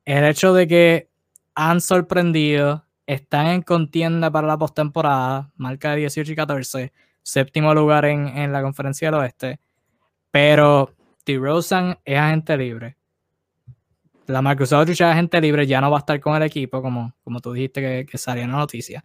el 0.05 0.23
hecho 0.23 0.53
de 0.53 0.67
que 0.67 1.09
han 1.55 1.81
sorprendido, 1.81 2.85
están 3.09 3.47
en 3.47 3.61
contienda 3.63 4.29
para 4.29 4.45
la 4.45 4.55
postemporada, 4.55 5.51
marca 5.55 5.91
de 5.91 6.01
18 6.01 6.31
y 6.31 6.35
14, 6.35 6.93
séptimo 7.23 7.73
lugar 7.73 8.05
en, 8.05 8.51
la 8.51 8.61
conferencia 8.61 9.07
del 9.07 9.19
oeste, 9.19 9.59
pero 10.29 10.93
DeRozan 11.25 11.97
es 12.05 12.19
agente 12.19 12.55
libre. 12.55 12.97
La 14.27 14.43
Marcus 14.43 14.71
Aldridge 14.73 15.01
es 15.01 15.07
agente 15.07 15.41
libre, 15.41 15.65
ya 15.65 15.81
no 15.81 15.89
va 15.89 15.97
a 15.97 16.01
estar 16.01 16.19
con 16.19 16.35
el 16.35 16.43
equipo, 16.43 16.83
como, 16.83 17.15
como 17.23 17.39
tú 17.39 17.51
dijiste 17.53 17.81
que, 17.81 18.05
que 18.05 18.17
salía 18.19 18.43
en 18.43 18.51
la 18.51 18.57
noticia. 18.57 19.03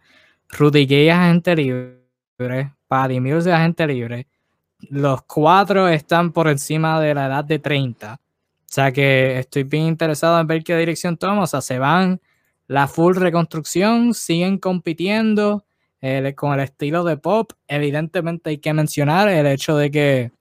Rudy 0.49 0.85
Gay 0.85 1.09
es 1.09 1.15
agente 1.15 1.55
libre, 1.55 2.73
Paddy 2.87 3.19
Mills 3.19 3.45
es 3.45 3.53
agente 3.53 3.87
libre, 3.87 4.27
los 4.89 5.23
cuatro 5.23 5.87
están 5.87 6.31
por 6.31 6.47
encima 6.47 6.99
de 6.99 7.13
la 7.13 7.27
edad 7.27 7.43
de 7.43 7.59
30. 7.59 8.13
O 8.13 8.19
sea 8.67 8.91
que 8.91 9.39
estoy 9.39 9.63
bien 9.63 9.85
interesado 9.85 10.39
en 10.39 10.47
ver 10.47 10.63
qué 10.63 10.75
dirección 10.77 11.17
toman. 11.17 11.39
O 11.39 11.47
sea, 11.47 11.61
se 11.61 11.79
van 11.79 12.19
la 12.67 12.87
full 12.87 13.15
reconstrucción, 13.15 14.13
siguen 14.13 14.57
compitiendo 14.57 15.65
eh, 16.01 16.33
con 16.35 16.53
el 16.53 16.61
estilo 16.61 17.03
de 17.03 17.17
pop. 17.17 17.53
Evidentemente 17.67 18.49
hay 18.49 18.57
que 18.57 18.73
mencionar 18.73 19.29
el 19.29 19.47
hecho 19.47 19.77
de 19.77 19.91
que 19.91 20.31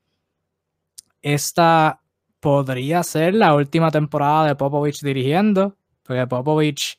esta 1.22 2.00
podría 2.40 3.02
ser 3.02 3.34
la 3.34 3.55
última 3.55 3.90
temporada 3.90 4.46
de 4.46 4.57
Popovich 4.57 5.00
dirigiendo, 5.00 5.76
porque 6.02 6.26
Popovich, 6.26 6.98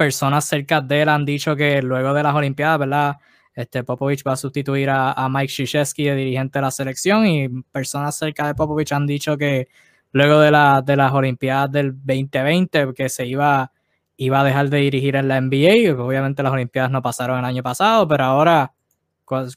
personas 0.00 0.46
cerca 0.46 0.80
de 0.80 1.02
él 1.02 1.10
han 1.10 1.26
dicho 1.26 1.54
que 1.54 1.82
luego 1.82 2.14
de 2.14 2.22
las 2.22 2.34
Olimpiadas, 2.34 2.78
¿verdad? 2.78 3.16
Este, 3.54 3.84
Popovich 3.84 4.26
va 4.26 4.32
a 4.32 4.36
sustituir 4.36 4.88
a, 4.88 5.28
Mike 5.28 5.48
Krzyzewski 5.48 6.04
de 6.04 6.16
dirigente 6.16 6.58
de 6.58 6.62
la 6.62 6.70
selección 6.70 7.26
y 7.26 7.50
personas 7.70 8.16
cerca 8.16 8.46
de 8.46 8.54
Popovich 8.54 8.92
han 8.92 9.06
dicho 9.06 9.36
que 9.36 9.68
luego 10.12 10.40
de, 10.40 10.50
la, 10.52 10.80
de 10.80 10.96
las 10.96 11.12
Olimpiadas 11.12 11.70
del 11.70 11.92
2020 12.02 12.94
que 12.94 13.10
se 13.10 13.26
iba, 13.26 13.72
iba 14.16 14.40
a 14.40 14.44
dejar 14.44 14.70
de 14.70 14.78
dirigir 14.78 15.16
en 15.16 15.28
la 15.28 15.38
NBA. 15.38 15.92
Obviamente 16.02 16.42
las 16.42 16.52
Olimpiadas 16.52 16.90
no 16.90 17.02
pasaron 17.02 17.38
el 17.38 17.44
año 17.44 17.62
pasado, 17.62 18.08
pero 18.08 18.24
ahora 18.24 18.72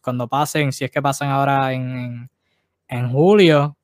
cuando 0.01 0.27
pasen, 0.27 0.73
si 0.73 0.83
es 0.83 0.91
que 0.91 1.01
pasan 1.01 1.29
ahora 1.29 1.71
en, 1.71 2.29
en, 2.89 3.09
julio, 3.09 3.77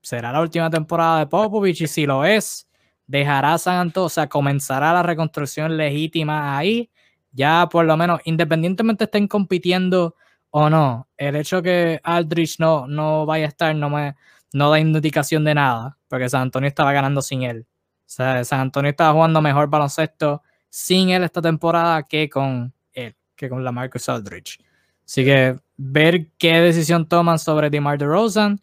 será 0.00 0.30
la 0.30 0.40
última 0.40 0.70
temporada 0.70 1.18
de 1.18 1.26
Popovich 1.26 1.80
y 1.80 1.88
si 1.88 2.06
lo 2.06 2.24
es, 2.24 2.69
dejará 3.10 3.58
San 3.58 3.76
Antonio, 3.76 4.06
o 4.06 4.08
sea, 4.08 4.28
comenzará 4.28 4.92
la 4.92 5.02
reconstrucción 5.02 5.76
legítima 5.76 6.56
ahí. 6.56 6.90
Ya 7.32 7.68
por 7.68 7.84
lo 7.84 7.96
menos, 7.96 8.20
independientemente 8.24 9.04
estén 9.04 9.26
compitiendo 9.26 10.14
o 10.50 10.70
no, 10.70 11.08
el 11.16 11.36
hecho 11.36 11.60
que 11.62 12.00
Aldrich 12.02 12.58
no, 12.58 12.86
no 12.86 13.26
vaya 13.26 13.46
a 13.46 13.48
estar 13.48 13.74
no 13.74 13.90
me 13.90 14.16
no 14.52 14.70
da 14.70 14.80
indicación 14.80 15.44
de 15.44 15.54
nada, 15.54 15.96
porque 16.08 16.28
San 16.28 16.42
Antonio 16.42 16.68
estaba 16.68 16.92
ganando 16.92 17.22
sin 17.22 17.42
él. 17.42 17.66
O 17.70 18.02
sea, 18.06 18.42
San 18.44 18.60
Antonio 18.60 18.90
estaba 18.90 19.12
jugando 19.12 19.40
mejor 19.40 19.68
baloncesto 19.68 20.42
sin 20.68 21.10
él 21.10 21.22
esta 21.22 21.40
temporada 21.40 22.02
que 22.02 22.28
con 22.28 22.72
él, 22.92 23.14
que 23.36 23.48
con 23.48 23.62
la 23.62 23.70
Marcus 23.70 24.08
Aldridge. 24.08 24.58
Así 25.04 25.24
que 25.24 25.56
ver 25.76 26.28
qué 26.38 26.60
decisión 26.60 27.06
toman 27.08 27.38
sobre 27.38 27.70
DeMar 27.70 27.98
DeRozan, 27.98 28.60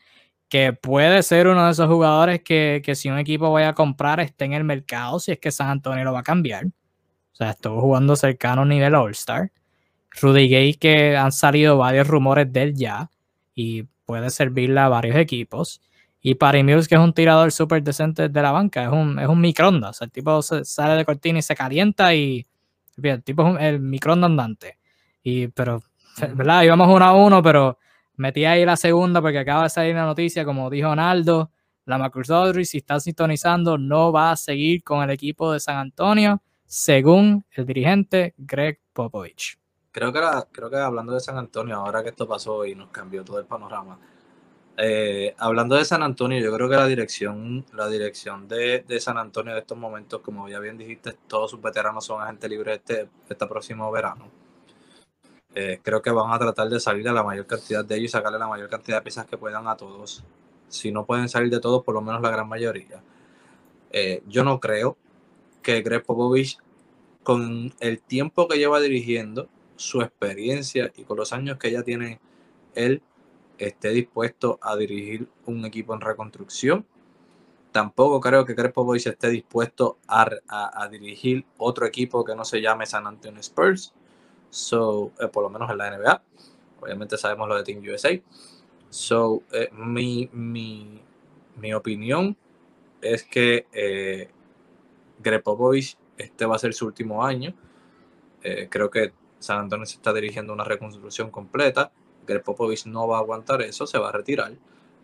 que 0.49 0.73
puede 0.73 1.23
ser 1.23 1.47
uno 1.47 1.65
de 1.65 1.71
esos 1.71 1.87
jugadores 1.87 2.41
que, 2.41 2.81
que, 2.83 2.95
si 2.95 3.09
un 3.09 3.17
equipo 3.17 3.51
vaya 3.51 3.69
a 3.69 3.73
comprar 3.75 4.19
esté 4.19 4.45
en 4.45 4.53
el 4.53 4.63
mercado, 4.63 5.19
si 5.19 5.31
es 5.31 5.39
que 5.39 5.51
San 5.51 5.69
Antonio 5.69 6.03
lo 6.03 6.13
va 6.13 6.19
a 6.19 6.23
cambiar. 6.23 6.65
O 6.65 7.35
sea, 7.35 7.51
estuvo 7.51 7.81
jugando 7.81 8.15
cercano 8.15 8.63
a 8.63 8.65
nivel 8.65 8.95
All-Star. 8.95 9.51
Rudy 10.21 10.49
Gay, 10.49 10.73
que 10.75 11.15
han 11.15 11.31
salido 11.31 11.77
varios 11.77 12.07
rumores 12.07 12.51
de 12.51 12.63
él 12.63 12.73
ya, 12.75 13.09
y 13.53 13.83
puede 14.05 14.31
servirle 14.31 14.79
a 14.79 14.89
varios 14.89 15.15
equipos. 15.17 15.81
Y 16.21 16.35
Patty 16.35 16.63
Mills, 16.63 16.87
que 16.87 16.95
es 16.95 17.01
un 17.01 17.13
tirador 17.13 17.51
súper 17.51 17.83
decente 17.83 18.27
de 18.27 18.41
la 18.41 18.51
banca, 18.51 18.83
es 18.83 18.91
un, 18.91 19.19
es 19.19 19.27
un 19.27 19.39
microondas. 19.39 20.01
El 20.01 20.11
tipo 20.11 20.41
sale 20.41 20.93
de 20.95 21.05
cortina 21.05 21.39
y 21.39 21.41
se 21.41 21.55
calienta 21.55 22.13
y 22.15 22.45
el 23.01 23.23
tipo 23.23 23.57
es 23.57 23.63
el 23.63 23.79
microondas 23.79 24.31
andante. 24.31 24.79
Y, 25.23 25.47
pero, 25.49 25.83
¿verdad? 26.33 26.63
Íbamos 26.63 26.87
uno 26.87 27.05
a 27.05 27.13
uno, 27.13 27.43
pero 27.43 27.77
metí 28.17 28.45
ahí 28.45 28.65
la 28.65 28.75
segunda 28.75 29.21
porque 29.21 29.39
acaba 29.39 29.63
de 29.63 29.69
salir 29.69 29.95
la 29.95 30.05
noticia, 30.05 30.43
como 30.43 30.69
dijo 30.69 30.93
Naldo, 30.95 31.51
la 31.85 31.95
Aldridge, 31.95 32.67
si 32.67 32.77
está 32.79 32.99
sintonizando, 32.99 33.77
no 33.77 34.11
va 34.11 34.31
a 34.31 34.35
seguir 34.35 34.83
con 34.83 35.01
el 35.03 35.09
equipo 35.09 35.53
de 35.53 35.59
San 35.61 35.77
Antonio, 35.77 36.41
según 36.65 37.45
el 37.51 37.65
dirigente 37.65 38.33
Greg 38.37 38.81
Popovich. 38.91 39.57
Creo 39.91 40.11
que, 40.11 40.19
creo 40.51 40.69
que 40.69 40.75
hablando 40.75 41.13
de 41.13 41.21
San 41.21 41.37
Antonio, 41.37 41.77
ahora 41.77 42.03
que 42.03 42.09
esto 42.09 42.27
pasó 42.27 42.65
y 42.65 42.75
nos 42.75 42.89
cambió 42.89 43.23
todo 43.23 43.39
el 43.39 43.45
panorama, 43.45 43.97
eh, 44.75 45.33
hablando 45.39 45.75
de 45.75 45.85
San 45.85 46.03
Antonio, 46.03 46.39
yo 46.39 46.53
creo 46.53 46.69
que 46.69 46.75
la 46.75 46.85
dirección, 46.85 47.65
la 47.73 47.87
dirección 47.87 48.47
de, 48.47 48.83
de, 48.87 48.99
San 48.99 49.17
Antonio 49.17 49.53
de 49.53 49.61
estos 49.61 49.77
momentos, 49.77 50.21
como 50.21 50.47
ya 50.49 50.59
bien 50.59 50.77
dijiste, 50.77 51.13
todos 51.27 51.49
sus 51.49 51.61
veteranos 51.61 52.05
son 52.05 52.21
agentes 52.21 52.49
libres 52.49 52.75
este, 52.77 53.09
este 53.27 53.47
próximo 53.47 53.89
verano. 53.91 54.29
Eh, 55.59 55.79
creo 55.81 56.03
que 56.03 56.11
van 56.11 56.31
a 56.31 56.37
tratar 56.37 56.69
de 56.69 56.79
salir 56.79 57.09
a 57.09 57.13
la 57.13 57.23
mayor 57.23 57.47
cantidad 57.47 57.83
de 57.83 57.95
ellos 57.95 58.09
y 58.09 58.11
sacarle 58.11 58.37
la 58.37 58.47
mayor 58.47 58.69
cantidad 58.69 58.97
de 58.97 59.01
piezas 59.01 59.25
que 59.25 59.39
puedan 59.39 59.67
a 59.67 59.75
todos. 59.75 60.23
Si 60.67 60.91
no 60.91 61.03
pueden 61.03 61.29
salir 61.29 61.49
de 61.49 61.59
todos, 61.59 61.83
por 61.83 61.95
lo 61.95 62.01
menos 62.01 62.21
la 62.21 62.29
gran 62.29 62.47
mayoría. 62.47 63.01
Eh, 63.89 64.21
yo 64.27 64.43
no 64.43 64.59
creo 64.59 64.97
que 65.63 65.81
Greg 65.81 66.05
Popovich, 66.05 66.59
con 67.23 67.73
el 67.79 67.99
tiempo 67.99 68.47
que 68.47 68.59
lleva 68.59 68.79
dirigiendo, 68.79 69.49
su 69.77 70.01
experiencia 70.03 70.91
y 70.95 71.05
con 71.05 71.17
los 71.17 71.33
años 71.33 71.57
que 71.57 71.71
ya 71.71 71.81
tiene 71.81 72.19
él, 72.75 73.01
esté 73.57 73.89
dispuesto 73.89 74.59
a 74.61 74.75
dirigir 74.75 75.27
un 75.47 75.65
equipo 75.65 75.95
en 75.95 76.01
reconstrucción. 76.01 76.85
Tampoco 77.71 78.21
creo 78.21 78.45
que 78.45 78.53
Crespo 78.53 78.83
Boys 78.83 79.07
esté 79.07 79.29
dispuesto 79.29 79.97
a, 80.07 80.87
dirigir 80.91 81.47
otro 81.57 81.87
equipo 81.87 82.23
que 82.23 82.35
no 82.35 82.45
se 82.45 82.61
llame 82.61 82.85
San 82.85 83.07
Antonio 83.07 83.39
Spurs. 83.39 83.95
So, 84.49 85.11
eh, 85.19 85.27
por 85.27 85.43
lo 85.43 85.49
menos 85.49 85.69
en 85.69 85.77
la 85.77 85.97
NBA. 85.97 86.23
Obviamente 86.81 87.17
sabemos 87.17 87.47
lo 87.47 87.55
de 87.55 87.63
Team 87.63 87.81
USA. 87.91 88.11
So, 88.89 89.43
eh, 89.51 89.69
mi, 89.73 90.29
mi, 90.31 91.01
mi, 91.57 91.73
opinión 91.73 92.37
es 93.01 93.23
que 93.23 93.67
eh, 93.73 94.29
Greg 95.19 95.43
Popovich 95.43 95.97
este 96.17 96.45
va 96.45 96.55
a 96.55 96.59
ser 96.59 96.73
su 96.73 96.85
último 96.85 97.25
año. 97.25 97.53
Eh, 98.43 98.67
creo 98.69 98.89
que 98.89 99.13
San 99.39 99.59
Antonio 99.59 99.85
se 99.85 99.95
está 99.95 100.13
dirigiendo 100.13 100.53
a 100.53 100.55
una 100.55 100.63
reconstrucción 100.63 101.29
completa. 101.31 101.91
Greg 102.25 102.43
Popovich 102.43 102.85
no 102.85 103.07
va 103.07 103.17
a 103.17 103.19
aguantar 103.21 103.61
eso, 103.61 103.85
se 103.85 103.97
va 103.97 104.09
a 104.09 104.11
retirar. 104.11 104.53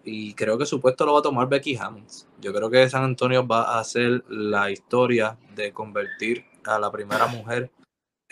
Y 0.04 0.34
creo 0.34 0.58
que 0.58 0.66
su 0.66 0.82
puesto 0.82 1.06
lo 1.06 1.14
va 1.14 1.20
a 1.20 1.24
tomar 1.24 1.48
Becky 1.48 1.78
Hammonds. 1.78 2.28
Yo 2.41 2.54
creo 2.54 2.70
que 2.70 2.89
San 2.89 3.04
Antonio 3.04 3.46
va 3.48 3.76
a 3.76 3.80
hacer 3.80 4.24
la 4.28 4.70
historia 4.72 5.38
de 5.56 5.72
convertir 5.72 6.46
a 6.66 6.80
la 6.80 6.91
primera 6.91 7.28
mujer 7.28 7.72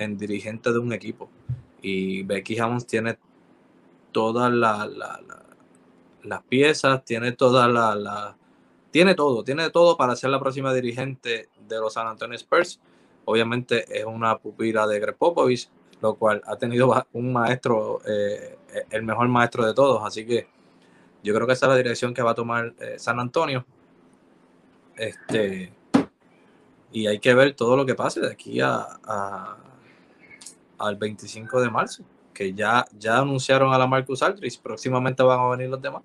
en 0.04 0.18
dirigente 0.18 0.72
de 0.72 0.80
un 0.80 0.94
equipo. 0.94 1.30
Y 1.82 2.24
Becky 2.24 2.60
Hammonds 2.60 2.86
tiene 2.86 3.18
todas 4.12 4.52
la, 4.52 4.90
las 6.24 6.44
piezas, 6.44 7.04
tiene 7.06 7.32
todas 7.32 7.72
la, 7.72 8.36
tiene 8.92 9.16
todo, 9.16 9.44
tiene 9.44 9.70
todo 9.70 9.98
para 9.98 10.16
ser 10.16 10.30
la 10.30 10.40
próxima 10.40 10.74
dirigente 10.74 11.50
de 11.68 11.80
los 11.80 11.94
San 11.94 12.08
Antonio 12.08 12.36
Spurs. 12.36 12.80
Obviamente 13.26 13.86
es 14.00 14.06
una 14.06 14.38
pupila 14.38 14.88
de 14.88 15.00
Greg 15.00 15.16
Popovich, 15.16 15.70
lo 16.02 16.16
cual 16.16 16.42
ha 16.46 16.56
tenido 16.56 17.06
un 17.14 17.32
maestro, 17.32 18.02
eh, 18.08 18.58
el 18.90 19.04
mejor 19.04 19.28
maestro 19.28 19.66
de 19.66 19.74
todos. 19.74 20.02
Así 20.04 20.26
que 20.26 20.48
yo 21.24 21.34
creo 21.34 21.48
que 21.48 21.54
esa 21.54 21.68
es 21.68 21.70
la 21.70 21.78
dirección 21.78 22.14
que 22.14 22.22
va 22.22 22.32
a 22.32 22.36
tomar 22.36 22.74
eh, 22.80 22.96
San 22.98 23.20
Antonio. 23.20 23.66
Este, 24.96 25.72
y 26.92 27.08
hay 27.08 27.20
que 27.20 27.34
ver 27.34 27.56
todo 27.56 27.78
lo 27.78 27.86
que 27.86 27.96
pase 27.96 28.20
de 28.20 28.32
aquí 28.32 28.60
a, 28.60 29.58
al 30.82 30.96
25 30.96 31.62
de 31.62 31.70
marzo, 31.70 32.04
que 32.34 32.54
ya, 32.54 32.86
ya 32.98 33.20
anunciaron 33.20 33.74
a 33.74 33.78
la 33.78 33.88
Marcus 33.88 34.22
Aldridge, 34.24 34.60
próximamente 34.62 35.24
van 35.24 35.40
a 35.40 35.50
venir 35.50 35.70
los 35.70 35.82
demás. 35.82 36.04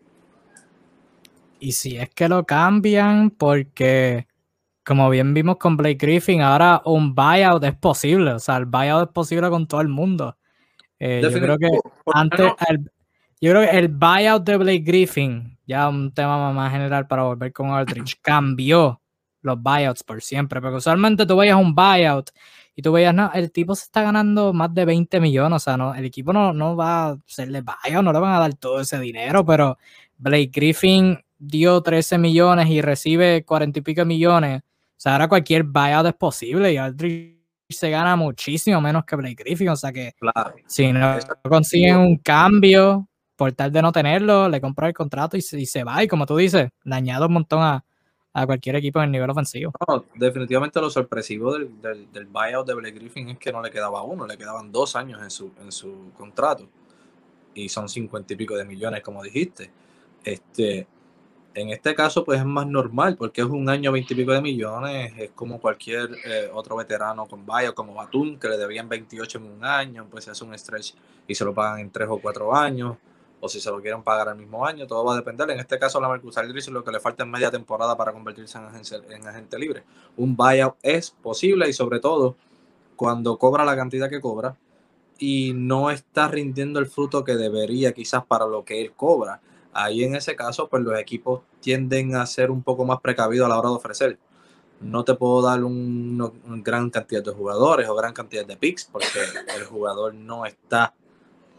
Y 1.58 1.72
si 1.72 1.96
es 1.96 2.10
que 2.10 2.28
lo 2.28 2.44
cambian, 2.44 3.30
porque 3.30 4.26
como 4.86 5.10
bien 5.10 5.34
vimos 5.34 5.56
con 5.56 5.76
Blake 5.76 5.98
Griffin, 5.98 6.42
ahora 6.42 6.80
un 6.84 7.14
buyout 7.14 7.64
es 7.64 7.74
posible. 7.74 8.32
O 8.32 8.38
sea, 8.38 8.56
el 8.56 8.66
buyout 8.66 9.08
es 9.08 9.12
posible 9.12 9.50
con 9.50 9.66
todo 9.66 9.80
el 9.80 9.88
mundo. 9.88 10.36
Eh, 10.98 11.20
yo 11.22 11.32
creo 11.32 11.58
que 11.58 11.68
antes, 12.14 12.52
el, 12.68 12.90
yo 13.40 13.50
creo 13.50 13.68
que 13.68 13.78
el 13.78 13.88
buyout 13.88 14.44
de 14.44 14.56
Blake 14.56 14.84
Griffin, 14.84 15.58
ya 15.66 15.88
un 15.88 16.12
tema 16.12 16.52
más 16.52 16.70
general 16.70 17.06
para 17.06 17.24
volver 17.24 17.52
con 17.52 17.70
Aldridge, 17.70 18.20
cambió 18.22 19.02
los 19.40 19.60
buyouts 19.60 20.04
por 20.04 20.22
siempre. 20.22 20.60
Porque 20.60 20.76
usualmente 20.76 21.26
tú 21.26 21.36
veías 21.36 21.56
un 21.56 21.74
buyout 21.74 22.30
y 22.76 22.82
tú 22.82 22.92
veías, 22.92 23.14
no, 23.14 23.30
el 23.32 23.50
tipo 23.50 23.74
se 23.74 23.84
está 23.84 24.02
ganando 24.02 24.52
más 24.52 24.72
de 24.72 24.84
20 24.84 25.18
millones. 25.18 25.56
O 25.56 25.58
sea, 25.58 25.76
no, 25.76 25.94
el 25.94 26.04
equipo 26.04 26.32
no, 26.32 26.52
no 26.52 26.76
va 26.76 27.06
a 27.06 27.18
hacerle 27.26 27.62
buyout, 27.62 28.04
no 28.04 28.12
le 28.12 28.20
van 28.20 28.34
a 28.34 28.38
dar 28.38 28.54
todo 28.54 28.80
ese 28.80 29.00
dinero. 29.00 29.44
Pero 29.44 29.78
Blake 30.18 30.50
Griffin 30.52 31.18
dio 31.38 31.82
13 31.82 32.18
millones 32.18 32.68
y 32.68 32.82
recibe 32.82 33.44
40 33.44 33.78
y 33.78 33.82
pico 33.82 34.04
millones 34.04 34.62
o 34.96 34.98
sea, 34.98 35.12
ahora 35.12 35.28
cualquier 35.28 35.62
buyout 35.62 36.06
es 36.06 36.14
posible 36.14 36.72
y 36.72 36.78
Aldridge 36.78 37.36
se 37.68 37.90
gana 37.90 38.16
muchísimo 38.16 38.80
menos 38.80 39.04
que 39.04 39.16
Blake 39.16 39.44
Griffin. 39.44 39.68
O 39.68 39.76
sea 39.76 39.92
que 39.92 40.14
si 40.66 40.90
no 40.90 41.18
consiguen 41.42 41.98
un 41.98 42.16
cambio 42.16 43.06
por 43.36 43.52
tal 43.52 43.70
de 43.70 43.82
no 43.82 43.92
tenerlo, 43.92 44.48
le 44.48 44.58
compra 44.58 44.88
el 44.88 44.94
contrato 44.94 45.36
y 45.36 45.42
se, 45.42 45.84
va. 45.84 46.02
Y 46.02 46.08
como 46.08 46.24
tú 46.24 46.36
dices, 46.38 46.70
le 46.84 46.94
añade 46.94 47.26
un 47.26 47.34
montón 47.34 47.62
a, 47.62 47.84
cualquier 48.44 48.76
equipo 48.76 48.98
en 48.98 49.06
el 49.06 49.12
nivel 49.12 49.30
ofensivo. 49.30 49.72
definitivamente 50.14 50.80
lo 50.80 50.90
sorpresivo 50.90 51.54
del, 51.54 51.70
del, 52.12 52.26
buyout 52.26 52.66
de 52.66 52.74
Blake 52.74 52.98
Griffin 52.98 53.30
es 53.30 53.38
que 53.38 53.52
no 53.52 53.62
le 53.62 53.70
quedaba 53.70 54.02
uno, 54.02 54.26
le 54.26 54.36
quedaban 54.36 54.70
dos 54.70 54.96
años 54.96 55.22
en 55.22 55.30
su, 55.30 55.52
en 55.62 55.72
su 55.72 56.10
contrato. 56.16 56.68
Y 57.54 57.70
son 57.70 57.88
cincuenta 57.88 58.34
y 58.34 58.36
pico 58.36 58.54
de 58.56 58.66
millones, 58.66 59.00
como 59.02 59.22
dijiste. 59.22 59.70
Este, 60.22 60.86
en 61.56 61.70
este 61.70 61.94
caso, 61.94 62.22
pues 62.22 62.38
es 62.38 62.44
más 62.44 62.66
normal, 62.66 63.16
porque 63.16 63.40
es 63.40 63.46
un 63.46 63.66
año 63.70 63.90
veintipico 63.90 64.32
de 64.32 64.42
millones, 64.42 65.14
es 65.16 65.30
como 65.30 65.58
cualquier 65.58 66.10
eh, 66.26 66.50
otro 66.52 66.76
veterano 66.76 67.24
con 67.24 67.46
Bayo, 67.46 67.74
como 67.74 67.94
Batum, 67.94 68.38
que 68.38 68.48
le 68.48 68.58
debían 68.58 68.90
28 68.90 69.38
en 69.38 69.44
un 69.44 69.64
año, 69.64 70.06
pues 70.10 70.24
se 70.24 70.32
hace 70.32 70.44
un 70.44 70.56
stretch 70.58 70.92
y 71.26 71.34
se 71.34 71.46
lo 71.46 71.54
pagan 71.54 71.80
en 71.80 71.90
tres 71.90 72.08
o 72.10 72.18
cuatro 72.18 72.54
años, 72.54 72.98
o 73.40 73.48
si 73.48 73.60
se 73.60 73.70
lo 73.70 73.80
quieren 73.80 74.02
pagar 74.02 74.28
al 74.28 74.36
mismo 74.36 74.64
año, 74.64 74.86
todo 74.86 75.04
va 75.04 75.12
a 75.12 75.16
depender. 75.16 75.50
En 75.50 75.60
este 75.60 75.78
caso, 75.78 76.00
la 76.00 76.08
Marcus 76.08 76.38
Aldridge 76.38 76.68
lo 76.68 76.82
que 76.82 76.90
le 76.90 77.00
falta 77.00 77.24
es 77.24 77.28
media 77.28 77.50
temporada 77.50 77.96
para 77.96 78.12
convertirse 78.12 78.58
en, 78.58 79.12
en 79.12 79.28
agente 79.28 79.58
libre. 79.58 79.84
Un 80.16 80.36
buyout 80.36 80.76
es 80.82 81.10
posible 81.10 81.68
y 81.68 81.72
sobre 81.72 82.00
todo 82.00 82.36
cuando 82.96 83.38
cobra 83.38 83.64
la 83.64 83.76
cantidad 83.76 84.08
que 84.08 84.20
cobra 84.20 84.56
y 85.18 85.52
no 85.54 85.90
está 85.90 86.28
rindiendo 86.28 86.78
el 86.78 86.86
fruto 86.86 87.24
que 87.24 87.36
debería 87.36 87.92
quizás 87.92 88.24
para 88.24 88.46
lo 88.46 88.64
que 88.64 88.82
él 88.82 88.92
cobra 88.92 89.40
ahí 89.76 90.04
en 90.04 90.14
ese 90.14 90.34
caso, 90.34 90.68
pues 90.68 90.82
los 90.82 90.98
equipos 90.98 91.42
tienden 91.60 92.16
a 92.16 92.26
ser 92.26 92.50
un 92.50 92.62
poco 92.62 92.84
más 92.84 93.00
precavidos 93.00 93.46
a 93.46 93.48
la 93.50 93.58
hora 93.58 93.68
de 93.68 93.74
ofrecer. 93.74 94.18
No 94.80 95.04
te 95.04 95.14
puedo 95.14 95.42
dar 95.42 95.62
una 95.64 96.30
gran 96.44 96.90
cantidad 96.90 97.22
de 97.22 97.32
jugadores 97.32 97.88
o 97.88 97.94
gran 97.94 98.12
cantidad 98.12 98.46
de 98.46 98.56
picks 98.56 98.86
porque 98.86 99.20
el 99.56 99.64
jugador 99.64 100.14
no 100.14 100.46
está 100.46 100.94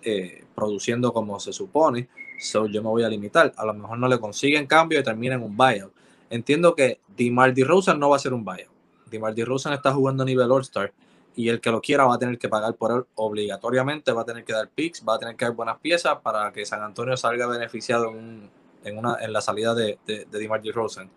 eh, 0.01 0.45
produciendo 0.57 1.13
como 1.13 1.39
se 1.39 1.53
supone. 1.53 2.09
So 2.39 2.65
yo 2.65 2.81
me 2.81 2.89
voy 2.89 3.03
a 3.03 3.09
limitar. 3.09 3.53
A 3.55 3.63
lo 3.63 3.75
mejor 3.75 3.99
no 3.99 4.07
le 4.07 4.19
consiguen 4.19 4.65
cambio 4.65 4.99
y 4.99 5.03
terminan 5.03 5.43
un 5.43 5.55
buyout. 5.55 5.93
Entiendo 6.31 6.73
que 6.73 6.99
DeMar 7.15 7.53
DeRozan 7.53 7.99
no 7.99 8.09
va 8.09 8.15
a 8.15 8.19
ser 8.19 8.33
un 8.33 8.43
buyout. 8.43 8.71
DeMar 9.05 9.35
DeRozan 9.35 9.73
está 9.73 9.93
jugando 9.93 10.23
a 10.23 10.25
nivel 10.25 10.51
All-Star 10.51 10.91
y 11.35 11.49
el 11.49 11.61
que 11.61 11.69
lo 11.69 11.79
quiera 11.79 12.05
va 12.05 12.15
a 12.15 12.17
tener 12.17 12.39
que 12.39 12.49
pagar 12.49 12.73
por 12.73 12.91
él 12.91 13.05
obligatoriamente, 13.13 14.11
va 14.11 14.23
a 14.23 14.25
tener 14.25 14.43
que 14.43 14.53
dar 14.53 14.67
picks, 14.67 15.03
va 15.07 15.13
a 15.13 15.19
tener 15.19 15.35
que 15.35 15.45
dar 15.45 15.53
buenas 15.53 15.77
piezas 15.77 16.17
para 16.23 16.51
que 16.51 16.65
San 16.65 16.81
Antonio 16.81 17.15
salga 17.15 17.45
beneficiado 17.45 18.09
en 18.09 18.15
un 18.15 18.49
en, 18.83 18.97
una, 18.97 19.17
en 19.21 19.33
la 19.33 19.41
salida 19.41 19.75
de, 19.75 19.99
de, 20.07 20.25
de 20.25 20.39
DeMar 20.39 20.61
DeRozan. 20.61 21.09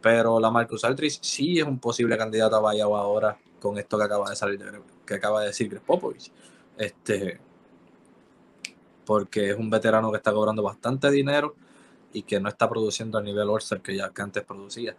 Pero 0.00 0.40
la 0.40 0.50
Marcus 0.50 0.84
Aldridge 0.84 1.20
sí 1.22 1.60
es 1.60 1.64
un 1.64 1.78
posible 1.78 2.18
candidato 2.18 2.56
a 2.56 2.60
buyout 2.60 2.94
ahora 2.96 3.38
con 3.60 3.78
esto 3.78 3.96
que 3.96 4.04
acaba 4.04 4.30
de 4.30 4.36
salir, 4.36 4.60
que 5.06 5.14
acaba 5.14 5.42
de 5.42 5.46
decir 5.46 5.68
Greg 5.68 5.82
Popovich. 5.82 6.32
Este, 6.76 7.38
porque 9.04 9.50
es 9.50 9.56
un 9.56 9.70
veterano 9.70 10.10
que 10.10 10.16
está 10.16 10.32
cobrando 10.32 10.62
bastante 10.62 11.10
dinero 11.10 11.54
y 12.12 12.22
que 12.22 12.40
no 12.40 12.48
está 12.48 12.68
produciendo 12.68 13.18
al 13.18 13.24
nivel 13.24 13.48
all 13.48 13.82
que 13.82 13.96
ya 13.96 14.10
que 14.10 14.22
antes 14.22 14.44
producía. 14.44 14.96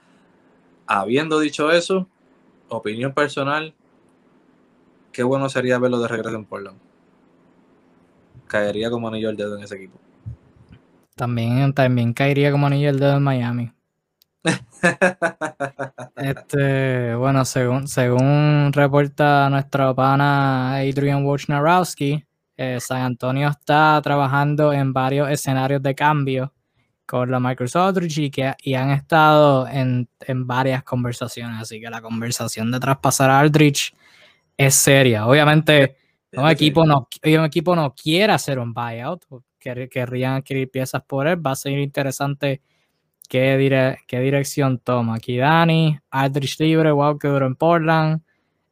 Habiendo 0.85 1.39
dicho 1.39 1.71
eso, 1.71 2.07
opinión 2.69 3.13
personal, 3.13 3.73
qué 5.11 5.23
bueno 5.23 5.49
sería 5.49 5.79
verlo 5.79 5.99
de 5.99 6.07
regreso 6.07 6.35
en 6.35 6.45
Portland. 6.45 6.77
Caería 8.47 8.89
como 8.89 9.07
anillo 9.07 9.29
al 9.29 9.37
dedo 9.37 9.57
en 9.57 9.63
ese 9.63 9.75
equipo. 9.75 9.99
También, 11.15 11.73
también 11.73 12.13
caería 12.13 12.51
como 12.51 12.67
anillo 12.67 12.89
al 12.89 12.99
dedo 12.99 13.17
en 13.17 13.23
Miami. 13.23 13.71
este, 16.17 17.15
bueno, 17.15 17.45
según, 17.45 17.87
según 17.87 18.71
reporta 18.73 19.49
nuestro 19.49 19.95
pana 19.95 20.75
Adrian 20.75 21.25
Wojnarowski, 21.25 22.23
eh, 22.57 22.79
San 22.79 23.01
Antonio 23.01 23.49
está 23.49 23.99
trabajando 24.01 24.71
en 24.71 24.93
varios 24.93 25.29
escenarios 25.29 25.81
de 25.81 25.95
cambio 25.95 26.53
con 27.05 27.29
la 27.29 27.39
Microsoft 27.39 27.97
y, 28.17 28.31
que, 28.31 28.53
y 28.63 28.73
han 28.73 28.89
estado 28.91 29.67
en, 29.67 30.09
en, 30.21 30.47
varias 30.47 30.83
conversaciones, 30.83 31.61
así 31.61 31.79
que 31.79 31.89
la 31.89 32.01
conversación 32.01 32.71
de 32.71 32.79
traspasar 32.79 33.29
a 33.29 33.39
Aldrich 33.39 33.93
es 34.57 34.75
seria. 34.75 35.27
Obviamente, 35.27 35.97
un 36.33 36.49
equipo, 36.49 36.85
no, 36.85 37.07
un 37.23 37.45
equipo 37.45 37.75
no 37.75 37.93
quiere 37.93 38.33
hacer 38.33 38.59
un 38.59 38.73
buyout, 38.73 39.25
querrían 39.59 40.33
adquirir 40.33 40.69
piezas 40.69 41.03
por 41.03 41.27
él, 41.27 41.45
va 41.45 41.51
a 41.51 41.55
ser 41.55 41.77
interesante 41.79 42.61
qué, 43.29 43.57
dire, 43.57 43.99
qué 44.07 44.19
dirección 44.19 44.79
toma. 44.79 45.15
Aquí 45.15 45.37
Dani, 45.37 45.97
Aldrich 46.09 46.59
libre, 46.59 46.91
Walker 46.91 47.31
duro 47.31 47.45
en 47.45 47.55
Portland, 47.55 48.21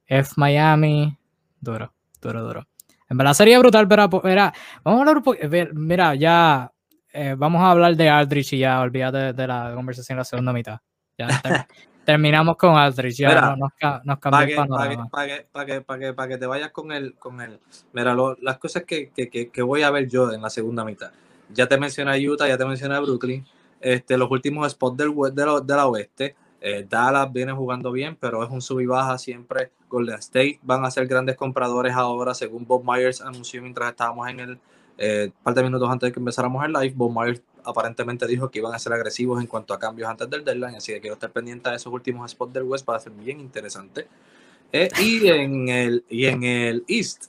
F 0.05 0.33
Miami, 0.37 1.17
duro, 1.59 1.93
duro, 2.21 2.43
duro. 2.43 2.72
En 3.13 3.17
verdad 3.17 3.33
sería 3.35 3.59
brutal, 3.59 3.87
pero 3.87 4.09
mira, 4.23 4.51
vamos 4.83 4.97
a 4.97 5.01
hablar 5.01 5.17
un 5.17 5.23
poco, 5.23 5.39
mira, 5.75 6.15
ya 6.15 6.71
eh, 7.13 7.35
vamos 7.37 7.61
a 7.61 7.69
hablar 7.69 7.95
de 7.95 8.09
Aldrich 8.09 8.53
y 8.53 8.57
ya 8.57 8.81
olvídate 8.81 9.33
de, 9.33 9.47
la 9.47 9.71
conversación 9.75 10.15
en 10.15 10.17
la 10.17 10.25
segunda 10.25 10.51
mitad. 10.51 10.79
Ya 11.15 11.27
terminamos 12.05 12.57
con 12.57 12.75
Aldrich, 12.75 13.17
ya 13.17 13.27
mira, 13.27 13.55
nos, 13.55 13.69
nos 14.03 14.17
Para 14.17 14.47
que, 14.47 14.55
pa 15.51 15.65
que, 15.67 15.83
que, 15.83 16.27
que, 16.27 16.37
te 16.39 16.45
vayas 16.47 16.71
con 16.71 16.91
el, 16.91 17.13
con 17.13 17.39
el 17.39 17.59
mira, 17.93 18.15
lo, 18.15 18.35
las 18.41 18.57
cosas 18.57 18.81
que, 18.83 19.11
que, 19.11 19.61
voy 19.61 19.83
a 19.83 19.91
ver 19.91 20.07
yo 20.09 20.31
en 20.31 20.41
la 20.41 20.49
segunda 20.49 20.83
mitad. 20.83 21.11
Ya 21.53 21.67
te 21.67 21.77
mencioné 21.77 22.17
Utah, 22.27 22.47
ya 22.47 22.57
te 22.57 22.65
mencioné 22.65 22.99
Brooklyn, 22.99 23.45
este, 23.79 24.17
los 24.17 24.31
últimos 24.31 24.71
spots 24.71 24.97
del, 24.97 25.13
de, 25.35 25.61
de 25.63 25.75
la 25.75 25.85
oeste. 25.85 26.35
Eh, 26.65 26.87
Dallas 26.89 27.31
viene 27.33 27.51
jugando 27.51 27.91
bien, 27.91 28.15
pero 28.17 28.41
es 28.41 28.49
un 28.49 28.61
sub 28.61 28.79
y 28.79 28.85
baja 28.85 29.17
siempre. 29.17 29.71
Golden 29.89 30.15
State 30.15 30.61
van 30.63 30.85
a 30.85 30.91
ser 30.91 31.07
grandes 31.07 31.35
compradores 31.35 31.93
ahora, 31.93 32.33
según 32.33 32.65
Bob 32.65 32.85
Myers 32.85 33.19
anunció 33.19 33.61
mientras 33.61 33.89
estábamos 33.91 34.29
en 34.29 34.39
el 34.39 34.59
eh, 34.97 35.29
par 35.43 35.53
de 35.55 35.63
minutos 35.63 35.89
antes 35.89 36.07
de 36.07 36.13
que 36.13 36.19
empezáramos 36.19 36.63
el 36.63 36.71
live, 36.71 36.93
Bob 36.95 37.11
Myers 37.11 37.41
aparentemente 37.65 38.25
dijo 38.27 38.49
que 38.49 38.59
iban 38.59 38.73
a 38.73 38.79
ser 38.79 38.93
agresivos 38.93 39.41
en 39.41 39.47
cuanto 39.47 39.73
a 39.73 39.79
cambios 39.79 40.09
antes 40.09 40.29
del 40.29 40.45
deadline, 40.45 40.75
así 40.75 40.93
que 40.93 41.01
quiero 41.01 41.15
estar 41.15 41.31
pendiente 41.31 41.69
de 41.69 41.75
esos 41.75 41.91
últimos 41.91 42.31
spots 42.31 42.53
del 42.53 42.63
West 42.63 42.85
para 42.85 42.99
ser 42.99 43.11
bien 43.11 43.41
interesante. 43.41 44.07
Eh, 44.71 44.87
y, 45.01 45.27
en 45.27 45.67
el, 45.67 46.05
y 46.09 46.25
en 46.27 46.43
el 46.43 46.85
East, 46.87 47.25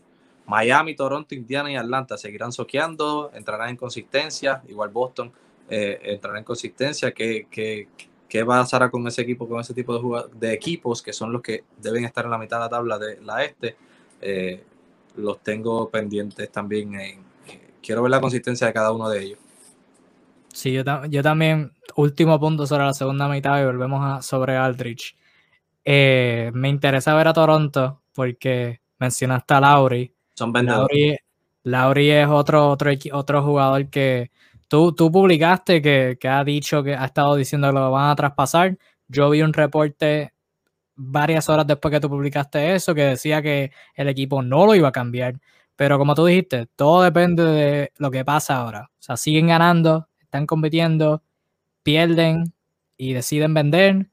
Miami, 0.46 0.94
Toronto, 0.94 1.34
Indiana 1.34 1.72
y 1.72 1.76
Atlanta 1.76 2.16
seguirán 2.16 2.52
soqueando, 2.52 3.32
entrarán 3.34 3.70
en 3.70 3.76
consistencia, 3.76 4.62
igual 4.68 4.90
Boston 4.90 5.32
eh, 5.68 5.98
entrará 6.04 6.38
en 6.38 6.44
consistencia. 6.44 7.12
¿Qué, 7.12 7.48
qué, 7.50 7.88
qué 8.28 8.44
pasará 8.44 8.90
con 8.90 9.06
ese 9.06 9.22
equipo, 9.22 9.48
con 9.48 9.60
ese 9.60 9.74
tipo 9.74 9.98
de, 9.98 10.24
de, 10.34 10.52
equipos 10.52 11.02
que 11.02 11.12
son 11.12 11.32
los 11.32 11.42
que 11.42 11.64
deben 11.80 12.04
estar 12.04 12.24
en 12.24 12.30
la 12.30 12.38
mitad 12.38 12.56
de 12.58 12.62
la 12.64 12.68
tabla 12.68 12.98
de 12.98 13.20
la 13.20 13.44
este? 13.44 13.76
Eh, 14.20 14.62
los 15.16 15.40
tengo 15.42 15.88
pendientes 15.90 16.50
también 16.50 16.94
en, 16.98 17.18
quiero 17.82 18.02
ver 18.02 18.10
la 18.10 18.20
consistencia 18.20 18.66
de 18.66 18.72
cada 18.72 18.92
uno 18.92 19.08
de 19.08 19.22
ellos. 19.22 19.38
Sí, 20.52 20.72
yo, 20.72 20.82
yo 21.06 21.22
también, 21.22 21.72
último 21.96 22.38
punto 22.40 22.66
sobre 22.66 22.84
la 22.84 22.94
segunda 22.94 23.28
mitad 23.28 23.60
y 23.60 23.64
volvemos 23.64 24.00
a, 24.02 24.22
sobre 24.22 24.56
Aldrich. 24.56 25.16
Eh, 25.84 26.50
me 26.54 26.68
interesa 26.68 27.14
ver 27.14 27.28
a 27.28 27.32
Toronto 27.32 28.02
porque 28.14 28.80
mencionaste 28.98 29.54
a 29.54 29.60
Lauri. 29.60 30.14
Son 30.34 30.52
vendedores. 30.52 31.18
Lauri, 31.64 32.10
es 32.10 32.28
otro, 32.28 32.68
otro, 32.68 32.90
otro 33.12 33.42
jugador 33.42 33.88
que 33.88 34.30
tú, 34.68 34.92
tú 34.94 35.10
publicaste 35.10 35.82
que, 35.82 36.16
que, 36.20 36.28
ha 36.28 36.44
dicho 36.44 36.82
que 36.82 36.94
ha 36.94 37.04
estado 37.06 37.36
diciendo 37.36 37.68
que 37.68 37.74
lo 37.74 37.90
van 37.90 38.10
a 38.10 38.16
traspasar. 38.16 38.78
Yo 39.08 39.30
vi 39.30 39.42
un 39.42 39.52
reporte 39.52 40.34
varias 40.96 41.48
horas 41.48 41.66
después 41.66 41.92
que 41.92 42.00
tú 42.00 42.08
publicaste 42.08 42.74
eso 42.74 42.94
que 42.94 43.02
decía 43.02 43.42
que 43.42 43.72
el 43.94 44.08
equipo 44.08 44.42
no 44.42 44.66
lo 44.66 44.74
iba 44.74 44.88
a 44.88 44.92
cambiar. 44.92 45.40
Pero 45.76 45.98
como 45.98 46.14
tú 46.14 46.26
dijiste, 46.26 46.66
todo 46.76 47.02
depende 47.02 47.44
de 47.44 47.92
lo 47.98 48.10
que 48.10 48.24
pasa 48.24 48.56
ahora. 48.56 48.90
O 48.92 49.02
sea, 49.02 49.16
siguen 49.16 49.48
ganando, 49.48 50.08
están 50.20 50.46
compitiendo, 50.46 51.22
pierden 51.82 52.54
y 52.96 53.12
deciden 53.12 53.54
vender. 53.54 54.08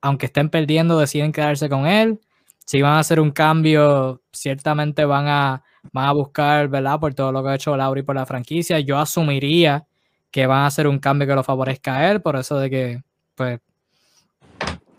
Aunque 0.00 0.26
estén 0.26 0.50
perdiendo, 0.50 0.98
deciden 0.98 1.32
quedarse 1.32 1.68
con 1.68 1.86
él. 1.86 2.20
Si 2.66 2.82
van 2.82 2.94
a 2.94 2.98
hacer 3.00 3.20
un 3.20 3.30
cambio, 3.30 4.22
ciertamente 4.32 5.04
van 5.04 5.28
a, 5.28 5.62
van 5.92 6.06
a 6.06 6.12
buscar, 6.12 6.68
¿verdad? 6.68 6.98
Por 6.98 7.14
todo 7.14 7.30
lo 7.32 7.42
que 7.42 7.50
ha 7.50 7.54
hecho 7.54 7.76
Lauri 7.76 8.02
por 8.02 8.16
la 8.16 8.26
franquicia. 8.26 8.80
Yo 8.80 8.98
asumiría 8.98 9.86
que 10.34 10.48
van 10.48 10.62
a 10.62 10.66
hacer 10.66 10.88
un 10.88 10.98
cambio 10.98 11.28
que 11.28 11.34
lo 11.36 11.44
favorezca 11.44 11.96
a 11.96 12.10
él, 12.10 12.20
por 12.20 12.34
eso 12.34 12.58
de 12.58 12.68
que, 12.68 13.02
pues, 13.36 13.60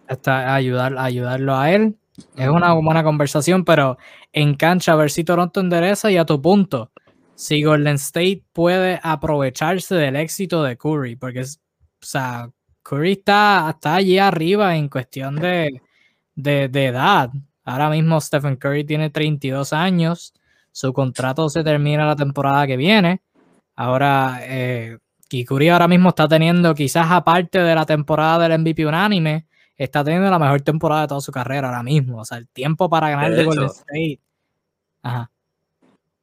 está, 0.07 0.55
ayudar, 0.55 0.97
ayudarlo 0.97 1.57
a 1.57 1.71
él. 1.73 1.97
Es 2.37 2.47
una 2.47 2.71
buena 2.71 3.03
conversación, 3.03 3.65
pero 3.65 3.97
en 4.31 4.55
cancha 4.55 4.93
a 4.93 4.95
ver 4.95 5.11
si 5.11 5.25
Toronto 5.25 5.59
endereza 5.59 6.09
y 6.09 6.15
a 6.15 6.23
tu 6.23 6.41
punto, 6.41 6.93
si 7.35 7.61
Golden 7.63 7.95
State 7.95 8.45
puede 8.53 8.97
aprovecharse 9.03 9.95
del 9.95 10.15
éxito 10.15 10.63
de 10.63 10.77
Curry, 10.77 11.17
porque 11.17 11.41
o 11.41 11.45
sea, 11.99 12.49
Curry 12.81 13.11
está, 13.11 13.71
está 13.71 13.95
allí 13.95 14.17
arriba 14.17 14.77
en 14.77 14.87
cuestión 14.87 15.35
de, 15.35 15.81
de, 16.33 16.85
edad. 16.85 17.29
Ahora 17.65 17.89
mismo 17.89 18.21
Stephen 18.21 18.55
Curry 18.55 18.85
tiene 18.85 19.09
32 19.09 19.73
años, 19.73 20.33
su 20.71 20.93
contrato 20.93 21.49
se 21.49 21.61
termina 21.61 22.05
la 22.05 22.15
temporada 22.15 22.65
que 22.65 22.77
viene. 22.77 23.21
Ahora, 23.75 24.39
eh, 24.43 24.99
Curry 25.29 25.69
ahora 25.69 25.87
mismo 25.87 26.09
está 26.09 26.27
teniendo 26.27 26.73
quizás 26.75 27.07
aparte 27.09 27.59
de 27.59 27.75
la 27.75 27.85
temporada 27.85 28.47
del 28.47 28.59
MVP 28.59 28.85
unánime, 28.85 29.47
está 29.75 30.03
teniendo 30.03 30.29
la 30.29 30.39
mejor 30.39 30.61
temporada 30.61 31.01
de 31.01 31.07
toda 31.07 31.21
su 31.21 31.31
carrera 31.31 31.67
ahora 31.67 31.83
mismo. 31.83 32.19
O 32.19 32.25
sea, 32.25 32.37
el 32.37 32.47
tiempo 32.47 32.89
para 32.89 33.09
ganar 33.09 33.31
de, 33.31 33.43
Golden 33.43 33.65
State. 33.65 34.19
Ajá. 35.01 35.31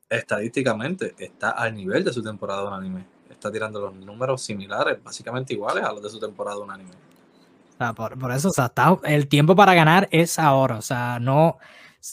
Estadísticamente 0.09 1.15
está 1.19 1.51
al 1.51 1.75
nivel 1.75 2.05
de 2.05 2.13
su 2.13 2.23
temporada 2.23 2.65
unánime. 2.65 3.05
Está 3.31 3.51
tirando 3.51 3.81
los 3.81 3.95
números 3.95 4.43
similares, 4.43 5.03
básicamente 5.03 5.55
iguales 5.55 5.85
a 5.85 5.93
los 5.93 6.03
de 6.03 6.11
su 6.11 6.21
temporada 6.21 6.59
unánime. 6.59 6.91
O 6.91 7.77
sea, 7.79 7.93
por, 7.95 8.31
eso, 8.33 8.49
o 8.49 8.53
sea, 8.53 8.67
está, 8.67 8.99
el 9.05 9.27
tiempo 9.27 9.57
para 9.57 9.75
ganar 9.75 10.09
es 10.13 10.39
ahora. 10.39 10.77
O 10.77 10.83
sea, 10.83 11.19
no. 11.19 11.59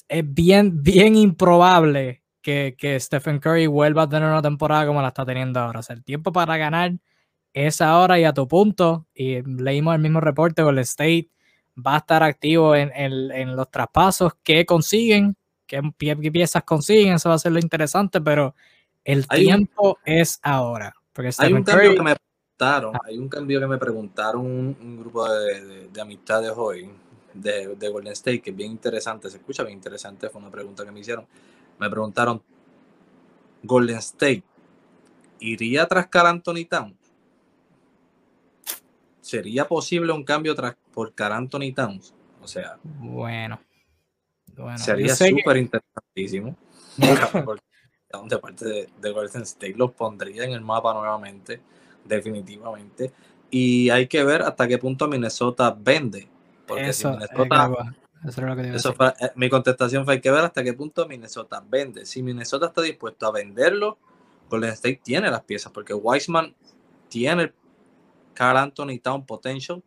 Es 0.08 0.24
bien, 0.34 0.84
bien 0.84 1.16
improbable 1.16 2.19
que, 2.42 2.76
que 2.78 3.00
Stephen 3.00 3.40
Curry 3.40 3.68
vuelva 3.68 4.04
a 4.04 4.10
tener 4.10 4.30
una 4.30 4.42
temporada 4.42 4.86
como 4.88 5.02
la 5.02 5.10
está 5.10 5.26
teniendo 5.26 5.60
ahora. 5.60 5.80
O 5.80 5.84
sea, 5.84 5.96
el 5.96 6.04
tiempo 6.04 6.32
para 6.32 6.58
ganar 6.58 6.94
es 7.54 7.82
ahora 7.82 8.20
y 8.20 8.26
a 8.26 8.34
tu 8.34 8.48
punto, 8.48 9.08
y 9.14 9.42
leímos 9.42 9.96
el 9.96 10.02
mismo 10.02 10.22
reporte, 10.22 10.62
el 10.62 10.80
State 10.80 11.30
va 11.76 11.96
a 11.96 11.98
estar 12.00 12.24
activo 12.24 12.76
en, 12.76 13.56
los 13.56 13.70
traspasos 13.72 14.34
que 14.44 14.66
consiguen, 14.66 15.36
qué, 15.66 15.82
piezas 16.32 16.64
consiguen, 16.64 17.14
eso 17.14 17.30
va 17.30 17.36
a 17.36 17.40
ser 17.40 17.52
lo 17.52 17.60
interesante, 17.60 18.22
pero 18.22 18.56
el 19.04 19.28
tiempo 19.28 19.98
es 20.06 20.40
ahora. 20.44 20.94
Porque 21.14 21.32
hay 21.38 21.54
un 21.54 21.64
cambio 21.64 21.96
que 21.96 22.02
me 22.02 22.16
preguntaron, 22.16 22.96
hay 23.06 23.18
un 23.18 23.30
cambio 23.30 23.60
que 23.60 23.68
me 23.68 23.78
preguntaron 23.78 24.46
un, 24.46 25.00
grupo 25.00 25.28
de, 25.28 25.90
amistades 26.00 26.52
hoy 26.56 26.90
de, 27.34 27.76
de, 27.76 27.90
Golden 27.90 28.14
State, 28.14 28.42
que 28.42 28.52
es 28.52 28.56
bien 28.56 28.72
interesante, 28.72 29.30
se 29.30 29.38
escucha 29.38 29.64
bien 29.64 29.78
interesante, 29.78 30.30
fue 30.30 30.42
una 30.42 30.52
pregunta 30.52 30.86
que 30.86 30.92
me 30.92 31.00
hicieron. 31.00 31.26
Me 31.80 31.90
preguntaron, 31.90 32.44
Golden 33.64 33.98
State, 33.98 34.44
¿iría 35.40 35.88
tras 35.88 36.08
Cal 36.08 36.28
Anthony 36.28 36.66
Town? 36.70 36.96
¿Sería 39.22 39.68
posible 39.68 40.12
un 40.12 40.24
cambio 40.24 40.56
tras, 40.56 40.76
por 40.94 41.14
Car 41.14 41.32
Anthony 41.32 41.74
Towns? 41.74 42.14
O 42.42 42.48
sea, 42.48 42.78
bueno, 42.84 43.60
sería 44.78 45.16
súper 45.16 45.58
interesantísimo. 45.58 46.56
de 48.28 48.38
parte 48.40 48.66
de, 48.66 48.90
de, 49.00 49.12
Golden 49.12 49.44
State 49.44 49.76
los 49.78 49.92
pondría 49.92 50.44
en 50.44 50.52
el 50.52 50.62
mapa 50.62 50.94
nuevamente, 50.94 51.62
definitivamente. 52.04 53.12
Y 53.52 53.90
hay 53.90 54.08
que 54.08 54.24
ver 54.24 54.42
hasta 54.42 54.68
qué 54.68 54.78
punto 54.78 55.08
Minnesota 55.08 55.76
vende. 55.80 56.28
Porque 56.68 56.94
si 56.94 57.08
Minnesota. 57.08 57.72
Eso 58.26 58.42
eh, 58.42 59.32
mi 59.36 59.50
contestación 59.50 60.06
fue: 60.06 60.16
hay 60.16 60.22
que 60.22 60.32
ver 60.32 60.44
hasta 60.44 60.64
qué 60.64 60.74
punto 60.74 61.08
Minnesota 61.08 61.64
vende. 61.68 62.06
Si 62.06 62.22
Minnesota 62.22 62.68
está 62.68 62.82
dispuesto 62.82 63.28
a 63.28 63.32
venderlo, 63.32 63.98
Golden 64.50 64.72
State 64.72 65.02
tiene 65.04 65.30
las 65.30 65.44
piezas, 65.44 65.72
porque 65.72 65.94
Wiseman 65.94 66.56
tiene 67.08 67.54
Carl 68.34 68.58
Anthony 68.58 69.00
Town 69.02 69.26
potential 69.26 69.84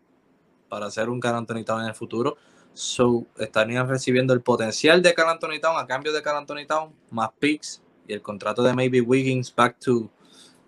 para 0.69 0.91
ser 0.91 1.11
un 1.11 1.21
Carl 1.21 1.37
Anthony 1.37 1.65
Town 1.65 1.83
en 1.83 1.89
el 1.89 1.95
futuro. 1.95 2.37
So, 2.75 3.27
estarían 3.39 3.87
recibiendo 3.87 4.33
el 4.33 4.41
potencial 4.41 5.03
de 5.03 5.13
Carl 5.13 5.29
Anthony 5.29 5.61
Town 5.61 5.79
a 5.79 5.87
cambio 5.87 6.13
de 6.13 6.23
Carl 6.23 6.39
Anthony 6.39 6.67
Town, 6.67 6.93
más 7.11 7.31
picks 7.39 7.83
y 8.09 8.15
el 8.15 8.23
contrato 8.23 8.63
de 8.63 8.73
maybe 8.75 9.01
Wiggins 9.01 9.55
back 9.55 9.79
to, 9.79 10.11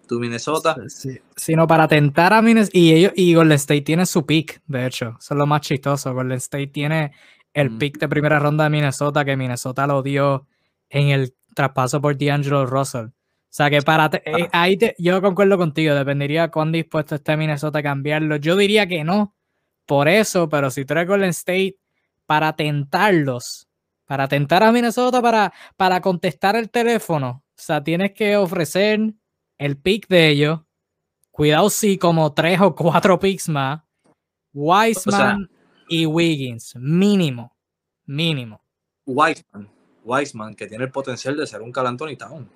to 0.06 0.18
Minnesota. 0.18 0.76
Sí, 0.88 1.18
sino 1.34 1.66
para 1.66 1.88
tentar 1.88 2.34
a 2.34 2.42
Minnesota. 2.42 2.76
Y, 2.76 2.92
ellos, 2.92 3.12
y 3.16 3.34
Golden 3.34 3.56
State 3.56 3.82
tiene 3.82 4.04
su 4.04 4.26
pick, 4.26 4.60
de 4.66 4.86
hecho. 4.86 5.16
Eso 5.18 5.34
es 5.34 5.38
lo 5.38 5.46
más 5.46 5.62
chistoso. 5.62 6.12
Golden 6.12 6.36
State 6.36 6.66
tiene 6.68 7.12
el 7.54 7.70
Mm. 7.70 7.78
pick 7.78 7.98
de 7.98 8.08
primera 8.08 8.38
ronda 8.38 8.64
de 8.64 8.70
Minnesota, 8.70 9.24
que 9.24 9.36
Minnesota 9.36 9.86
lo 9.86 10.02
dio 10.02 10.46
en 10.90 11.08
el 11.08 11.34
traspaso 11.54 12.00
por 12.02 12.18
D'Angelo 12.18 12.66
Russell. 12.66 13.06
O 13.06 13.12
sea 13.56 13.70
que 13.70 13.80
para 13.82 14.10
te- 14.10 14.22
eh, 14.28 14.48
Ah. 14.52 14.62
ahí 14.62 14.76
te- 14.76 14.94
yo 14.98 15.22
concuerdo 15.22 15.56
contigo, 15.56 15.94
dependería 15.94 16.50
cuán 16.50 16.72
dispuesto 16.72 17.14
esté 17.14 17.36
Minnesota 17.36 17.78
a 17.78 17.82
cambiarlo. 17.82 18.36
Yo 18.36 18.56
diría 18.56 18.86
que 18.86 19.04
no, 19.04 19.34
por 19.86 20.08
eso, 20.08 20.48
pero 20.48 20.70
si 20.70 20.84
tú 20.84 20.92
eres 20.94 21.06
Golden 21.08 21.30
State, 21.30 21.76
para 22.26 22.54
tentarlos, 22.56 23.68
para 24.06 24.26
tentar 24.28 24.62
a 24.64 24.72
Minnesota, 24.72 25.22
para, 25.22 25.52
para 25.76 26.00
contestar 26.00 26.56
el 26.56 26.70
teléfono, 26.70 27.42
o 27.46 27.52
sea, 27.56 27.82
tienes 27.84 28.12
que 28.12 28.36
ofrecer 28.36 28.98
el 29.58 29.76
pick 29.76 30.08
de 30.08 30.28
ellos. 30.28 30.60
Cuidado 31.30 31.70
si 31.70 31.98
como 31.98 32.32
tres 32.32 32.60
o 32.60 32.74
cuatro 32.74 33.18
picks 33.20 33.48
más. 33.48 33.82
Wiseman 34.52 35.50
y 35.88 36.06
Wiggins, 36.06 36.74
mínimo, 36.76 37.54
mínimo. 38.06 38.60
Wiseman, 39.06 39.68
Wiseman, 40.04 40.54
que 40.54 40.66
tiene 40.66 40.84
el 40.84 40.90
potencial 40.90 41.36
de 41.36 41.46
ser 41.46 41.62
un 41.62 41.72
Carl 41.72 41.88
Anthony 41.88 42.16
Town. 42.16 42.48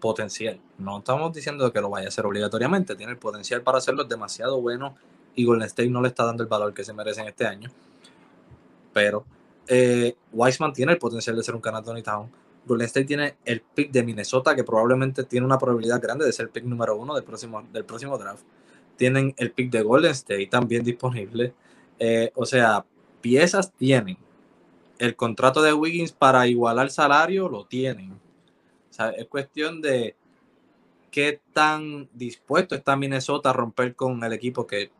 Potencial. 0.00 0.58
No 0.78 0.98
estamos 0.98 1.32
diciendo 1.32 1.70
que 1.72 1.80
lo 1.80 1.90
vaya 1.90 2.06
a 2.06 2.08
hacer 2.08 2.24
obligatoriamente. 2.24 2.96
Tiene 2.96 3.12
el 3.12 3.18
potencial 3.18 3.62
para 3.62 3.78
hacerlo, 3.78 4.04
demasiado 4.04 4.60
bueno. 4.60 4.96
Y 5.34 5.44
Golden 5.44 5.66
State 5.66 5.90
no 5.90 6.00
le 6.00 6.08
está 6.08 6.24
dando 6.24 6.42
el 6.42 6.48
valor 6.48 6.72
que 6.72 6.84
se 6.84 6.94
merecen 6.94 7.28
este 7.28 7.46
año. 7.46 7.70
Pero 8.94 9.24
eh, 9.66 10.16
tiene 10.74 10.92
el 10.92 10.98
potencial 10.98 11.36
de 11.36 11.42
ser 11.42 11.54
un 11.54 11.60
Carl 11.60 11.76
Anthony 11.76 12.02
Town. 12.02 12.30
Golden 12.66 12.86
State 12.86 13.06
tiene 13.06 13.36
el 13.44 13.60
pick 13.60 13.90
de 13.90 14.02
Minnesota, 14.02 14.54
que 14.54 14.64
probablemente 14.64 15.24
tiene 15.24 15.46
una 15.46 15.58
probabilidad 15.58 16.00
grande 16.00 16.24
de 16.24 16.32
ser 16.32 16.46
el 16.46 16.50
pick 16.50 16.64
número 16.64 16.96
uno 16.96 17.14
del 17.14 17.24
próximo, 17.24 17.62
del 17.72 17.84
próximo 17.84 18.16
draft. 18.16 18.42
Tienen 18.96 19.34
el 19.36 19.52
pick 19.52 19.70
de 19.70 19.82
Golden 19.82 20.12
State 20.12 20.46
también 20.46 20.82
disponible. 20.82 21.54
Eh, 22.00 22.32
o 22.34 22.44
sea, 22.44 22.84
piezas 23.20 23.72
tienen 23.72 24.16
el 25.00 25.16
contrato 25.16 25.62
de 25.62 25.72
Wiggins 25.72 26.12
para 26.12 26.46
igualar 26.46 26.90
salario 26.90 27.48
lo 27.48 27.64
tienen. 27.64 28.12
O 28.12 28.92
sea, 28.92 29.10
es 29.10 29.26
cuestión 29.26 29.80
de 29.80 30.14
qué 31.10 31.40
tan 31.54 32.08
dispuesto 32.12 32.74
está 32.74 32.96
Minnesota 32.96 33.50
a 33.50 33.54
romper 33.54 33.96
con 33.96 34.22
el 34.22 34.32
equipo 34.34 34.66
que 34.66 34.90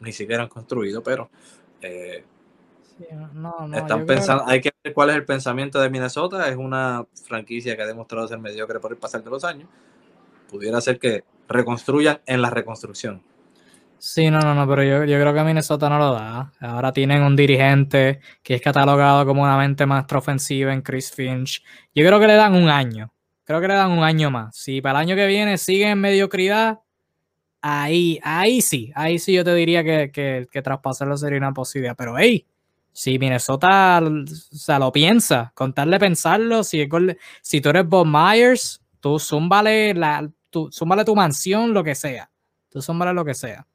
ni 0.00 0.12
siquiera 0.12 0.42
han 0.42 0.48
construido, 0.48 1.02
pero 1.02 1.28
eh, 1.82 2.24
No, 3.34 3.68
no, 3.68 3.76
están 3.76 4.06
pensando, 4.06 4.44
hay 4.46 4.62
que 4.62 4.72
ver 4.82 4.94
cuál 4.94 5.10
es 5.10 5.16
el 5.16 5.26
pensamiento 5.26 5.78
de 5.80 5.90
Minnesota. 5.90 6.48
Es 6.48 6.56
una 6.56 7.06
franquicia 7.26 7.76
que 7.76 7.82
ha 7.82 7.86
demostrado 7.86 8.26
ser 8.26 8.38
mediocre 8.38 8.80
por 8.80 8.92
el 8.92 8.96
pasar 8.96 9.22
de 9.22 9.30
los 9.30 9.44
años. 9.44 9.68
Pudiera 10.48 10.80
ser 10.80 10.98
que 10.98 11.24
reconstruyan 11.46 12.20
en 12.24 12.40
la 12.40 12.48
reconstrucción. 12.48 13.22
Sí, 14.08 14.30
no, 14.30 14.38
no, 14.38 14.54
no, 14.54 14.68
pero 14.68 14.84
yo, 14.84 15.04
yo 15.04 15.18
creo 15.20 15.34
que 15.34 15.42
Minnesota 15.42 15.88
no 15.88 15.98
lo 15.98 16.12
da. 16.12 16.52
Ahora 16.60 16.92
tienen 16.92 17.22
un 17.22 17.34
dirigente 17.34 18.20
que 18.40 18.54
es 18.54 18.62
catalogado 18.62 19.26
como 19.26 19.42
una 19.42 19.58
mente 19.58 19.84
maestra 19.84 20.18
ofensiva 20.18 20.72
en 20.72 20.80
Chris 20.80 21.10
Finch. 21.10 21.60
Yo 21.92 22.06
creo 22.06 22.20
que 22.20 22.28
le 22.28 22.34
dan 22.34 22.54
un 22.54 22.68
año. 22.68 23.12
Creo 23.42 23.60
que 23.60 23.66
le 23.66 23.74
dan 23.74 23.90
un 23.90 24.04
año 24.04 24.30
más. 24.30 24.56
Si 24.56 24.80
para 24.80 25.00
el 25.00 25.08
año 25.08 25.16
que 25.16 25.26
viene 25.26 25.58
siguen 25.58 25.88
en 25.88 26.00
mediocridad, 26.00 26.78
ahí, 27.60 28.20
ahí 28.22 28.60
sí, 28.60 28.92
ahí 28.94 29.18
sí 29.18 29.32
yo 29.32 29.42
te 29.42 29.52
diría 29.56 29.82
que, 29.82 30.12
que, 30.12 30.46
que 30.52 30.62
traspasarlo 30.62 31.16
sería 31.16 31.38
una 31.38 31.52
posibilidad. 31.52 31.96
Pero 31.96 32.16
hey, 32.16 32.46
si 32.92 33.18
Minnesota 33.18 34.00
o 34.00 34.26
sea, 34.56 34.78
lo 34.78 34.92
piensa, 34.92 35.50
contarle 35.52 35.98
pensarlo, 35.98 36.62
si, 36.62 36.80
es 36.80 36.88
si 37.42 37.60
tú 37.60 37.70
eres 37.70 37.88
Bob 37.88 38.06
Myers, 38.06 38.80
tú 39.00 39.18
zúmbale, 39.18 39.94
la, 39.94 40.30
tú, 40.48 40.70
zúmbale 40.70 41.04
tu 41.04 41.16
mansión, 41.16 41.74
lo 41.74 41.82
que 41.82 41.96
sea. 41.96 42.30
Tú 42.70 42.80
zúmbale 42.80 43.12
lo 43.12 43.24
que 43.24 43.34
sea. 43.34 43.66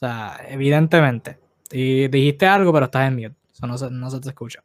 Sea, 0.00 0.40
evidentemente. 0.48 1.38
Y 1.70 2.08
dijiste 2.08 2.46
algo, 2.46 2.72
pero 2.72 2.86
estás 2.86 3.06
en 3.06 3.16
mute. 3.16 3.36
Eso 3.52 3.66
no 3.66 3.76
se, 3.76 3.90
no 3.90 4.10
se 4.10 4.18
te 4.18 4.30
escucha. 4.30 4.64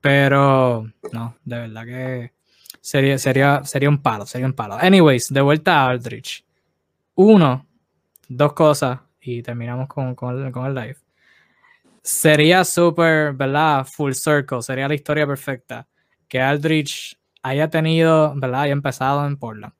Pero, 0.00 0.88
no, 1.12 1.36
de 1.44 1.58
verdad 1.58 1.84
que 1.84 2.32
sería, 2.80 3.18
sería, 3.18 3.64
sería 3.64 3.88
un 3.88 4.00
palo, 4.00 4.24
sería 4.24 4.46
un 4.46 4.52
palo. 4.52 4.74
Anyways, 4.74 5.32
de 5.32 5.40
vuelta 5.40 5.82
a 5.82 5.88
Aldrich. 5.88 6.44
Uno, 7.16 7.66
dos 8.28 8.52
cosas 8.52 9.00
y 9.20 9.42
terminamos 9.42 9.88
con, 9.88 10.14
con, 10.14 10.52
con 10.52 10.66
el 10.66 10.74
live. 10.76 10.98
Sería 12.00 12.64
súper, 12.64 13.32
¿verdad? 13.32 13.84
Full 13.84 14.12
circle, 14.12 14.62
sería 14.62 14.86
la 14.86 14.94
historia 14.94 15.26
perfecta. 15.26 15.88
Que 16.28 16.40
Aldrich 16.40 17.18
haya 17.42 17.68
tenido, 17.68 18.32
¿verdad? 18.36 18.60
Haya 18.60 18.72
empezado 18.74 19.26
en 19.26 19.36
Portland. 19.36 19.74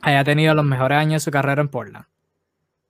Haya 0.00 0.24
tenido 0.24 0.52
los 0.52 0.64
mejores 0.64 0.98
años 0.98 1.22
de 1.22 1.24
su 1.26 1.30
carrera 1.30 1.62
en 1.62 1.68
Portland 1.68 2.06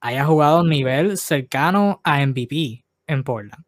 haya 0.02 0.24
jugado 0.24 0.60
un 0.62 0.68
nivel 0.68 1.16
cercano 1.16 2.00
a 2.02 2.26
MVP 2.26 2.84
en 3.06 3.22
Portland. 3.22 3.64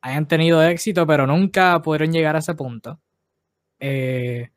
Hayan 0.00 0.26
tenido 0.28 0.62
éxito, 0.62 1.04
pero 1.04 1.26
nunca 1.26 1.82
pudieron 1.82 2.12
llegar 2.12 2.36
a 2.36 2.38
ese 2.38 2.54
punto. 2.54 3.00
Eh, 3.80 4.50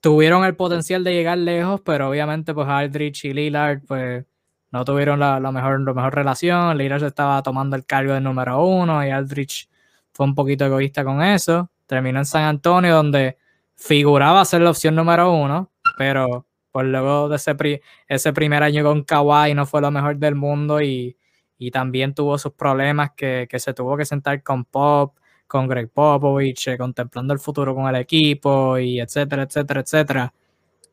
tuvieron 0.00 0.44
el 0.44 0.54
potencial 0.54 1.02
de 1.02 1.14
llegar 1.14 1.36
lejos, 1.36 1.80
pero 1.84 2.08
obviamente 2.08 2.54
pues 2.54 2.68
Aldrich 2.68 3.24
y 3.24 3.34
Lillard 3.34 3.82
pues 3.86 4.24
no 4.70 4.84
tuvieron 4.84 5.18
la, 5.18 5.40
mejor, 5.40 5.80
la 5.80 5.94
mejor 5.94 6.14
relación. 6.14 6.78
Lillard 6.78 7.02
estaba 7.02 7.42
tomando 7.42 7.74
el 7.74 7.84
cargo 7.84 8.14
del 8.14 8.22
número 8.22 8.64
uno 8.64 9.04
y 9.04 9.10
Aldrich 9.10 9.68
fue 10.12 10.26
un 10.26 10.36
poquito 10.36 10.64
egoísta 10.64 11.02
con 11.04 11.22
eso. 11.22 11.72
Terminó 11.86 12.20
en 12.20 12.24
San 12.24 12.44
Antonio 12.44 12.94
donde 12.94 13.36
figuraba 13.74 14.44
ser 14.44 14.62
la 14.62 14.70
opción 14.70 14.94
número 14.94 15.32
uno, 15.32 15.72
pero 15.98 16.46
pues 16.72 16.86
luego 16.86 17.28
de 17.28 17.36
ese, 17.36 17.54
pri 17.54 17.80
ese 18.08 18.32
primer 18.32 18.62
año 18.62 18.84
con 18.84 19.02
Kawhi 19.04 19.54
no 19.54 19.66
fue 19.66 19.80
lo 19.80 19.90
mejor 19.90 20.16
del 20.16 20.34
mundo 20.34 20.80
y, 20.80 21.16
y 21.58 21.70
también 21.70 22.14
tuvo 22.14 22.38
sus 22.38 22.52
problemas 22.52 23.10
que, 23.16 23.46
que, 23.50 23.58
se 23.58 23.74
tuvo 23.74 23.96
que 23.96 24.04
sentar 24.04 24.42
con 24.42 24.64
Pop, 24.64 25.16
con 25.46 25.66
Greg 25.66 25.90
Popovich, 25.90 26.68
eh, 26.68 26.78
contemplando 26.78 27.34
el 27.34 27.40
futuro 27.40 27.74
con 27.74 27.88
el 27.88 27.96
equipo 27.96 28.78
y 28.78 29.00
etcétera, 29.00 29.42
etcétera, 29.42 29.80
etcétera. 29.80 30.34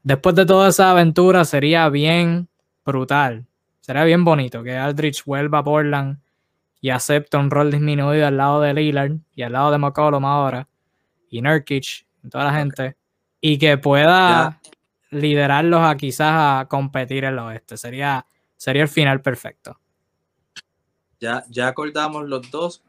Después 0.04 0.36
de 0.36 0.46
toda 0.46 0.70
esa 0.70 0.92
aventura 0.92 1.46
sería 1.46 1.90
bien 1.90 2.50
brutal, 2.86 3.46
sería 3.82 4.04
bien 4.04 4.24
bonito 4.24 4.64
que 4.64 4.76
Aldrich 4.76 5.24
vuelva 5.26 5.60
a 5.60 5.64
Portland 5.64 6.20
y 6.82 6.90
acepte 6.90 7.38
un 7.38 7.52
rol 7.52 7.72
disminuido 7.72 8.26
al 8.26 8.38
lado 8.38 8.62
de 8.62 8.74
Lillard 8.74 9.18
y 9.36 9.44
al 9.44 9.54
lado 9.54 9.72
de 9.72 9.78
McCollum 9.78 10.26
ahora 10.26 10.68
y 11.30 11.42
Nurkic 11.42 12.08
y 12.24 12.30
toda 12.30 12.46
la 12.46 12.54
gente 12.54 12.96
y 13.42 13.58
que 13.58 13.78
pueda... 13.78 14.60
liderarlos 15.10 15.82
a 15.82 15.96
quizás 15.96 16.62
a 16.62 16.68
competir 16.68 17.24
en 17.24 17.34
el 17.34 17.40
oeste. 17.40 17.78
Sería, 17.78 18.26
sería 18.56 18.84
el 18.84 18.90
final 18.90 19.22
perfecto. 19.22 19.80
Ya, 21.20 21.44
ya 21.50 21.68
acordamos 21.68 22.28
los 22.28 22.50
dos 22.52 22.84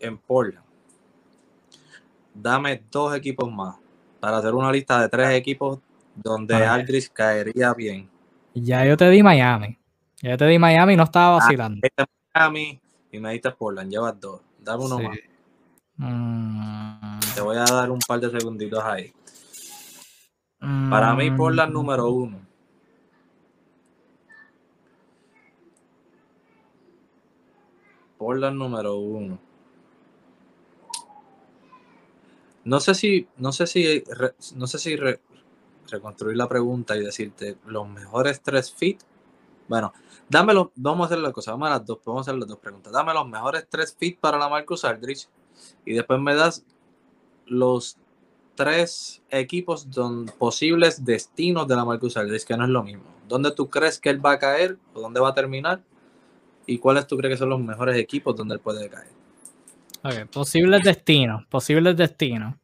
en 0.00 0.16
Portland. 0.18 0.64
Dame 2.32 2.82
dos 2.90 3.14
equipos 3.14 3.50
más 3.52 3.76
para 4.20 4.38
hacer 4.38 4.54
una 4.54 4.72
lista 4.72 5.00
de 5.00 5.08
tres 5.08 5.30
equipos 5.30 5.78
donde. 6.14 6.54
Aldrich 6.54 7.10
caería 7.12 7.72
bien. 7.74 8.08
Ya 8.54 8.84
yo 8.86 8.96
te 8.96 9.08
di 9.10 9.22
Miami. 9.22 9.78
Ya 10.22 10.30
yo 10.30 10.36
te 10.38 10.46
di 10.46 10.58
Miami 10.58 10.94
y 10.94 10.96
no 10.96 11.04
estaba 11.04 11.36
vacilando. 11.36 11.86
Ah, 11.96 12.06
Miami 12.48 12.80
y 13.12 13.18
me 13.20 13.32
diste 13.32 13.50
Portland, 13.52 13.90
llevas 13.90 14.18
dos. 14.18 14.40
Dame 14.58 14.84
uno 14.84 14.96
Sí. 14.98 15.02
más. 15.04 15.18
Mm, 15.96 17.20
Te 17.34 17.40
voy 17.40 17.56
a 17.56 17.64
dar 17.64 17.90
un 17.90 17.98
par 18.00 18.18
de 18.20 18.30
segunditos 18.30 18.82
ahí. 18.82 19.12
Para 20.90 21.14
mí, 21.14 21.30
mm, 21.30 21.36
Portland 21.36 21.72
número 21.72 22.08
uno. 22.10 22.40
Portland 28.18 28.56
número 28.56 28.96
uno. 28.96 29.38
No 32.64 32.80
sé 32.80 32.94
si, 32.94 33.28
no 33.36 33.52
sé 33.52 33.66
si, 33.66 34.00
re- 34.04 34.34
no 34.54 34.66
sé 34.66 34.78
si 34.78 34.96
re- 34.96 35.20
reconstruir 35.90 36.36
la 36.36 36.48
pregunta 36.48 36.96
y 36.96 37.00
decirte 37.04 37.58
los 37.66 37.86
mejores 37.88 38.40
tres 38.40 38.72
fit. 38.72 39.02
Bueno, 39.68 39.92
dámelo, 40.28 40.72
vamos 40.76 41.04
a 41.04 41.06
hacer 41.06 41.18
la 41.18 41.32
cosa, 41.32 41.50
vamos 41.52 41.68
a 41.68 41.72
las 41.72 41.84
dos, 41.86 41.98
vamos 42.04 42.20
a 42.26 42.30
hacer 42.30 42.38
las 42.38 42.48
dos 42.48 42.58
preguntas. 42.58 42.92
Dame 42.92 43.12
los 43.12 43.28
mejores 43.28 43.66
tres 43.68 43.94
fit 43.98 44.18
para 44.18 44.38
la 44.38 44.48
Marcus 44.48 44.84
Aldrich 44.84 45.28
y 45.84 45.92
después 45.92 46.18
me 46.20 46.34
das 46.34 46.64
los 47.46 47.98
tres 48.54 49.22
equipos 49.30 49.90
don, 49.90 50.26
posibles 50.38 51.04
destinos 51.04 51.66
de 51.66 51.76
la 51.76 51.84
Marcus 51.84 52.16
Aldrich, 52.16 52.44
que 52.44 52.56
no 52.56 52.64
es 52.64 52.70
lo 52.70 52.82
mismo. 52.82 53.04
¿Dónde 53.28 53.50
tú 53.52 53.68
crees 53.68 53.98
que 53.98 54.10
él 54.10 54.24
va 54.24 54.32
a 54.32 54.38
caer 54.38 54.78
dónde 54.94 55.20
va 55.20 55.30
a 55.30 55.34
terminar? 55.34 55.82
¿Y 56.66 56.78
cuáles 56.78 57.06
tú 57.06 57.16
crees 57.16 57.34
que 57.34 57.38
son 57.38 57.50
los 57.50 57.60
mejores 57.60 57.96
equipos 57.96 58.36
donde 58.36 58.54
él 58.54 58.60
puede 58.60 58.88
caer? 58.88 59.08
ok, 60.02 60.30
posibles 60.30 60.82
destinos. 60.82 61.44
Posibles 61.46 61.96
destinos. 61.96 62.54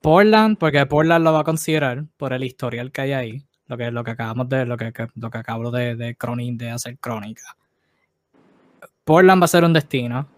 Portland, 0.00 0.56
porque 0.58 0.84
Portland 0.86 1.24
lo 1.24 1.32
va 1.32 1.40
a 1.40 1.44
considerar 1.44 2.04
por 2.16 2.32
el 2.32 2.44
historial 2.44 2.92
que 2.92 3.00
hay 3.00 3.12
ahí. 3.12 3.42
lo 3.66 3.76
que, 3.76 3.90
lo 3.90 4.04
que 4.04 4.12
acabamos 4.12 4.48
de, 4.48 4.64
lo 4.64 4.76
que, 4.76 4.92
lo 5.14 5.30
que 5.30 5.38
acabo 5.38 5.70
de, 5.70 5.96
de, 5.96 6.16
de 6.16 6.70
hacer 6.70 6.98
crónica. 6.98 7.56
Portland 9.04 9.42
va 9.42 9.46
a 9.46 9.48
ser 9.48 9.64
un 9.64 9.72
destino. 9.72 10.28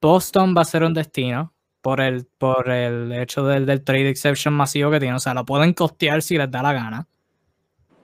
Boston 0.00 0.54
va 0.56 0.62
a 0.62 0.64
ser 0.64 0.84
un 0.84 0.94
destino 0.94 1.52
por 1.86 2.00
el, 2.00 2.26
por 2.26 2.68
el 2.68 3.12
hecho 3.12 3.46
del, 3.46 3.64
del 3.64 3.84
trade 3.84 4.08
exception 4.08 4.52
masivo 4.52 4.90
que 4.90 4.98
tiene. 4.98 5.14
O 5.14 5.20
sea, 5.20 5.34
lo 5.34 5.46
pueden 5.46 5.72
costear 5.72 6.20
si 6.20 6.36
les 6.36 6.50
da 6.50 6.60
la 6.60 6.72
gana. 6.72 7.06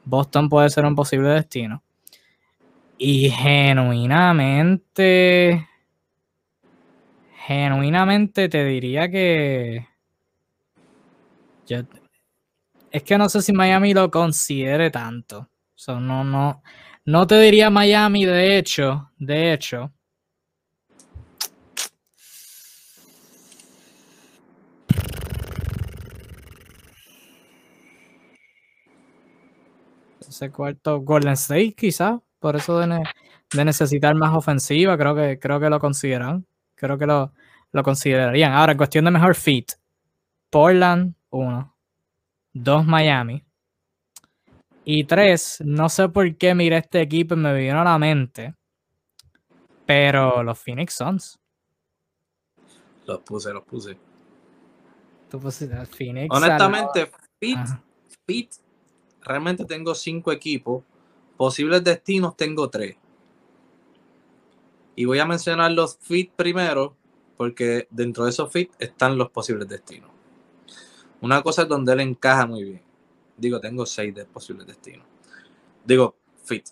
Boston 0.04 0.48
puede 0.48 0.70
ser 0.70 0.84
un 0.84 0.94
posible 0.94 1.30
destino. 1.30 1.82
Y 2.96 3.28
genuinamente, 3.30 5.66
genuinamente 7.44 8.48
te 8.48 8.64
diría 8.64 9.10
que... 9.10 9.88
es 11.68 13.02
que 13.02 13.18
no 13.18 13.28
sé 13.28 13.42
si 13.42 13.52
Miami 13.52 13.94
lo 13.94 14.12
considere 14.12 14.92
tanto. 14.92 15.48
No, 15.88 16.22
no, 16.22 16.62
no 17.04 17.26
te 17.26 17.40
diría 17.40 17.68
Miami, 17.68 18.26
de 18.26 18.58
hecho, 18.58 19.10
de 19.18 19.52
hecho. 19.52 19.90
Ese 30.32 30.50
cuarto 30.50 31.00
Golden 31.00 31.34
State, 31.34 31.74
quizás. 31.74 32.18
Por 32.38 32.56
eso 32.56 32.78
de, 32.78 33.04
necesitar 33.64 34.14
más 34.14 34.34
ofensiva, 34.34 34.96
creo 34.96 35.14
que, 35.14 35.38
creo 35.38 35.60
que 35.60 35.68
lo 35.68 35.78
consideran. 35.78 36.46
Creo 36.74 36.96
que 36.96 37.04
lo, 37.04 37.34
lo 37.70 37.82
considerarían. 37.82 38.54
Ahora, 38.54 38.72
en 38.72 38.78
cuestión 38.78 39.04
de 39.04 39.10
mejor 39.10 39.34
fit, 39.34 39.72
Portland, 40.48 41.14
uno. 41.28 41.76
Dos, 42.54 42.86
Miami. 42.86 43.44
Y 44.86 45.04
tres, 45.04 45.62
no 45.64 45.90
sé 45.90 46.08
por 46.08 46.34
qué 46.36 46.54
miré 46.54 46.78
este 46.78 47.02
equipo 47.02 47.34
y 47.34 47.36
me 47.36 47.54
vino 47.54 47.82
a 47.82 47.84
la 47.84 47.98
mente. 47.98 48.54
Pero 49.84 50.42
los 50.42 50.58
Phoenix 50.58 50.94
Suns. 50.94 51.38
Los 53.06 53.20
puse, 53.20 53.52
los 53.52 53.64
puse. 53.64 53.98
Tú 55.30 55.38
pusiste 55.38 55.76
Phoenix. 55.84 56.34
Honestamente, 56.34 57.10
fit, 57.38 57.58
fit, 58.26 58.50
realmente 59.22 59.64
tengo 59.64 59.94
cinco 59.94 60.32
equipos. 60.32 60.82
Posibles 61.36 61.82
destinos 61.82 62.36
tengo 62.36 62.68
tres. 62.70 62.96
Y 64.94 65.04
voy 65.04 65.18
a 65.18 65.26
mencionar 65.26 65.72
los 65.72 65.96
fit 65.96 66.32
primero, 66.36 66.94
porque 67.36 67.88
dentro 67.90 68.24
de 68.24 68.30
esos 68.30 68.52
fit 68.52 68.70
están 68.78 69.16
los 69.16 69.30
posibles 69.30 69.68
destinos. 69.68 70.10
Una 71.20 71.42
cosa 71.42 71.62
es 71.62 71.68
donde 71.68 71.92
él 71.92 72.00
encaja 72.00 72.46
muy 72.46 72.64
bien 72.64 72.92
Digo, 73.36 73.60
tengo 73.60 73.86
seis 73.86 74.14
de 74.14 74.24
posibles 74.24 74.66
destinos. 74.66 75.06
Digo, 75.84 76.16
fit. 76.44 76.68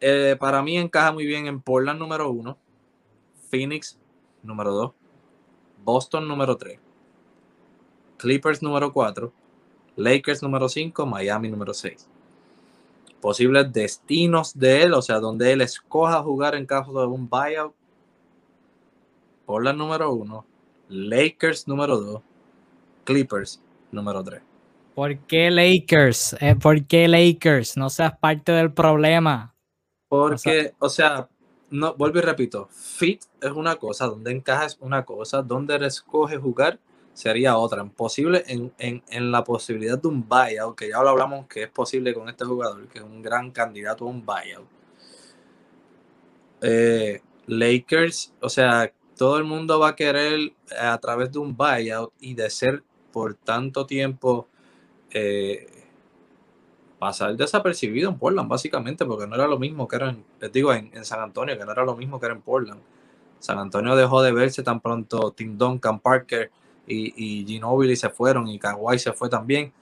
Eh, 0.00 0.36
para 0.38 0.62
mí 0.62 0.78
encaja 0.78 1.12
muy 1.12 1.26
bien 1.26 1.46
en 1.46 1.60
Portland 1.60 1.98
número 1.98 2.30
uno, 2.30 2.58
Phoenix 3.50 3.98
número 4.42 4.72
dos, 4.72 4.92
Boston 5.84 6.26
número 6.26 6.56
tres, 6.56 6.80
Clippers 8.16 8.62
número 8.62 8.92
cuatro, 8.92 9.32
Lakers 9.96 10.42
número 10.42 10.68
cinco, 10.68 11.06
Miami 11.06 11.48
número 11.48 11.74
seis. 11.74 12.08
Posibles 13.20 13.72
destinos 13.72 14.58
de 14.58 14.82
él, 14.82 14.94
o 14.94 15.02
sea, 15.02 15.20
donde 15.20 15.52
él 15.52 15.60
escoja 15.60 16.22
jugar 16.22 16.54
en 16.54 16.66
caso 16.66 16.92
de 16.92 17.06
un 17.06 17.28
buyout. 17.28 17.74
Portland 19.46 19.78
número 19.78 20.12
uno, 20.12 20.44
Lakers 20.88 21.68
número 21.68 21.98
dos, 21.98 22.22
Clippers 23.04 23.60
número 23.90 24.22
tres. 24.24 24.42
¿Por 24.94 25.18
qué 25.20 25.50
Lakers? 25.50 26.36
Eh, 26.40 26.54
¿Por 26.54 26.84
qué 26.84 27.08
Lakers? 27.08 27.76
No 27.76 27.88
seas 27.88 28.18
parte 28.18 28.52
del 28.52 28.72
problema. 28.72 29.54
Porque, 30.08 30.74
o 30.78 30.88
sea, 30.88 31.28
no, 31.70 31.94
vuelvo 31.94 32.18
y 32.18 32.22
repito, 32.22 32.68
fit 32.70 33.22
es 33.40 33.50
una 33.50 33.76
cosa, 33.76 34.06
donde 34.06 34.30
encaja 34.30 34.66
es 34.66 34.76
una 34.80 35.04
cosa, 35.04 35.40
donde 35.40 35.76
él 35.76 35.84
escoge 35.84 36.36
jugar 36.36 36.78
sería 37.14 37.56
otra. 37.56 37.84
Posible 37.84 38.44
en, 38.46 38.72
en, 38.78 39.30
la 39.30 39.44
posibilidad 39.44 40.00
de 40.00 40.08
un 40.08 40.28
buyout, 40.28 40.76
que 40.76 40.88
ya 40.88 41.02
lo 41.02 41.10
hablamos 41.10 41.46
que 41.46 41.64
es 41.64 41.70
posible 41.70 42.14
con 42.14 42.28
este 42.28 42.44
jugador, 42.44 42.86
que 42.88 42.98
es 42.98 43.04
un 43.04 43.22
gran 43.22 43.50
candidato 43.50 44.04
a 44.04 44.08
un 44.08 44.24
buyout. 44.24 44.66
Eh, 46.62 47.20
Lakers, 47.46 48.32
o 48.40 48.48
sea, 48.48 48.92
todo 49.16 49.36
el 49.38 49.44
mundo 49.44 49.78
va 49.78 49.88
a 49.88 49.96
querer 49.96 50.52
a 50.78 50.96
través 50.98 51.32
de 51.32 51.38
un 51.38 51.56
buyout 51.56 52.12
y 52.20 52.34
de 52.34 52.48
ser 52.50 52.82
por 53.12 53.34
tanto 53.34 53.84
tiempo 53.84 54.48
eh, 55.10 55.66
pasar 56.98 57.36
desapercibido 57.36 58.10
en 58.10 58.18
Portland, 58.18 58.48
básicamente, 58.48 59.04
porque 59.04 59.26
no 59.26 59.34
era 59.34 59.48
lo 59.48 59.58
mismo 59.58 59.88
que 59.88 59.96
era, 59.96 60.10
en, 60.10 60.24
digo, 60.52 60.72
en, 60.72 61.04
San 61.04 61.20
Antonio, 61.20 61.58
que 61.58 61.64
no 61.64 61.72
era 61.72 61.84
lo 61.84 61.96
mismo 61.96 62.20
que 62.20 62.26
era 62.26 62.34
en 62.34 62.42
Portland. 62.42 62.80
San 63.40 63.58
Antonio 63.58 63.96
dejó 63.96 64.22
de 64.22 64.30
verse 64.30 64.62
tan 64.62 64.80
pronto 64.80 65.32
Tim 65.32 65.58
Duncan, 65.58 65.98
Parker 65.98 66.52
y, 66.86 67.40
y 67.40 67.46
Ginobili 67.46 67.96
se 67.96 68.10
fueron 68.10 68.48
y 68.48 68.58
Kawhi 68.58 68.98
se 68.98 69.12
fue 69.12 69.28
también. 69.28 69.72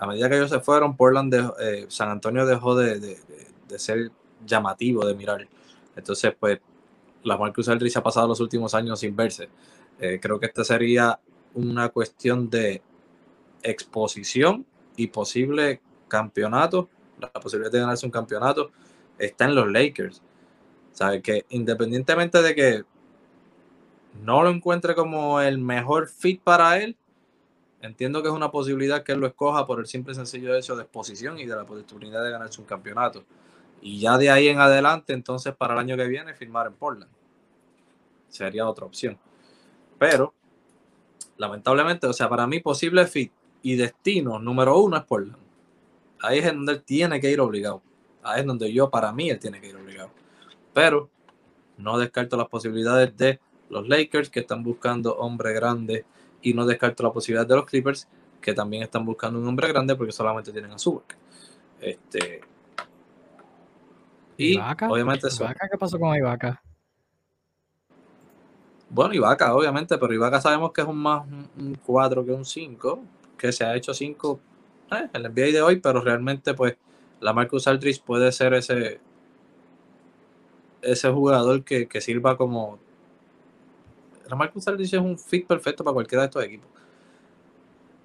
A 0.00 0.06
medida 0.06 0.30
que 0.30 0.36
ellos 0.36 0.48
se 0.48 0.60
fueron, 0.60 0.96
Portland 0.96 1.52
eh, 1.60 1.84
San 1.88 2.08
Antonio 2.08 2.46
dejó 2.46 2.74
de, 2.74 3.18
ser 3.76 4.10
llamativo 4.46 5.04
de 5.04 5.14
mirar. 5.14 5.46
Entonces, 5.94 6.34
pues, 6.40 6.58
la 7.22 7.36
Marcus 7.36 7.68
Aldridge 7.68 7.98
ha 7.98 8.02
pasado 8.02 8.26
los 8.26 8.40
últimos 8.40 8.74
años 8.74 8.98
sin 9.00 9.14
verse. 9.14 9.50
Eh, 9.98 10.18
creo 10.18 10.40
que 10.40 10.46
esta 10.46 10.64
sería 10.64 11.20
una 11.52 11.90
cuestión 11.90 12.48
de 12.48 12.80
exposición 13.62 14.64
y 14.96 15.08
posible 15.08 15.82
campeonato, 16.08 16.88
la 17.18 17.30
posibilidad 17.32 17.70
de 17.70 17.80
ganarse 17.80 18.06
un 18.06 18.12
campeonato, 18.12 18.70
está 19.18 19.44
en 19.44 19.54
los 19.54 19.70
Lakers. 19.70 20.22
¿Sabe? 20.92 21.20
Que 21.20 21.44
independientemente 21.50 22.40
de 22.40 22.54
que 22.54 22.84
no 24.22 24.42
lo 24.42 24.50
encuentre 24.50 24.94
como 24.94 25.40
el 25.40 25.58
mejor 25.58 26.08
fit 26.08 26.42
para 26.42 26.78
él, 26.78 26.96
entiendo 27.80 28.22
que 28.22 28.28
es 28.28 28.34
una 28.34 28.50
posibilidad 28.50 29.02
que 29.02 29.12
él 29.12 29.20
lo 29.20 29.26
escoja 29.26 29.66
por 29.66 29.80
el 29.80 29.86
simple 29.86 30.14
sencillo 30.14 30.54
hecho 30.54 30.76
de 30.76 30.82
exposición 30.82 31.38
y 31.38 31.46
de 31.46 31.56
la 31.56 31.62
oportunidad 31.62 32.22
de 32.22 32.30
ganarse 32.30 32.60
un 32.60 32.66
campeonato. 32.66 33.24
Y 33.80 33.98
ya 34.00 34.18
de 34.18 34.30
ahí 34.30 34.48
en 34.48 34.60
adelante, 34.60 35.12
entonces 35.12 35.54
para 35.54 35.74
el 35.74 35.80
año 35.80 35.96
que 35.96 36.06
viene, 36.06 36.34
firmar 36.34 36.66
en 36.66 36.74
Portland. 36.74 37.10
Sería 38.28 38.68
otra 38.68 38.84
opción. 38.84 39.18
Pero, 39.98 40.34
lamentablemente, 41.36 42.06
o 42.06 42.12
sea, 42.12 42.28
para 42.28 42.46
mí 42.46 42.60
posible 42.60 43.06
fit 43.06 43.32
y 43.62 43.76
destino 43.76 44.38
número 44.38 44.78
uno 44.78 44.96
es 44.96 45.04
Portland. 45.04 45.38
Ahí 46.22 46.38
es 46.38 46.46
donde 46.46 46.72
él 46.72 46.82
tiene 46.82 47.20
que 47.20 47.30
ir 47.30 47.40
obligado. 47.40 47.82
Ahí 48.22 48.40
es 48.40 48.46
donde 48.46 48.70
yo, 48.72 48.90
para 48.90 49.12
mí, 49.12 49.30
él 49.30 49.38
tiene 49.38 49.60
que 49.60 49.68
ir 49.68 49.76
obligado. 49.76 50.10
Pero 50.74 51.08
no 51.78 51.98
descarto 51.98 52.36
las 52.36 52.48
posibilidades 52.48 53.16
de 53.16 53.40
los 53.70 53.88
Lakers 53.88 54.30
que 54.30 54.40
están 54.40 54.62
buscando 54.62 55.16
hombre 55.16 55.52
grande 55.52 56.04
y 56.42 56.54
no 56.54 56.66
descarto 56.66 57.02
la 57.02 57.12
posibilidad 57.12 57.46
de 57.46 57.56
los 57.56 57.64
Clippers 57.64 58.08
que 58.40 58.54
también 58.54 58.82
están 58.82 59.04
buscando 59.04 59.38
un 59.38 59.46
hombre 59.46 59.68
grande 59.68 59.94
porque 59.94 60.12
solamente 60.12 60.52
tienen 60.52 60.72
a 60.72 60.78
Zubac. 60.78 61.16
Este 61.80 62.40
y 64.36 64.58
obviamente 64.58 65.28
¿qué 65.70 65.78
pasó 65.78 65.98
con 65.98 66.16
Ibaka? 66.16 66.62
Bueno, 68.88 69.14
Ibaka, 69.14 69.54
obviamente, 69.54 69.98
pero 69.98 70.12
Ibaka 70.12 70.40
sabemos 70.40 70.72
que 70.72 70.80
es 70.80 70.86
un 70.86 70.98
más 70.98 71.26
un 71.26 71.78
4 71.84 72.24
que 72.24 72.32
un 72.32 72.44
5 72.44 73.02
que 73.38 73.52
se 73.52 73.64
ha 73.64 73.76
hecho 73.76 73.94
5 73.94 74.40
eh, 74.92 75.08
en 75.12 75.24
el 75.24 75.32
NBA 75.32 75.52
de 75.52 75.62
hoy, 75.62 75.76
pero 75.76 76.00
realmente 76.00 76.54
pues 76.54 76.76
la 77.20 77.32
Marcus 77.32 77.66
Aldridge 77.66 78.02
puede 78.02 78.32
ser 78.32 78.54
ese 78.54 79.00
ese 80.82 81.10
jugador 81.10 81.62
que, 81.64 81.88
sirva 82.00 82.36
como 82.36 82.78
la 84.30 84.36
Marcus 84.36 84.66
Aldridge 84.68 84.94
es 84.94 85.00
un 85.00 85.18
fit 85.18 85.46
perfecto 85.46 85.82
para 85.82 85.92
cualquiera 85.92 86.22
de 86.22 86.26
estos 86.26 86.44
equipos. 86.44 86.70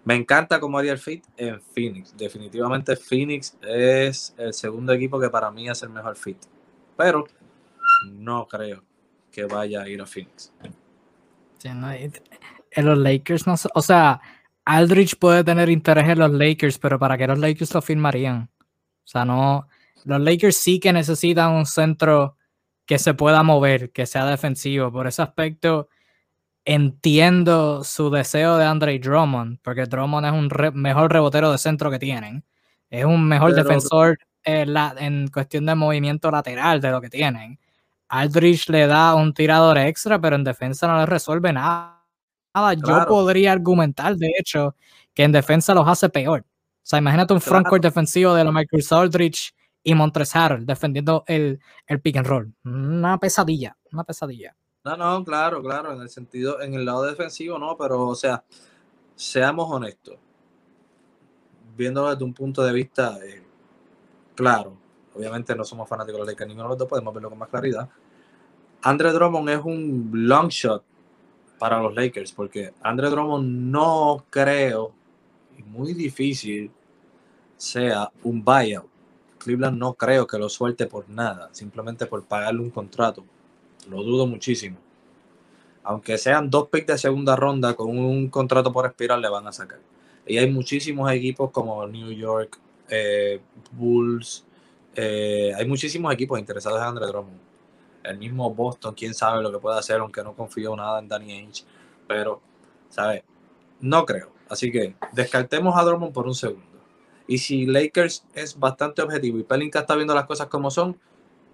Me 0.04 0.16
encanta 0.16 0.60
cómo 0.60 0.78
haría 0.78 0.92
el 0.92 0.98
fit 0.98 1.24
en 1.38 1.62
Phoenix. 1.62 2.16
Definitivamente 2.18 2.96
Phoenix 2.96 3.58
es 3.62 4.34
el 4.38 4.54
segundo 4.54 4.94
equipo 4.94 5.20
que 5.20 5.30
para 5.30 5.52
mí 5.52 5.70
es 5.70 5.82
el 5.84 5.90
mejor 5.90 6.16
fit. 6.16 6.38
Pero 6.98 7.26
no 8.12 8.48
creo 8.48 8.84
que 9.32 9.46
vaya 9.46 9.82
a 9.82 9.90
ir 9.90 10.02
a 10.02 10.06
Phoenix. 10.06 10.52
en 11.64 12.86
los 12.86 12.98
Lakers 12.98 13.48
no 13.48 13.56
o 13.74 13.82
sea, 13.82 14.22
Aldrich 14.66 15.18
puede 15.18 15.44
tener 15.44 15.70
interés 15.70 16.10
en 16.10 16.20
los 16.20 16.32
Lakers, 16.32 16.80
pero 16.80 16.98
¿para 16.98 17.18
qué 17.18 17.28
los 17.28 17.40
Lakers 17.40 17.74
lo 17.74 17.82
firmarían? 17.82 18.50
O 18.60 19.08
sea, 19.08 19.26
no. 19.26 19.68
Los 20.04 20.22
Lakers 20.22 20.56
sí 20.58 20.80
que 20.80 20.92
necesitan 20.92 21.52
un 21.52 21.66
centro 21.66 22.38
que 22.86 23.00
se 23.00 23.14
pueda 23.14 23.44
mover, 23.44 23.92
que 23.92 24.06
sea 24.06 24.26
defensivo. 24.26 24.92
Por 24.92 25.08
ese 25.08 25.22
aspecto, 25.22 25.90
entiendo 26.66 27.84
su 27.84 28.10
deseo 28.10 28.58
de 28.58 28.66
Andre 28.66 29.00
Drummond, 29.00 29.60
porque 29.62 29.86
Drummond 29.86 30.26
es 30.26 30.34
un 30.34 30.50
mejor 30.74 31.12
rebotero 31.12 31.52
de 31.52 31.58
centro 31.58 31.92
que 31.92 32.00
tienen. 32.00 32.44
Es 32.90 33.06
un 33.06 33.28
mejor 33.28 33.54
defensor 33.54 34.18
en 34.44 35.28
cuestión 35.30 35.66
de 35.66 35.76
movimiento 35.76 36.30
lateral 36.32 36.82
de 36.82 36.92
lo 36.92 37.02
que 37.02 37.10
tienen. 37.10 37.60
Aldrich 38.10 38.70
le 38.70 38.88
da 38.88 39.16
un 39.16 39.34
tirador 39.34 39.78
extra, 39.78 40.20
pero 40.20 40.36
en 40.36 40.44
defensa 40.44 40.88
no 40.88 40.98
le 41.00 41.06
resuelve 41.06 41.54
nada 41.54 41.96
yo 42.86 43.06
podría 43.08 43.52
argumentar, 43.52 44.16
de 44.16 44.32
hecho, 44.40 44.76
que 45.14 45.24
en 45.24 45.32
defensa 45.32 45.74
los 45.74 45.88
hace 45.88 46.10
peor. 46.10 46.46
sea, 46.84 47.00
imagínate 47.00 47.34
un 47.34 47.42
frontcourt 47.42 47.84
defensivo 47.84 48.34
de 48.34 48.44
la 48.44 48.52
Michael 48.52 48.84
Aldridge 48.92 49.54
y 49.84 49.94
Montres 49.94 50.36
Harrell 50.36 50.66
defendiendo 50.66 51.24
el, 51.28 51.60
el 51.88 52.02
pick 52.02 52.18
and 52.18 52.28
roll. 52.28 52.54
Una 52.64 53.20
pesadilla, 53.20 53.76
una 53.92 54.04
pesadilla. 54.04 54.56
No, 54.86 54.96
no, 54.96 55.26
claro, 55.26 55.64
claro, 55.64 55.94
en 55.94 56.02
el 56.02 56.10
sentido, 56.10 56.62
en 56.62 56.76
el 56.76 56.86
lado 56.86 57.04
defensivo 57.04 57.58
no, 57.58 57.76
pero 57.76 58.08
o 58.08 58.14
sea, 58.14 58.44
seamos 59.16 59.68
honestos. 59.72 60.16
Viéndolo 61.76 62.12
desde 62.12 62.24
un 62.24 62.36
punto 62.36 62.64
de 62.64 62.72
vista 62.72 63.18
eh, 63.26 63.44
claro, 64.36 64.78
obviamente 65.16 65.56
no 65.56 65.64
somos 65.64 65.90
fanáticos 65.90 66.18
de 66.18 66.20
los 66.20 66.28
Lakers, 66.28 66.48
ninguno 66.48 66.68
de 66.68 66.70
los 66.74 66.78
dos 66.78 66.88
podemos 66.88 67.12
verlo 67.16 67.30
con 67.30 67.40
más 67.40 67.50
claridad. 67.50 67.90
Andre 68.84 69.12
Drummond 69.12 69.50
es 69.50 69.62
un 69.66 70.12
long 70.14 70.50
shot 70.50 70.84
para 71.58 71.82
los 71.82 71.96
Lakers, 71.96 72.32
porque 72.32 72.72
Andre 72.84 73.10
Drummond 73.10 73.72
no 73.72 74.26
creo, 74.30 74.94
y 75.58 75.64
muy 75.64 75.96
difícil, 75.96 76.72
sea 77.58 78.12
un 78.24 78.44
buyout. 78.44 78.88
Cleveland 79.40 79.80
no 79.80 79.96
creo 79.96 80.28
que 80.28 80.38
lo 80.38 80.48
suelte 80.48 80.86
por 80.86 81.10
nada, 81.10 81.50
simplemente 81.54 82.06
por 82.06 82.24
pagarle 82.26 82.62
un 82.62 82.70
contrato. 82.70 83.26
Lo 83.90 84.04
dudo 84.04 84.28
muchísimo. 84.28 84.78
Aunque 85.84 86.18
sean 86.18 86.50
dos 86.50 86.70
picks 86.70 86.88
de 86.88 86.98
segunda 86.98 87.36
ronda 87.36 87.76
con 87.76 87.98
un 87.98 88.30
contrato 88.30 88.72
por 88.72 88.86
espiral, 88.86 89.22
le 89.22 89.30
van 89.30 89.48
a 89.48 89.52
sacar. 89.52 89.80
Y 90.26 90.38
hay 90.38 90.52
muchísimos 90.52 91.12
equipos 91.12 91.52
como 91.52 91.86
New 91.88 92.12
York, 92.12 92.60
eh, 92.90 93.40
Bulls, 93.72 94.46
eh, 94.96 95.52
hay 95.56 95.68
muchísimos 95.68 96.14
equipos 96.14 96.40
interesados 96.40 96.80
en 96.80 96.88
Andre 96.88 97.08
Drummond. 97.08 97.40
El 98.04 98.18
mismo 98.18 98.54
Boston, 98.54 98.96
quién 98.96 99.14
sabe 99.14 99.44
lo 99.44 99.52
que 99.52 99.60
puede 99.60 99.78
hacer, 99.78 100.00
aunque 100.00 100.24
no 100.24 100.34
confío 100.34 100.76
nada 100.76 101.00
en 101.00 101.08
Danny 101.08 101.32
Ainge. 101.34 101.64
Pero, 102.08 102.42
¿sabes? 102.90 103.24
No 103.82 104.06
creo. 104.06 104.32
Así 104.48 104.72
que 104.72 104.96
descartemos 105.12 105.76
a 105.78 105.84
Drummond 105.84 106.14
por 106.14 106.28
un 106.28 106.36
segundo. 106.36 106.66
Y 107.28 107.40
si 107.40 107.66
Lakers 107.66 108.26
es 108.34 108.58
bastante 108.58 109.02
objetivo 109.02 109.40
y 109.40 109.44
Pelinka 109.44 109.80
está 109.80 109.96
viendo 109.96 110.14
las 110.14 110.26
cosas 110.26 110.48
como 110.48 110.70
son, 110.70 110.98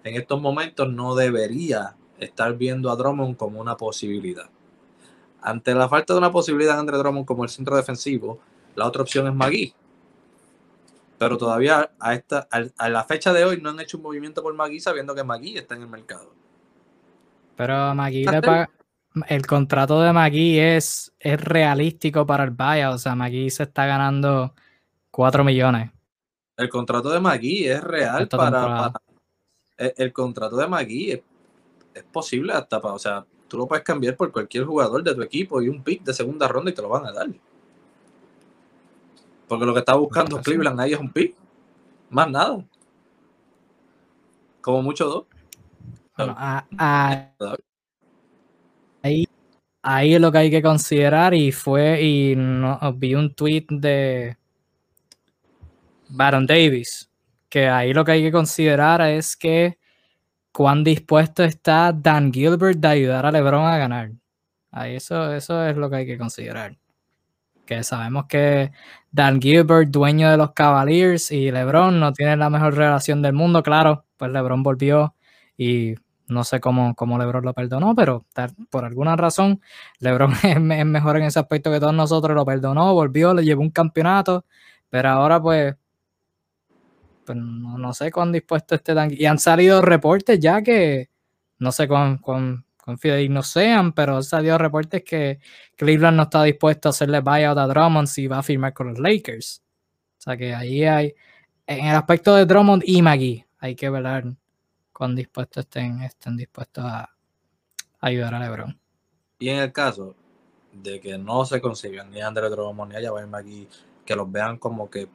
en 0.04 0.16
estos 0.16 0.40
momentos 0.40 0.90
no 0.92 1.14
debería 1.14 1.96
estar 2.24 2.56
viendo 2.56 2.90
a 2.90 2.96
Drummond 2.96 3.36
como 3.36 3.60
una 3.60 3.76
posibilidad. 3.76 4.48
Ante 5.40 5.74
la 5.74 5.88
falta 5.88 6.12
de 6.12 6.18
una 6.18 6.32
posibilidad 6.32 6.74
de 6.74 6.80
Andre 6.80 6.98
Drummond 6.98 7.26
como 7.26 7.44
el 7.44 7.50
centro 7.50 7.76
defensivo, 7.76 8.38
la 8.74 8.86
otra 8.86 9.02
opción 9.02 9.26
es 9.26 9.34
Magui 9.34 9.74
pero 11.22 11.38
todavía 11.38 11.88
a, 12.00 12.14
esta, 12.14 12.48
a, 12.50 12.88
la 12.88 13.04
fecha 13.04 13.32
de 13.32 13.44
hoy 13.44 13.60
no 13.60 13.70
han 13.70 13.78
hecho 13.78 13.96
un 13.96 14.02
movimiento 14.02 14.42
por 14.42 14.52
Magui 14.54 14.80
sabiendo 14.80 15.14
que 15.14 15.22
Magui 15.22 15.56
está 15.56 15.76
en 15.76 15.82
el 15.82 15.88
mercado. 15.88 16.34
Pero 17.54 17.94
Magui 17.94 18.24
le 18.24 18.42
paga, 18.42 18.68
el 19.28 19.46
contrato 19.46 20.02
de 20.02 20.12
Magui 20.12 20.58
es, 20.58 21.12
es 21.20 21.40
realístico 21.40 22.26
para 22.26 22.42
el 22.42 22.50
buyout. 22.50 22.96
O 22.96 22.98
sea, 22.98 23.14
Magui 23.14 23.50
se 23.50 23.62
está 23.62 23.86
ganando 23.86 24.52
4 25.12 25.44
millones. 25.44 25.92
El 26.56 26.68
contrato 26.68 27.10
de 27.10 27.20
Magui 27.20 27.68
es 27.68 27.84
real 27.84 28.26
para, 28.26 28.92
el, 29.76 30.12
contrato 30.12 30.56
de 30.56 30.66
Magui 30.66 31.12
es, 31.12 31.20
es, 31.94 32.04
posible 32.04 32.52
hasta 32.52 32.80
para, 32.80 32.94
o 32.94 32.98
sea, 32.98 33.24
tú 33.48 33.58
lo 33.58 33.66
puedes 33.66 33.84
cambiar 33.84 34.16
por 34.16 34.32
cualquier 34.32 34.64
jugador 34.64 35.02
de 35.02 35.14
tu 35.14 35.22
equipo 35.22 35.60
y 35.60 35.68
un 35.68 35.82
pick 35.82 36.02
de 36.02 36.14
segunda 36.14 36.48
ronda 36.48 36.70
y 36.70 36.74
te 36.74 36.82
lo 36.82 36.88
van 36.88 37.06
a 37.06 37.12
dar. 37.12 37.28
Porque 39.48 39.66
lo 39.66 39.74
que 39.74 39.80
está 39.80 39.94
buscando 39.94 40.40
Cleveland 40.40 40.80
ahí 40.80 40.92
es 40.92 40.98
un 40.98 41.12
pick. 41.12 41.34
Más 42.08 42.30
nada. 42.30 42.64
Como 44.60 44.82
mucho 44.82 45.06
dos. 45.06 45.26
ahí, 49.02 49.28
ahí 49.82 50.14
es 50.14 50.20
lo 50.20 50.30
que 50.30 50.38
hay 50.38 50.50
que 50.50 50.62
considerar 50.62 51.34
y 51.34 51.52
fue, 51.52 52.02
y 52.02 52.34
no, 52.36 52.78
vi 52.94 53.14
un 53.14 53.34
tweet 53.34 53.66
de 53.68 54.36
Baron 56.08 56.46
Davis, 56.46 57.10
que 57.48 57.68
ahí 57.68 57.92
lo 57.92 58.04
que 58.04 58.12
hay 58.12 58.22
que 58.22 58.32
considerar 58.32 59.00
es 59.02 59.36
que 59.36 59.78
cuán 60.52 60.84
dispuesto 60.84 61.42
está 61.44 61.92
Dan 61.92 62.32
Gilbert 62.32 62.78
de 62.78 62.88
ayudar 62.88 63.26
a 63.26 63.32
LeBron 63.32 63.66
a 63.66 63.78
ganar. 63.78 64.12
Ahí 64.70 64.96
eso, 64.96 65.32
eso 65.34 65.66
es 65.66 65.76
lo 65.76 65.90
que 65.90 65.96
hay 65.96 66.06
que 66.06 66.18
considerar. 66.18 66.78
Que 67.66 67.84
sabemos 67.84 68.26
que 68.26 68.72
Dan 69.10 69.40
Gilbert, 69.40 69.90
dueño 69.90 70.30
de 70.30 70.36
los 70.36 70.52
Cavaliers, 70.52 71.30
y 71.30 71.50
LeBron 71.50 72.00
no 72.00 72.12
tienen 72.12 72.38
la 72.38 72.50
mejor 72.50 72.74
relación 72.74 73.22
del 73.22 73.34
mundo, 73.34 73.62
claro, 73.62 74.06
pues 74.16 74.32
LeBron 74.32 74.62
volvió 74.62 75.14
y 75.56 75.94
no 76.28 76.44
sé 76.44 76.60
cómo, 76.60 76.94
cómo 76.94 77.18
LeBron 77.18 77.44
lo 77.44 77.54
perdonó, 77.54 77.94
pero 77.94 78.24
por 78.70 78.84
alguna 78.84 79.16
razón 79.16 79.60
LeBron 80.00 80.32
es, 80.42 80.60
mejor 80.60 81.18
en 81.18 81.24
ese 81.24 81.38
aspecto 81.38 81.70
que 81.70 81.80
todos 81.80 81.94
nosotros, 81.94 82.34
lo 82.34 82.44
perdonó, 82.44 82.94
volvió, 82.94 83.34
le 83.34 83.44
llevó 83.44 83.62
un 83.62 83.70
campeonato, 83.70 84.44
pero 84.90 85.10
ahora 85.10 85.40
pues, 85.40 85.74
pues 87.24 87.38
no, 87.38 87.92
sé 87.92 88.10
cuán 88.10 88.32
dispuesto 88.32 88.74
esté 88.74 88.94
Y 89.10 89.26
han 89.26 89.38
salido 89.38 89.80
reportes 89.80 90.38
ya 90.40 90.62
que 90.62 91.08
no 91.58 91.72
sé 91.72 91.86
cuán, 91.86 92.18
cuán 92.18 92.64
confío 92.76 93.14
no 93.30 93.42
sean, 93.42 93.92
pero 93.92 94.22
salió 94.22 94.58
reportes 94.58 95.04
que 95.04 95.38
Cleveland 95.76 96.16
no 96.16 96.24
está 96.24 96.42
dispuesto 96.42 96.88
a 96.88 96.90
hacerle 96.90 97.20
buyout 97.20 97.56
a 97.56 97.66
Drummond 97.66 98.08
si 98.08 98.26
va 98.26 98.38
a 98.38 98.42
firmar 98.42 98.72
con 98.72 98.88
los 98.88 98.98
Lakers. 98.98 99.62
O 100.18 100.22
sea 100.22 100.36
que 100.36 100.54
ahí 100.54 100.84
hay, 100.84 101.14
en 101.66 101.86
el 101.86 101.94
aspecto 101.94 102.34
de 102.34 102.44
Drummond 102.44 102.82
y 102.84 103.00
Magui, 103.00 103.44
hay 103.58 103.76
que 103.76 103.88
ver 103.88 104.24
cuán 104.92 105.14
dispuestos 105.14 105.64
estén, 105.64 106.02
estén 106.02 106.36
dispuestos 106.36 106.84
a, 106.84 107.08
ayudar 108.00 108.34
a 108.34 108.40
LeBron. 108.40 108.78
Y 109.38 109.48
en 109.48 109.58
el 109.58 109.72
caso 109.72 110.16
de 110.72 111.00
que 111.00 111.16
no 111.18 111.44
se 111.44 111.60
consigan 111.60 112.10
ni 112.10 112.20
Andre 112.20 112.48
Drummond 112.50 112.92
ni 112.92 113.06
a 113.06 113.26
Magui, 113.26 113.68
que 114.04 114.16
los 114.16 114.30
vean 114.30 114.58
como 114.58 114.90
que 114.90 115.08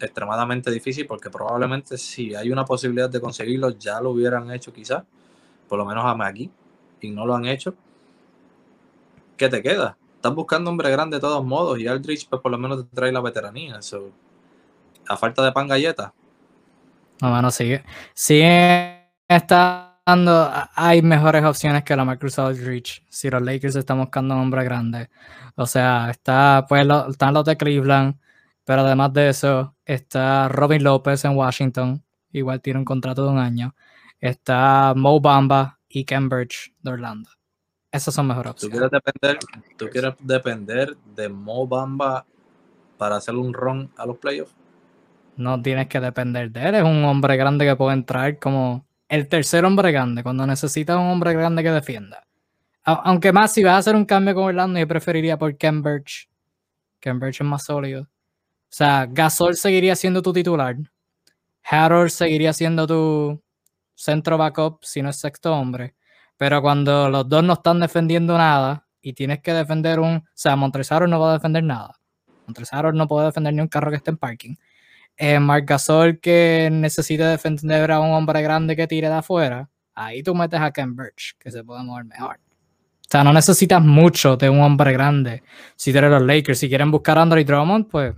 extremadamente 0.00 0.70
difícil, 0.70 1.06
porque 1.06 1.30
probablemente 1.30 1.98
si 1.98 2.34
hay 2.34 2.50
una 2.50 2.64
posibilidad 2.64 3.10
de 3.10 3.20
conseguirlo, 3.20 3.70
ya 3.70 4.00
lo 4.00 4.10
hubieran 4.10 4.50
hecho 4.50 4.72
quizás, 4.72 5.04
por 5.68 5.78
lo 5.78 5.84
menos 5.84 6.04
a 6.04 6.14
Magui, 6.14 6.50
y 7.00 7.10
no 7.10 7.26
lo 7.26 7.34
han 7.34 7.46
hecho, 7.46 7.74
¿qué 9.36 9.48
te 9.48 9.62
queda? 9.62 9.96
Estás 10.16 10.34
buscando 10.34 10.70
hombre 10.70 10.90
grande 10.90 11.16
de 11.16 11.20
todos 11.22 11.42
modos 11.44 11.78
y 11.78 11.86
Aldrich 11.86 12.28
pues 12.28 12.42
por 12.42 12.52
lo 12.52 12.58
menos 12.58 12.86
te 12.86 12.94
trae 12.94 13.10
la 13.10 13.22
veteranía. 13.22 13.78
Eso, 13.78 14.10
a 15.08 15.16
falta 15.16 15.42
de 15.42 15.50
pan 15.50 15.66
galleta. 15.66 16.12
No, 17.22 17.30
bueno, 17.30 17.50
sigue. 17.50 17.82
Sigue 18.12 19.08
estando. 19.26 20.50
Hay 20.74 21.00
mejores 21.00 21.42
opciones 21.44 21.84
que 21.84 21.96
la 21.96 22.04
Microsoft 22.04 22.48
Aldrich. 22.48 23.02
Si 23.08 23.30
los 23.30 23.40
Lakers 23.40 23.76
están 23.76 23.98
buscando 23.98 24.34
un 24.34 24.42
hombre 24.42 24.62
grande. 24.64 25.08
O 25.56 25.64
sea, 25.64 26.10
está, 26.10 26.66
pues, 26.68 26.86
están 27.08 27.32
los 27.32 27.44
de 27.46 27.56
Cleveland. 27.56 28.16
Pero 28.70 28.82
además 28.82 29.12
de 29.12 29.28
eso, 29.30 29.74
está 29.84 30.46
Robin 30.48 30.84
López 30.84 31.24
en 31.24 31.36
Washington. 31.36 32.04
Igual 32.30 32.60
tiene 32.60 32.78
un 32.78 32.84
contrato 32.84 33.24
de 33.24 33.32
un 33.32 33.38
año. 33.38 33.74
Está 34.20 34.94
Mo 34.94 35.20
Bamba 35.20 35.80
y 35.88 36.04
Cambridge 36.04 36.72
de 36.80 36.92
Orlando. 36.92 37.28
Esas 37.90 38.14
son 38.14 38.28
mejores 38.28 38.52
opciones. 38.52 38.78
¿Tú 38.78 38.88
quieres 38.88 38.90
depender, 38.92 39.38
tú 39.76 39.88
quieres 39.88 40.14
depender 40.20 40.96
de 41.16 41.28
Mo 41.28 41.66
Bamba 41.66 42.24
para 42.96 43.16
hacer 43.16 43.34
un 43.34 43.52
run 43.52 43.90
a 43.96 44.06
los 44.06 44.18
playoffs? 44.18 44.54
No 45.34 45.60
tienes 45.60 45.88
que 45.88 45.98
depender 45.98 46.52
de 46.52 46.68
él. 46.68 46.74
Es 46.76 46.84
un 46.84 47.04
hombre 47.06 47.36
grande 47.36 47.66
que 47.66 47.74
puede 47.74 47.94
entrar 47.94 48.38
como 48.38 48.86
el 49.08 49.26
tercer 49.26 49.64
hombre 49.64 49.90
grande 49.90 50.22
cuando 50.22 50.46
necesitas 50.46 50.96
un 50.96 51.08
hombre 51.08 51.32
grande 51.32 51.64
que 51.64 51.72
defienda. 51.72 52.24
Aunque 52.84 53.32
más, 53.32 53.52
si 53.52 53.64
vas 53.64 53.72
a 53.72 53.78
hacer 53.78 53.96
un 53.96 54.04
cambio 54.04 54.36
con 54.36 54.44
Orlando, 54.44 54.78
yo 54.78 54.86
preferiría 54.86 55.36
por 55.36 55.58
Cambridge. 55.58 56.30
Cambridge 57.00 57.40
es 57.40 57.46
más 57.48 57.64
sólido. 57.64 58.06
O 58.70 58.72
sea, 58.72 59.06
Gasol 59.10 59.56
seguiría 59.56 59.96
siendo 59.96 60.22
tu 60.22 60.32
titular. 60.32 60.76
Harold 61.64 62.10
seguiría 62.10 62.52
siendo 62.52 62.86
tu, 62.86 63.42
centro 64.00 64.38
backup 64.38 64.78
si 64.82 65.02
no 65.02 65.10
es 65.10 65.16
sexto 65.16 65.52
hombre. 65.52 65.94
Pero 66.36 66.62
cuando 66.62 67.10
los 67.10 67.28
dos 67.28 67.44
no 67.44 67.52
están 67.52 67.80
defendiendo 67.80 68.36
nada 68.36 68.86
y 69.02 69.12
tienes 69.12 69.40
que 69.40 69.52
defender 69.52 70.00
un. 70.00 70.16
O 70.16 70.24
sea, 70.34 70.56
Montresaro 70.56 71.06
no 71.06 71.20
va 71.20 71.30
a 71.30 71.34
defender 71.34 71.62
nada. 71.62 71.98
Montresaro 72.46 72.92
no 72.92 73.06
puede 73.06 73.26
defender 73.26 73.52
ni 73.54 73.60
un 73.60 73.68
carro 73.68 73.90
que 73.90 73.98
esté 73.98 74.10
en 74.10 74.16
parking. 74.16 74.54
Eh, 75.16 75.38
Marc 75.38 75.68
Gasol 75.68 76.18
que 76.18 76.70
necesita 76.72 77.28
defender 77.30 77.90
a 77.90 78.00
un 78.00 78.12
hombre 78.12 78.40
grande 78.40 78.74
que 78.74 78.86
tire 78.86 79.08
de 79.08 79.14
afuera. 79.14 79.68
Ahí 79.94 80.22
tú 80.22 80.34
metes 80.34 80.60
a 80.60 80.70
Ken 80.70 80.96
Birch, 80.96 81.36
que 81.38 81.50
se 81.50 81.62
puede 81.62 81.82
mover 81.82 82.06
mejor. 82.06 82.36
O 82.36 83.10
sea, 83.10 83.22
no 83.22 83.32
necesitas 83.32 83.82
mucho 83.82 84.36
de 84.36 84.48
un 84.48 84.60
hombre 84.60 84.92
grande. 84.92 85.42
Si 85.76 85.92
tienes 85.92 86.10
los 86.10 86.22
Lakers, 86.22 86.58
si 86.58 86.68
quieren 86.68 86.90
buscar 86.90 87.18
a 87.18 87.22
Andre 87.22 87.44
Drummond, 87.44 87.88
pues 87.88 88.14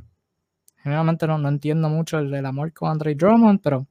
generalmente 0.82 1.26
no, 1.26 1.38
no 1.38 1.48
entiendo 1.48 1.88
mucho 1.88 2.18
el 2.18 2.30
del 2.30 2.46
amor 2.46 2.72
con 2.72 2.90
Andre 2.90 3.14
Drummond, 3.14 3.60
pero 3.62 3.86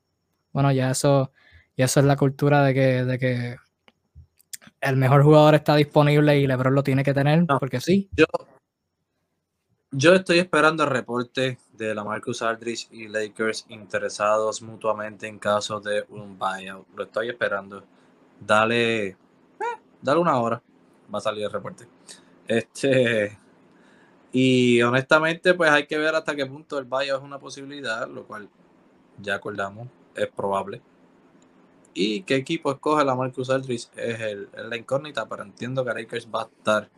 bueno, 0.52 0.72
ya 0.72 0.92
eso 0.92 1.32
y 1.76 1.84
eso 1.84 2.00
es 2.00 2.06
la 2.06 2.16
cultura 2.16 2.64
de 2.64 2.74
que, 2.74 3.06
de 3.06 3.20
que 3.20 3.56
el 4.82 4.98
mejor 4.98 5.24
jugador 5.24 5.56
está 5.56 5.76
disponible 5.76 6.38
y 6.38 6.48
LeBron 6.48 6.76
lo 6.76 6.84
tiene 6.84 7.04
que 7.04 7.14
tener, 7.14 7.46
porque 7.60 7.80
sí. 7.80 8.10
Yo, 8.16 8.26
yo 9.92 10.14
estoy 10.14 10.40
esperando 10.40 10.84
el 10.84 10.90
reporte 10.90 11.60
de 11.74 11.96
la 11.96 12.04
Marcus 12.04 12.42
Aldridge 12.42 12.88
y 12.92 13.08
Lakers 13.08 13.66
interesados 13.70 14.62
mutuamente 14.62 15.28
en 15.28 15.40
caso 15.40 15.80
de 15.80 16.06
un 16.10 16.38
buyout. 16.38 16.88
Lo 16.96 17.04
estoy 17.04 17.30
esperando. 17.30 17.84
Dale, 18.40 19.08
eh, 19.08 19.16
dale 20.02 20.20
una 20.20 20.38
hora. 20.38 20.62
Va 21.14 21.20
a 21.20 21.22
salir 21.22 21.46
el 21.46 21.52
reporte. 21.52 21.88
Este, 22.48 23.38
Y 24.32 24.82
honestamente, 24.82 25.54
pues 25.54 25.70
hay 25.72 25.88
que 25.88 25.98
ver 25.98 26.16
hasta 26.16 26.36
qué 26.36 26.46
punto 26.46 26.78
el 26.80 26.86
buyout 26.86 27.20
es 27.20 27.26
una 27.26 27.40
posibilidad, 27.40 28.08
lo 28.08 28.26
cual 28.26 28.50
ya 29.20 29.36
acordamos, 29.36 29.88
es 30.16 30.28
probable. 30.28 30.82
Y 31.94 32.22
qué 32.22 32.36
equipo 32.36 32.72
escoge 32.72 33.04
la 33.04 33.16
Marcus 33.16 33.50
Aldridge 33.50 33.90
es, 33.96 34.20
el, 34.22 34.50
la 34.54 34.78
incógnita, 34.78 35.28
pero 35.28 35.44
entiendo 35.44 35.84
que 35.84 35.94
Lakers 35.94 36.28
va 36.34 36.44
a 36.44 36.46
estar 36.46 36.90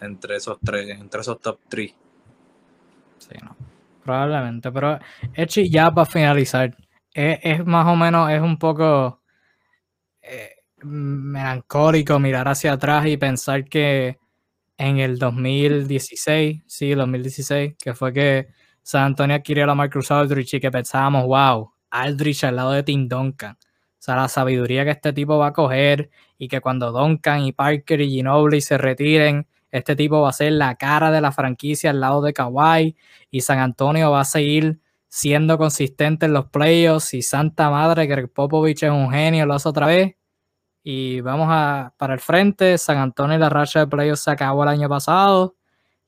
entre 0.00 0.36
esos 0.36 0.58
tres, 0.64 0.98
entre 0.98 1.20
esos 1.20 1.38
top 1.40 1.58
3. 1.68 1.94
Sí, 3.18 3.34
no. 3.42 3.54
Probablemente, 4.02 4.72
pero 4.72 4.98
Echi, 5.34 5.68
ya 5.68 5.90
para 5.92 6.06
finalizar, 6.06 6.74
es, 7.12 7.66
más 7.66 7.86
o 7.86 7.96
menos, 7.96 8.30
es 8.30 8.40
un 8.40 8.58
poco 8.58 9.20
eh, 10.22 10.56
melancólico 10.82 12.18
mirar 12.18 12.48
hacia 12.48 12.72
atrás 12.72 13.06
y 13.06 13.18
pensar 13.18 13.64
que 13.64 14.19
en 14.80 14.98
el 14.98 15.18
2016, 15.18 16.62
sí, 16.66 16.94
2016, 16.94 17.74
que 17.78 17.94
fue 17.94 18.14
que 18.14 18.48
San 18.82 19.04
Antonio 19.04 19.36
adquirió 19.36 19.70
a 19.70 19.74
Marcus 19.74 20.10
Aldridge 20.10 20.54
y 20.54 20.60
que 20.60 20.70
pensábamos, 20.70 21.26
wow, 21.26 21.70
Aldridge 21.90 22.44
al 22.44 22.56
lado 22.56 22.72
de 22.72 22.82
Tim 22.82 23.06
Duncan. 23.06 23.52
O 23.52 23.56
sea, 23.98 24.16
la 24.16 24.28
sabiduría 24.28 24.84
que 24.84 24.92
este 24.92 25.12
tipo 25.12 25.36
va 25.36 25.48
a 25.48 25.52
coger 25.52 26.08
y 26.38 26.48
que 26.48 26.62
cuando 26.62 26.92
Duncan 26.92 27.42
y 27.42 27.52
Parker 27.52 28.00
y 28.00 28.08
Ginobili 28.08 28.62
se 28.62 28.78
retiren, 28.78 29.46
este 29.70 29.94
tipo 29.96 30.22
va 30.22 30.30
a 30.30 30.32
ser 30.32 30.52
la 30.52 30.74
cara 30.76 31.10
de 31.10 31.20
la 31.20 31.30
franquicia 31.30 31.90
al 31.90 32.00
lado 32.00 32.22
de 32.22 32.32
Kawhi 32.32 32.96
y 33.30 33.42
San 33.42 33.58
Antonio 33.58 34.10
va 34.10 34.22
a 34.22 34.24
seguir 34.24 34.80
siendo 35.08 35.58
consistente 35.58 36.24
en 36.24 36.32
los 36.32 36.46
playoffs 36.46 37.12
y 37.12 37.20
santa 37.20 37.68
madre 37.68 38.08
que 38.08 38.28
Popovich 38.28 38.84
es 38.84 38.90
un 38.90 39.10
genio, 39.10 39.44
lo 39.44 39.54
hace 39.54 39.68
otra 39.68 39.86
vez. 39.88 40.14
Y 40.82 41.20
vamos 41.20 41.48
a 41.50 41.92
para 41.96 42.14
el 42.14 42.20
frente, 42.20 42.78
San 42.78 42.98
Antonio 42.98 43.36
y 43.36 43.40
la 43.40 43.50
racha 43.50 43.80
de 43.80 43.86
playoffs 43.86 44.22
se 44.22 44.30
acabó 44.30 44.62
el 44.62 44.70
año 44.70 44.88
pasado. 44.88 45.56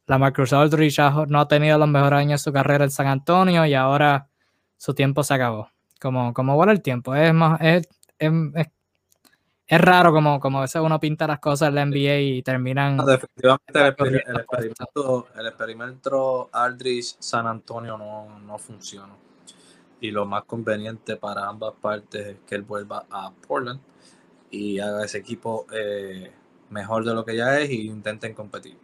La 0.06 0.18
Marcus 0.18 0.52
Aldridge 0.52 0.98
no 1.28 1.40
ha 1.40 1.48
tenido 1.48 1.78
los 1.78 1.88
mejores 1.88 2.18
años 2.18 2.40
de 2.40 2.44
su 2.44 2.52
carrera 2.52 2.84
en 2.84 2.90
San 2.90 3.06
Antonio 3.06 3.64
y 3.66 3.74
ahora 3.74 4.28
su 4.76 4.94
tiempo 4.94 5.22
se 5.22 5.34
acabó 5.34 5.70
como, 6.00 6.34
como 6.34 6.56
vuela 6.56 6.72
el 6.72 6.82
tiempo. 6.82 7.14
Es 7.14 7.32
más, 7.32 7.60
es, 7.60 7.88
es, 8.18 9.80
raro 9.80 10.12
como, 10.12 10.40
como 10.40 10.58
a 10.58 10.62
veces 10.62 10.82
uno 10.82 10.98
pinta 10.98 11.26
las 11.26 11.38
cosas 11.38 11.68
en 11.68 11.74
la 11.76 11.86
NBA 11.86 12.18
y 12.18 12.42
terminan. 12.42 12.98
definitivamente 12.98 13.78
el, 13.78 14.36
experimento, 14.36 15.28
el 15.36 15.46
experimento 15.46 16.50
Aldridge 16.52 17.16
San 17.20 17.46
Antonio 17.46 17.96
no, 17.96 18.40
no 18.40 18.58
funciona. 18.58 19.14
Y 20.00 20.10
lo 20.10 20.26
más 20.26 20.44
conveniente 20.44 21.16
para 21.16 21.46
ambas 21.46 21.74
partes 21.80 22.26
es 22.26 22.36
que 22.46 22.56
él 22.56 22.62
vuelva 22.62 23.06
a 23.08 23.30
Portland 23.46 23.80
y 24.52 24.78
haga 24.78 25.04
ese 25.04 25.18
equipo 25.18 25.66
eh, 25.72 26.30
mejor 26.70 27.04
de 27.04 27.14
lo 27.14 27.24
que 27.24 27.34
ya 27.34 27.58
es 27.58 27.70
y 27.70 27.88
intenten 27.88 28.34
competir. 28.34 28.76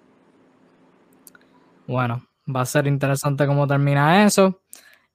Bueno, 1.86 2.26
va 2.54 2.62
a 2.62 2.66
ser 2.66 2.86
interesante 2.86 3.46
cómo 3.46 3.66
termina 3.66 4.24
eso. 4.24 4.62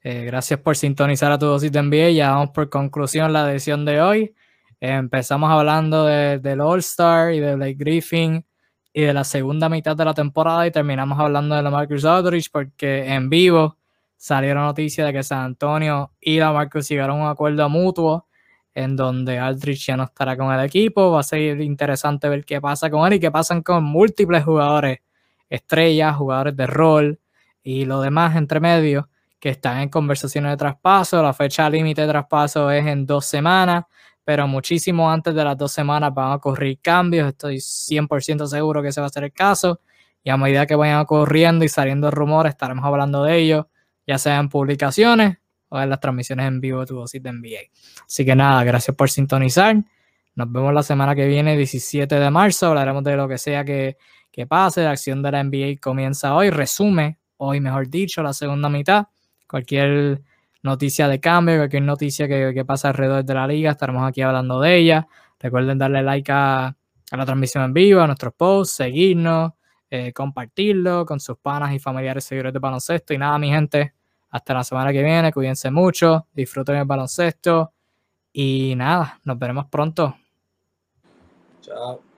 Eh, 0.01 0.23
gracias 0.25 0.59
por 0.59 0.77
sintonizar 0.77 1.31
a 1.31 1.39
tu 1.39 1.47
dosis 1.47 1.71
de 1.71 1.81
NBA. 1.81 2.11
Ya 2.11 2.31
vamos 2.31 2.51
por 2.51 2.69
conclusión 2.69 3.33
la 3.33 3.51
edición 3.51 3.83
de 3.83 4.01
hoy. 4.01 4.35
empezamos 4.79 5.49
hablando 5.49 6.05
del 6.05 6.61
All-Star 6.61 7.33
y 7.33 7.39
de 7.39 7.55
Blake 7.55 7.75
Griffin 7.75 8.45
y 8.93 9.01
de 9.01 9.13
la 9.13 9.23
segunda 9.23 9.69
mitad 9.69 9.95
de 9.95 10.05
la 10.05 10.13
temporada 10.13 10.67
y 10.67 10.71
terminamos 10.71 11.19
hablando 11.19 11.55
de 11.55 11.63
la 11.63 11.69
Marcus 11.71 12.05
Aldridge 12.05 12.49
porque 12.51 13.05
en 13.11 13.29
vivo 13.29 13.77
salieron 14.17 14.63
noticias 14.63 15.07
de 15.07 15.13
que 15.13 15.23
San 15.23 15.39
Antonio 15.39 16.11
y 16.19 16.37
la 16.37 16.51
Marcus 16.51 16.89
llegaron 16.89 17.21
a 17.21 17.23
un 17.23 17.29
acuerdo 17.29 17.67
mutuo 17.69 18.27
en 18.75 18.95
donde 18.95 19.39
Aldridge 19.39 19.87
ya 19.87 19.97
no 19.97 20.03
estará 20.03 20.35
con 20.35 20.51
el 20.53 20.65
equipo. 20.65 21.11
Va 21.11 21.19
a 21.19 21.23
ser 21.23 21.61
interesante 21.61 22.29
ver 22.29 22.45
qué 22.45 22.59
pasa 22.59 22.89
con 22.89 23.07
él 23.07 23.13
y 23.13 23.19
qué 23.19 23.31
pasan 23.31 23.61
con 23.61 23.83
múltiples 23.83 24.43
jugadores, 24.43 24.99
estrellas, 25.49 26.15
jugadores 26.15 26.55
de 26.55 26.67
rol 26.67 27.19
y 27.61 27.85
lo 27.85 28.01
demás 28.01 28.35
entre 28.35 28.59
medio 28.59 29.09
que 29.39 29.49
están 29.49 29.79
en 29.79 29.89
conversaciones 29.89 30.51
de 30.51 30.57
traspaso. 30.57 31.21
La 31.21 31.33
fecha 31.33 31.69
límite 31.69 32.01
de 32.01 32.07
traspaso 32.07 32.71
es 32.71 32.85
en 32.87 33.05
dos 33.05 33.25
semanas, 33.25 33.85
pero 34.23 34.47
muchísimo 34.47 35.11
antes 35.11 35.35
de 35.35 35.43
las 35.43 35.57
dos 35.57 35.71
semanas 35.71 36.13
van 36.13 36.31
a 36.31 36.35
ocurrir 36.35 36.79
cambios. 36.81 37.27
Estoy 37.27 37.57
100% 37.57 38.47
seguro 38.47 38.81
que 38.81 38.89
ese 38.89 39.01
va 39.01 39.07
a 39.07 39.09
ser 39.09 39.25
el 39.25 39.33
caso. 39.33 39.81
Y 40.23 40.29
a 40.29 40.37
medida 40.37 40.65
que 40.65 40.75
vayan 40.75 40.99
ocurriendo 40.99 41.65
y 41.65 41.69
saliendo 41.69 42.09
rumores, 42.09 42.51
estaremos 42.53 42.85
hablando 42.85 43.23
de 43.23 43.37
ellos, 43.37 43.65
ya 44.07 44.17
sea 44.17 44.39
en 44.39 44.47
publicaciones 44.47 45.42
las 45.73 45.99
transmisiones 45.99 46.47
en 46.47 46.61
vivo 46.61 46.81
de 46.81 46.85
tu 46.85 46.95
dosis 46.95 47.21
de 47.21 47.31
NBA. 47.31 47.71
Así 48.05 48.25
que 48.25 48.35
nada, 48.35 48.63
gracias 48.63 48.95
por 48.95 49.09
sintonizar. 49.09 49.75
Nos 50.35 50.51
vemos 50.51 50.73
la 50.73 50.83
semana 50.83 51.15
que 51.15 51.27
viene, 51.27 51.57
17 51.57 52.15
de 52.15 52.31
marzo. 52.31 52.67
Hablaremos 52.67 53.03
de 53.03 53.15
lo 53.15 53.27
que 53.27 53.37
sea 53.37 53.63
que, 53.63 53.97
que 54.31 54.47
pase. 54.47 54.83
La 54.83 54.91
acción 54.91 55.21
de 55.21 55.31
la 55.31 55.43
NBA 55.43 55.79
comienza 55.81 56.35
hoy. 56.35 56.49
Resume 56.49 57.19
hoy, 57.37 57.59
mejor 57.59 57.89
dicho, 57.89 58.23
la 58.23 58.33
segunda 58.33 58.69
mitad 58.69 59.07
cualquier 59.53 60.23
noticia 60.63 61.07
de 61.07 61.19
cambio, 61.19 61.57
cualquier 61.57 61.83
noticia 61.83 62.27
que, 62.27 62.65
pasa 62.65 62.89
alrededor 62.89 63.23
de 63.23 63.33
la 63.35 63.45
liga, 63.45 63.69
estaremos 63.69 64.03
aquí 64.07 64.23
hablando 64.23 64.59
de 64.59 64.77
ella. 64.77 65.07
Recuerden 65.39 65.77
darle 65.77 66.01
like 66.01 66.31
a, 66.31 66.75
la 67.11 67.25
transmisión 67.25 67.63
en 67.63 67.73
vivo, 67.73 68.01
a 68.01 68.07
nuestros 68.07 68.33
posts, 68.33 68.77
seguirnos, 68.77 69.51
eh, 69.91 70.11
compartirlo 70.11 71.05
con 71.05 71.19
sus 71.19 71.37
panas 71.37 71.71
y 71.71 71.77
familiares 71.77 72.23
seguidores 72.23 72.51
de 72.51 72.57
baloncesto. 72.57 73.13
Y 73.13 73.19
nada, 73.19 73.37
mi 73.37 73.49
gente, 73.49 73.93
hasta 74.33 74.55
la 74.55 74.63
semana 74.63 74.91
que 74.91 75.03
viene, 75.03 75.31
cuídense 75.31 75.69
mucho, 75.69 76.27
disfruten 76.33 76.77
el 76.77 76.85
baloncesto 76.85 77.71
y 78.33 78.73
nada, 78.75 79.19
nos 79.25 79.37
veremos 79.37 79.67
pronto. 79.67 80.17
Chao. 81.61 82.12